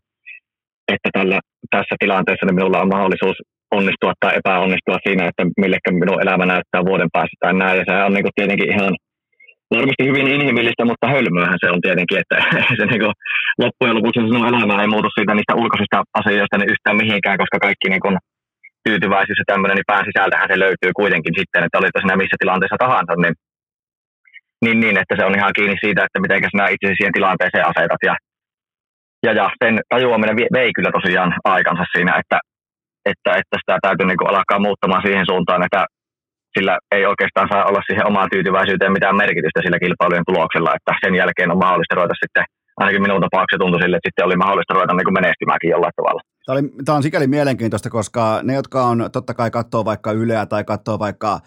että 0.93 1.09
tällä, 1.17 1.39
tässä 1.75 1.95
tilanteessa 1.99 2.45
niin 2.45 2.57
minulla 2.59 2.81
on 2.83 2.93
mahdollisuus 2.95 3.37
onnistua 3.77 4.13
tai 4.19 4.33
epäonnistua 4.39 4.97
siinä, 5.05 5.23
että 5.29 5.43
millekä 5.61 5.89
minun 5.91 6.21
elämä 6.23 6.45
näyttää 6.45 6.87
vuoden 6.89 7.11
päästä 7.15 7.37
tai 7.39 7.53
näin. 7.53 7.77
Ja 7.79 7.85
se 7.87 7.93
on 8.07 8.13
niin 8.13 8.25
kuin 8.25 8.37
tietenkin 8.37 8.71
ihan 8.75 8.93
varmasti 9.75 10.03
hyvin 10.09 10.27
inhimillistä, 10.35 10.83
mutta 10.89 11.11
hölmöähän 11.13 11.61
se 11.63 11.67
on 11.73 11.81
tietenkin, 11.85 12.19
että 12.21 12.37
se 12.79 12.85
niin 12.85 13.03
kuin, 13.03 13.13
loppujen 13.63 13.95
lopuksi 13.95 14.19
sinun 14.19 14.47
elämä 14.49 14.81
ei 14.81 14.93
muutu 14.93 15.09
siitä 15.11 15.33
niistä 15.33 15.59
ulkoisista 15.61 15.97
asioista 16.21 16.57
niin 16.57 16.71
yhtään 16.73 16.97
mihinkään, 17.01 17.41
koska 17.41 17.57
kaikki 17.65 17.87
niin 17.89 18.03
kuin, 18.05 18.17
tyytyväisyys 18.85 19.41
ja 19.41 19.49
tämmöinen, 19.51 19.75
niin 19.75 19.89
pään 19.91 20.07
sisältähän 20.09 20.49
se 20.51 20.57
löytyy 20.65 20.91
kuitenkin 21.01 21.35
sitten, 21.39 21.63
että 21.63 21.77
olit 21.79 21.99
sinä 22.01 22.15
missä 22.21 22.37
tilanteessa 22.39 22.83
tahansa, 22.85 23.13
niin, 23.23 23.35
niin, 24.63 24.77
niin, 24.83 24.97
että 25.01 25.15
se 25.15 25.25
on 25.25 25.37
ihan 25.39 25.55
kiinni 25.57 25.77
siitä, 25.83 26.01
että 26.05 26.23
miten 26.23 26.51
sinä 26.51 26.65
itse 26.73 26.87
siihen 26.97 27.17
tilanteeseen 27.17 27.69
asetat. 27.71 28.01
Ja, 28.09 28.15
ja, 29.25 29.31
ja 29.39 29.45
sen 29.61 29.75
tajuaminen 29.93 30.37
vei 30.57 30.69
kyllä 30.75 30.91
tosiaan 30.97 31.31
aikansa 31.55 31.83
siinä, 31.93 32.13
että, 32.21 32.37
että, 33.11 33.29
että 33.39 33.55
sitä 33.61 33.75
täytyy 33.85 34.05
niin 34.07 34.21
kuin 34.21 34.31
alkaa 34.33 34.65
muuttamaan 34.67 35.03
siihen 35.05 35.25
suuntaan, 35.29 35.65
että 35.67 35.81
sillä 36.55 36.73
ei 36.95 37.03
oikeastaan 37.11 37.47
saa 37.51 37.67
olla 37.69 37.81
siihen 37.87 38.07
omaan 38.11 38.31
tyytyväisyyteen 38.33 38.95
mitään 38.97 39.21
merkitystä 39.23 39.59
sillä 39.63 39.79
kilpailujen 39.83 40.27
tuloksella, 40.29 40.75
että 40.77 40.93
sen 41.03 41.15
jälkeen 41.21 41.51
on 41.53 41.63
mahdollista 41.63 41.95
ruveta 41.95 42.21
sitten, 42.23 42.43
ainakin 42.81 43.01
minun 43.05 43.21
tapauksessa 43.25 43.61
tuntui 43.61 43.81
sille, 43.81 43.95
että 43.97 44.07
sitten 44.07 44.27
oli 44.27 44.43
mahdollista 44.43 44.73
ruveta 44.73 44.93
niin 44.93 45.17
menestymäänkin 45.19 45.73
jollain 45.75 45.97
tavalla. 45.99 46.21
Tämä, 46.45 46.53
oli, 46.55 46.63
tämä 46.85 46.95
on 46.95 47.03
sikäli 47.03 47.27
mielenkiintoista, 47.27 47.89
koska 47.89 48.39
ne, 48.43 48.53
jotka 48.53 48.83
on 48.83 49.09
totta 49.13 49.33
kai 49.33 49.51
katsoo 49.51 49.85
vaikka 49.85 50.11
Yleä 50.11 50.45
tai 50.45 50.63
katsoo 50.63 50.99
vaikka 50.99 51.39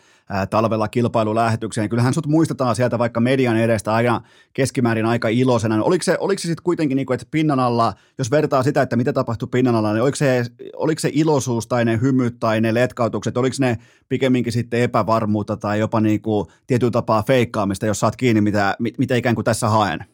talvella 0.51 0.89
kilpailulähetykseen, 0.89 1.89
kyllähän 1.89 2.15
sut 2.15 2.27
muistetaan 2.27 2.77
sieltä 2.77 2.99
vaikka 2.99 3.21
median 3.21 3.57
edestä 3.57 3.95
aina 3.95 4.21
keskimäärin 4.53 5.07
aika 5.07 5.29
iloisena. 5.29 5.83
Oliko 5.83 6.03
se, 6.03 6.17
oliko 6.21 6.39
se 6.39 6.47
sitten 6.47 6.65
kuitenkin, 6.65 6.97
niin 6.97 7.07
kuin, 7.07 7.15
että 7.15 7.27
pinnan 7.31 7.61
alla, 7.61 7.93
jos 8.19 8.31
vertaa 8.31 8.63
sitä, 8.63 8.83
että 8.83 8.97
mitä 8.97 9.13
tapahtui 9.13 9.49
pinnan 9.53 9.75
alla, 9.75 9.93
niin 9.93 10.03
oliko 10.03 10.17
se, 10.17 10.45
oliko 10.77 10.99
se 11.01 11.11
iloisuus 11.13 11.67
tai 11.67 11.85
ne 11.85 11.99
hymyt 12.03 12.37
tai 12.41 12.61
ne 12.61 12.75
letkautukset, 12.75 13.37
oliko 13.37 13.57
ne 13.61 13.77
pikemminkin 14.09 14.53
sitten 14.53 14.81
epävarmuutta 14.81 15.57
tai 15.57 15.79
jopa 15.79 16.01
niin 16.01 16.23
kuin 16.23 16.47
tietyllä 16.67 16.91
tapaa 16.91 17.23
feikkaamista, 17.23 17.87
jos 17.87 18.01
saat 18.01 18.17
kiinni, 18.17 18.41
mitä, 18.41 18.77
mitä 18.99 19.15
ikään 19.15 19.35
kuin 19.35 19.45
tässä 19.45 19.69
haen? 19.69 20.05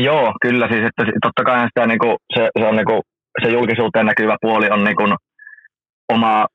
Joo, 0.00 0.32
kyllä 0.42 0.68
siis, 0.68 0.84
että 0.84 1.12
totta 1.22 1.44
kai 1.44 1.68
sitä 1.68 1.86
niin 1.86 1.98
kuin, 1.98 2.16
se, 2.34 2.50
se, 2.58 2.66
on 2.66 2.76
niin 2.76 2.86
kuin, 2.86 3.02
se 3.42 3.50
julkisuuteen 3.50 4.06
näkyvä 4.06 4.36
puoli 4.40 4.70
on 4.70 4.84
niin 4.84 4.96
kuin, 4.96 5.14
oma 6.12 6.46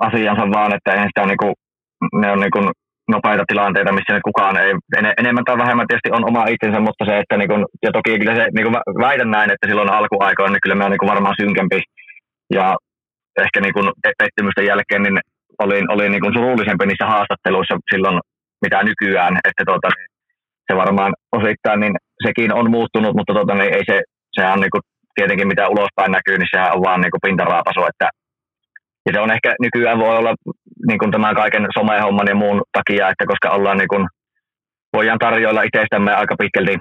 asiansa 0.00 0.42
vaan, 0.56 0.74
että 0.74 0.92
eihän 0.92 1.10
sitä 1.10 1.26
niin 1.26 1.42
kuin, 1.42 1.54
ne 2.20 2.30
on 2.32 2.40
niin 2.40 2.54
kuin, 2.56 2.68
nopeita 3.14 3.44
tilanteita, 3.46 3.92
missä 3.92 4.12
nyt 4.12 4.28
kukaan 4.30 4.56
ei, 4.56 4.72
en, 4.98 5.06
enemmän 5.20 5.44
tai 5.44 5.58
vähemmän 5.58 5.86
tietysti 5.86 6.16
on 6.16 6.28
oma 6.30 6.44
itsensä, 6.54 6.80
mutta 6.80 7.04
se, 7.04 7.18
että 7.18 7.36
niin 7.36 7.50
kuin, 7.52 7.62
ja 7.84 7.90
toki 7.92 8.18
kyllä 8.18 8.34
se, 8.34 8.44
niin 8.56 8.66
kuin 8.66 8.76
väitän 9.06 9.30
näin, 9.30 9.50
että 9.52 9.66
silloin 9.66 9.92
alkuaikoina, 9.92 10.52
niin 10.52 10.64
kyllä 10.64 10.78
me 10.78 10.84
on 10.84 10.90
niin 10.90 11.02
kuin 11.02 11.12
varmaan 11.14 11.40
synkempi 11.40 11.80
ja 12.56 12.66
ehkä 13.44 13.58
niin 13.60 13.74
kuin 13.76 13.88
pettymysten 14.20 14.66
jälkeen, 14.70 15.02
niin 15.02 15.18
olin, 15.64 15.92
olin 15.94 16.12
niin 16.12 16.24
kuin 16.24 16.34
surullisempi 16.34 16.86
niissä 16.86 17.06
haastatteluissa 17.06 17.76
silloin, 17.92 18.18
mitä 18.64 18.78
nykyään, 18.82 19.34
että 19.48 19.62
tuota, 19.66 19.88
se 20.66 20.76
varmaan 20.76 21.12
osittain, 21.38 21.80
niin 21.80 21.94
sekin 22.26 22.54
on 22.54 22.70
muuttunut, 22.70 23.16
mutta 23.16 23.34
tota, 23.34 23.54
niin 23.54 23.74
ei 23.74 23.84
se, 23.90 23.96
sehän 24.36 24.52
on 24.52 24.60
niin 24.60 24.74
kuin, 24.74 24.84
tietenkin 25.14 25.48
mitä 25.48 25.68
ulospäin 25.68 26.12
näkyy, 26.12 26.36
niin 26.38 26.52
sehän 26.54 26.74
on 26.74 26.82
vaan 26.86 27.00
niin 27.00 27.14
kuin 27.14 27.24
pintaraapasu, 27.26 27.80
että 27.90 28.06
ja 29.06 29.12
se 29.12 29.20
on 29.20 29.32
ehkä 29.32 29.54
nykyään 29.64 29.98
voi 29.98 30.16
olla 30.16 30.34
niin 30.88 30.98
kuin 30.98 31.10
tämän 31.10 31.34
kaiken 31.34 31.66
somehomman 31.78 32.28
ja 32.32 32.34
muun 32.34 32.62
takia, 32.76 33.08
että 33.08 33.24
koska 33.30 33.54
ollaan 33.56 33.78
niin 33.78 33.92
kuin, 33.92 34.04
voidaan 34.96 35.18
tarjoilla 35.18 35.62
itsestämme 35.68 36.12
aika 36.14 36.34
pitkälti 36.42 36.76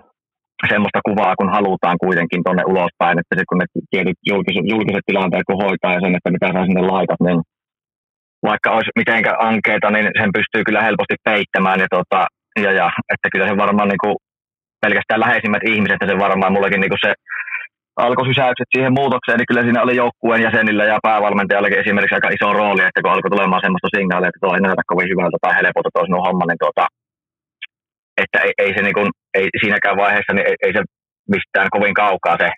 semmoista 0.72 1.00
kuvaa, 1.08 1.38
kun 1.40 1.56
halutaan 1.58 1.98
kuitenkin 2.06 2.42
tuonne 2.46 2.64
ulospäin, 2.74 3.20
että 3.20 3.34
sitten 3.34 3.50
kun 3.50 3.60
ne 3.62 3.66
tietyt 3.92 4.20
julkiset, 4.32 4.66
julkiset 4.74 5.06
tilanteet 5.06 5.46
kun 5.48 5.64
hoitaa 5.64 5.94
ja 5.94 6.02
sen, 6.04 6.16
että 6.18 6.34
mitä 6.36 6.48
sä 6.48 6.66
sinne 6.66 6.84
laitat, 6.94 7.22
niin 7.26 7.40
vaikka 8.50 8.70
olisi 8.76 8.98
mitenkä 9.02 9.32
ankeita, 9.50 9.88
niin 9.92 10.08
sen 10.20 10.32
pystyy 10.38 10.64
kyllä 10.64 10.82
helposti 10.88 11.16
peittämään. 11.30 11.80
Ja, 11.84 11.88
tota, 11.96 12.20
ja, 12.66 12.72
ja 12.80 12.88
että 13.14 13.28
kyllä 13.32 13.48
se 13.48 13.58
varmaan 13.64 13.90
niin 13.90 14.04
kuin, 14.04 14.16
pelkästään 14.84 15.24
läheisimmät 15.26 15.64
ihmiset, 15.72 16.00
ja 16.02 16.08
se 16.08 16.24
varmaan 16.26 16.54
mullekin 16.54 16.82
niin 16.82 16.94
kuin 16.94 17.06
se 17.06 17.14
alkusysäykset 17.96 18.70
siihen 18.72 18.94
muutokseen, 19.00 19.38
niin 19.38 19.50
kyllä 19.50 19.64
siinä 19.64 19.84
oli 19.86 19.96
joukkueen 19.96 20.42
jäsenillä 20.48 20.86
ja 20.86 20.98
päävalmentajallakin 21.08 21.80
esimerkiksi 21.80 22.16
aika 22.16 22.36
iso 22.38 22.54
rooli, 22.54 22.84
että 22.86 23.02
kun 23.02 23.12
alkoi 23.12 23.32
tulemaan 23.32 23.64
semmoista 23.66 23.94
signaalia, 23.96 24.30
että 24.30 24.44
tuo 24.44 24.56
ei 24.56 24.62
näytä 24.62 24.90
kovin 24.92 25.12
hyvältä 25.12 25.38
tai 25.42 25.54
helpota 25.60 25.90
tuo 25.94 26.06
sinun 26.06 26.26
homma, 26.28 26.46
niin 26.46 26.62
tuota, 26.64 26.84
että 28.24 28.38
ei, 28.46 28.54
ei 28.64 28.72
se 28.76 28.82
niin 28.82 28.98
kuin, 28.98 29.10
ei 29.40 29.48
siinäkään 29.62 29.98
vaiheessa, 30.04 30.34
niin 30.34 30.48
ei, 30.50 30.56
ei 30.66 30.74
se 30.74 30.82
mistään 31.34 31.70
kovin 31.76 31.96
kaukaa 32.04 32.38
se 32.44 32.50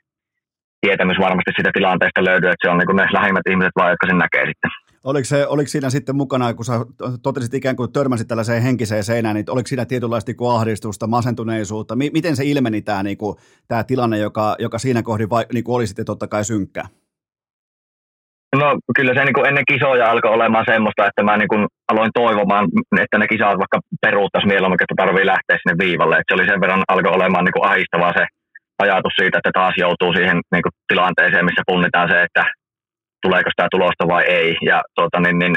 tietämys 0.82 1.20
varmasti 1.26 1.52
sitä 1.58 1.72
tilanteesta 1.74 2.26
löydy, 2.30 2.46
että 2.48 2.64
se 2.64 2.72
on 2.72 2.78
niin 2.78 2.90
kuin 2.90 3.00
ne 3.00 3.06
lähimmät 3.20 3.50
ihmiset 3.52 3.76
vaan, 3.78 3.92
jotka 3.92 4.08
sen 4.08 4.24
näkee 4.24 4.46
sitten. 4.52 4.72
Oliko, 5.10 5.26
se, 5.26 5.48
oliko 5.48 5.68
siinä 5.68 5.90
sitten 5.90 6.16
mukana, 6.16 6.54
kun 6.54 6.66
sä 6.66 6.74
totesit 7.24 7.54
ikään 7.54 7.76
kuin 7.76 7.92
törmäsit 7.92 8.28
tällaiseen 8.28 8.62
henkiseen 8.62 9.04
seinään, 9.04 9.36
niin 9.36 9.52
oliko 9.52 9.68
siinä 9.68 9.86
tietynlaista 9.86 10.32
niin 10.32 10.52
ahdistusta, 10.52 11.08
masentuneisuutta? 11.08 11.96
M- 11.96 12.14
miten 12.14 12.36
se 12.36 12.44
ilmeni 12.46 12.82
tämä, 12.82 13.04
niin 13.04 13.18
kuin, 13.18 13.38
tämä 13.68 13.84
tilanne, 13.84 14.18
joka, 14.18 14.56
joka 14.60 14.78
siinä 14.78 15.04
kohdin 15.04 15.30
vai, 15.30 15.46
niin 15.54 15.64
kuin 15.64 15.76
oli 15.76 15.88
sitten 15.88 16.06
totta 16.06 16.28
kai 16.28 16.44
synkkä? 16.46 16.84
No 18.56 18.78
kyllä 18.96 19.14
se 19.14 19.26
niin 19.26 19.34
kuin 19.34 19.48
ennen 19.48 19.66
kisoja 19.72 20.12
alkoi 20.12 20.32
olemaan 20.32 20.66
semmoista, 20.68 21.08
että 21.08 21.24
mä 21.24 21.38
niin 21.38 21.48
kuin 21.48 21.68
aloin 21.92 22.12
toivomaan, 22.14 22.68
että 23.02 23.18
ne 23.18 23.28
kisat 23.28 23.58
vaikka 23.64 23.80
peruuttaisi 24.02 24.48
mieluummin, 24.48 24.84
että 24.84 25.02
tarvii 25.04 25.26
lähteä 25.26 25.58
sinne 25.58 25.86
viivalle. 25.86 26.16
Että 26.16 26.30
se 26.30 26.36
oli 26.38 26.50
sen 26.50 26.62
verran 26.62 26.84
alkoi 26.88 27.12
olemaan 27.18 27.46
niin 27.46 27.58
kuin 27.58 27.70
ahistavaa 27.70 28.14
se 28.18 28.26
ajatus 28.80 29.14
siitä, 29.20 29.38
että 29.38 29.52
taas 29.60 29.76
joutuu 29.78 30.12
siihen 30.14 30.38
niin 30.54 30.64
kuin 30.66 30.76
tilanteeseen, 30.88 31.46
missä 31.46 31.64
punnitaan 31.68 32.10
se, 32.10 32.18
että 32.24 32.44
tuleeko 33.22 33.50
sitä 33.50 33.68
tulosta 33.72 34.08
vai 34.08 34.24
ei. 34.24 34.58
Ja 34.70 34.82
tuota, 34.96 35.20
niin, 35.20 35.40
niin, 35.40 35.56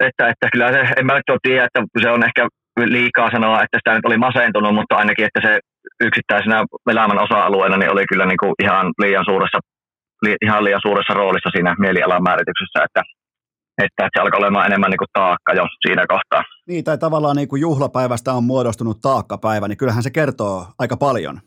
että, 0.00 0.28
että 0.28 0.46
kyllä 0.52 0.72
se, 0.72 0.80
en 0.98 1.06
mä 1.06 1.14
nyt 1.14 1.42
tiedä, 1.42 1.64
että 1.64 1.80
se 2.02 2.10
on 2.10 2.24
ehkä 2.24 2.48
liikaa 2.84 3.30
sanoa, 3.30 3.62
että 3.62 3.78
sitä 3.78 3.94
nyt 3.94 4.06
oli 4.06 4.18
masentunut, 4.18 4.74
mutta 4.74 4.96
ainakin, 4.96 5.26
että 5.26 5.40
se 5.46 5.58
yksittäisenä 6.00 6.64
elämän 6.90 7.22
osa-alueena 7.22 7.76
niin 7.76 7.92
oli 7.92 8.04
kyllä 8.12 8.26
niin 8.26 8.42
kuin 8.42 8.54
ihan 8.62 8.86
liian 8.98 9.24
suuressa 9.24 9.58
li, 10.22 10.36
ihan 10.44 10.64
liian 10.64 10.80
suuressa 10.82 11.14
roolissa 11.14 11.50
siinä 11.52 11.74
mielialan 11.78 12.22
määrityksessä, 12.22 12.84
että, 12.84 13.02
että, 13.82 14.06
että 14.06 14.08
se 14.14 14.22
alkaa 14.22 14.38
olemaan 14.38 14.66
enemmän 14.66 14.90
niin 14.90 15.02
kuin 15.02 15.14
taakka 15.18 15.52
jo 15.54 15.64
siinä 15.86 16.04
kohtaa. 16.08 16.42
Niin, 16.68 16.84
tai 16.84 16.98
tavallaan 16.98 17.36
niin 17.36 17.48
kuin 17.48 17.60
juhlapäivästä 17.60 18.32
on 18.32 18.44
muodostunut 18.44 19.00
taakkapäivä, 19.00 19.68
niin 19.68 19.78
kyllähän 19.78 20.02
se 20.02 20.10
kertoo 20.10 20.66
aika 20.78 20.96
paljon. 20.96 21.40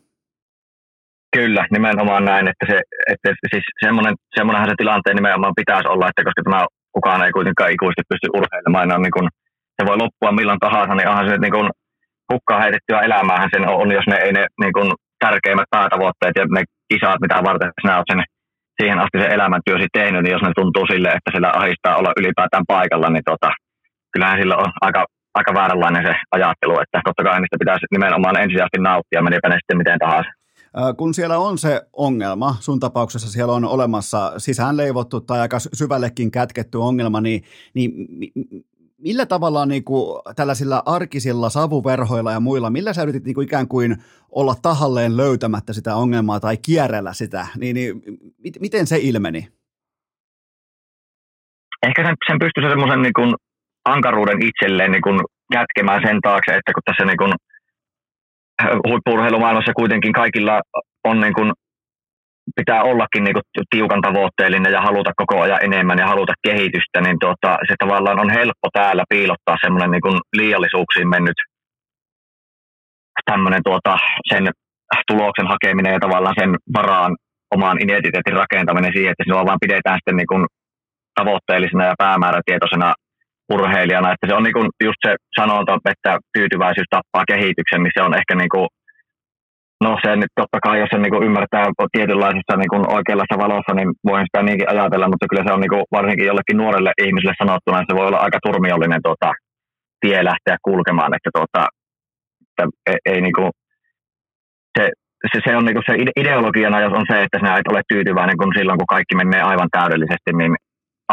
Kyllä, 1.37 1.63
nimenomaan 1.71 2.25
näin, 2.25 2.47
että, 2.51 2.65
se, 2.71 2.77
että 3.13 3.29
siis 3.51 3.65
semmoinen, 3.85 4.13
semmoinenhan 4.37 4.69
se 4.69 4.75
tilanteen 4.77 5.15
nimenomaan 5.15 5.59
pitäisi 5.61 5.87
olla, 5.87 6.09
että 6.09 6.23
koska 6.23 6.41
tämä 6.43 6.61
kukaan 6.95 7.23
ei 7.25 7.31
kuitenkaan 7.37 7.71
ikuisesti 7.75 8.09
pysty 8.09 8.27
urheilemaan, 8.37 8.87
niin, 8.89 9.01
niin 9.05 9.15
kuin, 9.17 9.27
se 9.77 9.81
voi 9.87 9.97
loppua 9.97 10.31
milloin 10.31 10.63
tahansa, 10.65 10.95
niin 10.95 11.09
onhan 11.09 11.29
se 11.29 11.37
niin 11.37 11.55
kuin, 11.57 11.69
hukkaan 12.33 12.63
heitettyä 12.63 12.99
elämäähän 13.07 13.49
sen 13.53 13.65
on, 13.79 13.91
jos 13.97 14.07
ne 14.07 14.17
ei 14.25 14.31
ne 14.33 14.43
niin 14.61 14.73
kuin, 14.73 14.89
tärkeimmät 15.23 15.69
päätavoitteet 15.75 16.35
ja 16.39 16.45
ne 16.45 16.61
kisat, 16.89 17.21
mitä 17.23 17.47
varten 17.49 17.71
sinä 17.81 17.97
olet 17.97 18.11
sen 18.11 18.23
siihen 18.77 18.99
asti 19.03 19.17
se 19.19 19.27
elämäntyösi 19.35 19.87
tehnyt, 19.97 20.21
niin 20.23 20.35
jos 20.35 20.45
ne 20.45 20.51
tuntuu 20.59 20.85
sille, 20.91 21.09
että 21.09 21.29
sillä 21.33 21.49
ahistaa 21.59 21.97
olla 21.99 22.17
ylipäätään 22.19 22.65
paikalla, 22.73 23.09
niin 23.09 23.25
tota, 23.31 23.49
kyllähän 24.13 24.39
sillä 24.39 24.55
on 24.63 24.71
aika, 24.85 25.01
aika 25.39 25.51
vääränlainen 25.59 26.03
se 26.07 26.13
ajattelu, 26.35 26.75
että 26.83 26.97
totta 27.07 27.23
kai 27.23 27.39
niistä 27.39 27.61
pitäisi 27.63 27.85
nimenomaan 27.95 28.39
ensisijaisesti 28.41 28.79
nauttia, 28.89 29.25
menipä 29.25 29.49
ne 29.49 29.57
sitten 29.59 29.81
miten 29.81 29.99
tahansa. 29.99 30.38
Kun 30.97 31.13
siellä 31.13 31.37
on 31.37 31.57
se 31.57 31.81
ongelma, 31.93 32.55
sun 32.59 32.79
tapauksessa 32.79 33.31
siellä 33.31 33.53
on 33.53 33.65
olemassa 33.65 34.33
sisäänleivottu 34.37 35.21
tai 35.21 35.39
aika 35.39 35.57
syvällekin 35.59 36.31
kätketty 36.31 36.77
ongelma, 36.77 37.21
niin, 37.21 37.43
niin 37.73 37.91
millä 38.97 39.25
tavalla 39.25 39.65
niin 39.65 39.83
kuin, 39.83 40.21
tällaisilla 40.35 40.83
arkisilla 40.85 41.49
savuverhoilla 41.49 42.31
ja 42.31 42.39
muilla, 42.39 42.69
millä 42.69 42.93
sä 42.93 43.03
yritit 43.03 43.23
niin 43.23 43.35
kuin, 43.35 43.45
ikään 43.45 43.67
kuin 43.67 43.97
olla 44.31 44.55
tahalleen 44.61 45.17
löytämättä 45.17 45.73
sitä 45.73 45.95
ongelmaa 45.95 46.39
tai 46.39 46.57
kierrellä 46.57 47.13
sitä, 47.13 47.47
niin, 47.57 47.73
niin 47.73 48.01
mit, 48.37 48.53
miten 48.59 48.87
se 48.87 48.97
ilmeni? 49.01 49.47
Ehkä 51.87 52.03
sen, 52.05 52.15
sen 52.27 52.39
pystyy 52.39 52.69
semmoisen 52.69 53.01
niin 53.01 53.35
ankaruuden 53.85 54.39
itselleen 54.41 54.91
niin 54.91 55.01
kuin 55.01 55.19
kätkemään 55.51 56.01
sen 56.07 56.21
taakse, 56.21 56.51
että 56.51 56.73
kun 56.73 56.83
tässä 56.85 57.05
niin 57.05 57.17
kuin 57.17 57.33
huippurheilumaailmassa 58.87 59.73
kuitenkin 59.73 60.13
kaikilla 60.13 60.61
on 61.03 61.21
niin 61.21 61.33
kuin 61.33 61.51
pitää 62.55 62.83
ollakin 62.83 63.23
niin 63.23 63.33
kuin 63.33 63.65
tiukan 63.69 64.01
tavoitteellinen 64.01 64.71
ja 64.71 64.81
haluta 64.81 65.11
koko 65.15 65.41
ajan 65.41 65.63
enemmän 65.63 65.97
ja 65.97 66.07
haluta 66.07 66.33
kehitystä, 66.47 67.01
niin 67.01 67.17
tuota, 67.19 67.57
se 67.67 67.75
tavallaan 67.79 68.19
on 68.19 68.29
helppo 68.29 68.67
täällä 68.73 69.03
piilottaa 69.09 69.57
semmoinen 69.61 69.91
niin 69.91 70.19
liiallisuuksiin 70.37 71.09
mennyt 71.09 71.37
tämmöinen 73.25 73.61
tuota, 73.63 73.97
sen 74.33 74.49
tuloksen 75.07 75.47
hakeminen 75.47 75.93
ja 75.93 75.99
tavallaan 75.99 76.35
sen 76.39 76.55
varaan 76.73 77.15
oman 77.55 77.77
identiteetin 77.83 78.39
rakentaminen 78.43 78.91
siihen, 78.93 79.11
että 79.11 79.23
sinua 79.23 79.45
vaan 79.45 79.63
pidetään 79.65 79.97
sitten 79.97 80.15
niin 80.15 80.31
kuin 80.31 80.45
tavoitteellisena 81.19 81.85
ja 81.85 81.95
päämäärätietoisena 81.97 82.93
urheilijana. 83.53 84.11
Että 84.13 84.27
se 84.27 84.35
on 84.35 84.43
niin 84.43 84.69
just 84.87 85.01
se 85.05 85.11
sanonta, 85.39 85.77
että 85.93 86.11
tyytyväisyys 86.35 86.89
tappaa 86.89 87.29
kehityksen, 87.31 87.81
niin 87.83 87.95
se 87.97 88.01
on 88.07 88.13
ehkä 88.19 88.35
niin 88.35 88.53
kuin 88.55 88.67
No 89.83 89.91
se 90.03 90.15
nyt 90.15 90.33
totta 90.35 90.59
kai, 90.65 90.79
jos 90.79 90.91
se 90.93 90.99
niin 90.99 91.23
ymmärtää 91.27 91.65
tietynlaisessa 91.95 92.55
niin 92.57 92.93
oikeanlaisessa 92.97 93.43
valossa, 93.45 93.73
niin 93.75 93.89
voin 94.09 94.25
sitä 94.27 94.39
niinkin 94.43 94.71
ajatella, 94.73 95.07
mutta 95.11 95.29
kyllä 95.29 95.43
se 95.45 95.53
on 95.53 95.61
niin 95.61 95.87
varsinkin 95.97 96.29
jollekin 96.29 96.57
nuorelle 96.57 96.91
ihmiselle 97.05 97.35
sanottuna, 97.43 97.83
se 97.89 97.95
voi 97.99 98.07
olla 98.07 98.25
aika 98.25 98.39
turmiollinen 98.45 99.01
tuota, 99.03 99.29
tie 100.01 100.19
lähteä 100.29 100.57
kulkemaan, 100.67 101.11
että, 101.17 101.29
tuota, 101.37 101.61
että 102.49 102.63
ei, 102.89 102.99
ei 103.11 103.19
niin 103.21 103.37
kuin, 103.37 103.51
se, 104.77 104.83
se, 105.29 105.37
se, 105.45 105.51
on 105.57 105.65
niin 105.65 105.87
se 105.89 105.93
ideologiana 106.21 106.85
jos 106.85 106.95
on 106.99 107.09
se, 107.11 107.15
että 107.23 107.37
sinä 107.37 107.57
et 107.57 107.71
ole 107.71 107.81
tyytyväinen 107.91 108.37
kun 108.37 108.53
silloin, 108.57 108.79
kun 108.79 108.93
kaikki 108.95 109.15
menee 109.15 109.41
aivan 109.41 109.73
täydellisesti, 109.77 110.31
niin 110.39 110.53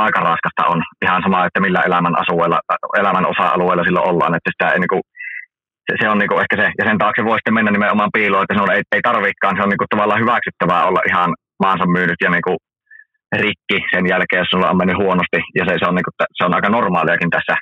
aika 0.04 0.20
raskasta 0.20 0.62
on 0.72 0.80
ihan 1.04 1.22
sama, 1.22 1.46
että 1.46 1.60
millä 1.60 1.80
elämän, 1.88 2.18
asueella, 2.22 2.60
elämän 3.00 3.26
osa-alueella 3.32 3.84
silloin 3.84 4.08
ollaan, 4.10 4.34
että 4.34 4.50
sitä 4.54 4.66
ei 4.72 4.80
niin 4.80 4.94
kuin, 4.94 5.02
se, 5.86 5.92
se 6.00 6.08
on 6.12 6.18
niinku 6.18 6.38
ehkä 6.42 6.56
se, 6.60 6.66
ja 6.78 6.84
sen 6.88 6.98
taakse 6.98 7.24
voi 7.24 7.38
sitten 7.38 7.56
mennä 7.58 7.70
nimenomaan 7.70 8.14
piiloon, 8.16 8.42
että 8.42 8.54
sinun 8.54 8.72
ei, 8.72 8.82
ei 8.96 9.02
tarvikaan, 9.08 9.56
se 9.56 9.62
on 9.62 9.70
niinku 9.72 9.88
tavallaan 9.88 10.22
hyväksyttävää 10.24 10.82
olla 10.88 11.00
ihan 11.10 11.30
maansa 11.64 11.86
myynyt 11.96 12.20
ja 12.24 12.30
niinku 12.30 12.54
rikki 13.44 13.78
sen 13.92 14.04
jälkeen, 14.12 14.40
jos 14.42 14.50
sulla 14.50 14.70
on 14.70 14.80
mennyt 14.80 15.00
huonosti, 15.02 15.40
ja 15.58 15.64
se, 15.68 15.72
se, 15.80 15.86
on, 15.88 15.94
niinku, 15.94 16.12
se 16.36 16.42
on 16.46 16.54
aika 16.56 16.68
normaaliakin 16.68 17.30
tässä, 17.36 17.54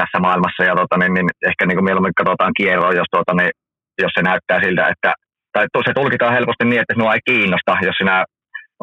tässä 0.00 0.18
maailmassa, 0.26 0.62
ja 0.68 0.74
tota, 0.80 0.96
niin, 0.98 1.14
niin 1.14 1.28
ehkä 1.48 1.62
niinku 1.66 1.84
mieluummin 1.84 2.18
katsotaan 2.20 2.56
kierroa, 2.58 2.98
jos, 3.00 3.10
tota, 3.16 3.32
niin, 3.38 3.52
jos 4.02 4.12
se 4.14 4.22
näyttää 4.22 4.58
siltä, 4.64 4.84
että 4.92 5.10
tai 5.54 5.66
se 5.86 5.92
tulkitaan 5.94 6.36
helposti 6.36 6.64
niin, 6.64 6.80
että 6.80 6.94
sinua 6.94 7.14
ei 7.14 7.28
kiinnosta, 7.30 7.72
jos 7.88 7.96
sinä 7.98 8.24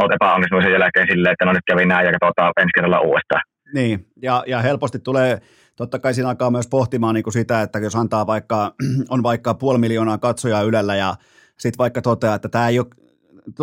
olet 0.02 0.16
epäonnistunut 0.16 0.64
sen 0.64 0.74
jälkeen 0.74 1.08
silleen, 1.12 1.34
että 1.34 1.46
no 1.46 1.54
nyt 1.54 1.66
kävi 1.68 1.86
näin 1.86 2.06
ja 2.06 2.12
katsotaan 2.12 2.54
ensi 2.58 2.72
kerralla 2.76 3.00
uudestaan. 3.00 3.42
Niin, 3.74 4.08
ja, 4.22 4.44
ja 4.48 4.62
helposti 4.62 5.00
tulee 5.00 5.42
totta 5.76 6.00
kai 6.00 6.14
siinä 6.14 6.30
alkaa 6.30 6.52
myös 6.52 6.68
pohtimaan 6.68 7.16
niin 7.16 7.24
kuin 7.24 7.34
sitä, 7.34 7.62
että 7.62 7.80
jos 7.80 7.96
antaa 7.96 8.28
vaikka, 8.28 8.74
on 9.14 9.24
vaikka 9.24 9.54
puoli 9.54 9.78
miljoonaa 9.78 10.18
katsojaa 10.18 10.62
Ylellä 10.62 10.96
ja 10.96 11.16
sitten 11.58 11.78
vaikka 11.78 12.02
toteaa, 12.02 12.36
että 12.36 12.50
tämä 12.50 12.68
ei 12.68 12.80
ole 12.80 12.88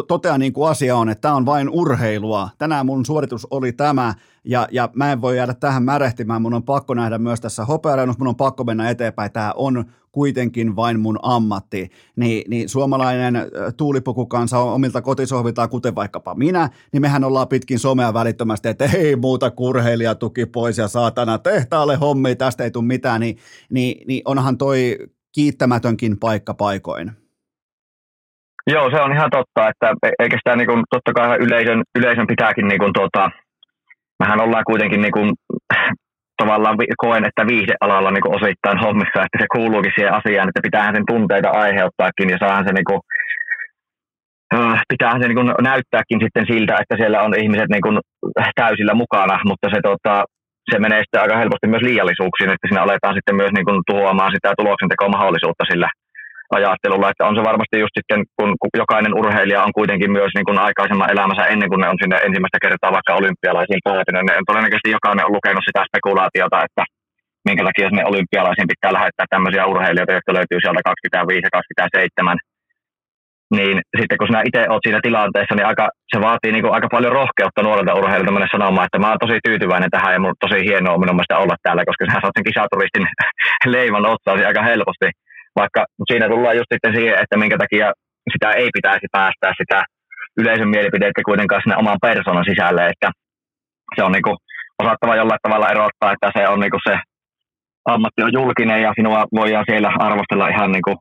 toteaa 0.09 0.39
niin 0.39 0.53
kuin 0.53 0.71
asia 0.71 0.97
on, 0.97 1.09
että 1.09 1.23
tämä 1.23 1.35
on 1.35 1.47
vain 1.47 1.69
urheilua. 1.71 2.49
Tänään 2.59 2.87
mun 2.87 3.07
suoritus 3.07 3.47
oli 3.51 3.73
tämä, 3.73 4.15
ja, 4.45 4.69
ja 4.71 4.89
mä 4.95 5.13
en 5.13 5.21
voi 5.21 5.37
jäädä 5.37 5.55
tähän 5.55 5.83
märehtimään. 5.83 6.43
Mun 6.43 6.55
on 6.55 6.63
pakko 6.63 6.95
nähdä 6.95 7.19
myös 7.19 7.41
tässä 7.41 7.65
hopeareunus, 7.65 8.19
mun 8.19 8.29
on 8.29 8.37
pakko 8.37 8.65
mennä 8.65 8.91
eteenpäin. 8.91 9.33
Tämä 9.33 9.53
on 9.57 9.85
kuitenkin 10.19 10.77
vain 10.77 11.01
mun 11.01 11.19
ammatti. 11.23 11.89
Ni, 12.17 12.45
niin 12.49 12.69
suomalainen 12.69 13.35
tuulipukukansa 13.77 14.59
omilta 14.59 15.03
kotisohviltaan, 15.03 15.69
kuten 15.69 15.95
vaikkapa 15.95 16.35
minä, 16.35 16.69
niin 16.93 17.01
mehän 17.01 17.25
ollaan 17.25 17.49
pitkin 17.49 17.79
somea 17.79 18.15
välittömästi, 18.15 18.69
että 18.69 18.85
ei 18.97 19.17
muuta 19.17 19.51
kurheilijatuki 19.51 20.47
pois 20.47 20.79
ja 20.79 20.89
saatana 20.89 21.39
tehtaalle 21.39 21.97
hommi, 21.97 22.37
tästä 22.37 22.65
ei 22.65 22.71
tule 22.71 22.85
mitään, 22.85 23.21
niin, 23.21 23.37
niin, 23.71 24.07
niin 24.09 24.23
onhan 24.25 24.59
toi 24.59 24.99
kiittämätönkin 25.35 26.19
paikka 26.19 26.55
paikoin. 26.55 27.13
Joo, 28.67 28.91
se 28.91 29.01
on 29.01 29.13
ihan 29.13 29.31
totta, 29.31 29.69
että 29.69 29.95
e- 30.03 30.23
eikä 30.23 30.37
sitä 30.37 30.57
niin 30.57 30.67
kuin, 30.67 30.83
totta 30.91 31.13
kai 31.13 31.39
yleisön, 31.39 31.83
yleisön 31.99 32.27
pitääkin, 32.27 32.69
niin 32.69 32.79
kuin, 32.79 32.93
tuota, 32.93 33.31
mehän 34.19 34.41
ollaan 34.41 34.65
kuitenkin 34.67 35.01
niin 35.01 35.13
kuin, 35.13 35.33
tavallaan 36.43 36.77
koen, 37.05 37.25
että 37.29 37.47
viihdealalla 37.53 38.11
niin 38.11 38.35
osittain 38.37 38.79
hommissa, 38.85 39.25
että 39.25 39.39
se 39.41 39.47
kuuluukin 39.57 39.93
siihen 39.95 40.17
asiaan, 40.21 40.49
että 40.49 40.67
pitäähän 40.67 40.95
sen 40.95 41.11
tunteita 41.13 41.51
aiheuttaakin 41.63 42.31
ja 42.31 42.39
saahan 42.41 42.67
se 42.67 42.73
niin 42.73 42.89
kuin, 42.91 43.01
äh, 44.57 44.81
pitäähän 44.93 45.21
se 45.23 45.29
niin 45.29 45.41
kuin 45.41 45.51
näyttääkin 45.71 46.21
sitten 46.25 46.47
siltä, 46.51 46.75
että 46.83 46.95
siellä 47.01 47.19
on 47.27 47.33
ihmiset 47.43 47.71
niin 47.75 47.85
kuin 47.87 47.97
täysillä 48.61 48.95
mukana, 49.03 49.37
mutta 49.51 49.67
se, 49.75 49.81
tota, 49.89 50.15
se 50.71 50.77
menee 50.79 51.01
sitten 51.03 51.23
aika 51.23 51.41
helposti 51.41 51.67
myös 51.71 51.85
liiallisuuksiin, 51.89 52.51
että 52.53 52.67
siinä 52.69 52.83
aletaan 52.83 53.15
sitten 53.19 53.37
myös 53.41 53.53
niin 53.55 53.69
kuin 53.69 53.81
tuhoamaan 53.91 54.33
sitä 54.35 54.49
tuloksentekomahdollisuutta 54.61 55.65
sillä, 55.71 55.89
ajattelulla, 56.57 57.11
että 57.11 57.27
on 57.29 57.37
se 57.37 57.43
varmasti 57.51 57.77
just 57.85 57.95
sitten, 57.99 58.21
kun, 58.37 58.51
jokainen 58.83 59.19
urheilija 59.21 59.65
on 59.67 59.77
kuitenkin 59.79 60.11
myös 60.19 60.33
niin 60.35 60.49
kuin 60.49 60.59
aikaisemman 60.67 61.13
elämänsä 61.15 61.45
ennen 61.53 61.69
kuin 61.71 61.81
ne 61.83 61.89
on 61.89 62.01
sinne 62.03 62.17
ensimmäistä 62.27 62.65
kertaa 62.65 62.97
vaikka 62.97 63.19
olympialaisiin 63.21 63.87
päätynyt, 63.89 64.27
ne 64.27 64.39
on 64.41 64.49
todennäköisesti 64.51 64.97
jokainen 64.97 65.27
on 65.27 65.37
lukenut 65.37 65.65
sitä 65.69 65.81
spekulaatiota, 65.89 66.65
että 66.67 66.83
minkä 67.49 67.63
takia 67.69 67.89
sinne 67.89 68.05
olympialaisiin 68.13 68.71
pitää 68.73 68.97
lähettää 68.99 69.27
tämmöisiä 69.31 69.69
urheilijoita, 69.73 70.17
jotka 70.19 70.37
löytyy 70.39 70.59
sieltä 70.61 70.89
25 70.91 71.47
ja 71.47 71.51
27. 71.51 72.37
Niin 73.57 73.77
sitten 73.99 74.19
kun 74.19 74.29
sinä 74.29 74.43
itse 74.49 74.61
olet 74.73 74.85
siinä 74.87 75.01
tilanteessa, 75.07 75.55
niin 75.55 75.71
aika, 75.71 75.87
se 76.13 76.19
vaatii 76.27 76.53
niin 76.53 76.65
kuin 76.65 76.75
aika 76.77 76.89
paljon 76.95 77.17
rohkeutta 77.21 77.63
nuorelta 77.63 77.99
urheilijalta 78.01 78.37
mennä 78.37 78.57
sanomaan, 78.57 78.87
että 78.87 79.03
mä 79.03 79.11
oon 79.11 79.25
tosi 79.25 79.39
tyytyväinen 79.47 79.91
tähän 79.95 80.15
ja 80.15 80.21
mun 80.23 80.43
tosi 80.45 80.59
hienoa 80.69 81.03
minun 81.03 81.17
mielestä 81.17 81.43
olla 81.43 81.57
täällä, 81.63 81.89
koska 81.89 82.05
sinä 82.05 82.21
saat 82.21 82.37
sen 82.37 82.49
kisaturistin 82.49 83.07
leiman 83.77 84.11
otsaasi 84.13 84.45
aika 84.45 84.63
helposti. 84.71 85.09
Vaikka 85.61 85.83
siinä 86.11 86.27
tullaan 86.29 86.57
just 86.57 86.71
sitten 86.73 86.95
siihen, 86.97 87.17
että 87.23 87.37
minkä 87.43 87.57
takia 87.59 87.87
sitä 88.33 88.49
ei 88.61 88.69
pitäisi 88.77 89.07
päästää 89.17 89.53
sitä 89.61 89.79
yleisön 90.41 90.73
mielipiteitä 90.75 91.29
kuitenkaan 91.29 91.63
sinne 91.63 91.77
oman 91.83 92.03
persoonan 92.07 92.49
sisälle, 92.51 92.83
että 92.93 93.09
se 93.97 94.03
on 94.07 94.13
niinku 94.13 94.33
osattava 94.83 95.21
jollain 95.21 95.45
tavalla 95.45 95.73
erottaa, 95.75 96.13
että 96.13 96.29
se 96.37 96.43
on 96.53 96.61
niinku 96.61 96.81
se 96.89 96.95
ammatti 97.95 98.23
on 98.23 98.37
julkinen 98.39 98.83
ja 98.87 98.93
sinua 98.99 99.21
voidaan 99.39 99.69
siellä 99.71 99.91
arvostella 100.09 100.53
ihan 100.55 100.73
niin 100.73 100.87
kuin 100.87 100.97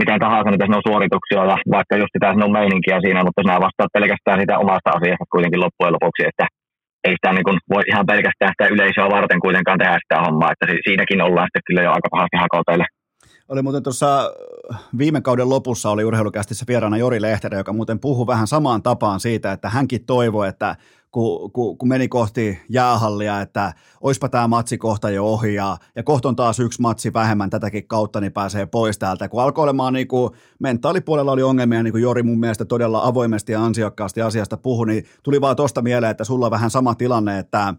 miten 0.00 0.20
tahansa 0.24 0.50
niitä 0.50 0.66
sinun 0.66 0.88
suorituksia 0.88 1.48
ja 1.50 1.56
vaikka 1.76 1.94
just 2.02 2.12
sitä 2.14 2.28
sinun 2.32 2.56
meininkiä 2.58 2.98
siinä, 3.04 3.20
mutta 3.24 3.42
sinä 3.42 3.64
vastaat 3.66 3.94
pelkästään 3.96 4.40
sitä 4.40 4.54
omasta 4.64 4.90
asiasta 4.96 5.32
kuitenkin 5.32 5.62
loppujen 5.64 5.94
lopuksi, 5.96 6.22
että 6.30 6.46
ei 7.06 7.14
sitä 7.16 7.30
niin 7.32 7.46
kuin 7.48 7.58
voi 7.74 7.84
ihan 7.92 8.08
pelkästään 8.12 8.52
sitä 8.54 8.72
yleisöä 8.74 9.14
varten 9.16 9.40
kuitenkaan 9.44 9.80
tehdä 9.80 9.98
sitä 10.04 10.16
hommaa, 10.24 10.52
että 10.52 10.66
siinäkin 10.86 11.24
ollaan 11.26 11.48
sitten 11.48 11.66
kyllä 11.66 11.82
jo 11.86 11.90
aika 11.96 12.08
pahasti 12.14 12.36
hakoteille. 12.44 12.86
Oli 13.48 13.62
muuten 13.62 13.82
tuossa 13.82 14.32
viime 14.98 15.20
kauden 15.20 15.48
lopussa 15.48 15.90
oli 15.90 16.04
urheilukästissä 16.04 16.64
vieraana 16.68 16.96
Jori 16.96 17.22
Lehterä, 17.22 17.58
joka 17.58 17.72
muuten 17.72 18.00
puhui 18.00 18.26
vähän 18.26 18.46
samaan 18.46 18.82
tapaan 18.82 19.20
siitä, 19.20 19.52
että 19.52 19.68
hänkin 19.68 20.04
toivoi, 20.04 20.48
että 20.48 20.76
kun, 21.10 21.52
kun, 21.52 21.78
kun 21.78 21.88
meni 21.88 22.08
kohti 22.08 22.58
jäähallia, 22.68 23.40
että 23.40 23.72
oispa 24.00 24.28
tämä 24.28 24.48
matsi 24.48 24.78
kohta 24.78 25.10
jo 25.10 25.26
ohi 25.26 25.54
ja, 25.54 25.76
ja 25.96 26.02
kohta 26.02 26.28
on 26.28 26.36
taas 26.36 26.60
yksi 26.60 26.80
matsi 26.80 27.12
vähemmän 27.12 27.50
tätäkin 27.50 27.88
kautta, 27.88 28.20
niin 28.20 28.32
pääsee 28.32 28.66
pois 28.66 28.98
täältä. 28.98 29.28
Kun 29.28 29.42
alkoi 29.42 29.62
olemaan 29.62 29.92
niin 29.92 30.08
kuin, 30.08 30.30
mentaalipuolella 30.58 31.32
oli 31.32 31.42
ongelmia, 31.42 31.82
niin 31.82 31.92
kuin 31.92 32.02
Jori 32.02 32.22
mun 32.22 32.40
mielestä 32.40 32.64
todella 32.64 33.04
avoimesti 33.04 33.52
ja 33.52 33.64
ansiokkaasti 33.64 34.22
asiasta 34.22 34.56
puhui, 34.56 34.86
niin 34.86 35.04
tuli 35.22 35.40
vaan 35.40 35.56
tuosta 35.56 35.82
mieleen, 35.82 36.10
että 36.10 36.24
sulla 36.24 36.46
on 36.46 36.50
vähän 36.50 36.70
sama 36.70 36.94
tilanne, 36.94 37.38
että, 37.38 37.74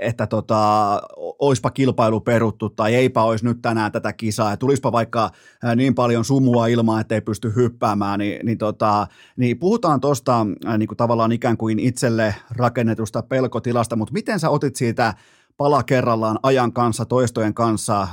että 0.00 0.26
tota, 0.26 1.02
oispa 1.38 1.70
kilpailu 1.70 2.20
peruttu 2.20 2.70
tai 2.70 2.94
eipä 2.94 3.22
olisi 3.22 3.44
nyt 3.44 3.62
tänään 3.62 3.92
tätä 3.92 4.12
kisaa 4.12 4.50
ja 4.50 4.56
tulispa 4.56 4.92
vaikka 4.92 5.30
niin 5.76 5.94
paljon 5.94 6.24
sumua 6.24 6.66
ilman, 6.66 7.00
ettei 7.00 7.20
pysty 7.20 7.52
hyppäämään, 7.56 8.18
niin, 8.18 8.46
niin, 8.46 8.58
tota, 8.58 9.06
niin 9.36 9.58
puhutaan 9.58 10.00
tuosta 10.00 10.46
niin 10.78 10.88
tavallaan 10.96 11.32
ikään 11.32 11.56
kuin 11.56 11.78
itselle 11.78 12.34
rakennetusta 12.56 13.22
pelkotilasta, 13.22 13.96
mutta 13.96 14.12
miten 14.12 14.40
sä 14.40 14.50
otit 14.50 14.76
siitä 14.76 15.14
pala 15.56 15.82
kerrallaan 15.82 16.38
ajan 16.42 16.72
kanssa, 16.72 17.04
toistojen 17.04 17.54
kanssa, 17.54 18.08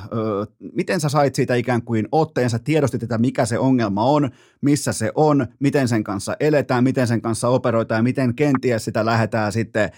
miten 0.74 1.00
sä 1.00 1.10
sait 1.10 1.36
siitä 1.36 1.56
ikään 1.56 1.82
kuin 1.82 2.08
otteen, 2.12 2.50
sä 2.50 2.60
tiedostit, 2.60 3.04
että 3.04 3.18
mikä 3.18 3.46
se 3.46 3.60
ongelma 3.60 4.04
on, 4.04 4.30
missä 4.62 4.94
se 4.94 5.12
on, 5.16 5.48
miten 5.60 5.88
sen 5.88 6.04
kanssa 6.04 6.36
eletään, 6.40 6.84
miten 6.84 7.08
sen 7.08 7.22
kanssa 7.22 7.48
operoitaan 7.48 8.00
ja 8.00 8.04
miten 8.04 8.36
kenties 8.36 8.86
sitä 8.86 9.06
lähdetään 9.06 9.52
sitten 9.52 9.90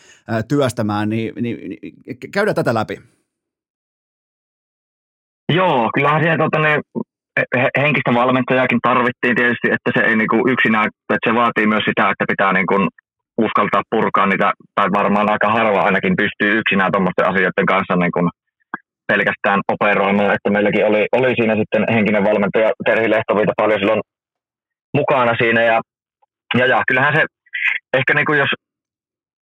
työstämään, 0.48 1.10
niin, 1.10 1.34
niin, 1.42 1.70
niin 1.70 1.94
käydä 2.34 2.54
tätä 2.54 2.74
läpi. 2.74 3.02
Joo, 5.54 5.90
kyllähän 5.94 6.22
siellä 6.22 6.44
tota, 6.44 6.60
niin, 6.60 6.82
henkistä 7.78 8.14
valmentajakin 8.14 8.80
tarvittiin 8.82 9.36
tietysti, 9.36 9.68
että 9.72 9.92
se 9.96 10.06
ei 10.06 10.16
niin 10.16 10.28
kuin 10.28 10.50
yksinään, 10.54 10.88
että 11.14 11.30
se 11.30 11.36
vaatii 11.36 11.68
myös 11.68 11.84
sitä, 11.90 12.10
että 12.10 12.26
pitää 12.28 12.54
niin 12.54 12.68
kuin 12.68 12.88
uskaltaa 13.38 13.90
purkaa 13.92 14.26
niitä, 14.26 14.52
tai 14.76 14.88
varmaan 15.00 15.32
aika 15.32 15.50
harva 15.58 15.82
ainakin 15.82 16.16
pystyy 16.22 16.60
yksinään 16.60 16.92
tuommoisten 16.92 17.30
asioiden 17.30 17.66
kanssa 17.66 17.96
niin 17.96 18.12
kuin 18.12 18.30
pelkästään 19.08 19.60
operoimaan, 19.74 20.36
että 20.36 20.50
meilläkin 20.50 20.86
oli, 20.86 21.08
oli 21.12 21.36
siinä 21.36 21.56
sitten 21.56 21.84
henkinen 21.94 22.24
valmentaja 22.24 22.72
Terhi 22.86 23.10
Lehtoviita 23.10 23.54
paljon 23.62 23.80
silloin 23.80 24.02
mukana 24.98 25.34
siinä, 25.42 25.62
ja, 25.64 25.82
ja, 26.60 26.66
ja 26.66 26.84
kyllähän 26.88 27.16
se, 27.16 27.26
ehkä 27.98 28.14
niin 28.14 28.26
kuin 28.26 28.40
jos 28.40 28.54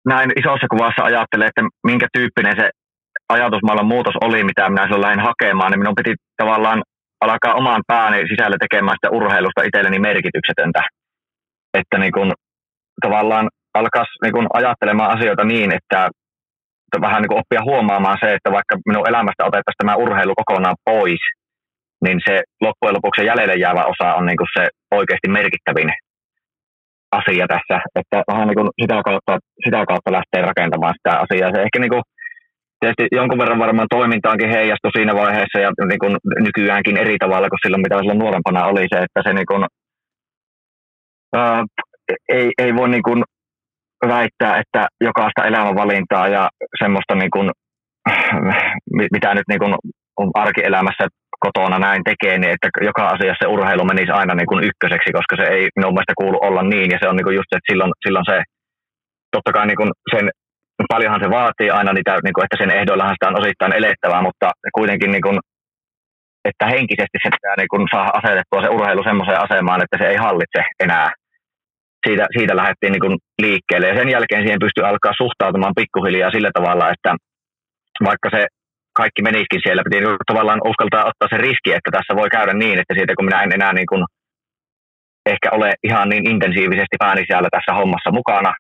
näin 0.09 0.31
isossa 0.41 0.67
kuvassa 0.71 1.03
ajattelee, 1.05 1.49
että 1.49 1.63
minkä 1.87 2.07
tyyppinen 2.13 2.57
se 2.61 2.71
ajatusmaailman 3.29 3.93
muutos 3.95 4.15
oli, 4.21 4.45
mitä 4.45 4.69
minä 4.69 4.83
silloin 4.83 5.03
lähdin 5.03 5.29
hakemaan, 5.31 5.71
niin 5.71 5.81
minun 5.81 5.95
piti 6.01 6.15
tavallaan 6.37 6.83
alkaa 7.21 7.55
oman 7.55 7.83
pääni 7.87 8.29
sisällä 8.29 8.57
tekemään 8.61 8.97
sitä 8.97 9.17
urheilusta 9.17 9.63
itselleni 9.63 9.99
merkityksetöntä. 9.99 10.83
Että 11.79 11.99
niin 11.99 12.13
kun, 12.13 12.33
tavallaan 13.03 13.49
alkaa 13.75 14.05
niin 14.23 14.33
kun 14.33 14.47
ajattelemaan 14.53 15.11
asioita 15.17 15.45
niin, 15.45 15.75
että 15.75 16.11
vähän 17.01 17.23
niin 17.23 17.29
kuin 17.29 17.41
oppia 17.41 17.63
huomaamaan 17.65 18.19
se, 18.21 18.35
että 18.35 18.51
vaikka 18.53 18.75
minun 18.87 19.09
elämästä 19.09 19.45
otettaisiin 19.49 19.83
tämä 19.83 20.01
urheilu 20.05 20.35
kokonaan 20.37 20.77
pois, 20.85 21.23
niin 22.05 22.19
se 22.27 22.43
loppujen 22.61 22.95
lopuksi 22.95 23.27
jäljelle 23.27 23.55
jäävä 23.55 23.85
osa 23.93 24.15
on 24.15 24.27
niin 24.27 24.37
kuin 24.37 24.53
se 24.57 24.69
oikeasti 24.99 25.29
merkittävin 25.29 25.91
asia 27.13 27.47
tässä, 27.55 27.77
että 28.01 28.23
vähän 28.31 28.49
niin 28.49 28.61
kuin 28.61 28.71
sitä, 28.83 28.99
kautta, 29.09 29.39
sitä 29.65 29.81
kautta 29.91 30.13
lähtee 30.17 30.43
rakentamaan 30.49 30.95
sitä 30.99 31.13
asiaa. 31.25 31.53
Se 31.55 31.63
ehkä 31.63 31.79
niin 31.79 31.95
kuin, 31.95 32.03
tietysti 32.81 33.07
jonkun 33.19 33.39
verran 33.39 33.65
varmaan 33.65 33.95
toimintaankin 33.97 34.51
heijastui 34.57 34.91
siinä 34.97 35.15
vaiheessa 35.15 35.59
ja 35.65 35.71
niin 35.89 36.03
kuin 36.03 36.17
nykyäänkin 36.47 36.97
eri 36.97 37.17
tavalla 37.19 37.49
kuin 37.49 37.63
silloin, 37.63 37.83
mitä 37.83 37.99
silloin 37.99 38.19
nuorempana 38.19 38.67
oli 38.71 38.87
se, 38.93 38.99
että 39.07 39.21
se 39.27 39.33
niin 39.33 39.51
kuin, 39.51 39.63
ää, 41.37 41.65
ei, 42.29 42.51
ei 42.59 42.75
voi 42.75 42.89
niin 42.89 43.03
kuin 43.03 43.23
väittää, 44.09 44.59
että 44.59 44.87
jokaista 45.01 45.45
elämänvalintaa 45.45 46.29
ja 46.29 46.51
semmoista, 46.83 47.15
niin 47.15 47.31
kuin, 47.31 47.51
mitä 49.17 49.35
nyt 49.35 49.49
niin 49.49 49.59
kuin 49.59 49.75
on 50.17 50.31
arkielämässä 50.35 51.05
kotona 51.45 51.79
näin 51.79 52.03
tekee, 52.05 52.39
niin 52.39 52.53
että 52.55 52.69
joka 52.81 53.05
asiassa 53.07 53.43
se 53.43 53.53
urheilu 53.55 53.85
menisi 53.85 54.13
aina 54.13 54.35
niin 54.35 54.51
kuin 54.51 54.65
ykköseksi, 54.65 55.13
koska 55.19 55.35
se 55.37 55.47
ei 55.55 55.69
minun 55.77 55.95
mielestä 55.95 56.21
kuulu 56.21 56.39
olla 56.49 56.63
niin. 56.63 56.91
Ja 56.91 56.99
se 57.01 57.09
on 57.09 57.17
niin 57.17 57.29
kuin 57.29 57.37
just, 57.39 57.51
että 57.53 57.71
silloin, 57.71 57.93
silloin 58.05 58.27
se, 58.31 58.37
totta 59.35 59.53
kai 59.53 59.67
niin 59.67 59.81
kuin 59.81 59.91
sen, 60.13 60.27
paljonhan 60.93 61.23
se 61.25 61.31
vaatii 61.31 61.71
aina 61.71 61.93
niitä, 61.93 62.13
niin 62.25 62.35
kuin, 62.35 62.45
että 62.45 62.61
sen 62.61 62.77
ehdoillahan 62.79 63.15
sitä 63.17 63.29
on 63.29 63.41
osittain 63.43 63.75
elettävää, 63.81 64.23
mutta 64.29 64.47
kuitenkin 64.79 65.11
niin 65.11 65.27
kuin, 65.27 65.39
että 66.49 66.65
henkisesti 66.75 67.19
se 67.23 67.29
pitää 67.37 67.55
niin 67.59 67.73
kuin 67.73 67.85
saada 67.95 68.11
asetettua 68.19 68.63
se 68.63 68.75
urheilu 68.77 69.03
semmoiseen 69.05 69.45
asemaan, 69.47 69.83
että 69.85 69.97
se 69.99 70.07
ei 70.13 70.19
hallitse 70.27 70.61
enää 70.85 71.09
siitä, 72.07 72.25
siitä 72.37 72.57
lähdettiin 72.57 72.93
niin 72.93 73.07
kuin 73.07 73.17
liikkeelle. 73.45 73.87
Ja 73.89 73.99
sen 73.99 74.15
jälkeen 74.17 74.43
siihen 74.43 74.65
pystyi 74.65 74.85
alkaa 74.85 75.21
suhtautumaan 75.23 75.79
pikkuhiljaa 75.81 76.35
sillä 76.37 76.51
tavalla, 76.59 76.91
että 76.95 77.11
vaikka 78.09 78.29
se 78.37 78.43
kaikki 79.01 79.23
menisikin 79.23 79.61
siellä, 79.63 79.83
piti 79.85 80.01
niin 80.01 80.31
tavallaan 80.31 80.67
uskaltaa 80.71 81.09
ottaa 81.11 81.29
se 81.33 81.39
riski, 81.47 81.71
että 81.75 81.91
tässä 81.97 82.13
voi 82.21 82.29
käydä 82.37 82.53
niin, 82.53 82.79
että 82.79 82.95
siitä 82.95 83.17
kun 83.17 83.29
minä 83.29 83.43
en 83.43 83.57
enää 83.59 83.73
niin 83.73 83.91
kuin 83.93 84.03
ehkä 85.33 85.49
ole 85.57 85.71
ihan 85.89 86.09
niin 86.09 86.25
intensiivisesti 86.33 86.97
pääni 87.03 87.23
siellä 87.27 87.49
tässä 87.53 87.73
hommassa 87.79 88.11
mukana, 88.19 88.53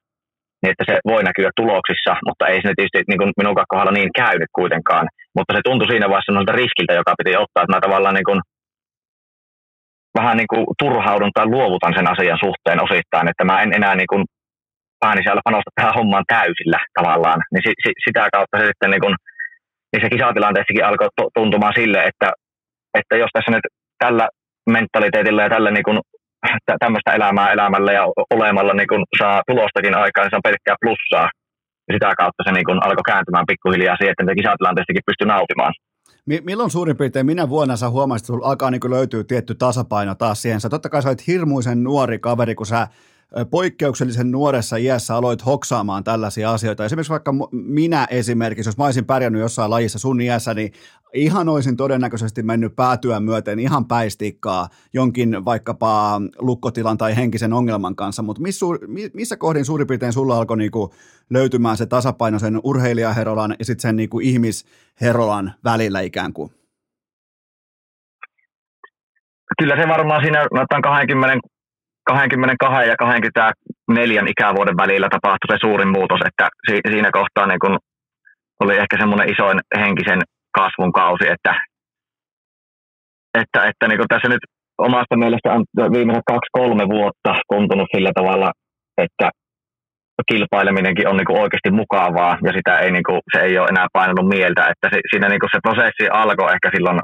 niin 0.61 0.73
että 0.73 0.85
se 0.89 0.95
voi 1.13 1.23
näkyä 1.29 1.51
tuloksissa, 1.57 2.13
mutta 2.29 2.45
ei 2.47 2.61
se 2.63 2.71
tietysti 2.77 3.09
niin 3.09 3.21
kuin 3.23 3.33
minun 3.41 3.57
kohdalla 3.73 3.93
niin 3.99 4.13
käynyt 4.23 4.51
kuitenkaan. 4.59 5.07
Mutta 5.37 5.55
se 5.55 5.61
tuntui 5.65 5.89
siinä 5.89 6.09
vaiheessa 6.13 6.57
riskiltä, 6.61 6.95
joka 7.01 7.19
piti 7.19 7.37
ottaa, 7.43 7.63
että 7.63 7.75
mä 7.75 7.85
tavallaan 7.87 8.17
niin 8.19 8.31
kuin 8.31 8.41
vähän 10.19 10.37
niin 10.37 10.51
kuin 10.53 10.65
turhaudun 10.83 11.31
tai 11.35 11.47
luovutan 11.47 11.95
sen 11.97 12.11
asian 12.13 12.39
suhteen 12.45 12.83
osittain, 12.87 13.29
että 13.29 13.45
mä 13.45 13.63
en 13.63 13.73
enää 13.79 13.95
niin 13.97 14.11
kuin 14.13 14.25
pääni 15.01 15.23
siellä 15.23 15.47
panosta 15.49 15.71
tähän 15.75 15.99
hommaan 15.99 16.25
täysillä 16.35 16.81
tavallaan. 16.99 17.41
Niin 17.53 17.63
si, 17.67 17.73
si, 17.83 17.91
sitä 18.07 18.23
kautta 18.35 18.59
se 18.59 18.65
sitten 18.67 18.91
niin 18.91 19.05
kuin, 19.05 19.15
niissä 19.93 20.09
kisatilanteissakin 20.15 20.85
alkoi 20.85 21.09
tuntumaan 21.39 21.75
sille, 21.81 22.01
että, 22.11 22.29
että 22.99 23.15
jos 23.23 23.31
tässä 23.33 23.51
nyt 23.51 23.67
tällä 24.05 24.27
mentaliteetillä 24.77 25.43
ja 25.43 25.55
tällä 25.55 25.71
niin 25.71 25.89
kuin, 25.89 25.99
tämmöistä 26.85 27.11
elämää 27.19 27.53
elämällä 27.53 27.93
ja 27.93 28.05
olemalla 28.37 28.75
niin 28.75 28.91
kuin 28.93 29.03
saa 29.19 29.43
tulostakin 29.51 29.95
aikaan, 30.03 30.23
niin 30.25 30.33
se 30.33 30.41
on 30.41 30.49
pelkkää 30.49 30.83
plussaa. 30.83 31.29
Ja 31.89 31.93
sitä 31.95 32.11
kautta 32.21 32.43
se 32.47 32.53
niin 32.53 32.69
kuin 32.69 32.79
alkoi 32.87 33.09
kääntymään 33.11 33.51
pikkuhiljaa 33.51 33.97
siihen, 33.97 34.15
että 34.15 34.41
kisatilanteissakin 34.41 35.09
pystyi 35.09 35.29
nautimaan. 35.35 35.75
Milloin 36.27 36.71
suurin 36.71 36.97
piirtein 36.97 37.27
minä 37.27 37.49
vuonna 37.49 37.77
sä 37.77 37.91
huomasit, 37.91 38.25
että 38.25 38.27
sulla 38.27 38.49
alkaa 38.49 38.71
niin 38.71 38.91
löytyy 38.91 39.25
tietty 39.25 39.55
tasapaino 39.55 40.15
taas 40.15 40.43
siihen? 40.43 40.61
Sä 40.61 40.69
totta 40.69 40.89
kai 40.89 41.03
sä 41.03 41.09
olet 41.09 41.27
hirmuisen 41.27 41.85
nuori 41.85 42.19
kaveri, 42.19 42.55
kun 42.55 42.67
sä 42.67 42.89
poikkeuksellisen 43.51 44.31
nuoressa 44.31 44.77
iässä 44.77 45.17
aloit 45.17 45.47
hoksaamaan 45.47 46.05
tällaisia 46.05 46.51
asioita. 46.51 46.85
Esimerkiksi 46.85 47.11
vaikka 47.11 47.35
minä 47.53 48.07
esimerkiksi, 48.11 48.69
jos 48.69 48.79
mä 48.79 48.85
olisin 48.85 49.05
pärjännyt 49.05 49.41
jossain 49.43 49.71
lajissa 49.71 49.99
sun 49.99 50.21
iässä, 50.21 50.55
niin 50.55 50.73
ihan 51.15 51.49
olisin 51.49 51.77
todennäköisesti 51.77 52.43
mennyt 52.43 52.77
päätyä 52.77 53.21
myöten 53.21 53.59
ihan 53.59 53.85
päistikkaa 53.85 54.69
jonkin 54.93 55.45
vaikkapa 55.45 56.21
lukkotilan 56.39 56.99
tai 56.99 57.17
henkisen 57.17 57.53
ongelman 57.53 57.97
kanssa, 57.97 58.23
mutta 58.23 58.43
missä, 59.15 59.37
kohdin 59.37 59.65
suurin 59.65 59.87
piirtein 59.87 60.13
sulla 60.13 60.37
alkoi 60.37 60.57
niinku 60.57 60.95
löytymään 61.31 61.77
se 61.77 61.87
tasapaino 61.87 62.39
sen 62.39 62.61
urheilijaherolan 62.65 63.57
ja 63.59 63.65
sitten 63.65 63.83
sen 63.83 63.97
niinku 63.97 64.21
ihmisherolan 64.21 65.55
välillä 65.65 66.01
ikään 66.01 66.33
kuin? 66.33 66.51
kyllä 69.59 69.77
se 69.77 69.89
varmaan 69.89 70.23
siinä 70.23 70.47
noin 70.53 70.83
20, 70.83 71.49
22 72.05 72.89
ja 72.89 72.97
24 72.97 74.23
ikävuoden 74.29 74.77
välillä 74.77 75.09
tapahtui 75.11 75.49
se 75.51 75.57
suurin 75.61 75.89
muutos, 75.89 76.21
että 76.29 76.49
si- 76.69 76.93
siinä 76.93 77.11
kohtaa 77.13 77.47
niin 77.47 77.59
kun 77.65 77.79
oli 78.61 78.77
ehkä 78.77 78.97
semmoinen 78.99 79.33
isoin 79.33 79.59
henkisen 79.81 80.21
kasvun 80.59 80.93
kausi, 80.93 81.25
että, 81.35 81.53
että, 83.41 83.59
että 83.69 83.89
niin 83.89 84.09
tässä 84.09 84.29
nyt 84.29 84.45
omasta 84.79 85.17
mielestä 85.17 85.53
on 85.53 85.65
viimeiset 85.93 86.23
kaksi-kolme 86.27 86.85
vuotta 86.89 87.33
tuntunut 87.53 87.89
sillä 87.95 88.13
tavalla, 88.15 88.53
että 88.99 89.31
kilpaileminenkin 90.31 91.09
on 91.09 91.17
niin 91.17 91.41
oikeasti 91.43 91.71
mukavaa 91.71 92.39
ja 92.47 92.53
sitä 92.53 92.79
ei, 92.79 92.91
niin 92.93 93.07
kuin, 93.09 93.21
se 93.33 93.41
ei 93.41 93.59
ole 93.59 93.69
enää 93.69 93.87
painanut 93.93 94.29
mieltä. 94.29 94.63
Että 94.73 94.87
se, 94.93 95.01
siinä 95.11 95.29
niin 95.29 95.53
se 95.55 95.59
prosessi 95.63 96.05
alkoi 96.13 96.53
ehkä 96.55 96.69
silloin, 96.75 97.01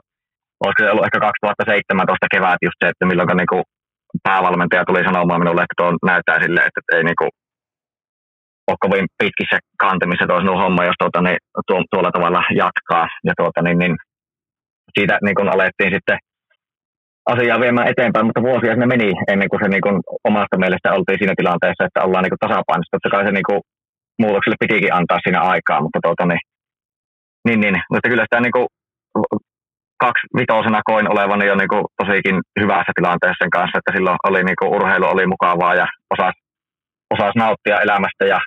olisiko 0.65 0.83
se 0.83 0.91
ollut 0.91 1.07
ehkä 1.07 1.21
2017 1.21 2.27
kevät 2.35 2.61
just 2.67 2.79
se, 2.81 2.89
että 2.89 3.07
milloin 3.07 3.29
niin 3.37 3.65
päävalmentaja 4.23 4.85
tuli 4.85 5.05
sanomaan 5.05 5.41
minulle, 5.41 5.63
että 5.63 5.79
tuo 5.81 5.91
näyttää 6.11 6.39
sille, 6.43 6.61
että 6.61 6.81
ei 6.97 7.05
niin 7.05 7.19
kuin, 7.21 7.31
ole 8.71 8.83
kovin 8.85 9.07
pitkissä 9.19 9.59
kantemissa 9.85 10.27
tuo 10.27 10.41
sinun 10.41 10.63
homma, 10.63 10.89
jos 10.89 10.99
tuota, 10.99 11.21
niin, 11.23 11.39
tuo, 11.67 11.79
tuolla 11.91 12.11
tavalla 12.13 12.43
jatkaa. 12.63 13.07
Ja 13.29 13.33
tuota, 13.41 13.63
niin, 13.63 13.79
niin, 13.79 13.95
siitä 14.97 15.19
niin 15.25 15.35
kuin 15.39 15.49
alettiin 15.55 15.93
sitten 15.97 16.19
asiaa 17.33 17.61
viemään 17.61 17.91
eteenpäin, 17.93 18.27
mutta 18.27 18.47
vuosia 18.49 18.77
ne 18.77 18.87
meni 18.87 19.09
ennen 19.33 19.49
kuin 19.49 19.61
se 19.63 19.69
niin 19.69 19.85
kuin 19.87 19.97
omasta 20.31 20.59
mielestä 20.59 20.93
oltiin 20.97 21.19
siinä 21.19 21.35
tilanteessa, 21.37 21.85
että 21.85 22.05
ollaan 22.07 22.25
niin 22.25 22.45
tasapainossa. 22.45 22.95
Totta 22.95 23.15
kai 23.15 23.25
se 23.27 23.33
niin 23.33 23.49
kuin 23.51 23.61
muutokselle 24.23 24.63
pitikin 24.63 24.97
antaa 24.99 25.21
siinä 25.25 25.41
aikaa, 25.53 25.83
mutta 25.85 26.01
tuota, 26.03 26.25
niin, 26.27 26.43
niin, 27.47 27.61
niin, 27.61 27.77
mutta 27.91 28.09
kyllä 28.09 28.25
sitä 28.27 28.41
niin 28.41 28.57
kuin 28.57 28.67
kaksi 30.05 30.27
vitosena 30.39 30.81
koin 30.91 31.11
olevani 31.13 31.47
jo 31.47 31.55
niin 31.55 31.73
kuin 31.73 31.85
tosikin 32.01 32.37
hyvässä 32.61 32.93
tilanteessa 32.95 33.43
sen 33.43 33.55
kanssa, 33.57 33.79
että 33.79 33.93
silloin 33.95 34.19
oli 34.29 34.41
niin 34.45 34.59
kuin 34.61 34.73
urheilu 34.77 35.07
oli 35.07 35.27
mukavaa 35.35 35.75
ja 35.75 35.87
osasi, 36.15 36.39
osasi 37.15 37.39
nauttia 37.39 37.83
elämästä 37.85 38.25
ja, 38.33 38.39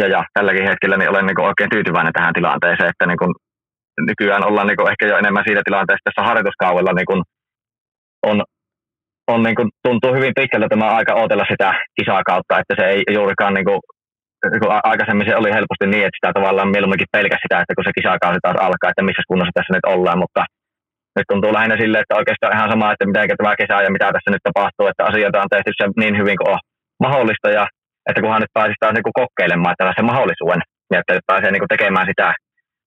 ja, 0.00 0.06
ja 0.14 0.20
tälläkin 0.34 0.68
hetkellä 0.70 0.96
niin 0.96 1.10
olen 1.10 1.26
niin 1.26 1.38
kuin 1.38 1.48
oikein 1.50 1.70
tyytyväinen 1.70 2.12
tähän 2.12 2.36
tilanteeseen, 2.38 2.90
että 2.90 3.06
niin 3.06 3.20
kuin 3.22 3.32
nykyään 4.10 4.46
ollaan 4.48 4.66
niin 4.66 4.80
kuin 4.80 4.90
ehkä 4.90 5.06
jo 5.06 5.16
enemmän 5.18 5.44
siitä 5.46 5.62
tilanteessa 5.64 6.06
tässä 6.06 6.28
harjoituskaudella 6.28 6.92
niin 6.92 7.10
kuin 7.10 7.22
on, 8.30 8.38
on 9.32 9.42
niin 9.42 9.56
kuin, 9.58 9.68
tuntuu 9.86 10.12
hyvin 10.14 10.36
pitkältä 10.38 10.68
tämä 10.68 10.96
aika 10.98 11.14
odotella 11.14 11.46
sitä 11.52 11.68
kisaa 11.98 12.22
kautta, 12.30 12.58
että 12.60 12.74
se 12.78 12.84
ei 12.92 13.02
juurikaan 13.18 13.54
niin 13.54 13.68
kuin, 13.68 13.80
kun 14.62 14.72
aikaisemmin 14.90 15.28
se 15.28 15.36
oli 15.36 15.50
helposti 15.56 15.86
niin, 15.86 16.06
että 16.06 16.18
sitä 16.18 16.30
tavallaan 16.38 16.72
mieluumminkin 16.74 17.14
pelkäsi 17.16 17.42
sitä, 17.44 17.60
että 17.60 17.74
kun 17.74 17.86
se 17.86 17.96
kisakausi 17.98 18.40
taas 18.42 18.58
alkaa, 18.66 18.90
että 18.90 19.08
missä 19.08 19.28
kunnossa 19.28 19.56
tässä 19.56 19.74
nyt 19.74 19.86
ollaan, 19.94 20.18
mutta 20.24 20.42
nyt 21.18 21.30
tuntuu 21.32 21.52
lähinnä 21.56 21.76
silleen, 21.76 22.02
että 22.04 22.20
oikeastaan 22.20 22.56
ihan 22.56 22.70
sama, 22.72 22.92
että 22.92 23.06
miten 23.06 23.38
tämä 23.40 23.60
kesä 23.60 23.84
ja 23.86 23.94
mitä 23.94 24.06
tässä 24.14 24.30
nyt 24.30 24.46
tapahtuu, 24.48 24.86
että 24.86 25.06
asioita 25.10 25.42
on 25.44 25.52
tehty 25.54 25.70
se 25.74 25.84
niin 26.02 26.14
hyvin 26.20 26.38
kuin 26.38 26.50
on 26.54 26.60
mahdollista 27.06 27.48
ja 27.58 27.64
että 28.08 28.22
kunhan 28.22 28.42
nyt 28.42 28.56
pääsisi 28.58 28.80
taas 28.80 28.94
niin 28.94 29.18
kokeilemaan 29.20 29.74
se 29.96 30.02
mahdollisuuden 30.12 30.62
ja 30.92 30.98
että 31.00 31.28
pääsee 31.30 31.50
niin 31.50 31.74
tekemään 31.74 32.06
sitä, 32.10 32.28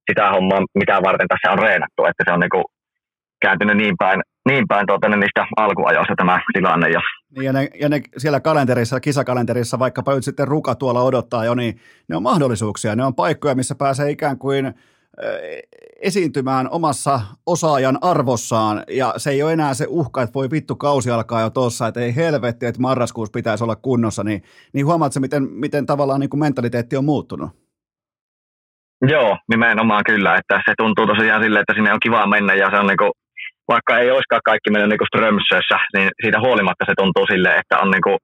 sitä 0.09 0.23
hommaa, 0.33 0.61
mitä 0.81 0.95
varten 1.07 1.27
tässä 1.31 1.51
on 1.53 1.59
reenattu, 1.65 2.01
että 2.05 2.23
se 2.25 2.31
on 2.35 2.39
niin 2.39 2.71
kääntynyt 3.41 3.77
niin 3.77 3.95
päin, 3.97 4.19
niin 4.49 4.65
päin 4.67 4.87
tuota, 4.87 5.09
niin 5.09 5.19
niistä 5.19 5.45
alkuajoista 5.57 6.13
tämä 6.17 6.39
tilanne. 6.53 6.89
Ja, 6.89 7.01
niin 7.35 7.45
ja, 7.45 7.53
ne, 7.53 7.67
ja 7.81 7.89
ne 7.89 8.01
siellä 8.17 8.39
kalenterissa, 8.39 8.99
kisakalenterissa, 8.99 9.79
vaikkapa 9.79 10.15
nyt 10.15 10.23
sitten 10.23 10.47
ruka 10.47 10.75
tuolla 10.75 11.01
odottaa 11.01 11.45
jo, 11.45 11.53
niin 11.55 11.79
ne 12.09 12.15
on 12.15 12.23
mahdollisuuksia, 12.23 12.95
ne 12.95 13.03
on 13.03 13.15
paikkoja, 13.15 13.55
missä 13.55 13.75
pääsee 13.75 14.09
ikään 14.11 14.37
kuin 14.37 14.73
esiintymään 16.01 16.69
omassa 16.71 17.21
osaajan 17.45 17.97
arvossaan, 18.01 18.83
ja 18.89 19.13
se 19.17 19.29
ei 19.29 19.43
ole 19.43 19.53
enää 19.53 19.73
se 19.73 19.85
uhka, 19.89 20.21
että 20.21 20.33
voi 20.33 20.51
vittu, 20.51 20.75
kausi 20.75 21.11
alkaa 21.11 21.41
jo 21.41 21.49
tossa, 21.49 21.87
että 21.87 21.99
ei 21.99 22.15
helvetti, 22.15 22.65
että 22.65 22.81
marraskuussa 22.81 23.31
pitäisi 23.33 23.63
olla 23.63 23.75
kunnossa, 23.75 24.23
niin, 24.23 24.43
niin 24.73 24.85
huomaatko, 24.85 25.19
miten, 25.19 25.43
miten 25.43 25.85
tavallaan 25.85 26.19
niin 26.19 26.29
kuin 26.29 26.39
mentaliteetti 26.39 26.97
on 26.97 27.05
muuttunut? 27.05 27.49
Joo, 29.07 29.37
nimenomaan 29.49 30.03
kyllä, 30.05 30.35
että 30.35 30.61
se 30.65 30.73
tuntuu 30.77 31.07
tosiaan 31.07 31.43
silleen, 31.43 31.61
että 31.61 31.73
sinne 31.73 31.93
on 31.93 31.99
kiva 31.99 32.27
mennä, 32.27 32.53
ja 32.53 32.69
se 32.69 32.77
on 32.77 32.87
niin 32.87 32.97
kuin 32.97 33.11
vaikka 33.67 33.99
ei 33.99 34.11
olisikaan 34.11 34.41
kaikki 34.45 34.69
mennyt 34.69 34.89
niin 34.89 35.07
Strömsössä, 35.07 35.77
niin 35.95 36.09
siitä 36.23 36.39
huolimatta 36.39 36.85
se 36.85 36.93
tuntuu 36.97 37.25
silleen, 37.27 37.59
että 37.59 37.79
on 37.83 37.91
niin 37.91 38.05
kuin 38.07 38.17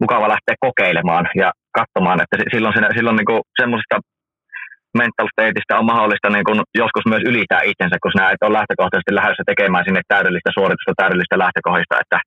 mukava 0.00 0.28
lähteä 0.28 0.56
kokeilemaan 0.66 1.26
ja 1.42 1.52
katsomaan, 1.78 2.20
että 2.22 2.36
silloin, 2.52 2.74
silloin 2.96 3.16
niin 3.16 3.42
semmoisesta 3.60 3.96
mental 5.02 5.28
stateista 5.32 5.80
on 5.80 5.90
mahdollista 5.92 6.28
niin 6.30 6.46
kuin 6.48 6.60
joskus 6.82 7.06
myös 7.12 7.24
ylitää 7.30 7.62
itsensä, 7.70 7.96
kun 8.02 8.12
sinä 8.12 8.30
et 8.30 8.42
ole 8.44 8.58
lähtökohtaisesti 8.58 9.12
lähdössä 9.14 9.44
tekemään 9.46 9.84
sinne 9.86 10.02
täydellistä 10.12 10.50
suoritusta, 10.56 11.00
täydellistä 11.02 11.36
lähtökohdista, 11.44 12.00
että 12.02 12.18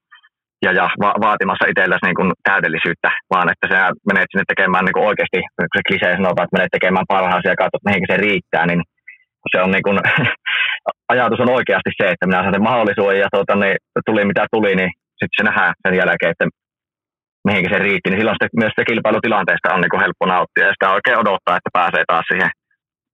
ja, 0.66 0.72
ja 0.80 0.86
va- 1.04 1.20
vaatimassa 1.26 1.70
itsellesi 1.72 2.06
niin 2.06 2.20
kuin 2.20 2.30
täydellisyyttä, 2.50 3.10
vaan 3.34 3.48
että 3.54 3.66
sä 3.72 3.80
menet 4.10 4.30
sinne 4.32 4.46
tekemään 4.48 4.86
niin 4.86 4.98
kuin 4.98 5.08
oikeasti, 5.10 5.40
se 5.76 5.82
klisee 5.88 6.14
sanotaan, 6.14 6.46
että 6.46 6.58
menet 6.58 6.76
tekemään 6.78 7.12
parhaasi 7.16 7.48
ja 7.48 7.62
katsot, 7.62 7.88
mihin 7.88 8.10
se 8.12 8.18
riittää, 8.26 8.66
niin 8.68 8.82
se 9.52 9.58
on 9.66 9.72
niin 9.72 9.86
kuin, 9.88 9.98
ajatus 11.14 11.40
on 11.44 11.56
oikeasti 11.58 11.92
se, 12.00 12.06
että 12.10 12.28
minä 12.28 12.42
saan 12.42 12.56
sen 12.56 12.70
mahdollisuuden 12.70 13.20
ja 13.24 13.30
tuota, 13.36 13.56
niin, 13.56 13.78
tuli 14.08 14.26
mitä 14.26 14.44
tuli, 14.56 14.72
niin 14.80 14.92
sitten 15.20 15.38
se 15.38 15.44
nähdään 15.50 15.74
sen 15.84 15.96
jälkeen, 16.02 16.34
että 16.34 16.46
mihinkä 17.48 17.70
se 17.72 17.80
riitti, 17.88 18.10
niin 18.10 18.20
silloin 18.20 18.42
sitten 18.42 18.62
myös 18.64 18.76
se 18.76 18.90
kilpailutilanteesta 18.90 19.74
on 19.76 19.82
niin 19.82 19.94
kuin 19.94 20.04
helppo 20.06 20.26
nauttia 20.26 20.68
ja 20.68 20.76
sitä 20.76 20.96
oikein 20.96 21.22
odottaa, 21.24 21.58
että 21.58 21.76
pääsee 21.80 22.04
taas 22.08 22.26
siihen 22.32 22.52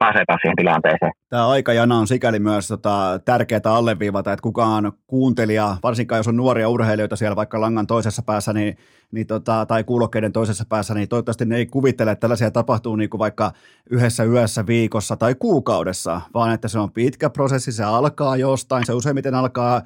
pääsee 0.03 0.23
taas 0.27 0.41
siihen 0.41 0.55
tilanteeseen. 0.61 1.11
Tämä 1.33 1.47
aikajana 1.47 1.97
on 1.97 2.07
sikäli 2.07 2.39
myös 2.39 2.67
tota, 2.67 3.19
tärkeää 3.25 3.61
alleviivata, 3.65 4.33
että 4.33 4.43
kukaan 4.43 4.91
kuuntelija, 5.07 5.77
varsinkaan 5.83 6.19
jos 6.19 6.27
on 6.27 6.37
nuoria 6.37 6.69
urheilijoita 6.69 7.15
siellä 7.15 7.35
vaikka 7.35 7.61
langan 7.61 7.87
toisessa 7.87 8.21
päässä 8.21 8.53
niin, 8.53 8.77
niin 9.13 9.27
tota, 9.27 9.65
tai 9.65 9.83
kuulokkeiden 9.83 10.33
toisessa 10.33 10.65
päässä, 10.69 10.93
niin 10.93 11.09
toivottavasti 11.09 11.45
ne 11.45 11.57
ei 11.57 11.65
kuvittele, 11.65 12.11
että 12.11 12.21
tällaisia 12.21 12.51
tapahtuu 12.51 12.95
niin 12.95 13.09
kuin 13.09 13.19
vaikka 13.19 13.51
yhdessä 13.89 14.23
yössä, 14.23 14.67
viikossa 14.67 15.15
tai 15.15 15.35
kuukaudessa, 15.35 16.21
vaan 16.33 16.53
että 16.53 16.67
se 16.67 16.79
on 16.79 16.91
pitkä 16.91 17.29
prosessi, 17.29 17.71
se 17.71 17.83
alkaa 17.83 18.37
jostain, 18.37 18.85
se 18.85 18.93
useimmiten 18.93 19.35
alkaa 19.35 19.81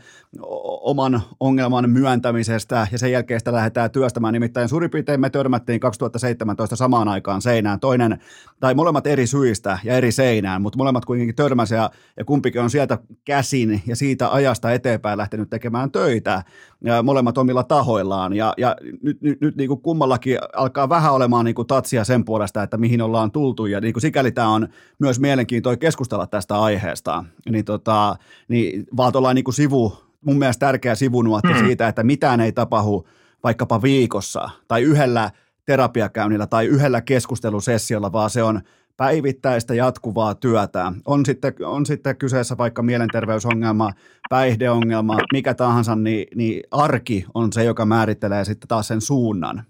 oman 0.82 1.22
ongelman 1.40 1.90
myöntämisestä 1.90 2.88
ja 2.92 2.98
sen 2.98 3.12
jälkeen 3.12 3.40
sitä 3.40 3.54
lähdetään 3.54 3.92
työstämään. 3.92 4.34
Nimittäin 4.34 4.70
suurin 4.70 4.92
piirtein 4.92 5.22
me 5.22 5.30
törmättiin 5.30 5.80
2017 5.80 6.76
samaan 6.76 7.08
aikaan 7.08 7.42
seinään, 7.42 7.80
toinen 7.80 8.20
tai 8.60 8.74
molemmat 8.74 9.08
eri 9.08 9.28
syistä 9.28 9.80
ja 9.84 9.94
eri 9.94 10.12
seinään, 10.12 10.62
mutta 10.62 10.78
molemmat 10.78 11.06
kuitenkin 11.06 11.36
törmäsi 11.38 11.76
ja, 11.76 11.90
ja 12.18 12.26
kumpikin 12.26 12.62
on 12.62 12.70
sieltä 12.70 12.98
käsin 13.26 13.82
ja 13.86 13.96
siitä 13.96 14.32
ajasta 14.32 14.72
eteenpäin 14.72 15.18
lähtenyt 15.18 15.50
tekemään 15.50 15.92
töitä 15.92 16.44
ja 16.84 17.04
molemmat 17.04 17.38
omilla 17.38 17.64
tahoillaan. 17.64 18.34
Ja, 18.34 18.54
ja 18.58 18.76
nyt, 19.02 19.22
nyt, 19.22 19.42
nyt 19.42 19.56
niin 19.56 19.68
kuin 19.68 19.82
kummallakin 19.82 20.38
alkaa 20.56 20.90
vähän 20.90 21.14
olemaan 21.14 21.46
niin 21.46 21.56
kuin 21.56 21.68
tatsia 21.68 22.04
sen 22.04 22.26
puolesta, 22.26 22.64
että 22.64 22.78
mihin 22.78 23.02
ollaan 23.02 23.32
tultu. 23.32 23.66
Ja 23.66 23.82
niin 23.82 23.94
kuin 23.94 24.02
sikäli 24.02 24.32
tämä 24.32 24.50
on 24.50 24.68
myös 25.00 25.20
mielenkiintoinen 25.20 25.80
keskustella 25.80 26.28
tästä 26.28 26.62
aiheesta, 26.62 27.24
niin, 27.50 27.66
tota, 27.66 28.16
niin 28.48 28.86
vaan 28.98 29.18
ollaan 29.18 29.36
niin 29.36 29.44
kuin 29.44 29.56
sivu, 29.56 29.98
mun 30.22 30.40
mielestä 30.40 30.66
tärkeä 30.66 30.96
sivunuotti 30.96 31.54
mm. 31.54 31.60
siitä, 31.60 31.88
että 31.88 32.04
mitään 32.04 32.40
ei 32.40 32.52
tapahdu 32.52 33.08
vaikkapa 33.44 33.82
viikossa 33.82 34.50
tai 34.68 34.82
yhdellä 34.82 35.32
terapiakäynnillä 35.66 36.48
tai 36.48 36.66
yhdellä 36.66 37.02
keskustelusessiolla, 37.02 38.12
vaan 38.12 38.30
se 38.30 38.44
on 38.44 38.62
päivittäistä 38.98 39.74
jatkuvaa 39.74 40.36
työtä. 40.36 40.92
On 41.06 41.26
sitten, 41.26 41.54
on 41.66 41.86
sitten 41.86 42.18
kyseessä 42.18 42.56
vaikka 42.58 42.84
mielenterveysongelma, 42.84 43.92
päihdeongelma, 44.30 45.18
mikä 45.34 45.54
tahansa, 45.54 45.96
niin, 45.96 46.28
niin 46.36 46.64
arki 46.72 47.26
on 47.34 47.54
se, 47.54 47.64
joka 47.64 47.86
määrittelee 47.86 48.46
sitten 48.46 48.68
taas 48.68 48.88
sen 48.88 49.02
suunnan. 49.02 49.64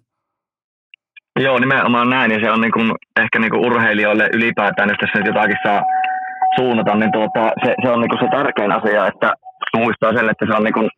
Joo, 1.39 1.59
nimenomaan 1.59 2.09
näin, 2.09 2.31
ja 2.31 2.39
se 2.39 2.51
on 2.51 2.61
niin 2.61 2.71
kuin, 2.71 2.91
ehkä 3.21 3.39
niin 3.39 3.51
kuin 3.51 3.65
urheilijoille 3.65 4.29
ylipäätään, 4.33 4.89
jos 4.89 4.97
tässä 5.01 5.19
nyt 5.19 5.27
jotakin 5.27 5.57
saa 5.63 5.81
suunnata, 6.55 6.95
niin 6.95 7.11
tuota, 7.11 7.51
se, 7.65 7.75
se 7.83 7.89
on 7.89 7.99
niin 8.01 8.09
kuin 8.09 8.19
se 8.19 8.27
tärkein 8.37 8.71
asia, 8.71 9.07
että 9.07 9.33
muistaa 9.77 10.13
sen, 10.13 10.29
että 10.29 10.45
se 10.45 10.53
on 10.57 10.63
niin 10.63 10.73
kuin, 10.73 10.89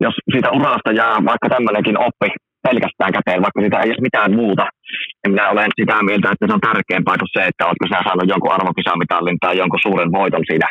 jos 0.00 0.14
siitä 0.32 0.50
urasta 0.50 0.92
jää 0.92 1.16
vaikka 1.30 1.48
tämmöinenkin 1.48 1.98
oppi 1.98 2.28
pelkästään 2.62 3.12
käteen, 3.12 3.42
vaikka 3.42 3.60
sitä 3.62 3.80
ei 3.80 3.88
edes 3.88 4.06
mitään 4.08 4.34
muuta, 4.40 4.64
niin 5.22 5.34
minä 5.34 5.50
olen 5.52 5.70
sitä 5.80 5.96
mieltä, 6.08 6.28
että 6.32 6.46
se 6.46 6.54
on 6.56 6.66
tärkeämpää 6.68 7.20
kuin 7.20 7.34
se, 7.36 7.42
että 7.46 7.66
oletko 7.66 7.84
sinä 7.86 8.00
saanut 8.06 8.32
jonkun 8.32 8.54
arvokisamitalin 8.56 9.38
tai 9.42 9.54
jonkun 9.62 9.84
suuren 9.86 10.12
voiton 10.18 10.44
siinä 10.50 10.68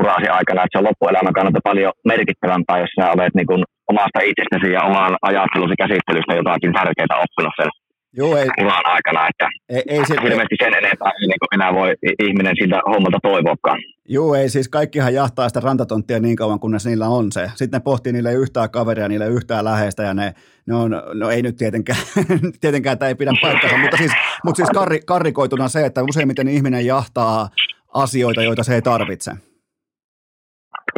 urasi 0.00 0.28
aikana, 0.38 0.62
että 0.62 0.72
se 0.72 0.80
on 0.80 0.88
loppuelämän 0.88 1.36
kannalta 1.36 1.68
paljon 1.68 1.92
merkittävämpää, 2.12 2.82
jos 2.82 2.92
sinä 2.94 3.12
olet 3.14 3.34
niin 3.38 3.50
kuin 3.50 3.62
omasta 3.92 4.20
itsestäsi 4.30 4.68
ja 4.76 4.82
oman 4.90 5.12
ajattelusi 5.28 5.74
käsittelystä 5.82 6.32
jotakin 6.40 6.72
tärkeää 6.78 7.22
oppinut 7.24 7.58
sen 7.60 7.70
Joo, 8.16 8.36
ei, 8.36 8.48
uran 8.60 8.86
aikana, 8.86 9.28
että 9.28 9.48
ei, 9.68 9.82
ei 9.88 10.06
sit, 10.06 10.22
hirveästi 10.22 10.56
sen 10.62 10.74
enempää 10.74 11.12
niin 11.20 11.38
kuin 11.40 11.54
enää 11.54 11.74
voi 11.74 11.94
ihminen 12.22 12.56
siltä 12.56 12.80
hommalta 12.86 13.18
toivoakaan. 13.22 13.78
Joo, 14.08 14.34
ei 14.34 14.48
siis 14.48 14.68
kaikkihan 14.68 15.14
jahtaa 15.14 15.48
sitä 15.48 15.60
rantatonttia 15.60 16.20
niin 16.20 16.36
kauan, 16.36 16.60
kunnes 16.60 16.86
niillä 16.86 17.06
on 17.06 17.32
se. 17.32 17.50
Sitten 17.54 17.78
ne 17.78 17.84
pohtii 17.84 18.12
niille 18.12 18.32
yhtään 18.32 18.70
kaveria, 18.70 19.08
niille 19.08 19.28
yhtään 19.28 19.64
läheistä 19.64 20.02
ja 20.02 20.14
ne, 20.14 20.34
ne 20.66 20.74
on, 20.74 21.02
no 21.14 21.30
ei 21.30 21.42
nyt 21.42 21.56
tietenkään, 21.56 21.98
tietenkään 22.60 22.98
tämä 22.98 23.08
ei 23.08 23.14
pidä 23.14 23.32
paikkansa, 23.42 23.78
mutta 23.78 23.96
siis, 23.96 24.12
mutta 24.44 24.56
siis 24.56 24.70
karri, 24.70 25.00
karrikoituna 25.06 25.68
se, 25.68 25.86
että 25.86 26.02
useimmiten 26.02 26.48
ihminen 26.48 26.86
jahtaa 26.86 27.48
asioita, 27.94 28.42
joita 28.42 28.62
se 28.62 28.74
ei 28.74 28.82
tarvitse. 28.82 29.32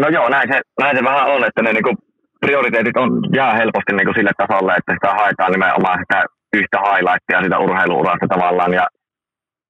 No 0.00 0.08
joo, 0.08 0.28
näin 0.28 0.48
se, 0.52 0.60
näin 0.80 0.96
se 0.96 1.04
vähän 1.04 1.26
on, 1.26 1.44
että 1.44 1.62
ne 1.62 1.72
niinku 1.72 1.94
prioriteetit 2.40 2.96
on, 2.96 3.10
jää 3.34 3.54
helposti 3.54 3.92
niin 3.92 4.06
kuin 4.06 4.14
sille 4.14 4.30
tasolle, 4.36 4.74
että 4.74 4.92
sitä 4.94 5.14
haetaan 5.14 5.52
nimenomaan 5.52 5.98
sitä 5.98 6.24
yhtä 6.60 6.78
highlightia 6.86 7.42
sitä 7.42 7.58
urheiluurasta 7.58 8.26
tavallaan. 8.34 8.72
Ja, 8.72 8.86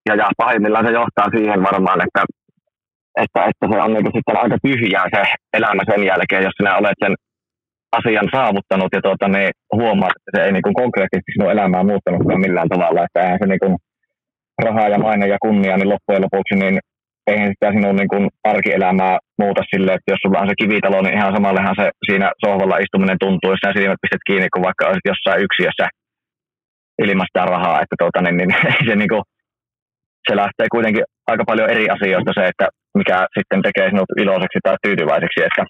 ja, 0.08 0.14
ja 0.14 0.26
pahimmillaan 0.36 0.86
se 0.86 0.92
johtaa 0.92 1.28
siihen 1.36 1.62
varmaan, 1.68 2.00
että, 2.06 2.22
että, 3.22 3.40
että 3.50 3.64
se 3.70 3.76
on 3.84 3.92
niin 3.92 4.16
sitten 4.16 4.40
aika 4.42 4.56
tyhjää 4.66 5.06
se 5.14 5.22
elämä 5.58 5.82
sen 5.90 6.02
jälkeen, 6.10 6.44
jos 6.46 6.56
sinä 6.56 6.76
olet 6.76 6.98
sen 7.04 7.14
asian 7.98 8.28
saavuttanut 8.34 8.92
ja 8.96 9.00
tuota, 9.02 9.28
niin 9.28 9.50
huomaat, 9.78 10.16
että 10.16 10.30
se 10.34 10.40
ei 10.44 10.52
niin 10.52 10.80
konkreettisesti 10.82 11.32
sinun 11.32 11.54
elämää 11.54 11.88
muuttanutkaan 11.90 12.44
millään 12.44 12.72
tavalla. 12.74 13.04
Että 13.04 13.20
eihän 13.22 13.40
se 13.42 13.46
niin 13.48 13.76
rahaa 14.64 14.88
ja 14.88 14.98
maine 14.98 15.26
ja 15.34 15.38
kunnia, 15.46 15.76
niin 15.76 15.92
loppujen 15.94 16.24
lopuksi 16.26 16.54
niin 16.54 16.76
eihän 17.30 17.52
sitä 17.52 17.68
sinun 17.72 17.96
niin 17.96 18.30
arkielämää 18.52 19.14
muuta 19.42 19.62
sille, 19.70 19.90
että 19.94 20.12
jos 20.12 20.20
sulla 20.22 20.40
on 20.42 20.50
se 20.50 20.60
kivitalo, 20.62 20.98
niin 21.02 21.16
ihan 21.18 21.34
samallehan 21.36 21.78
se 21.80 21.86
siinä 22.06 22.28
sohvalla 22.44 22.82
istuminen 22.84 23.18
tuntuu, 23.24 23.50
jos 23.50 23.60
sinä 23.60 23.76
silmät 23.76 24.02
pistät 24.02 24.26
kiinni, 24.28 24.48
kun 24.52 24.66
vaikka 24.68 24.86
olisit 24.86 25.10
jossain 25.12 25.44
yksiössä 25.46 25.86
ilmastaa 27.04 27.46
rahaa, 27.46 27.82
että 27.82 27.96
tuota, 27.98 28.22
niin, 28.22 28.36
niin, 28.36 28.50
se, 28.88 28.96
niin 28.96 29.12
kuin, 29.12 29.22
se 30.28 30.36
lähtee 30.36 30.66
kuitenkin 30.72 31.04
aika 31.26 31.44
paljon 31.44 31.70
eri 31.70 31.86
asioista 31.90 32.32
se, 32.34 32.44
että 32.46 32.66
mikä 32.98 33.26
sitten 33.38 33.62
tekee 33.62 33.88
sinut 33.90 34.10
iloiseksi 34.22 34.58
tai 34.62 34.76
tyytyväiseksi, 34.82 35.40
että 35.48 35.64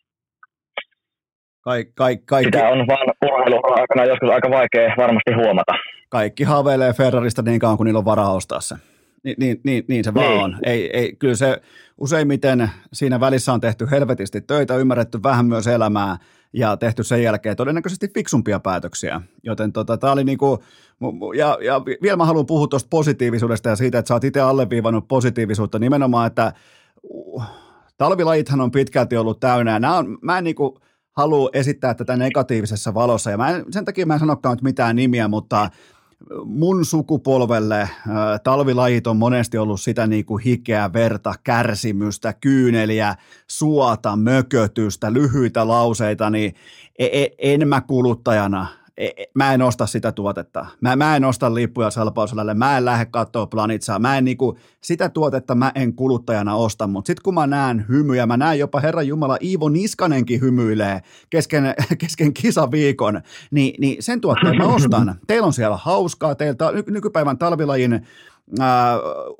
Kaik, 1.67 1.89
kaik, 1.95 2.27
kaikki, 2.27 2.59
sitä 2.59 2.69
on 2.69 2.87
vaan 2.87 3.13
urheilun 3.25 3.81
aikana 3.81 4.05
joskus 4.05 4.31
aika 4.31 4.51
vaikea 4.51 4.95
varmasti 4.97 5.33
huomata. 5.33 5.73
Kaikki 6.09 6.45
haaveilee 6.45 6.93
Ferrarista 6.93 7.43
niin 7.43 7.61
kauan, 7.61 7.77
kun 7.77 7.87
niillä 7.87 7.99
on 7.99 8.05
varaa 8.05 8.33
ostaa 8.33 8.61
se. 8.61 8.75
Niin, 9.25 9.37
niin, 9.39 9.61
niin, 9.65 9.85
niin 9.89 10.05
se 10.05 10.15
vaan 10.15 10.29
niin. 10.29 10.45
on. 10.45 10.59
Ei, 10.63 10.91
ei, 10.99 11.17
kyllä 11.19 11.35
se 11.35 11.63
useimmiten 11.99 12.71
siinä 12.93 13.21
välissä 13.21 13.53
on 13.53 13.61
tehty 13.61 13.87
helvetisti 13.91 14.41
töitä, 14.41 14.77
ymmärretty 14.77 15.23
vähän 15.23 15.47
myös 15.47 15.67
elämää 15.67 16.17
ja 16.57 16.77
tehty 16.77 17.05
sen 17.05 17.23
jälkeen 17.23 17.57
todennäköisesti 17.57 18.09
fiksumpia 18.15 18.61
päätöksiä. 18.61 19.21
Joten 19.43 19.73
tota, 19.73 19.99
tämä 19.99 20.13
oli 20.13 20.25
niinku, 20.25 20.63
ja, 21.37 21.59
ja 21.63 21.85
vielä 22.03 22.17
mä 22.17 22.25
haluan 22.25 22.47
puhua 22.47 22.67
tuosta 22.67 22.89
positiivisuudesta 22.91 23.69
ja 23.69 23.77
siitä, 23.77 23.99
että 23.99 24.09
sä 24.09 24.15
oot 24.15 24.25
itse 24.25 24.41
alleviivannut 24.41 25.09
positiivisuutta 25.09 25.79
nimenomaan, 25.79 26.27
että 26.27 26.53
uh, 27.03 27.43
talvilajithan 27.97 28.61
on 28.61 28.71
pitkälti 28.71 29.17
ollut 29.17 29.41
täynnä 29.41 29.73
ja 29.73 29.79
nämä 29.79 29.97
on, 29.97 30.19
mä 30.23 30.39
en 30.39 30.45
niinku, 30.45 30.79
halua 31.17 31.51
esittää 31.53 31.95
tätä 31.95 32.17
negatiivisessa 32.17 32.95
valossa. 32.95 33.31
Ja 33.31 33.37
mä 33.37 33.51
en, 33.51 33.65
sen 33.71 33.85
takia 33.85 34.07
mä 34.07 34.15
en 34.15 34.21
sanokaan 34.21 34.57
nyt 34.57 34.63
mitään 34.63 34.97
nimiä, 34.97 35.29
mutta 35.29 35.71
mun 36.45 36.85
sukupolvelle 36.85 37.81
äh, 37.81 37.91
talvilajit 38.45 39.07
on 39.07 39.17
monesti 39.17 39.59
ollut 39.59 39.81
sitä 39.81 40.07
niin 40.07 40.25
kuin 40.25 40.43
hikeä, 40.45 40.93
verta, 40.93 41.35
kärsimystä, 41.45 42.33
kyyneliä, 42.33 43.15
suota, 43.49 44.17
mökötystä, 44.17 45.13
lyhyitä 45.13 45.69
lauseita, 45.69 46.31
niin 46.31 46.55
e, 46.99 47.07
e, 47.23 47.29
en 47.39 47.69
mä 47.69 47.81
kuluttajana 47.81 48.67
mä 49.35 49.55
en 49.55 49.63
osta 49.63 49.87
sitä 49.87 50.13
tuotetta. 50.13 50.67
Mä, 50.81 50.97
mä 50.97 51.17
en 51.17 51.25
osta 51.25 51.55
lippuja 51.55 51.91
salpausalalle, 51.91 52.55
mä 52.55 52.79
en 52.79 52.85
lähde 52.85 53.05
katsoa 53.05 53.47
planitsaa. 53.47 53.99
Mä 53.99 54.19
en 54.19 54.25
niinku, 54.25 54.59
sitä 54.81 55.09
tuotetta 55.09 55.55
mä 55.55 55.73
en 55.75 55.95
kuluttajana 55.95 56.55
osta, 56.55 56.87
mutta 56.87 57.07
sitten 57.07 57.23
kun 57.23 57.35
mä 57.35 57.47
näen 57.47 57.85
hymyjä, 57.89 58.27
mä 58.27 58.37
näen 58.37 58.59
jopa 58.59 58.81
Herran 58.81 59.07
Jumala 59.09 59.37
Iivo 59.43 59.69
Niskanenkin 59.69 60.41
hymyilee 60.41 61.01
kesken, 61.31 61.75
kesken 61.99 62.35
kisaviikon, 62.35 63.21
niin, 63.51 63.75
niin 63.81 64.03
sen 64.03 64.21
tuotteen 64.21 64.57
mä 64.57 64.67
ostan. 64.67 65.15
Teillä 65.27 65.47
on 65.47 65.53
siellä 65.53 65.77
hauskaa, 65.77 66.35
teiltä 66.35 66.73
nykypäivän 66.87 67.39
talvilajin 67.39 68.07
äh, 68.61 68.67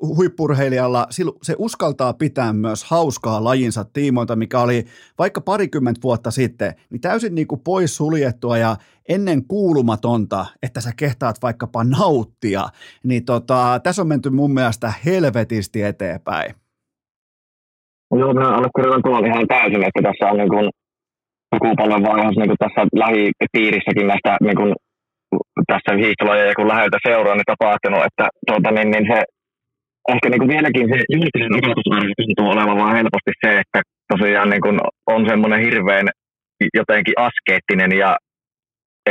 huippurheilijalla 0.01 1.07
se 1.41 1.55
uskaltaa 1.57 2.13
pitää 2.13 2.53
myös 2.53 2.83
hauskaa 2.83 3.43
lajinsa 3.43 3.85
tiimoilta, 3.93 4.35
mikä 4.35 4.59
oli 4.59 4.83
vaikka 5.17 5.41
parikymmentä 5.41 6.01
vuotta 6.03 6.31
sitten, 6.31 6.73
niin 6.89 7.01
täysin 7.01 7.35
niin 7.35 7.47
kuin 7.47 7.61
pois 7.61 7.97
suljettua 7.97 8.57
ja 8.57 8.75
ennen 9.09 9.45
kuulumatonta, 9.47 10.45
että 10.63 10.81
sä 10.81 10.91
kehtaat 10.97 11.35
vaikkapa 11.41 11.83
nauttia, 11.83 12.63
niin 13.03 13.25
tota, 13.25 13.79
tässä 13.83 14.01
on 14.01 14.07
menty 14.07 14.29
mun 14.29 14.53
mielestä 14.53 14.93
helvetisti 15.05 15.83
eteenpäin. 15.83 16.53
Joo, 18.15 18.33
mä 18.33 18.55
allekirjoitan 18.55 19.01
tuolla 19.03 19.27
ihan 19.27 19.47
täysin, 19.47 19.83
että 19.83 20.01
tässä 20.03 20.31
on 20.31 20.37
niin 20.37 20.49
kuin 20.49 20.69
sukupolven 21.55 22.03
vaihdos 22.03 22.35
niin 22.37 22.47
kuin 22.47 22.57
tässä 22.59 22.81
lähipiirissäkin 22.95 24.07
näistä 24.07 24.37
niin 24.41 24.55
kuin 24.55 24.73
tässä 25.71 25.91
hiihtolajeja 26.01 26.55
kun 26.55 26.67
läheltä 26.67 26.97
seuraa, 27.07 27.35
niin 27.35 27.51
tapahtunut, 27.53 28.05
että 28.09 28.25
tuota, 28.47 28.71
niin, 28.71 28.91
niin 28.91 29.05
se, 29.11 29.19
ehkä 30.13 30.27
niin 30.29 30.41
kuin 30.41 30.53
vieläkin 30.55 30.87
se 30.91 30.97
julkisen 31.15 31.57
odotusarvo 31.59 32.13
tuntuu 32.17 32.47
olevan 32.49 32.77
vaan 32.77 32.95
helposti 32.99 33.33
se, 33.43 33.49
että 33.63 33.79
tosiaan 34.13 34.49
niin 34.49 34.63
kuin 34.65 34.77
on 35.13 35.21
semmoinen 35.29 35.61
hirveän 35.67 36.07
jotenkin 36.79 37.19
askeettinen 37.27 37.91
ja 38.03 38.11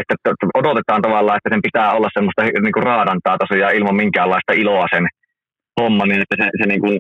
että 0.01 0.15
odotetaan 0.61 1.03
tavallaan, 1.03 1.39
että 1.39 1.53
sen 1.53 1.67
pitää 1.69 1.93
olla 1.97 2.09
semmoista 2.17 2.43
niin 2.43 2.77
kuin 2.77 2.89
raadantaa 2.93 3.43
tosiaan 3.45 3.77
ilman 3.79 4.01
minkäänlaista 4.03 4.53
iloa 4.63 4.87
sen 4.95 5.07
homman, 5.81 6.09
niin 6.09 6.23
että 6.25 6.37
se, 6.41 6.47
se 6.61 6.67
niin 6.69 6.83
kuin, 6.85 6.99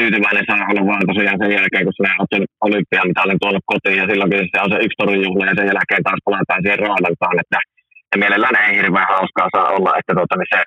tyytyväinen 0.00 0.46
saa 0.50 0.68
olla 0.70 0.82
vaan 0.90 1.06
tosiaan 1.10 1.38
sen 1.40 1.56
jälkeen, 1.58 1.84
kun 1.86 1.96
sinä 1.96 2.10
olet 2.18 2.52
olympiamitalin 2.66 3.40
tuonut 3.42 3.68
kotiin 3.72 3.98
ja 4.00 4.06
silloin 4.08 4.30
se 4.52 4.58
on 4.64 4.72
se 4.72 4.78
yksi 4.84 4.98
torjuhla 5.00 5.44
ja 5.50 5.56
sen 5.58 5.70
jälkeen 5.72 6.02
taas 6.06 6.20
palataan 6.24 6.62
siihen 6.62 6.82
raadantaan, 6.86 7.36
että 7.42 7.58
ja 8.14 8.18
mielellään 8.22 8.56
ei 8.62 8.76
hirveän 8.78 9.12
hauskaa 9.14 9.48
saa 9.54 9.68
olla. 9.76 9.90
Että 9.98 10.12
tota, 10.20 10.34
niin 10.36 10.52
se, 10.54 10.60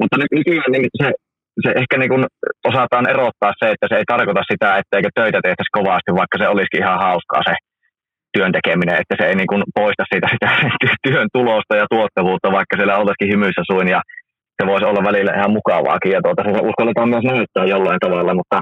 mutta 0.00 0.16
nykyään 0.36 0.72
niin 0.74 0.90
se, 1.02 1.08
se 1.64 1.70
ehkä 1.80 1.96
niin 1.98 2.12
kuin 2.12 2.24
osataan 2.70 3.10
erottaa 3.14 3.52
se, 3.60 3.66
että 3.74 3.86
se 3.88 3.94
ei 3.98 4.06
tarkoita 4.12 4.42
sitä, 4.50 4.68
etteikö 4.80 5.08
töitä 5.14 5.40
tehtäisi 5.42 5.76
kovasti, 5.78 6.10
vaikka 6.20 6.36
se 6.38 6.46
olisikin 6.52 6.82
ihan 6.84 7.02
hauskaa 7.06 7.42
se 7.48 7.54
työn 8.34 8.52
tekeminen, 8.58 8.96
että 9.02 9.14
se 9.18 9.24
ei 9.28 9.36
niin 9.38 9.50
kuin 9.52 9.62
poista 9.78 10.04
siitä 10.10 10.28
sitä 10.34 10.48
työn 11.06 11.28
tulosta 11.36 11.74
ja 11.80 11.86
tuottavuutta, 11.94 12.56
vaikka 12.58 12.76
siellä 12.76 12.98
oltaisikin 13.00 13.32
hymyissä 13.32 13.62
suin 13.70 13.88
ja 13.94 14.00
se 14.56 14.62
voisi 14.70 14.86
olla 14.86 15.08
välillä 15.08 15.32
ihan 15.38 15.56
mukavaakin 15.58 16.12
ja 16.16 16.20
tuota, 16.24 16.42
se 16.42 16.68
uskalletaan 16.70 17.12
myös 17.14 17.24
näyttää 17.32 17.72
jollain 17.74 18.02
tavalla, 18.04 18.34
mutta 18.40 18.58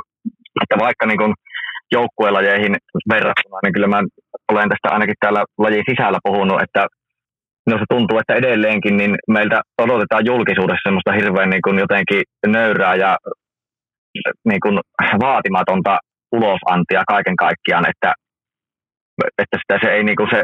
että 0.63 0.77
vaikka 0.87 1.07
niin 1.07 1.21
kuin 1.23 1.33
verrattuna, 3.13 3.59
niin 3.63 3.75
kyllä 3.77 3.87
mä 3.95 4.01
olen 4.53 4.69
tästä 4.69 4.89
ainakin 4.95 5.21
täällä 5.21 5.43
lajin 5.59 5.89
sisällä 5.91 6.19
puhunut, 6.29 6.63
että 6.63 6.87
minusta 7.67 7.95
tuntuu, 7.95 8.19
että 8.19 8.35
edelleenkin 8.35 8.97
niin 8.97 9.15
meiltä 9.29 9.61
odotetaan 9.79 10.27
julkisuudessa 10.27 10.87
semmoista 10.87 11.13
hirveän 11.13 11.51
niin 11.51 11.65
kuin 11.67 11.79
jotenkin 11.79 12.23
nöyrää 12.47 12.95
ja 12.95 13.17
niin 14.49 14.61
kuin 14.61 14.79
vaatimatonta 15.21 15.99
ulosantia 16.33 17.03
kaiken 17.09 17.37
kaikkiaan, 17.37 17.87
että, 17.93 18.13
että 19.43 19.57
sitä 19.63 19.79
se 19.83 19.89
ei 19.95 20.05
niin 20.05 20.17
kuin 20.17 20.31
se 20.35 20.41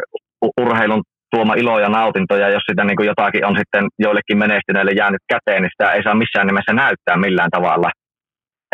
urheilun 0.60 1.02
tuoma 1.32 1.54
ilo 1.54 1.78
ja 1.78 1.88
nautinto, 1.88 2.36
ja 2.36 2.48
jos 2.48 2.62
sitä 2.70 2.84
niin 2.84 2.96
kuin 2.96 3.06
jotakin 3.06 3.46
on 3.46 3.56
sitten 3.60 3.84
joillekin 3.98 4.38
menestyneille 4.38 4.92
jäänyt 5.00 5.24
käteen, 5.32 5.62
niin 5.62 5.74
sitä 5.74 5.92
ei 5.92 6.02
saa 6.02 6.20
missään 6.22 6.46
nimessä 6.46 6.72
näyttää 6.72 7.16
millään 7.16 7.50
tavalla. 7.56 7.90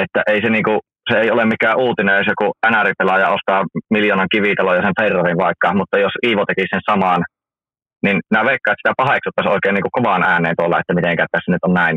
Että 0.02 0.20
ei 0.32 0.40
se, 0.42 0.50
niin 0.50 0.66
kuin, 0.68 0.78
se 1.10 1.18
ei 1.20 1.30
ole 1.30 1.44
mikään 1.44 1.78
uutinen, 1.84 2.16
jos 2.16 2.32
joku 2.32 2.52
NR-pelaaja 2.70 3.34
ostaa 3.36 3.64
miljoonan 3.94 4.32
kivitaloja 4.34 4.82
sen 4.82 4.98
Ferrarin 5.00 5.42
vaikka, 5.46 5.74
mutta 5.74 5.98
jos 5.98 6.14
Iivo 6.26 6.44
teki 6.44 6.64
sen 6.70 6.80
samaan 6.90 7.20
niin 8.02 8.20
nämä 8.30 8.44
veikkaa, 8.44 8.72
että 8.72 8.82
sitä 8.82 9.02
paheksuttaisiin 9.02 9.54
oikein 9.56 9.74
niin 9.74 9.86
kuin 9.86 9.96
kovaan 9.98 10.22
ääneen 10.22 10.54
tuolla, 10.58 10.80
että 10.80 10.94
miten 10.94 11.16
tässä 11.16 11.52
nyt 11.52 11.64
on 11.68 11.74
näin, 11.74 11.96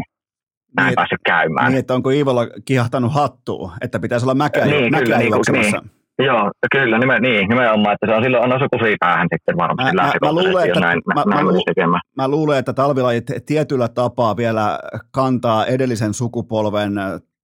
näin 0.77 0.87
niin, 0.87 0.95
päässyt 0.95 1.23
käymään. 1.25 1.67
Niin, 1.71 1.79
että 1.79 1.93
onko 1.93 2.09
Iivolla 2.09 2.47
kihahtanut 2.65 3.13
hattua, 3.13 3.73
että 3.81 3.99
pitäisi 3.99 4.25
olla 4.25 4.35
mäkä, 4.35 4.65
niin, 4.65 4.93
kyllä, 4.93 5.17
niin, 5.17 5.31
niin, 5.51 5.81
Joo, 6.19 6.51
kyllä, 6.71 6.99
nime, 6.99 7.19
niin, 7.19 7.49
nimenomaan, 7.49 7.93
että 7.93 8.07
se 8.07 8.15
on 8.15 8.23
silloin 8.23 8.53
on 8.53 8.59
se 8.59 8.95
päähän 8.99 9.27
sitten 9.33 9.57
varmasti 9.57 9.95
mä, 9.95 10.03
mä, 10.03 10.11
mä, 10.21 10.31
luulen, 10.31 10.67
että, 10.67 10.79
näin, 10.79 11.01
mä, 11.05 11.23
näin 11.25 11.45
mä, 11.45 11.87
mä, 11.87 11.99
mä 12.17 12.27
luulen, 12.27 12.59
että 12.59 12.73
talvilajit 12.73 13.23
tietyllä 13.45 13.87
tapaa 13.87 14.37
vielä 14.37 14.79
kantaa 15.11 15.65
edellisen 15.65 16.13
sukupolven 16.13 16.93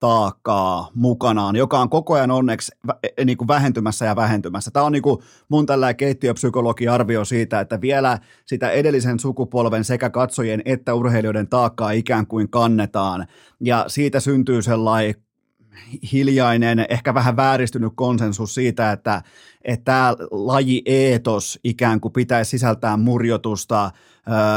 taakkaa 0.06 0.90
mukanaan, 0.94 1.56
joka 1.56 1.80
on 1.80 1.90
koko 1.90 2.14
ajan 2.14 2.32
onneksi 2.32 2.72
e, 3.18 3.26
niin 3.26 3.38
kuin 3.38 3.48
vähentymässä 3.48 4.06
ja 4.06 4.16
vähentymässä. 4.16 4.72
Tämä 4.72 4.86
on 4.86 4.92
niin 4.92 5.02
kuin 5.02 5.20
mun 5.50 5.66
tällainen 5.66 5.96
keittiöpsykologi 5.96 6.88
arvio 6.88 7.26
siitä, 7.26 7.60
että 7.60 7.82
vielä 7.82 8.20
sitä 8.46 8.70
edellisen 8.70 9.20
sukupolven 9.20 9.84
sekä 9.84 10.10
katsojien 10.10 10.62
että 10.66 10.94
urheilijoiden 10.94 11.48
taakkaa 11.48 11.92
ikään 11.92 12.28
kuin 12.28 12.50
kannetaan. 12.50 13.28
Ja 13.60 13.86
siitä 13.88 14.20
syntyy 14.20 14.62
sellainen 14.62 15.25
hiljainen, 16.12 16.86
ehkä 16.90 17.14
vähän 17.14 17.38
vääristynyt 17.38 17.94
konsensus 17.96 18.56
siitä, 18.56 18.92
että, 18.92 19.22
tämä 19.86 20.16
laji 20.32 20.82
eetos 20.86 21.60
ikään 21.64 22.00
kuin 22.00 22.12
pitäisi 22.12 22.50
sisältää 22.50 22.98
murjotusta, 22.98 23.92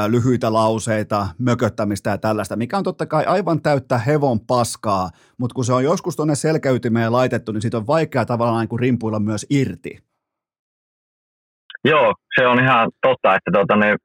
lyhyitä 0.08 0.52
lauseita, 0.52 1.28
mököttämistä 1.38 2.10
ja 2.10 2.18
tällaista, 2.18 2.56
mikä 2.56 2.78
on 2.78 2.84
totta 2.84 3.06
kai 3.06 3.24
aivan 3.24 3.62
täyttä 3.62 3.98
hevon 3.98 4.40
paskaa, 4.40 5.10
mutta 5.38 5.54
kun 5.54 5.64
se 5.64 5.72
on 5.72 5.84
joskus 5.84 6.16
tuonne 6.16 6.34
selkäytimeen 6.34 7.12
laitettu, 7.12 7.52
niin 7.52 7.62
siitä 7.62 7.76
on 7.76 7.86
vaikea 7.86 8.24
tavallaan 8.24 8.60
niin 8.60 8.68
kuin 8.68 8.80
rimpuilla 8.80 9.20
myös 9.20 9.46
irti. 9.50 9.98
Joo, 11.84 12.14
se 12.38 12.46
on 12.46 12.62
ihan 12.62 12.90
totta, 13.02 13.34
että 13.34 13.50
tuota, 13.52 13.76
niin, 13.76 13.96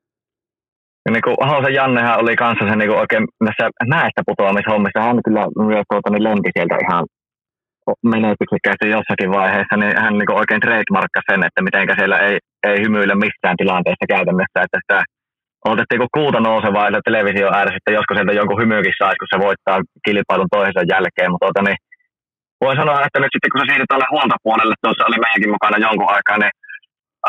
niin 1.12 1.26
kuin 1.26 1.38
Ahosen 1.46 1.74
Jannehan 1.74 2.22
oli 2.22 2.36
kanssa 2.36 2.66
se 2.70 2.76
niin 2.76 2.90
kuin 2.90 3.02
oikein 3.04 3.26
näissä 3.46 3.66
näistä 3.96 4.22
putoamishommissa, 4.28 5.08
hän 5.08 5.26
kyllä 5.26 5.44
myös 5.72 5.86
tuota, 5.92 6.10
niin 6.10 6.24
lenki 6.28 6.52
sieltä 6.56 6.76
ihan 6.86 7.06
menetyksekkäästi 8.14 8.96
jossakin 8.98 9.32
vaiheessa, 9.38 9.76
niin 9.78 9.94
hän 10.04 10.14
niin 10.18 10.40
oikein 10.42 10.64
trademarkkasi 10.66 11.28
sen, 11.30 11.46
että 11.48 11.62
miten 11.68 11.86
siellä 12.00 12.18
ei, 12.28 12.38
ei 12.70 12.78
hymyillä 12.84 13.16
missään 13.26 13.60
tilanteessa 13.62 14.12
käytännössä, 14.14 14.58
että 14.66 14.80
sitä 14.84 15.00
otettiin 15.74 16.02
kuin 16.02 16.16
kuuta 16.18 16.40
nousevaa 16.40 17.06
televisio 17.10 17.48
ääressä, 17.58 17.80
että 17.80 17.96
joskus 17.98 18.16
sieltä 18.16 18.40
jonkun 18.40 18.62
hymyykin 18.62 19.00
saisi, 19.00 19.20
kun 19.22 19.32
se 19.34 19.40
voittaa 19.48 19.78
kilpailun 20.06 20.54
toisensa 20.56 20.92
jälkeen, 20.94 21.32
mutta 21.32 21.46
tuota, 21.46 21.62
niin, 21.68 21.80
voi 22.64 22.76
sanoa, 22.82 23.06
että 23.06 23.20
nyt 23.20 23.34
sitten 23.34 23.52
kun 23.52 23.62
se 23.62 23.68
siirtyi 23.68 23.90
tuolle 23.90 24.14
huoltopuolelle, 24.14 24.76
tuossa 24.84 25.08
oli 25.10 25.20
meidänkin 25.24 25.56
mukana 25.56 25.86
jonkun 25.86 26.14
aikaa, 26.16 26.38
niin 26.40 26.54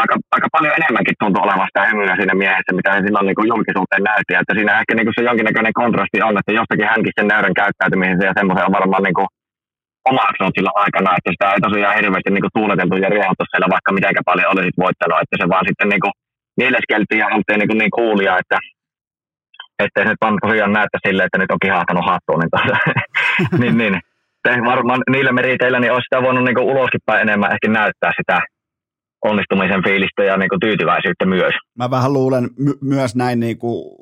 aika, 0.00 0.14
aika 0.36 0.48
paljon 0.56 0.76
enemmänkin 0.78 1.18
tuntui 1.20 1.44
olevan 1.44 1.68
sitä 1.68 1.88
hymyä 1.90 2.14
siinä 2.16 2.34
miehessä, 2.42 2.72
mitä 2.78 2.90
se 2.92 3.00
silloin 3.06 3.26
niin 3.26 3.38
kuin 3.38 3.50
julkisuuteen 3.52 4.04
näytti. 4.10 4.32
Että 4.34 4.54
siinä 4.54 4.80
ehkä 4.80 4.92
niin 4.94 5.06
kuin 5.06 5.16
se 5.16 5.28
jonkinnäköinen 5.28 5.78
kontrasti 5.80 6.18
on, 6.28 6.38
että 6.40 6.52
jostakin 6.60 6.92
hänkin 6.92 7.16
sen 7.16 7.28
näyden 7.32 7.58
käyttäytymisen 7.60 8.28
ja 8.28 8.38
semmoisen 8.38 8.68
on 8.68 8.78
varmaan 8.78 9.04
niin 9.06 9.18
kuin 9.18 9.28
omaksunut 10.12 10.56
sillä 10.56 10.72
aikana, 10.84 11.16
että 11.16 11.30
sitä 11.34 11.46
ei 11.52 11.64
tosiaan 11.66 11.98
hirveästi 11.98 12.30
niin 12.32 12.44
kuin 12.46 12.56
tuuleteltu 12.58 12.96
ja 12.96 13.08
riehuttu 13.14 13.44
siellä, 13.46 13.74
vaikka 13.74 13.96
mitenkä 13.98 14.22
paljon 14.30 14.52
olisit 14.52 14.76
voittanut, 14.84 15.20
että 15.22 15.36
se 15.40 15.46
vaan 15.52 15.66
sitten 15.68 15.88
niin 15.92 16.04
kuin 16.04 16.14
mieleskeltiin 16.60 17.22
ja 17.22 17.32
oltiin 17.34 17.58
niin, 17.60 17.70
kuin 17.70 17.80
niin 17.82 17.96
kuulia, 17.98 18.38
että 18.42 18.58
että 19.84 20.00
se 20.04 20.14
vaan 20.20 20.38
tosiaan 20.44 20.72
näyttä 20.78 20.98
silleen, 21.06 21.26
että 21.26 21.38
nyt 21.38 21.54
on 21.54 21.64
kihahtanut 21.64 22.08
hattuun, 22.10 22.40
niin, 22.40 22.52
tuossa, 22.52 22.76
niin, 23.60 23.76
niin. 23.78 23.96
varmaan 24.72 25.00
niillä 25.14 25.32
meriteillä 25.32 25.80
niin 25.80 25.92
olisi 25.92 26.06
sitä 26.08 26.22
voinut 26.26 26.44
niin 26.44 26.70
uloskin 26.72 27.06
päin 27.06 27.22
enemmän 27.26 27.52
ehkä 27.54 27.68
näyttää 27.68 28.12
sitä 28.20 28.36
onnistumisen 29.24 29.84
fiilistä 29.84 30.24
ja 30.24 30.36
niin 30.36 30.48
kuin 30.48 30.60
tyytyväisyyttä 30.60 31.26
myös. 31.26 31.54
Mä 31.78 31.90
vähän 31.90 32.12
luulen 32.12 32.50
my- 32.58 32.78
myös 32.80 33.16
näin 33.16 33.40
niin 33.40 33.58
kuin 33.58 33.94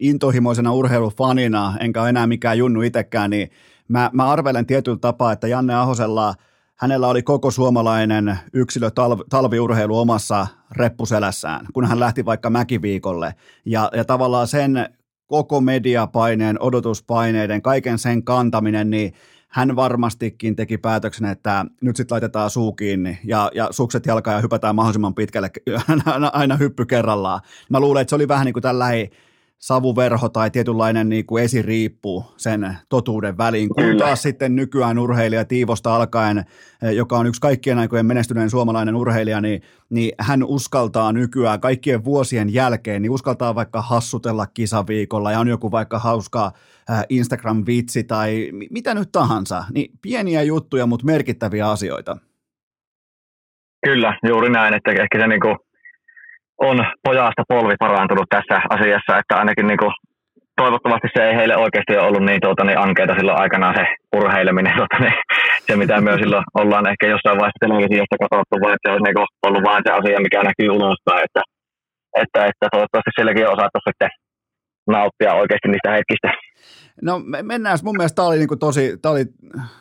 intohimoisena 0.00 0.72
urheilufanina, 0.72 1.74
enkä 1.80 2.00
ole 2.00 2.08
enää 2.08 2.26
mikään 2.26 2.58
junnu 2.58 2.82
itsekään, 2.82 3.30
niin 3.30 3.50
mä, 3.88 4.10
mä 4.12 4.30
arvelen 4.30 4.66
tietyllä 4.66 4.98
tapaa, 5.00 5.32
että 5.32 5.48
Janne 5.48 5.74
Ahosella 5.74 6.34
hänellä 6.76 7.08
oli 7.08 7.22
koko 7.22 7.50
suomalainen 7.50 8.38
yksilö 8.52 8.90
talvi, 8.90 9.22
talviurheilu 9.30 9.98
omassa 9.98 10.46
reppuselässään, 10.76 11.66
kun 11.72 11.86
hän 11.86 12.00
lähti 12.00 12.24
vaikka 12.24 12.50
mäkiviikolle. 12.50 13.34
Ja, 13.66 13.90
ja 13.96 14.04
tavallaan 14.04 14.46
sen 14.46 14.88
koko 15.26 15.60
mediapaineen, 15.60 16.62
odotuspaineiden, 16.62 17.62
kaiken 17.62 17.98
sen 17.98 18.24
kantaminen, 18.24 18.90
niin 18.90 19.12
hän 19.56 19.76
varmastikin 19.76 20.56
teki 20.56 20.78
päätöksen, 20.78 21.26
että 21.26 21.66
nyt 21.80 21.96
sitten 21.96 22.14
laitetaan 22.14 22.50
suu 22.50 22.72
kiinni 22.72 23.18
ja, 23.24 23.50
ja 23.54 23.68
sukset 23.70 24.06
jalkaan 24.06 24.34
ja 24.34 24.40
hypätään 24.40 24.74
mahdollisimman 24.74 25.14
pitkälle 25.14 25.50
aina, 26.06 26.28
aina 26.32 26.56
hyppy 26.56 26.86
kerrallaan. 26.86 27.40
Mä 27.70 27.80
luulen, 27.80 28.00
että 28.00 28.10
se 28.10 28.14
oli 28.14 28.28
vähän 28.28 28.44
niin 28.44 28.52
kuin 28.52 28.62
tällainen 28.62 29.08
savuverho 29.58 30.28
tai 30.28 30.50
tietynlainen 30.50 31.08
niin 31.08 31.26
kuin 31.26 31.44
esiriippu 31.44 32.24
sen 32.36 32.76
totuuden 32.88 33.38
väliin, 33.38 33.68
kun 33.68 33.84
Kyllä. 33.84 34.04
taas 34.04 34.22
sitten 34.22 34.56
nykyään 34.56 34.98
urheilija 34.98 35.44
Tiivosta 35.44 35.96
alkaen, 35.96 36.38
eh, 36.38 36.90
joka 36.92 37.18
on 37.18 37.26
yksi 37.26 37.40
kaikkien 37.40 37.78
aikojen 37.78 38.06
menestyneen 38.06 38.50
suomalainen 38.50 38.96
urheilija, 38.96 39.40
niin, 39.40 39.62
niin 39.90 40.12
hän 40.18 40.44
uskaltaa 40.44 41.12
nykyään 41.12 41.60
kaikkien 41.60 42.04
vuosien 42.04 42.54
jälkeen, 42.54 43.02
niin 43.02 43.12
uskaltaa 43.12 43.54
vaikka 43.54 43.82
hassutella 43.82 44.46
kisaviikolla 44.46 45.32
ja 45.32 45.40
on 45.40 45.48
joku 45.48 45.70
vaikka 45.70 45.98
hauska 45.98 46.46
eh, 46.46 46.52
Instagram-vitsi 47.08 48.04
tai 48.04 48.50
mitä 48.70 48.94
nyt 48.94 49.08
tahansa, 49.12 49.64
niin 49.74 49.90
pieniä 50.02 50.42
juttuja, 50.42 50.86
mutta 50.86 51.06
merkittäviä 51.06 51.70
asioita. 51.70 52.16
Kyllä, 53.86 54.18
juuri 54.28 54.50
näin, 54.50 54.74
että 54.74 54.90
ehkä 54.90 55.18
se 55.18 55.26
niin 55.26 55.40
kuin 55.40 55.56
on 56.58 56.76
pojasta 57.04 57.42
polvi 57.48 57.74
parantunut 57.78 58.28
tässä 58.30 58.60
asiassa, 58.70 59.18
että 59.18 59.36
ainakin 59.36 59.66
niin 59.66 59.78
kuin, 59.78 59.92
toivottavasti 60.56 61.08
se 61.16 61.22
ei 61.28 61.36
heille 61.36 61.56
oikeasti 61.56 61.92
ole 61.96 62.06
ollut 62.06 62.24
niin, 62.28 62.40
tuota, 62.40 62.64
niin 62.64 62.78
ankeita 62.78 63.14
silloin 63.14 63.40
aikanaan 63.40 63.74
se 63.78 63.84
urheileminen, 64.18 64.76
tuota, 64.78 64.98
niin, 65.04 65.16
se 65.66 65.76
mitä 65.76 66.00
myös 66.00 66.20
silloin 66.20 66.44
ollaan 66.60 66.88
ehkä 66.92 67.06
jossain 67.14 67.38
vaiheessa 67.38 67.64
televisiosta 67.64 68.20
katsottu, 68.22 68.54
vai 68.62 68.72
että 68.74 68.88
se 68.88 68.94
on 68.96 69.02
niin 69.04 69.26
ollut 69.46 69.64
vain 69.68 69.82
se 69.86 69.90
asia, 69.98 70.24
mikä 70.26 70.38
näkyy 70.48 70.70
ulospäin, 70.78 71.22
että, 71.26 71.42
että, 72.22 72.38
että 72.50 72.66
toivottavasti 72.72 73.12
sielläkin 73.14 73.46
on 73.46 73.56
osattu 73.56 73.78
sitten 73.88 74.10
nauttia 74.94 75.38
oikeasti 75.40 75.68
niistä 75.68 75.90
hetkistä. 75.96 76.30
No 77.02 77.22
mennään, 77.42 77.78
mun 77.82 77.96
mielestä 77.96 78.16
tämä 78.16 78.28
oli, 78.28 78.38
niin 78.38 78.58
tosi, 78.58 78.98
tämä 79.02 79.12
oli 79.12 79.24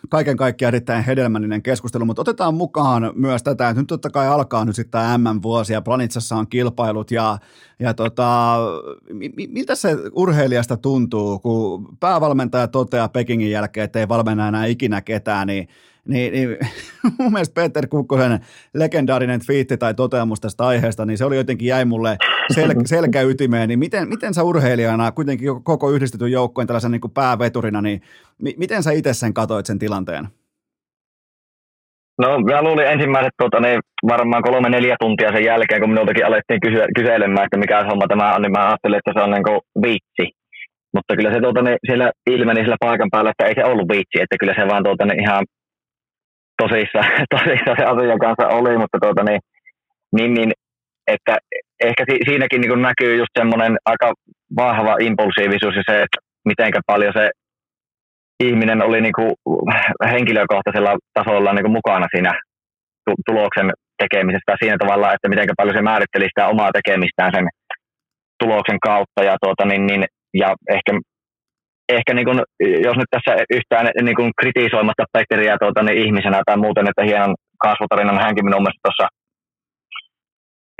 kaiken 0.09 0.37
kaikkiaan 0.37 0.67
erittäin 0.67 1.03
hedelmällinen 1.03 1.61
keskustelu, 1.61 2.05
mutta 2.05 2.21
otetaan 2.21 2.53
mukaan 2.53 3.11
myös 3.15 3.43
tätä, 3.43 3.69
että 3.69 3.81
nyt 3.81 3.87
totta 3.87 4.09
kai 4.09 4.27
alkaa 4.27 4.65
nyt 4.65 4.75
sitten 4.75 4.91
tämä 4.91 5.17
MM-vuosi 5.17 5.73
ja 5.73 5.81
Planitsassa 5.81 6.35
on 6.35 6.47
kilpailut 6.47 7.11
ja, 7.11 7.37
ja 7.79 7.93
tota, 7.93 8.57
miltä 9.47 9.75
se 9.75 9.97
urheilijasta 10.11 10.77
tuntuu, 10.77 11.39
kun 11.39 11.97
päävalmentaja 11.99 12.67
toteaa 12.67 13.09
Pekingin 13.09 13.51
jälkeen, 13.51 13.85
että 13.85 13.99
ei 13.99 14.07
valmenna 14.07 14.47
enää 14.47 14.65
ikinä 14.65 15.01
ketään, 15.01 15.47
niin 15.47 15.67
niin, 16.07 16.33
niin 16.33 16.57
mun 17.19 17.31
mielestä 17.31 17.53
Peter 17.53 17.87
Kukkosen 17.87 18.39
legendaarinen 18.73 19.45
twiitti 19.45 19.77
tai 19.77 19.93
toteamus 19.93 20.39
tästä 20.39 20.65
aiheesta, 20.65 21.05
niin 21.05 21.17
se 21.17 21.25
oli 21.25 21.37
jotenkin 21.37 21.67
jäi 21.67 21.85
mulle 21.85 22.17
sel- 22.53 22.81
selkäytimeen, 22.95 23.69
niin 23.69 23.79
miten, 23.79 24.09
miten 24.09 24.33
sä 24.33 24.43
urheilijana, 24.43 25.11
kuitenkin 25.11 25.63
koko 25.63 25.91
yhdistetyn 25.91 26.31
joukkojen 26.65 26.67
tällaisen 26.67 26.91
niin 26.91 27.01
kuin 27.01 27.13
pääveturina, 27.13 27.81
niin 27.81 28.01
mi- 28.41 28.57
miten 28.57 28.83
sä 28.83 28.91
itse 28.91 29.13
sen 29.13 29.33
katoit 29.33 29.65
sen 29.65 29.79
tilanteen? 29.79 30.27
No 32.17 32.39
mä 32.39 32.61
luulin 32.61 32.87
ensimmäiset 32.87 33.33
tota, 33.37 33.59
niin 33.59 33.79
varmaan 34.07 34.43
kolme 34.43 34.69
neljä 34.69 34.95
tuntia 34.99 35.31
sen 35.31 35.45
jälkeen, 35.45 35.81
kun 35.81 35.89
minultakin 35.89 36.25
alettiin 36.25 36.59
kysyä, 36.65 36.85
kyselemään, 36.97 37.45
että 37.45 37.57
mikä 37.57 37.87
homma 37.89 38.07
tämä 38.07 38.35
on, 38.35 38.41
niin 38.41 38.51
mä 38.51 38.67
ajattelin, 38.67 38.97
että 38.99 39.13
se 39.13 39.23
on 39.25 39.31
niin 39.31 39.47
kuin 39.49 39.59
viitsi. 39.85 40.25
Mutta 40.93 41.15
kyllä 41.15 41.31
se 41.33 41.39
tuota, 41.41 41.61
niin 41.61 41.77
siellä 41.87 42.07
ilmeni 42.35 42.61
sillä 42.61 42.83
paikan 42.85 43.11
päällä, 43.11 43.31
että 43.31 43.45
ei 43.45 43.55
se 43.55 43.63
ollut 43.71 43.89
viitsi, 43.93 44.17
että 44.21 44.39
kyllä 44.39 44.55
se 44.57 44.63
vaan 44.71 44.83
tuota, 44.83 45.05
niin 45.05 45.21
ihan 45.25 45.43
tosissa, 46.61 47.01
tosissa 47.35 47.71
se 47.79 47.83
asian 47.91 48.23
kanssa 48.25 48.45
oli, 48.57 48.73
mutta 48.81 48.97
tuota, 49.03 49.23
niin, 49.29 49.41
niin, 50.15 50.31
niin, 50.33 50.51
että 51.13 51.33
ehkä 51.89 52.03
si, 52.09 52.15
siinäkin 52.27 52.61
niin 52.61 52.81
näkyy 52.89 53.13
just 53.21 53.33
semmoinen 53.39 53.73
aika 53.91 54.07
vahva 54.61 54.93
impulsiivisuus 55.07 55.75
ja 55.79 55.83
se, 55.89 55.95
että 56.05 56.19
miten 56.45 56.71
paljon 56.87 57.13
se 57.17 57.29
ihminen 58.43 58.81
oli 58.81 59.01
niin 59.01 59.17
kuin 59.19 59.31
henkilökohtaisella 60.11 60.93
tasolla 61.13 61.53
niin 61.53 61.65
kuin 61.65 61.77
mukana 61.79 62.07
siinä 62.15 62.31
tuloksen 63.25 63.69
tekemisestä 64.01 64.55
siinä 64.59 64.77
tavalla, 64.79 65.13
että 65.13 65.29
miten 65.29 65.49
paljon 65.57 65.75
se 65.75 65.81
määritteli 65.81 66.25
sitä 66.25 66.47
omaa 66.47 66.71
tekemistään 66.77 67.31
sen 67.35 67.47
tuloksen 68.43 68.79
kautta 68.79 69.21
ja, 69.23 69.35
tuota, 69.43 69.65
niin, 69.65 69.85
niin, 69.87 70.05
ja 70.33 70.49
ehkä 70.75 70.91
ehkä 71.89 72.13
niin 72.13 72.25
kun, 72.25 72.43
jos 72.87 72.97
nyt 72.97 73.11
tässä 73.15 73.31
yhtään 73.57 73.85
niin 74.01 74.15
kun 74.15 74.31
kritisoimatta 74.41 75.11
Petteriä 75.13 75.55
tuota, 75.59 75.83
niin 75.83 75.97
ihmisenä 76.05 76.39
tai 76.45 76.57
muuten, 76.57 76.87
että 76.89 77.03
hienon 77.09 77.35
kasvutarinan 77.65 78.23
hänkin 78.25 78.45
minun 78.45 78.63
mielestä 78.63 78.85
tuossa 78.85 79.07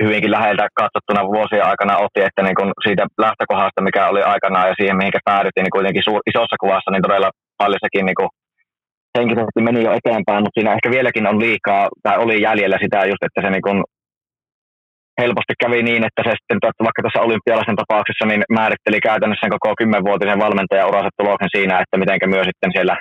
hyvinkin 0.04 0.34
läheltä 0.36 0.64
katsottuna 0.80 1.28
vuosien 1.34 1.66
aikana 1.70 2.02
otti, 2.04 2.20
että 2.28 2.42
niin 2.42 2.58
kun 2.58 2.70
siitä 2.86 3.04
lähtökohdasta, 3.24 3.86
mikä 3.86 4.02
oli 4.10 4.22
aikanaan 4.22 4.68
ja 4.68 4.74
siihen, 4.78 4.96
mihin 4.96 5.26
päädyttiin, 5.30 5.64
niin 5.64 5.76
kuitenkin 5.78 6.06
suur, 6.06 6.20
isossa 6.30 6.62
kuvassa, 6.62 6.90
niin 6.90 7.06
todella 7.06 7.30
paljon 7.60 7.84
sekin 7.84 8.06
niin 8.06 8.18
kun, 8.20 8.30
henkisesti 9.18 9.60
meni 9.66 9.80
jo 9.86 9.92
eteenpäin, 9.98 10.42
mutta 10.42 10.56
siinä 10.56 10.74
ehkä 10.76 10.88
vieläkin 10.96 11.28
on 11.30 11.42
liikaa, 11.44 11.82
tai 12.04 12.16
oli 12.24 12.36
jäljellä 12.46 12.78
sitä 12.84 12.98
just, 13.10 13.22
että 13.26 13.40
se 13.42 13.50
niin 13.50 13.66
kun, 13.66 13.78
helposti 15.20 15.54
kävi 15.62 15.80
niin, 15.82 16.02
että 16.08 16.22
se 16.22 16.32
sitten 16.38 16.58
vaikka 16.86 17.02
tässä 17.02 17.24
olympialaisen 17.26 17.80
tapauksessa 17.80 18.24
niin 18.26 18.42
määritteli 18.58 19.00
käytännössä 19.08 19.44
sen 19.44 19.54
koko 19.56 19.70
kymmenvuotisen 19.80 20.42
valmentajan 20.44 20.90
uransa 20.90 21.10
tuloksen 21.18 21.54
siinä, 21.56 21.74
että 21.82 21.96
miten 22.00 22.34
myös 22.34 22.46
sitten 22.50 22.72
siellä 22.76 22.96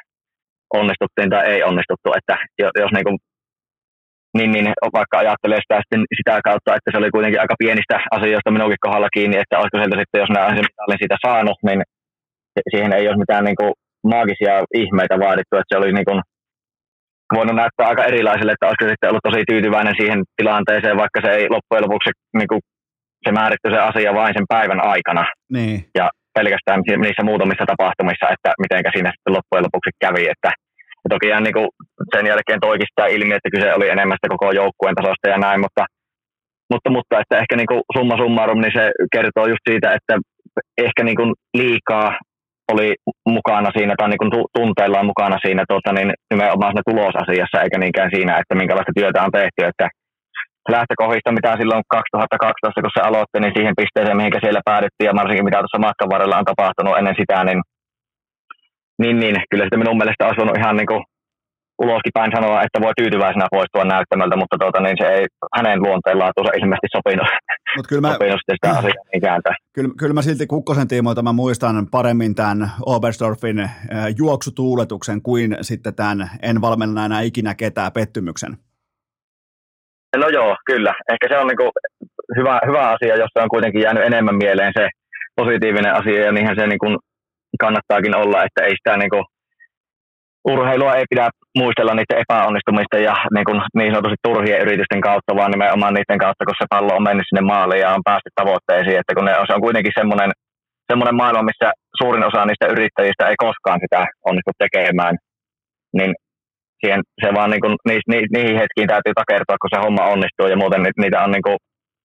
onnistuttiin 0.79 1.29
tai 1.29 1.43
ei 1.51 1.61
onnistuttu. 1.69 2.09
Että 2.17 2.35
jos 2.83 2.91
niin, 2.93 3.07
kuin, 3.07 3.17
niin, 4.37 4.51
niin 4.51 4.67
vaikka 4.99 5.17
ajattelee 5.17 5.59
sitä 5.61 5.77
sitten 5.81 6.01
sitä 6.19 6.33
kautta, 6.47 6.75
että 6.75 6.89
se 6.91 6.97
oli 6.99 7.15
kuitenkin 7.15 7.41
aika 7.43 7.61
pienistä 7.63 7.97
asioista 8.17 8.55
minunkin 8.55 8.85
kohdalla 8.85 9.15
kiinni, 9.15 9.37
että 9.39 9.59
olisiko 9.59 9.77
sieltä 9.77 9.97
sitten, 10.01 10.21
jos 10.23 10.31
nämä 10.33 10.45
olin 10.85 11.01
siitä 11.01 11.17
saanut, 11.25 11.57
niin 11.67 11.81
siihen 12.71 12.93
ei 12.93 13.07
ole 13.07 13.23
mitään 13.23 13.45
niin 13.47 13.59
kuin 13.61 13.73
maagisia 14.13 14.55
ihmeitä 14.81 15.15
vaadittu, 15.25 15.53
että 15.57 15.71
se 15.71 15.79
oli 15.81 15.91
niin 15.93 16.09
kuin 16.09 16.21
voinut 17.35 17.55
näyttää 17.55 17.87
aika 17.87 18.03
erilaiselle, 18.11 18.51
että 18.53 18.67
olisiko 18.67 18.85
sitten 18.89 19.09
ollut 19.09 19.27
tosi 19.27 19.49
tyytyväinen 19.51 19.95
siihen 19.99 20.19
tilanteeseen, 20.39 21.01
vaikka 21.03 21.19
se 21.21 21.29
ei 21.37 21.45
loppujen 21.55 21.85
lopuksi 21.85 22.09
niin 22.39 22.49
kuin, 22.51 22.61
se 23.23 23.31
määritty 23.31 23.67
se 23.71 23.79
asia 23.89 24.17
vain 24.19 24.33
sen 24.37 24.51
päivän 24.55 24.81
aikana. 24.93 25.23
Niin. 25.55 25.77
Ja 25.99 26.05
pelkästään 26.37 26.81
niissä 27.03 27.23
muutamissa 27.29 27.65
tapahtumissa, 27.71 28.25
että 28.35 28.49
miten 28.63 28.91
siinä 28.95 29.11
sitten 29.11 29.35
loppujen 29.37 29.65
lopuksi 29.67 29.91
kävi. 30.03 30.23
Että, 30.33 30.49
ja 31.05 31.09
toki 31.13 31.27
niin 31.27 31.57
kuin 31.57 31.69
sen 32.13 32.25
jälkeen 32.31 32.59
toikin 32.67 32.89
sitä 32.89 33.05
ilmi, 33.15 33.33
että 33.35 33.53
kyse 33.55 33.69
oli 33.73 33.87
enemmän 33.89 34.17
sitä 34.17 34.33
koko 34.35 34.51
joukkueen 34.61 34.95
tasosta 34.95 35.29
ja 35.33 35.37
näin, 35.45 35.59
mutta, 35.65 35.83
mutta, 36.71 36.89
mutta 36.95 37.19
että 37.21 37.35
ehkä 37.41 37.55
niin 37.57 37.71
kuin 37.71 37.81
summa 37.95 38.15
summarum, 38.17 38.59
niin 38.61 38.75
se 38.79 38.85
kertoo 39.15 39.45
just 39.51 39.65
siitä, 39.69 39.87
että 39.97 40.13
ehkä 40.85 41.01
niin 41.03 41.19
kuin 41.21 41.31
liikaa 41.59 42.07
oli 42.73 42.89
mukana 43.35 43.69
siinä 43.77 43.93
tai 43.97 44.09
niin 44.09 44.23
kuin 44.23 44.31
tunteillaan 44.57 45.09
mukana 45.11 45.37
siinä 45.45 45.63
tuota, 45.71 45.89
niin 45.93 46.09
nimenomaan 46.31 46.71
siinä 46.71 46.89
tulosasiassa 46.89 47.61
eikä 47.63 47.77
niinkään 47.79 48.11
siinä, 48.15 48.33
että 48.41 48.55
minkälaista 48.61 48.97
työtä 48.97 49.23
on 49.25 49.35
tehty. 49.39 49.59
Että 49.71 49.87
lähtökohdista, 50.75 51.35
mitä 51.37 51.59
silloin 51.59 51.83
2012, 51.89 52.81
kun 52.81 52.95
se 52.97 53.01
aloitti, 53.09 53.37
niin 53.39 53.55
siihen 53.57 53.79
pisteeseen, 53.81 54.17
mihin 54.17 54.43
siellä 54.45 54.69
päädyttiin 54.69 55.09
ja 55.09 55.19
varsinkin 55.19 55.47
mitä 55.47 55.61
tuossa 55.61 55.85
matkan 55.85 56.11
varrella 56.13 56.39
on 56.41 56.51
tapahtunut 56.51 56.97
ennen 56.97 57.19
sitä, 57.21 57.37
niin, 57.43 57.59
niin, 59.01 59.19
niin 59.19 59.35
kyllä 59.49 59.65
sitä 59.65 59.77
minun 59.77 59.97
mielestä 59.97 60.25
olisi 60.25 60.37
voinut 60.37 60.57
ihan 60.57 60.77
niin 60.77 60.87
kuin 60.87 61.03
uloskin 61.81 62.11
päin 62.13 62.31
sanoa, 62.35 62.63
että 62.63 62.81
voi 62.81 62.93
tyytyväisenä 62.97 63.47
poistua 63.51 63.85
näyttämältä, 63.85 64.35
mutta 64.35 64.57
tuota, 64.59 64.79
niin 64.81 64.97
se 65.01 65.07
ei 65.07 65.25
hänen 65.55 65.81
luonteenlaatuunsa 65.81 66.51
ilmeisesti 66.57 66.87
sopinut, 66.95 67.27
Mut 67.75 67.87
kyllä 67.87 68.01
mä, 68.01 68.11
sopinut 68.13 68.41
sitä 68.51 68.69
asiaa 68.69 69.03
niin. 69.13 69.55
Kyllä, 69.73 69.89
kyllä 69.99 70.13
mä 70.13 70.21
silti 70.21 70.47
Kukkosen 70.47 70.87
tiimoilta 70.87 71.21
mä 71.21 71.33
muistan 71.33 71.87
paremmin 71.91 72.35
tämän 72.35 72.71
Oberstdorfin 72.85 73.59
äh, 73.59 73.69
juoksutuuletuksen 74.17 75.21
kuin 75.21 75.57
sitten 75.61 75.95
tämän 75.95 76.29
en 76.41 76.61
valmenna 76.61 77.05
enää 77.05 77.21
ikinä 77.21 77.55
ketään 77.55 77.91
pettymyksen. 77.91 78.57
No 80.17 80.27
joo, 80.29 80.55
kyllä. 80.65 80.93
Ehkä 81.11 81.27
se 81.29 81.37
on 81.37 81.47
niin 81.47 81.57
kuin 81.57 81.71
hyvä, 82.37 82.59
hyvä 82.67 82.89
asia, 82.89 83.15
jossa 83.15 83.43
on 83.43 83.49
kuitenkin 83.49 83.81
jäänyt 83.81 84.03
enemmän 84.03 84.35
mieleen 84.35 84.73
se 84.77 84.89
positiivinen 85.35 85.93
asia, 85.93 86.25
ja 86.25 86.31
niinhän 86.31 86.55
se 86.59 86.67
niin 86.67 86.79
kuin 86.79 86.97
kannattaakin 87.63 88.17
olla, 88.21 88.43
että 88.43 88.61
ei 88.63 88.75
sitä 88.79 88.97
niin 88.97 89.13
kuin 89.13 89.25
urheilua 90.51 90.95
ei 90.95 91.05
pidä 91.09 91.29
muistella 91.61 91.93
niiden 91.95 92.21
epäonnistumisten 92.23 93.03
ja 93.09 93.15
niin, 93.35 93.47
kuin 93.47 93.59
niin 93.77 93.91
sanotusti 93.91 94.25
turhien 94.27 94.61
yritysten 94.65 95.01
kautta, 95.07 95.35
vaan 95.39 95.51
nimenomaan 95.51 95.93
niiden 95.93 96.23
kautta, 96.23 96.45
kun 96.45 96.59
se 96.59 96.65
pallo 96.73 96.91
on 96.95 97.07
mennyt 97.07 97.27
sinne 97.27 97.43
maaliin 97.51 97.83
ja 97.83 97.95
on 97.97 98.07
päästy 98.09 98.29
tavoitteisiin. 98.35 98.99
Että 98.99 99.15
kun 99.15 99.25
ne, 99.25 99.33
se 99.47 99.53
on 99.55 99.65
kuitenkin 99.65 99.97
semmoinen, 99.99 100.31
semmoinen 100.89 101.19
maailma, 101.21 101.49
missä 101.49 101.67
suurin 101.99 102.27
osa 102.29 102.45
niistä 102.45 102.71
yrittäjistä 102.73 103.23
ei 103.27 103.37
koskaan 103.45 103.79
sitä 103.83 103.99
onnistu 104.29 104.51
tekemään, 104.63 105.15
niin 105.97 106.11
siihen, 106.81 107.01
se 107.23 107.27
vaan 107.37 107.49
niin 107.53 107.63
kuin, 107.65 107.75
ni, 107.87 107.95
ni, 108.11 108.19
niihin 108.35 108.61
hetkiin 108.61 108.89
täytyy 108.93 109.13
takertua, 109.21 109.61
kun 109.61 109.73
se 109.73 109.83
homma 109.85 110.11
onnistuu 110.13 110.47
ja 110.49 110.61
muuten 110.61 110.81
niitä 111.03 111.23
on 111.25 111.31
niin 111.35 111.45
kuin, 111.47 111.57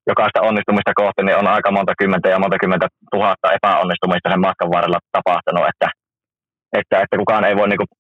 jokaista 0.07 0.47
onnistumista 0.49 0.93
kohti, 1.01 1.23
niin 1.23 1.39
on 1.41 1.49
aika 1.57 1.71
monta 1.71 1.93
kymmentä 2.01 2.29
ja 2.29 2.39
monta 2.39 2.59
kymmentä 2.63 2.87
tuhatta 3.15 3.53
epäonnistumista 3.57 4.31
sen 4.31 4.45
matkan 4.47 4.73
varrella 4.75 4.99
tapahtunut, 5.17 5.69
että, 5.73 5.89
että, 6.79 6.95
että 7.03 7.17
kukaan 7.21 7.45
ei 7.45 7.57
voi 7.57 7.69
niin 7.69 7.83
kuin 7.83 7.93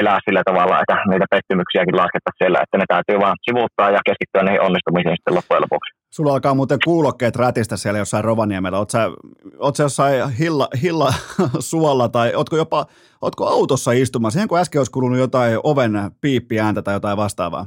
elää 0.00 0.18
sillä 0.24 0.42
tavalla, 0.48 0.80
että 0.80 0.96
niitä 1.10 1.26
pettymyksiäkin 1.30 1.96
laskettaisiin 2.00 2.40
siellä, 2.42 2.58
että 2.62 2.78
ne 2.78 2.84
täytyy 2.88 3.16
vaan 3.24 3.36
sivuuttaa 3.46 3.90
ja 3.96 4.00
keskittyä 4.08 4.42
niihin 4.42 4.66
onnistumisiin 4.68 5.16
sitten 5.16 5.34
loppujen 5.34 5.62
lopuksi. 5.62 5.90
Sulla 6.16 6.32
alkaa 6.32 6.54
muuten 6.54 6.78
kuulokkeet 6.84 7.36
rätistä 7.36 7.76
siellä 7.76 7.98
jossain 7.98 8.24
Rovaniemellä. 8.24 8.78
Oletko 8.78 8.90
sä, 8.90 9.10
oot 9.58 9.76
sä 9.76 9.82
jossain 9.82 10.30
hilla, 10.40 10.68
hilla 10.82 11.10
suolla 11.70 12.08
tai 12.08 12.34
ootko 12.34 12.56
jopa 12.56 12.86
ootko 13.22 13.46
autossa 13.46 13.92
istumassa? 13.92 14.34
Siihen 14.34 14.48
kun 14.48 14.58
äsken 14.58 14.80
olisi 14.80 14.92
kuulunut 14.92 15.18
jotain 15.18 15.58
oven 15.64 15.92
piippiääntä 16.20 16.82
tai 16.82 16.94
jotain 16.94 17.16
vastaavaa. 17.16 17.66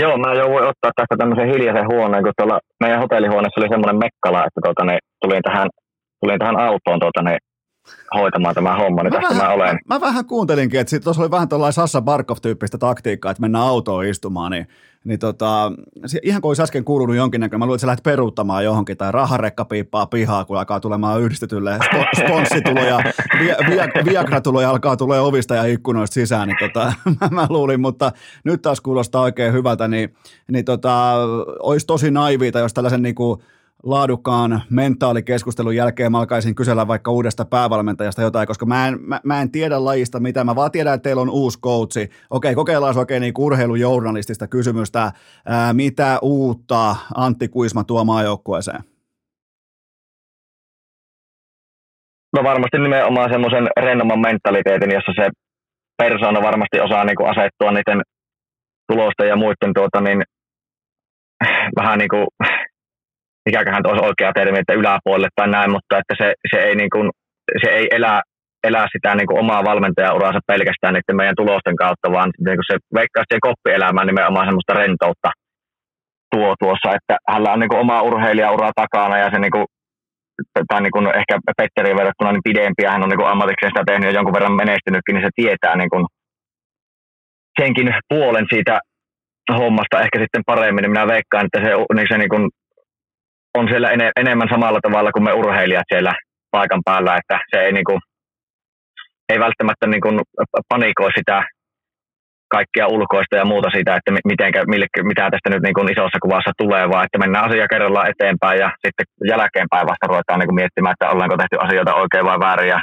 Joo, 0.00 0.16
mä 0.18 0.34
jouduin 0.34 0.70
ottaa 0.70 0.92
tästä 0.96 1.16
tämmöisen 1.18 1.50
hiljaisen 1.52 1.90
huoneen, 1.92 2.22
kun 2.24 2.32
tuolla 2.36 2.60
meidän 2.80 3.00
hotellihuoneessa 3.00 3.60
oli 3.60 3.68
semmoinen 3.68 4.02
mekkala, 4.04 4.44
että 4.46 4.60
tuota, 4.64 4.84
niin, 4.84 5.02
tulin, 5.22 5.42
tähän, 5.42 5.68
tulin 6.20 6.38
tähän 6.38 6.60
autoon 6.60 7.00
tuota, 7.00 7.22
niin, 7.22 7.38
hoitamaan 8.14 8.54
tämä 8.54 8.76
homma, 8.76 9.02
niin 9.02 9.12
mä 9.12 9.20
tästä 9.20 9.34
vähän, 9.34 9.48
mä 9.48 9.54
olen. 9.54 9.78
Mä, 9.88 9.94
mä 9.94 10.00
vähän 10.00 10.24
kuuntelinkin, 10.24 10.80
että 10.80 11.00
tuossa 11.00 11.22
oli 11.22 11.30
vähän 11.30 11.48
tuollainen 11.48 11.72
Sassa 11.72 12.02
Barkov-tyyppistä 12.02 12.78
taktiikkaa, 12.78 13.30
että 13.30 13.40
mennään 13.40 13.64
autoon 13.64 14.04
istumaan, 14.04 14.52
niin, 14.52 14.68
niin 15.04 15.18
tota, 15.18 15.72
ihan 16.22 16.42
kuin 16.42 16.50
olisi 16.50 16.62
äsken 16.62 16.84
kuulunut 16.84 17.16
jonkinnäköinen, 17.16 17.58
mä 17.58 17.66
luulen, 17.66 17.76
että 17.76 17.80
sä 17.80 17.86
lähdet 17.86 18.02
peruuttamaan 18.02 18.64
johonkin, 18.64 18.96
tai 18.96 19.12
raharekka 19.12 19.64
piippaa 19.64 20.06
pihaa, 20.06 20.44
kun 20.44 20.58
alkaa 20.58 20.80
tulemaan 20.80 21.20
yhdistetylle 21.20 21.78
sp- 21.78 22.20
sponssituloja, 22.24 23.00
via, 23.40 23.56
Viagra-tuloja 24.04 24.70
alkaa 24.70 24.96
tulee 24.96 25.20
ovista 25.20 25.54
ja 25.54 25.64
ikkunoista 25.64 26.14
sisään, 26.14 26.48
niin 26.48 26.58
tota, 26.60 26.92
mä, 27.20 27.28
mä 27.30 27.46
luulin, 27.50 27.80
mutta 27.80 28.12
nyt 28.44 28.62
taas 28.62 28.80
kuulostaa 28.80 29.22
oikein 29.22 29.52
hyvältä, 29.52 29.88
niin, 29.88 30.14
niin 30.52 30.64
tota, 30.64 31.14
olisi 31.60 31.86
tosi 31.86 32.10
naiviita, 32.10 32.58
jos 32.58 32.74
tällaisen 32.74 33.02
niin 33.02 33.14
kuin, 33.14 33.42
laadukkaan 33.82 34.62
mentaalikeskustelun 34.70 35.76
jälkeen 35.76 36.12
mä 36.12 36.18
alkaisin 36.18 36.54
kysellä 36.54 36.88
vaikka 36.88 37.10
uudesta 37.10 37.44
päävalmentajasta 37.44 38.22
jotain, 38.22 38.46
koska 38.46 38.66
mä 38.66 38.88
en, 38.88 38.98
mä, 39.00 39.20
mä 39.24 39.42
en 39.42 39.50
tiedä 39.50 39.84
lajista 39.84 40.20
mitä, 40.20 40.44
mä 40.44 40.56
vaan 40.56 40.70
tiedän, 40.70 40.94
että 40.94 41.02
teillä 41.02 41.22
on 41.22 41.30
uusi 41.30 41.60
coachi. 41.60 42.08
Okei, 42.30 42.54
kokeillaan 42.54 42.98
oikein 42.98 43.20
niin 43.20 43.34
urheilujournalistista 43.38 44.46
kysymystä. 44.48 45.12
Ää, 45.46 45.72
mitä 45.72 46.18
uutta 46.22 46.96
Antti 47.14 47.48
Kuisma 47.48 47.84
tuo 47.84 48.04
maajoukkueeseen? 48.04 48.80
No 52.36 52.44
varmasti 52.44 52.78
nimenomaan 52.78 53.30
semmoisen 53.30 53.68
rennomman 53.80 54.20
mentaliteetin, 54.20 54.90
jossa 54.90 55.12
se 55.16 55.30
persoona 56.02 56.42
varmasti 56.42 56.80
osaa 56.80 57.04
niin 57.04 57.16
kuin 57.16 57.30
asettua 57.30 57.72
niiden 57.72 58.02
tulosten 58.92 59.28
ja 59.28 59.36
muiden 59.36 59.74
tuota, 59.74 60.00
niin, 60.00 60.22
vähän 61.76 61.98
niin 61.98 62.08
kuin 62.08 62.26
mikäköhän 63.46 63.86
olisi 63.86 64.06
oikea 64.08 64.32
termi, 64.32 64.58
että 64.58 64.78
yläpuolelle 64.80 65.28
tai 65.36 65.48
näin, 65.48 65.70
mutta 65.74 65.98
että 66.00 66.14
se, 66.20 66.34
se 66.50 66.56
ei, 66.66 66.74
niin 66.76 66.90
kuin, 66.94 67.10
se 67.62 67.70
ei 67.78 67.86
elä, 67.96 68.22
elää 68.68 68.86
sitä 68.92 69.14
niin 69.14 69.26
kuin 69.26 69.40
omaa 69.40 69.64
valmentajauransa 69.70 70.40
pelkästään 70.46 70.94
niiden 70.94 71.16
meidän 71.16 71.40
tulosten 71.40 71.76
kautta, 71.76 72.12
vaan 72.16 72.30
niin 72.46 72.58
kuin 72.58 72.70
se 72.70 72.76
veikkaa 72.98 73.24
siihen 73.24 73.46
koppielämään 73.48 74.06
nimenomaan 74.06 74.46
semmoista 74.46 74.78
rentoutta 74.82 75.30
tuo 76.32 76.54
tuossa, 76.62 76.88
että 76.98 77.14
hänellä 77.28 77.52
on 77.52 77.60
niin 77.60 77.72
kuin 77.72 77.80
oma 77.84 78.02
urheilijaura 78.08 78.70
takana 78.80 79.16
ja 79.18 79.28
se 79.32 79.38
niin 79.38 79.54
kuin, 79.56 79.66
tai 80.68 80.80
niin 80.82 80.96
kuin 80.96 81.06
ehkä 81.20 81.34
Petteriin 81.58 81.98
verrattuna 82.00 82.32
niin 82.32 82.48
pidempiä, 82.50 82.92
hän 82.92 83.04
on 83.04 83.08
niin 83.10 83.22
kuin 83.22 83.32
ammatikseen 83.32 83.70
sitä 83.72 83.84
tehnyt 83.86 84.08
ja 84.08 84.16
jonkun 84.18 84.36
verran 84.36 84.60
menestynytkin, 84.62 85.14
niin 85.14 85.26
se 85.26 85.38
tietää 85.40 85.74
niin 85.76 85.92
kuin 85.94 86.04
senkin 87.60 87.88
puolen 88.08 88.46
siitä 88.52 88.74
hommasta 89.58 90.02
ehkä 90.04 90.18
sitten 90.18 90.42
paremmin, 90.46 90.82
niin 90.82 90.94
minä 90.94 91.06
veikkaan, 91.14 91.46
että 91.46 91.60
se, 91.64 91.70
niin 91.96 92.08
se 92.12 92.18
niin 92.18 92.32
kuin 92.34 92.44
on 93.54 93.68
siellä 93.68 93.90
ene, 93.90 94.10
enemmän 94.16 94.48
samalla 94.48 94.80
tavalla 94.82 95.12
kuin 95.12 95.24
me 95.24 95.32
urheilijat 95.32 95.88
siellä 95.92 96.12
paikan 96.50 96.82
päällä, 96.84 97.16
että 97.16 97.38
se 97.50 97.56
ei, 97.62 97.72
niin 97.72 97.84
kuin, 97.84 98.00
ei 99.28 99.40
välttämättä 99.40 99.86
niin 99.86 100.00
kuin 100.00 100.20
panikoi 100.68 101.10
sitä 101.18 101.42
kaikkia 102.56 102.92
ulkoista 102.96 103.36
ja 103.36 103.50
muuta 103.52 103.68
sitä, 103.76 103.96
että 103.96 104.10
mitenkä, 104.32 104.58
mille, 104.72 104.86
mitä 105.10 105.30
tästä 105.30 105.48
nyt 105.50 105.62
niin 105.62 105.76
kuin 105.78 105.92
isossa 105.92 106.24
kuvassa 106.24 106.52
tulee, 106.62 106.84
vaan 106.92 107.04
että 107.04 107.22
mennään 107.22 107.46
asia 107.48 107.72
kerrallaan 107.72 108.10
eteenpäin 108.12 108.58
ja 108.64 108.68
sitten 108.84 109.06
jälkeenpäin 109.32 109.88
vasta 109.90 110.10
ruvetaan 110.10 110.38
niin 110.38 110.50
kuin 110.50 110.60
miettimään, 110.60 110.94
että 110.94 111.10
ollaanko 111.12 111.36
tehty 111.36 111.56
asioita 111.66 112.00
oikein 112.02 112.28
vai 112.28 112.38
väärin 112.46 112.72
ja, 112.74 112.80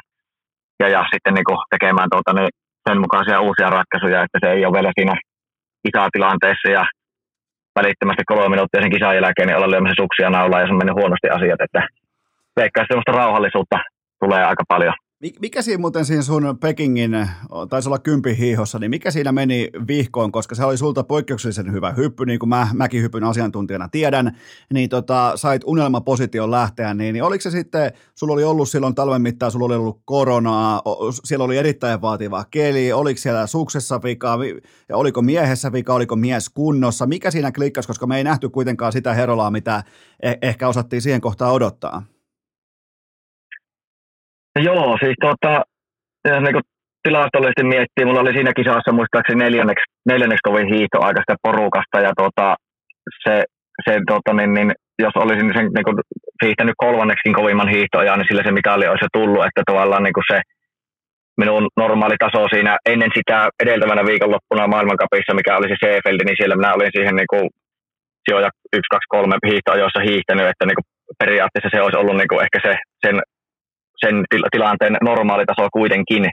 ja, 0.82 0.88
ja 0.96 1.02
sitten 1.14 1.34
niin 1.34 1.48
kuin 1.50 1.60
tekemään 1.74 2.10
tuota, 2.14 2.32
niin 2.34 2.52
sen 2.86 3.02
mukaisia 3.04 3.44
uusia 3.48 3.70
ratkaisuja, 3.78 4.24
että 4.24 4.38
se 4.42 4.48
ei 4.52 4.66
ole 4.66 4.76
vielä 4.78 4.92
siinä 4.98 5.16
kisatilanteessa 5.84 6.70
ja 6.78 6.84
välittömästi 7.76 8.24
kolme 8.26 8.50
minuuttia 8.50 8.82
sen 8.82 8.96
kisan 8.96 9.16
jälkeen 9.16 9.48
niin 9.48 9.58
olla 9.58 9.72
lyömässä 9.72 10.02
suksia 10.04 10.30
naulaan 10.30 10.62
ja 10.62 10.68
se 10.68 10.74
on 10.74 10.82
mennyt 10.82 11.00
huonosti 11.00 11.30
asiat, 11.30 11.62
että 11.66 11.82
veikkaa 12.60 12.86
sellaista 12.88 13.18
rauhallisuutta 13.22 13.78
tulee 14.24 14.44
aika 14.46 14.64
paljon. 14.68 14.94
Mikä 15.40 15.62
siinä 15.62 15.82
muuten 15.82 16.06
siinä 16.06 16.22
sun 16.22 16.58
Pekingin, 16.60 17.28
taisi 17.70 17.90
olla 17.90 18.00
kympi 18.00 18.38
hiihossa, 18.38 18.80
niin 18.80 18.90
mikä 18.90 19.12
siinä 19.12 19.32
meni 19.32 19.70
vihkoon, 19.88 20.32
koska 20.32 20.56
se 20.56 20.66
oli 20.66 20.78
sulta 20.78 21.04
poikkeuksellisen 21.04 21.72
hyvä 21.72 21.92
hyppy, 21.92 22.26
niin 22.26 22.40
kuin 22.40 22.50
mä 22.50 22.68
mäkin 22.74 23.02
hypyn 23.02 23.24
asiantuntijana 23.24 23.90
tiedän, 23.90 24.38
niin 24.74 24.90
tota, 24.90 25.32
sait 25.36 25.62
unelmaposition 25.66 26.52
lähteä, 26.52 26.94
niin, 26.94 27.14
niin 27.14 27.24
oliko 27.24 27.42
se 27.42 27.52
sitten, 27.52 27.92
sulla 28.16 28.34
oli 28.34 28.44
ollut 28.44 28.70
silloin 28.70 28.96
talven 28.96 29.22
mittaan, 29.22 29.52
sulla 29.52 29.66
oli 29.66 29.76
ollut 29.76 30.02
koronaa, 30.06 30.82
siellä 31.24 31.46
oli 31.46 31.58
erittäin 31.58 32.02
vaativa 32.02 32.46
keli, 32.52 32.94
oliko 32.94 33.18
siellä 33.18 33.48
suksessa 33.48 34.04
vika, 34.04 34.40
ja 34.90 34.98
oliko 34.98 35.22
miehessä 35.22 35.72
vika, 35.72 35.94
oliko 35.94 36.16
mies 36.16 36.50
kunnossa, 36.50 37.06
mikä 37.06 37.32
siinä 37.32 37.52
klikkasi, 37.52 37.88
koska 37.88 38.08
me 38.08 38.18
ei 38.18 38.24
nähty 38.24 38.50
kuitenkaan 38.50 38.92
sitä 38.92 39.14
herolaa, 39.14 39.52
mitä 39.52 39.84
eh- 40.26 40.38
ehkä 40.42 40.68
osattiin 40.68 41.02
siihen 41.02 41.22
kohtaan 41.22 41.54
odottaa? 41.54 42.04
Joo, 44.56 44.98
siis 45.04 45.16
tota, 45.22 45.62
niin 46.26 46.62
tilastollisesti 47.04 47.64
miettii, 47.64 48.06
mulla 48.06 48.20
oli 48.20 48.34
siinä 48.34 48.52
kisassa 48.56 48.92
muistaakseni 48.92 49.44
neljänneksi, 49.44 49.86
neljänneksi 50.06 50.48
kovin 50.48 50.68
hiihtoaika 50.74 51.22
sitä 51.22 51.36
porukasta 51.44 51.98
ja 52.00 52.12
tota, 52.22 52.56
se, 53.24 53.44
se 53.86 53.94
tota, 54.08 54.34
niin, 54.34 54.54
niin, 54.54 54.72
jos 55.00 55.16
olisin 55.16 55.52
sen 55.56 55.68
niin 55.76 55.88
kuin, 55.88 55.98
hiihtänyt 56.44 56.76
kolmanneksi 56.78 57.34
kovimman 57.34 57.74
hiihtoajan, 57.76 58.20
niin 58.20 58.28
sillä 58.30 58.44
se 58.46 58.52
mitali 58.52 58.88
olisi 58.88 59.06
tullut, 59.14 59.46
että 59.46 59.62
tavallaan 59.66 60.04
niin 60.04 60.18
kuin 60.18 60.30
se 60.32 60.42
minun 61.42 61.68
normaali 61.78 62.18
taso 62.20 62.42
siinä 62.54 62.74
ennen 62.92 63.12
sitä 63.18 63.38
edeltävänä 63.64 64.04
viikonloppuna 64.10 64.72
maailmankapissa, 64.74 65.34
mikä 65.40 65.58
oli 65.58 65.68
se 65.70 65.78
Seefeldi, 65.80 66.24
niin 66.26 66.40
siellä 66.40 66.56
minä 66.56 66.74
olin 66.74 66.96
siihen 66.96 67.16
niin 67.16 67.32
kuin, 67.34 67.46
sijoja 68.26 68.50
1, 68.74 68.90
2, 68.90 69.08
3 69.10 69.36
hiihtoajoissa 69.50 70.02
hiihtänyt, 70.10 70.48
että 70.52 70.66
niin 70.66 70.80
kuin, 70.80 70.88
periaatteessa 71.22 71.70
se 71.72 71.82
olisi 71.82 72.00
ollut 72.02 72.18
niin 72.18 72.32
kuin, 72.32 72.42
ehkä 72.46 72.60
se, 72.68 72.74
sen 74.04 74.16
sen 74.32 74.42
tilanteen 74.56 74.96
normaali 75.10 75.46
taso 75.46 75.68
kuitenkin. 75.78 76.24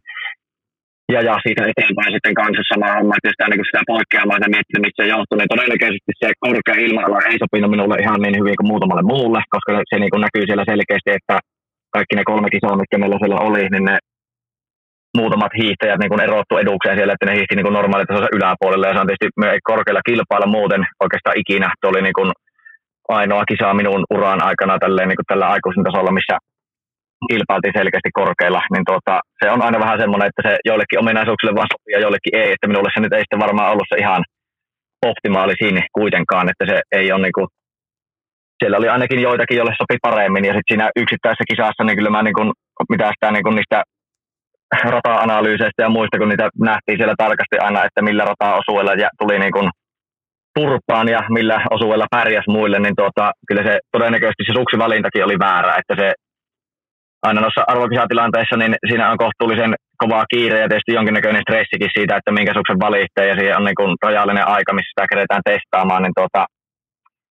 Ja, 1.12 1.20
ja 1.28 1.34
siitä 1.44 1.62
eteenpäin 1.70 2.12
sitten 2.14 2.38
kanssa 2.40 2.62
sama 2.72 2.94
homma, 2.97 3.16
että 3.16 3.32
sitä, 3.32 3.47
niin 3.48 3.68
sitä 3.68 3.90
poikkeamaa 3.93 4.43
ja 4.44 4.52
miettiä, 4.55 4.82
mistä 4.84 5.01
se 5.01 5.12
johtuu, 5.14 5.36
niin 5.38 5.52
todennäköisesti 5.55 6.12
se 6.22 6.28
korkea 6.44 6.76
ilma 6.86 7.01
ei 7.30 7.38
sopinut 7.43 7.72
minulle 7.74 7.97
ihan 8.05 8.20
niin 8.22 8.38
hyvin 8.40 8.59
kuin 8.59 8.70
muutamalle 8.72 9.05
muulle, 9.12 9.40
koska 9.55 9.70
se, 9.72 9.80
se 9.90 9.97
niin 9.98 10.12
kuin 10.12 10.24
näkyy 10.24 10.44
siellä 10.47 10.70
selkeästi, 10.72 11.10
että 11.18 11.36
kaikki 11.97 12.14
ne 12.16 12.24
kolme 12.30 12.48
kisoa, 12.55 12.80
mitkä 12.80 12.98
meillä 12.98 13.18
siellä 13.20 13.47
oli, 13.48 13.62
niin 13.68 13.86
ne 13.90 13.97
muutamat 15.18 15.52
hiihtäjät 15.60 16.01
niin 16.01 16.26
erottu 16.28 16.55
edukseen 16.56 16.97
siellä, 16.97 17.14
että 17.14 17.26
ne 17.26 17.36
hiihti 17.36 17.56
niin 17.56 17.78
normaalitasossa 17.80 18.36
yläpuolella. 18.36 18.86
Ja 18.86 18.94
se 18.94 19.01
on 19.01 19.06
tietysti 19.06 19.60
korkealla 19.70 20.09
kilpailla 20.09 20.55
muuten 20.56 20.82
oikeastaan 21.05 21.38
ikinä. 21.43 21.68
Tuo 21.80 21.90
oli 21.90 22.02
niin 22.02 22.18
kuin 22.18 22.30
ainoa 23.18 23.44
kisa 23.51 23.74
minun 23.80 24.02
uran 24.16 24.43
aikana 24.48 24.78
tälleen, 24.78 25.09
niin 25.09 25.20
kuin 25.20 25.30
tällä 25.30 25.47
aikuisen 25.55 25.84
tasolla, 25.84 26.16
missä 26.18 26.36
kilpailtiin 27.32 27.78
selkeästi 27.78 28.10
korkeilla, 28.20 28.62
niin 28.72 28.84
tuota, 28.90 29.14
se 29.40 29.46
on 29.54 29.62
aina 29.66 29.78
vähän 29.84 30.00
semmoinen, 30.02 30.28
että 30.28 30.42
se 30.48 30.52
joillekin 30.68 31.00
ominaisuuksille 31.02 31.54
vaan 31.54 31.72
sopii 31.72 31.94
ja 31.96 32.00
joillekin 32.04 32.36
ei, 32.40 32.50
että 32.52 32.68
minulle 32.70 32.90
se 32.94 33.00
nyt 33.00 33.12
ei 33.12 33.24
sitten 33.24 33.44
varmaan 33.46 33.72
ollut 33.72 33.90
se 33.90 33.96
ihan 34.04 34.22
optimaalisin 35.10 35.76
kuitenkaan, 35.98 36.46
että 36.50 36.64
se 36.70 36.76
ei 36.98 37.12
ole 37.12 37.22
niinku, 37.22 37.42
siellä 38.58 38.78
oli 38.78 38.88
ainakin 38.88 39.20
joitakin, 39.28 39.56
joille 39.56 39.74
sopi 39.80 39.96
paremmin 40.02 40.44
ja 40.44 40.52
sitten 40.52 40.70
siinä 40.72 40.86
yksittäisessä 41.02 41.50
kisassa, 41.50 41.84
niin 41.84 41.96
kyllä 41.98 42.10
mä 42.10 42.22
niinku, 42.22 42.42
mitä 42.92 43.06
sitä 43.14 43.32
niinku 43.32 43.50
niistä 43.50 43.82
rata-analyyseistä 44.94 45.82
ja 45.82 45.88
muista, 45.88 46.18
kun 46.18 46.28
niitä 46.28 46.48
nähtiin 46.70 46.98
siellä 46.98 47.14
tarkasti 47.18 47.56
aina, 47.58 47.84
että 47.84 48.02
millä 48.02 48.24
rata-osuella 48.24 48.92
ja 48.92 49.08
tuli 49.20 49.38
niin 49.38 49.52
kuin 49.52 49.68
turpaan 50.58 51.08
ja 51.08 51.20
millä 51.28 51.58
osuella 51.70 52.06
pärjäs 52.10 52.44
muille, 52.48 52.78
niin 52.78 52.96
tuota, 52.96 53.32
kyllä 53.48 53.62
se 53.62 53.78
todennäköisesti 53.92 54.44
se 54.46 54.52
suksivalintakin 54.60 55.24
oli 55.24 55.38
väärä, 55.38 55.72
että 55.80 55.94
se 56.02 56.12
aina 57.28 57.40
noissa 57.40 57.62
arvokisatilanteissa, 57.72 58.56
niin 58.56 58.74
siinä 58.88 59.10
on 59.10 59.22
kohtuullisen 59.24 59.72
kovaa 60.02 60.24
kiire 60.32 60.58
ja 60.60 60.68
tietysti 60.68 60.96
jonkinnäköinen 60.98 61.44
stressikin 61.46 61.94
siitä, 61.96 62.16
että 62.16 62.32
minkä 62.32 62.52
suksen 62.58 62.80
valitte 62.86 63.20
ja 63.28 63.34
siihen 63.38 63.56
on 63.56 63.64
niin 63.64 63.80
kuin 63.80 63.92
rajallinen 64.06 64.48
aika, 64.56 64.72
missä 64.72 64.92
sitä 64.92 65.10
keretään 65.10 65.46
testaamaan, 65.50 66.02
niin 66.02 66.16
tuota, 66.18 66.40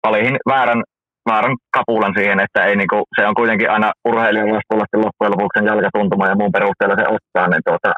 valihin 0.05 0.35
väärän, 0.53 0.81
väärän 1.29 1.55
kapulan 1.75 2.13
siihen, 2.17 2.39
että 2.45 2.59
ei 2.65 2.75
niin 2.75 2.91
kuin, 2.93 3.03
se 3.15 3.27
on 3.27 3.35
kuitenkin 3.39 3.69
aina 3.75 3.91
urheilijan 4.09 4.55
vastuulla 4.55 5.05
loppujen 5.05 5.33
lopuksi 5.33 5.55
sen 5.57 5.69
jalkatuntuma 5.71 6.29
ja 6.31 6.39
muun 6.39 6.55
perusteella 6.55 6.95
se 6.99 7.05
ottaa, 7.15 7.47
niin 7.49 7.63
tuota, 7.69 7.91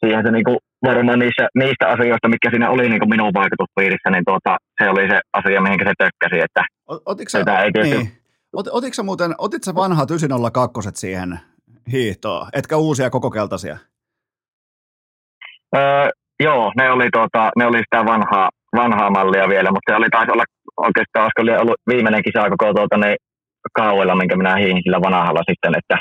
siihen 0.00 0.24
se 0.24 0.30
niin 0.32 0.46
kuin, 0.48 0.58
varmaan 0.88 1.18
niissä, 1.18 1.44
niistä 1.60 1.86
asioista, 1.94 2.32
mikä 2.34 2.50
siinä 2.50 2.70
oli 2.70 2.88
niin 2.88 3.02
kuin 3.02 3.14
minun 3.14 3.38
vaikutuspiirissä, 3.40 4.10
niin 4.10 4.26
tuota, 4.30 4.52
se 4.78 4.90
oli 4.90 5.04
se 5.12 5.18
asia, 5.38 5.60
mihin 5.60 5.80
se 5.88 5.94
tökkäsi, 6.02 6.38
että 6.46 6.62
Otitko 7.12 7.30
sä, 7.30 7.38
ei 7.38 7.72
tietysti, 7.72 7.98
niin. 7.98 8.25
Ot, 8.58 8.66
otitko 8.70 9.02
muuten, 9.02 9.34
otit 9.38 9.64
sä 9.64 9.74
vanhat 9.74 10.10
902 10.10 10.90
siihen 10.94 11.40
hiihtoon, 11.92 12.48
etkä 12.52 12.76
uusia 12.76 13.10
koko 13.10 13.30
keltaisia? 13.30 13.76
Öö, 15.76 16.08
joo, 16.40 16.72
ne 16.76 16.90
oli, 16.90 17.08
tuota, 17.12 17.50
ne 17.56 17.66
oli 17.66 17.78
sitä 17.78 18.04
vanhaa, 18.04 18.48
vanhaa 18.76 19.10
mallia 19.10 19.48
vielä, 19.48 19.70
mutta 19.70 19.92
se 19.92 19.96
oli 19.96 20.10
taisi 20.10 20.32
olla 20.32 20.44
oikeastaan 20.76 21.24
olisiko 21.24 21.42
oli 21.42 21.62
ollut 21.62 21.80
viimeinen 21.92 22.22
kisa 22.22 22.50
koko 22.50 22.74
tuota, 22.74 22.96
ne 22.96 23.16
kauella, 23.78 24.16
minkä 24.16 24.36
minä 24.36 24.56
hiihin 24.56 24.82
sillä 24.82 25.00
vanhalla 25.00 25.42
sitten, 25.50 25.72
että, 25.80 25.96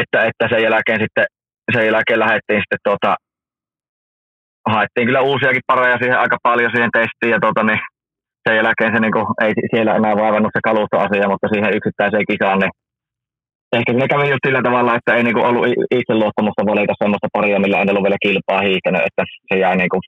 että, 0.00 0.18
että 0.28 0.44
sen 0.50 0.62
jälkeen 0.62 1.00
sitten 1.04 1.26
sen 1.72 1.86
jälkeen 1.86 2.20
lähdettiin 2.20 2.60
sitten 2.62 2.84
tuota, 2.84 3.16
haettiin 4.72 5.06
kyllä 5.06 5.20
uusiakin 5.20 5.68
pareja 5.72 5.98
siihen 5.98 6.18
aika 6.18 6.36
paljon 6.42 6.70
siihen 6.74 6.90
testiin 6.98 7.32
ja 7.34 7.40
tuota, 7.40 7.62
niin 7.62 7.80
sen 8.48 8.56
jälkeen 8.56 8.92
se 8.94 9.00
niin 9.00 9.16
kuin, 9.16 9.26
ei 9.44 9.52
siellä 9.72 9.92
enää 9.98 10.16
vaivannut 10.22 10.54
se 10.54 10.60
kalustoasia, 10.68 11.30
mutta 11.32 11.48
siihen 11.52 11.76
yksittäiseen 11.78 12.28
kisaan, 12.30 12.58
niin 12.58 12.72
ehkä 13.76 13.92
se 13.92 14.08
kävi 14.08 14.30
just 14.32 14.44
sillä 14.46 14.62
tavalla, 14.62 14.96
että 14.96 15.14
ei 15.14 15.22
niin 15.24 15.36
kuin 15.36 15.46
ollut 15.46 15.66
itse 15.98 16.14
luottamusta 16.14 16.68
valita 16.70 16.94
sellaista 17.02 17.34
paria, 17.36 17.62
millä 17.64 17.80
en 17.80 17.90
ollut 17.90 18.06
vielä 18.06 18.24
kilpaa 18.26 18.66
hiihtänyt, 18.68 19.06
että 19.08 19.22
se 19.48 19.54
jäi 19.64 19.76
niin 19.76 19.92
kuin, 19.92 20.02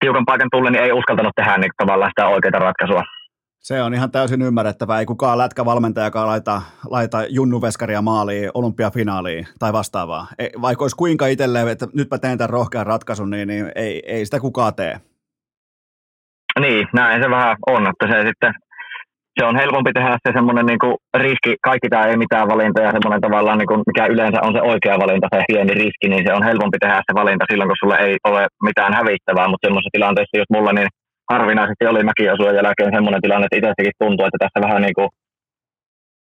tiukan 0.00 0.28
paikan 0.30 0.52
tulle, 0.52 0.70
niin 0.70 0.84
ei 0.84 0.92
uskaltanut 0.92 1.36
tehdä 1.36 1.58
niin 1.58 1.78
tavallaan 1.82 2.10
sitä 2.10 2.28
oikeaa 2.28 2.66
ratkaisua. 2.68 3.02
Se 3.58 3.82
on 3.82 3.94
ihan 3.94 4.10
täysin 4.10 4.42
ymmärrettävää. 4.42 4.98
Ei 4.98 5.06
kukaan 5.06 5.38
lätkävalmentajakaan 5.38 6.28
laita, 6.28 6.62
laita 6.90 7.18
junnuveskaria 7.28 8.02
maaliin 8.02 8.50
olympiafinaaliin 8.54 9.46
tai 9.58 9.72
vastaavaa. 9.72 10.26
Ei, 10.38 10.50
vaikka 10.62 10.84
olisi 10.84 10.96
kuinka 10.96 11.26
itselleen, 11.26 11.68
että 11.68 11.86
nytpä 11.94 12.18
teen 12.18 12.38
tämän 12.38 12.50
rohkean 12.50 12.86
ratkaisun, 12.86 13.30
niin, 13.30 13.48
niin 13.48 13.72
ei, 13.74 14.02
ei 14.06 14.24
sitä 14.24 14.40
kukaan 14.40 14.74
tee. 14.74 15.00
Niin, 16.58 16.86
näin 16.94 17.22
se 17.22 17.30
vähän 17.30 17.56
on, 17.66 17.82
että 17.90 18.06
se 18.10 18.28
sitten 18.28 18.52
se 19.38 19.44
on 19.46 19.56
helpompi 19.56 19.92
tehdä 19.92 20.16
se 20.24 20.30
semmoinen 20.38 20.66
niin 20.66 20.82
kuin 20.84 20.96
riski, 21.24 21.52
kaikki 21.68 21.88
tämä 21.88 22.06
ei 22.06 22.16
mitään 22.24 22.48
valinta 22.52 22.80
ja 22.82 22.90
semmoinen 22.96 23.24
tavallaan, 23.26 23.58
niin 23.58 23.70
kuin, 23.70 23.82
mikä 23.90 24.04
yleensä 24.14 24.38
on 24.46 24.52
se 24.56 24.62
oikea 24.72 25.02
valinta, 25.02 25.32
se 25.34 25.44
pieni 25.50 25.74
riski, 25.82 26.06
niin 26.08 26.24
se 26.26 26.32
on 26.38 26.48
helpompi 26.50 26.78
tehdä 26.80 26.98
se 27.08 27.12
valinta 27.20 27.44
silloin, 27.50 27.68
kun 27.70 27.80
sulla 27.80 27.98
ei 27.98 28.16
ole 28.30 28.42
mitään 28.68 28.92
hävittävää, 28.98 29.48
mutta 29.48 29.64
semmoisessa 29.66 29.96
tilanteessa, 29.96 30.40
jos 30.40 30.50
mulla 30.54 30.72
niin 30.72 30.90
harvinaisesti 31.32 31.84
oli 31.86 32.08
mäkiosujen 32.10 32.58
jälkeen 32.60 32.94
semmoinen 32.96 33.22
tilanne, 33.24 33.46
että 33.46 33.58
itsestäkin 33.60 34.00
tuntuu, 34.02 34.24
että 34.26 34.42
tässä 34.42 34.64
vähän 34.66 34.82
niin 34.86 34.96
kuin, 34.98 35.08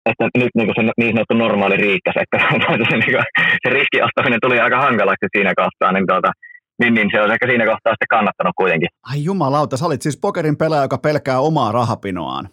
että 0.09 0.23
nyt 0.41 0.53
niin 0.55 0.67
kuin 0.67 0.77
se 0.77 0.83
niin 1.01 1.13
sanottu 1.15 1.35
normaali 1.37 1.77
riikkäs, 1.85 2.17
että 2.23 2.37
se, 2.89 2.95
niin 3.03 3.13
kuin, 3.15 3.25
se 3.63 4.39
tuli 4.41 4.57
aika 4.59 4.79
hankalaksi 4.87 5.33
siinä 5.35 5.53
kohtaa, 5.61 5.91
niin, 5.91 6.07
tuota, 6.11 6.31
niin, 6.79 6.93
niin 6.93 7.09
se 7.13 7.21
on 7.21 7.31
ehkä 7.31 7.47
siinä 7.47 7.65
kohtaa 7.65 7.93
sitten 7.93 8.07
kannattanut 8.09 8.53
kuitenkin. 8.57 8.89
Ai 9.11 9.23
jumalauta, 9.23 9.77
sä 9.77 9.85
olit 9.85 10.01
siis 10.01 10.17
pokerin 10.17 10.57
pelaaja, 10.57 10.83
joka 10.83 10.97
pelkää 10.97 11.39
omaa 11.39 11.71
rahapinoaan. 11.71 12.49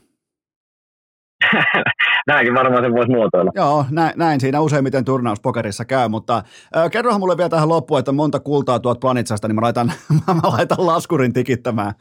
Näinkin 2.27 2.55
varmaan 2.55 2.85
se 2.85 2.93
voisi 2.93 3.13
muotoilla. 3.13 3.51
Joo, 3.55 3.85
näin, 3.91 4.13
näin 4.17 4.41
siinä 4.41 4.61
useimmiten 4.61 5.05
turnauspokerissa 5.05 5.85
käy, 5.85 6.09
mutta 6.09 6.43
äh, 6.77 6.91
kerrohan 6.91 7.21
mulle 7.21 7.37
vielä 7.37 7.49
tähän 7.49 7.69
loppuun, 7.69 7.99
että 7.99 8.13
monta 8.13 8.41
kultaa 8.41 8.79
tuot 8.79 9.01
Planitsasta, 9.01 9.49
niin 9.49 9.55
mä 9.55 9.61
laitan, 9.61 9.93
mä 10.27 10.51
laitan 10.57 10.87
laskurin 10.87 11.33
tikittämään. 11.33 11.93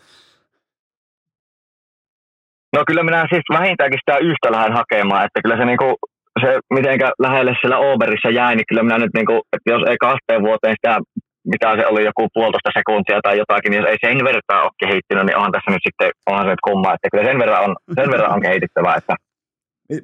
No 2.75 2.83
kyllä 2.87 3.03
minä 3.03 3.27
siis 3.29 3.43
vähintäänkin 3.53 3.99
sitä 3.99 4.17
yhtä 4.17 4.51
lähden 4.51 4.73
hakemaan, 4.73 5.25
että 5.25 5.41
kyllä 5.41 5.57
se 5.57 5.65
niinku, 5.65 5.95
se 6.41 6.59
mitenkä 6.73 7.11
lähelle 7.19 7.55
siellä 7.61 7.77
Oberissa 7.77 8.29
jäi, 8.29 8.55
niin 8.55 8.65
kyllä 8.69 8.83
minä 8.83 8.97
nyt 8.97 9.13
niinku, 9.13 9.41
että 9.53 9.71
jos 9.73 9.83
ei 9.89 9.97
kahteen 9.97 10.41
vuoteen 10.43 10.75
sitä, 10.77 10.99
mitä 11.51 11.75
se 11.75 11.87
oli 11.87 12.03
joku 12.09 12.23
puolitoista 12.33 12.77
sekuntia 12.79 13.19
tai 13.23 13.37
jotakin, 13.37 13.71
niin 13.71 13.81
jos 13.81 13.89
ei 13.89 13.97
sen 14.01 14.25
verran 14.25 14.63
ole 14.63 14.79
kehittynyt, 14.83 15.25
niin 15.25 15.37
onhan 15.37 15.51
tässä 15.51 15.71
nyt 15.71 15.85
sitten, 15.87 16.11
onhan 16.29 16.45
se 16.45 16.49
nyt 16.49 16.65
kumma, 16.67 16.93
että 16.93 17.07
kyllä 17.11 17.25
sen 17.29 17.39
verran 17.39 17.63
on, 17.65 17.75
sen 17.95 18.11
verran 18.11 18.33
on 18.33 18.41
kehityttävä, 18.41 18.95
että 18.95 19.15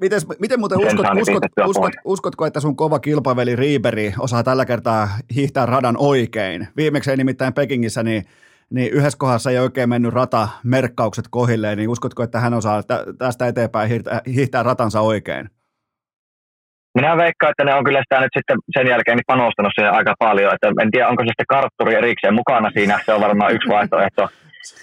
Miten, 0.02 0.20
miten 0.40 0.60
muuten 0.60 0.78
uskot, 0.78 1.06
uskot, 1.22 1.44
uskot, 1.66 1.94
uskotko, 2.06 2.46
että 2.46 2.60
sun 2.60 2.76
kova 2.76 3.00
kilpaveli 3.00 3.56
Riiberi 3.56 4.14
osaa 4.20 4.44
tällä 4.44 4.66
kertaa 4.66 5.10
hiihtää 5.36 5.66
radan 5.66 5.96
oikein? 6.00 6.68
Viimeksi 6.78 7.12
ei 7.12 7.18
nimittäin 7.18 7.54
Pekingissä, 7.54 8.04
niin 8.04 8.24
niin 8.70 8.94
yhdessä 8.94 9.18
kohdassa 9.18 9.52
ei 9.52 9.60
oikein 9.60 9.90
mennyt 9.90 10.14
rata 10.14 10.50
merkkaukset 10.64 11.26
kohilleen, 11.30 11.78
niin 11.78 11.90
uskotko, 11.90 12.24
että 12.24 12.40
hän 12.40 12.54
osaa 12.54 12.84
tästä 13.18 13.48
eteenpäin 13.48 13.90
hiihtää, 13.90 14.22
hiihtää 14.36 14.64
ratansa 14.64 15.02
oikein? 15.02 15.50
Minä 17.00 17.18
veikkaan, 17.18 17.52
että 17.52 17.64
ne 17.64 17.74
on 17.74 17.84
kyllä 17.84 18.02
sitä 18.04 18.20
nyt 18.22 18.36
sitten 18.38 18.58
sen 18.78 18.88
jälkeen 18.88 19.18
niin 19.18 19.32
panostanut 19.34 19.72
siihen 19.76 19.94
aika 19.94 20.14
paljon. 20.20 20.54
Että 20.54 20.68
en 20.82 20.92
tiedä, 20.92 21.08
onko 21.08 21.24
se 21.24 21.28
sitten 21.28 21.54
kartturi 21.56 21.96
erikseen 21.96 22.34
mukana 22.34 22.70
siinä. 22.72 23.00
Se 23.06 23.14
on 23.14 23.22
varmaan 23.22 23.54
yksi 23.54 23.70
vaihtoehto. 23.70 24.30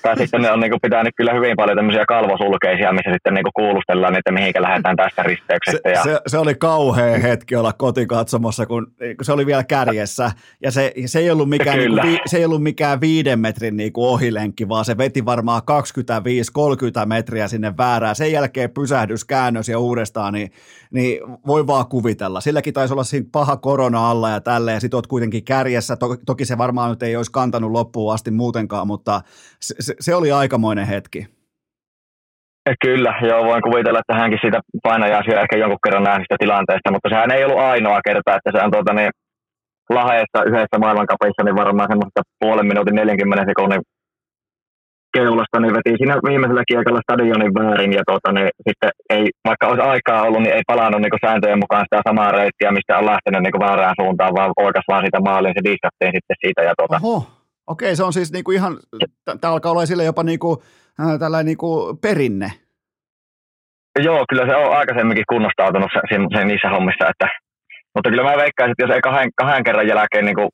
Tai 0.03 0.17
sitten 0.17 0.43
ne 0.43 0.51
on 0.51 0.61
niin 0.61 0.71
kuin, 0.71 0.81
pitänyt 0.81 1.15
kyllä 1.17 1.33
hyvin 1.33 1.57
paljon 1.57 1.77
tämmöisiä 1.77 2.05
kalvosulkeisia, 2.07 2.93
missä 2.93 3.13
sitten 3.13 3.35
niin 3.35 3.45
kuin 3.45 3.53
kuulustellaan, 3.53 4.19
että 4.19 4.33
mihinkä 4.33 4.63
lähdetään 4.63 4.97
tästä 4.97 5.23
risteyksestä. 5.23 5.81
Se, 5.85 5.93
ja... 5.93 6.03
se, 6.03 6.21
se, 6.27 6.39
oli 6.39 6.55
kauhea 6.55 7.19
hetki 7.19 7.57
olla 7.57 7.73
kotikatsomossa, 7.73 8.67
kun, 8.67 8.87
kun 9.17 9.25
se 9.25 9.33
oli 9.33 9.47
vielä 9.47 9.65
kärjessä. 9.65 10.31
Ja 10.63 10.71
se, 10.71 10.93
se, 11.07 11.19
ei, 11.19 11.31
ollut 11.31 11.49
mikään, 11.49 11.79
niin 11.79 12.01
kuin, 12.01 12.19
se 12.27 12.37
ei 12.37 12.45
ollut 12.45 12.63
mikään 12.63 13.01
viiden 13.01 13.41
metrin 13.41 13.77
niin 13.77 13.93
kuin 13.93 14.09
ohilenkki, 14.09 14.69
vaan 14.69 14.85
se 14.85 14.99
veti 14.99 15.25
varmaan 15.25 15.63
25-30 17.03 17.07
metriä 17.07 17.49
sinne 17.49 17.77
väärään. 17.77 18.17
Sen 18.17 18.33
jälkeen 18.33 18.71
pysähdys, 18.71 19.25
käännös 19.25 19.69
ja 19.69 19.79
uudestaan, 19.79 20.33
niin, 20.33 20.53
niin 20.91 21.21
voi 21.47 21.67
vaan 21.67 21.87
kuvitella. 21.87 22.41
Silläkin 22.41 22.75
taisi 22.75 22.95
olla 22.95 23.05
siinä 23.05 23.27
paha 23.33 23.57
korona 23.57 24.11
alla 24.11 24.31
ja 24.31 24.41
tälleen. 24.41 24.81
Sitten 24.81 24.97
olet 24.97 25.07
kuitenkin 25.07 25.45
kärjessä. 25.45 25.97
Toki 26.27 26.45
se 26.45 26.59
varmaan 26.59 26.91
nyt 26.91 27.03
ei 27.03 27.17
olisi 27.17 27.33
kantanut 27.33 27.71
loppuun 27.71 28.15
asti 28.15 28.31
muutenkaan, 28.31 28.87
mutta 28.87 29.21
se, 29.81 29.95
se 30.01 30.15
oli 30.15 30.33
aikamoinen 30.33 30.87
hetki. 30.87 31.27
Kyllä, 32.85 33.15
joo, 33.23 33.45
voin 33.45 33.63
kuvitella, 33.63 33.99
että 33.99 34.21
hänkin 34.21 34.39
siitä 34.43 34.61
painajaisia 34.83 35.41
ehkä 35.41 35.57
jonkun 35.59 35.85
kerran 35.85 36.05
nähnyt 36.05 36.27
tilanteesta, 36.39 36.93
mutta 36.93 37.09
sehän 37.09 37.31
ei 37.31 37.45
ollut 37.45 37.59
ainoa 37.59 38.01
kerta, 38.07 38.37
että 38.37 38.51
se 38.53 38.65
on 38.65 38.71
tuota, 38.71 38.93
niin, 38.93 39.11
laheessa 39.91 40.45
yhdessä 40.49 40.79
maailmankapissa, 40.81 41.43
niin 41.45 41.61
varmaan 41.63 41.89
semmoista 41.91 42.21
puolen 42.41 42.67
minuutin 42.67 42.95
40 42.95 43.45
sekunnin 43.51 43.83
keulasta, 45.17 45.61
niin 45.61 45.75
veti 45.77 45.93
siinä 45.97 46.15
viimeisellä 46.29 46.65
kiekalla 46.71 47.05
stadionin 47.07 47.55
väärin 47.59 47.93
ja 47.99 48.03
tuota, 48.09 48.33
niin 48.33 48.51
sitten 48.69 48.91
ei, 49.15 49.25
vaikka 49.49 49.67
olisi 49.67 49.89
aikaa 49.93 50.23
ollut, 50.23 50.43
niin 50.43 50.57
ei 50.57 50.71
palannut 50.73 51.01
niin 51.01 51.25
sääntöjen 51.27 51.63
mukaan 51.65 51.87
sitä 51.87 52.09
samaa 52.09 52.33
reittiä, 52.39 52.77
mistä 52.77 52.99
on 52.99 53.11
lähtenyt 53.13 53.43
niin 53.43 53.65
väärään 53.67 53.99
suuntaan, 54.01 54.35
vaan 54.37 54.53
oikeas 54.67 54.89
vaan 54.89 55.05
siitä 55.05 55.21
maaliin, 55.29 55.57
se 55.57 55.69
diskattiin 55.71 56.13
sitten 56.17 56.41
siitä. 56.43 56.63
Ja 56.69 56.75
tuota, 56.79 56.97
Oho. 57.03 57.36
Okei, 57.67 57.97
se 57.97 58.05
on 58.05 58.13
siis 58.13 58.33
niinku 58.33 58.51
ihan, 58.51 58.79
tämä 59.41 59.53
alkaa 59.53 59.73
olla 59.73 59.87
sille 59.87 60.05
jopa 60.05 60.23
niinku, 60.23 60.63
äh, 61.01 61.19
tällainen 61.19 61.47
niinku 61.47 61.99
perinne. 62.03 62.53
Joo, 64.05 64.25
kyllä 64.29 64.47
se 64.47 64.57
on 64.57 64.77
aikaisemminkin 64.77 65.25
kunnostautunut 65.29 65.91
se, 65.93 66.01
se, 66.09 66.39
se 66.39 66.45
niissä 66.45 66.69
hommissa, 66.69 67.09
että, 67.09 67.29
mutta 67.95 68.11
kyllä 68.11 68.23
mä 68.23 68.37
veikkaisin, 68.37 68.71
että 68.73 68.83
jos 68.85 68.95
ei 68.95 69.01
kahden, 69.01 69.31
kahden 69.37 69.65
kerran 69.65 69.89
jälkeen 69.89 70.25
niinku 70.25 70.49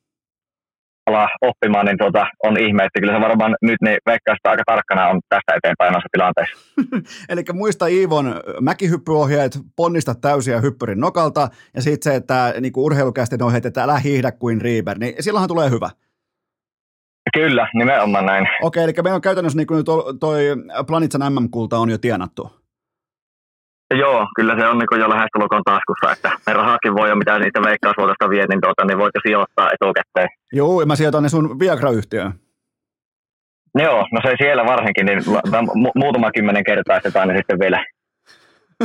ala 1.05 1.29
oppimaan, 1.41 1.85
niin 1.85 1.97
tuota, 1.97 2.25
on 2.43 2.59
ihme, 2.59 2.83
että 2.83 2.99
kyllä 2.99 3.13
se 3.13 3.21
varmaan 3.21 3.55
nyt 3.61 3.81
niin 3.81 3.97
veikkaista 4.05 4.49
aika 4.49 4.63
tarkkana 4.65 5.07
on 5.07 5.21
tästä 5.29 5.53
eteenpäin 5.55 5.93
noissa 5.93 6.09
tilanteissa. 6.11 6.57
Eli 7.31 7.43
muista 7.53 7.87
Iivon 7.87 8.41
mäkihyppyohjeet, 8.61 9.59
ponnista 9.75 10.15
täysiä 10.15 10.61
hyppyrin 10.61 10.99
nokalta, 10.99 11.47
ja 11.75 11.81
sitten 11.81 12.11
se, 12.11 12.17
että 12.17 12.53
niin 12.61 12.73
urheilukäisten 12.77 13.43
ohjeet, 13.43 13.65
että 13.65 13.83
älä 13.83 13.97
hiihdä 13.99 14.31
kuin 14.31 14.61
Riiber, 14.61 14.97
niin 14.97 15.13
silloinhan 15.19 15.49
tulee 15.49 15.69
hyvä. 15.69 15.89
Kyllä, 17.33 17.67
nimenomaan 17.73 18.25
näin. 18.25 18.47
Okei, 18.61 18.83
eli 18.83 18.93
meillä 19.03 19.15
on 19.15 19.21
käytännössä 19.21 19.57
niin 19.57 19.67
kuin 19.67 19.83
toi 20.19 20.43
Planitsan 20.87 21.33
MM-kulta 21.33 21.77
on 21.77 21.89
jo 21.89 21.97
tienattu. 21.97 22.51
Joo, 23.99 24.27
kyllä 24.35 24.55
se 24.59 24.67
on 24.67 24.77
niin 24.77 25.01
jo 25.01 25.09
lähestulkoon 25.09 25.63
taskussa, 25.63 26.11
että 26.11 26.31
ne 26.47 26.53
rahakin 26.53 26.95
voi 26.95 27.09
jo 27.09 27.15
mitä 27.15 27.39
niitä 27.39 27.61
veikkausvuotosta 27.61 28.29
viet, 28.29 28.49
niin, 28.49 28.61
tuota, 28.61 28.85
niin 28.85 28.97
voit 28.97 29.15
jo 29.15 29.21
sijoittaa 29.27 29.69
etukäteen. 29.73 30.29
Joo, 30.53 30.81
ja 30.81 30.85
mä 30.85 30.95
sijoitan 30.95 31.23
ne 31.23 31.29
sun 31.29 31.59
Viagra-yhtiöön. 31.59 32.33
Joo, 33.79 34.07
no 34.11 34.19
se 34.23 34.35
siellä 34.37 34.65
varsinkin, 34.65 35.05
niin 35.05 35.19
mu- 35.19 35.91
muutama 35.95 36.31
kymmenen 36.31 36.63
kertaa 36.63 37.25
niin 37.25 37.37
sitten 37.37 37.59
vielä 37.59 37.85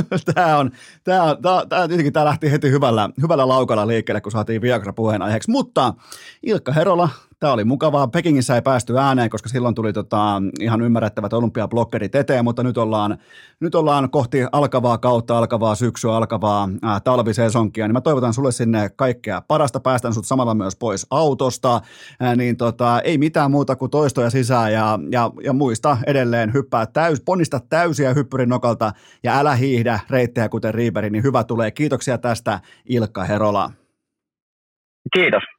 tämä 0.35 0.57
on, 0.59 0.71
tämä, 1.05 1.23
on, 1.23 1.43
tämä, 1.43 1.67
tämä, 1.69 1.89
tämä 2.13 2.25
lähti 2.25 2.53
heti 2.53 2.71
hyvällä, 2.71 3.09
hyvällä 3.23 3.49
laukalla 3.49 3.87
liikkeelle, 3.87 4.21
kun 4.21 4.33
saatiin 4.33 4.63
Viagra 4.63 4.93
puheenaiheeksi, 4.93 5.51
mutta 5.51 5.95
Ilkka 6.43 6.73
Herola, 6.73 7.09
Tämä 7.41 7.53
oli 7.53 7.65
mukavaa. 7.65 8.09
Pekingissä 8.09 8.55
ei 8.55 8.63
päästy 8.63 8.99
ääneen, 8.99 9.31
koska 9.31 9.49
silloin 9.49 9.75
tuli 9.75 9.93
tota, 9.93 10.43
ihan 10.61 10.81
ymmärrettävät 10.81 11.33
olympiablokkerit 11.33 12.15
eteen, 12.15 12.45
mutta 12.45 12.63
nyt 12.63 12.79
ollaan, 12.79 13.19
nyt 13.61 13.75
ollaan 13.75 14.11
kohti 14.11 14.39
alkavaa 14.53 14.99
kautta, 14.99 15.39
alkavaa 15.39 15.75
syksyä, 15.75 16.17
alkavaa 16.17 16.69
ää, 16.83 17.01
talvisesonkia. 17.01 17.89
Niin 17.89 17.93
mä 17.93 18.01
toivotan 18.01 18.35
sulle 18.35 18.53
sinne 18.53 18.91
kaikkea 18.97 19.43
parasta. 19.49 19.81
Päästän 19.81 20.15
sut 20.15 20.27
samalla 20.27 20.55
myös 20.55 20.77
pois 20.77 21.07
autosta. 21.11 21.81
Ää, 22.21 22.37
niin 22.37 22.57
tota, 22.57 23.01
ei 23.01 23.19
mitään 23.19 23.51
muuta 23.51 23.77
kuin 23.77 23.91
toistoja 23.91 24.31
sisään 24.31 24.73
ja, 24.73 24.99
ja, 25.11 25.31
ja 25.45 25.53
muista 25.53 25.99
edelleen 26.07 26.53
hyppää 26.53 26.87
täys, 26.87 27.21
ponnista 27.21 27.61
täysiä 27.69 28.15
hyppyrin 28.15 28.49
nokalta 28.49 28.93
ja 29.23 29.39
älä 29.39 29.55
hiihdä 29.55 30.01
reittejä 30.11 30.49
kuten 30.49 30.75
Riiberi, 30.75 31.11
niin 31.11 31.25
hyvä 31.25 31.45
tulee. 31.45 31.71
Kiitoksia 31.71 32.19
tästä 32.19 32.61
Ilkka 32.89 33.25
Herola. 33.25 33.71
Kiitos. 35.15 35.58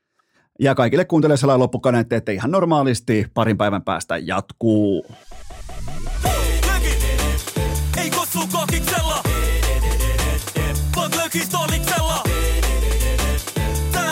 Ja 0.61 0.75
kaikille 0.75 1.05
kuuntelijoille 1.05 1.37
sellainen 1.37 1.59
loppukaneetti, 1.59 2.15
että 2.15 2.31
ihan 2.31 2.51
normaalisti 2.51 3.27
parin 3.33 3.57
päivän 3.57 3.81
päästä 3.81 4.17
jatkuu. 4.17 5.05
Tää 13.91 14.11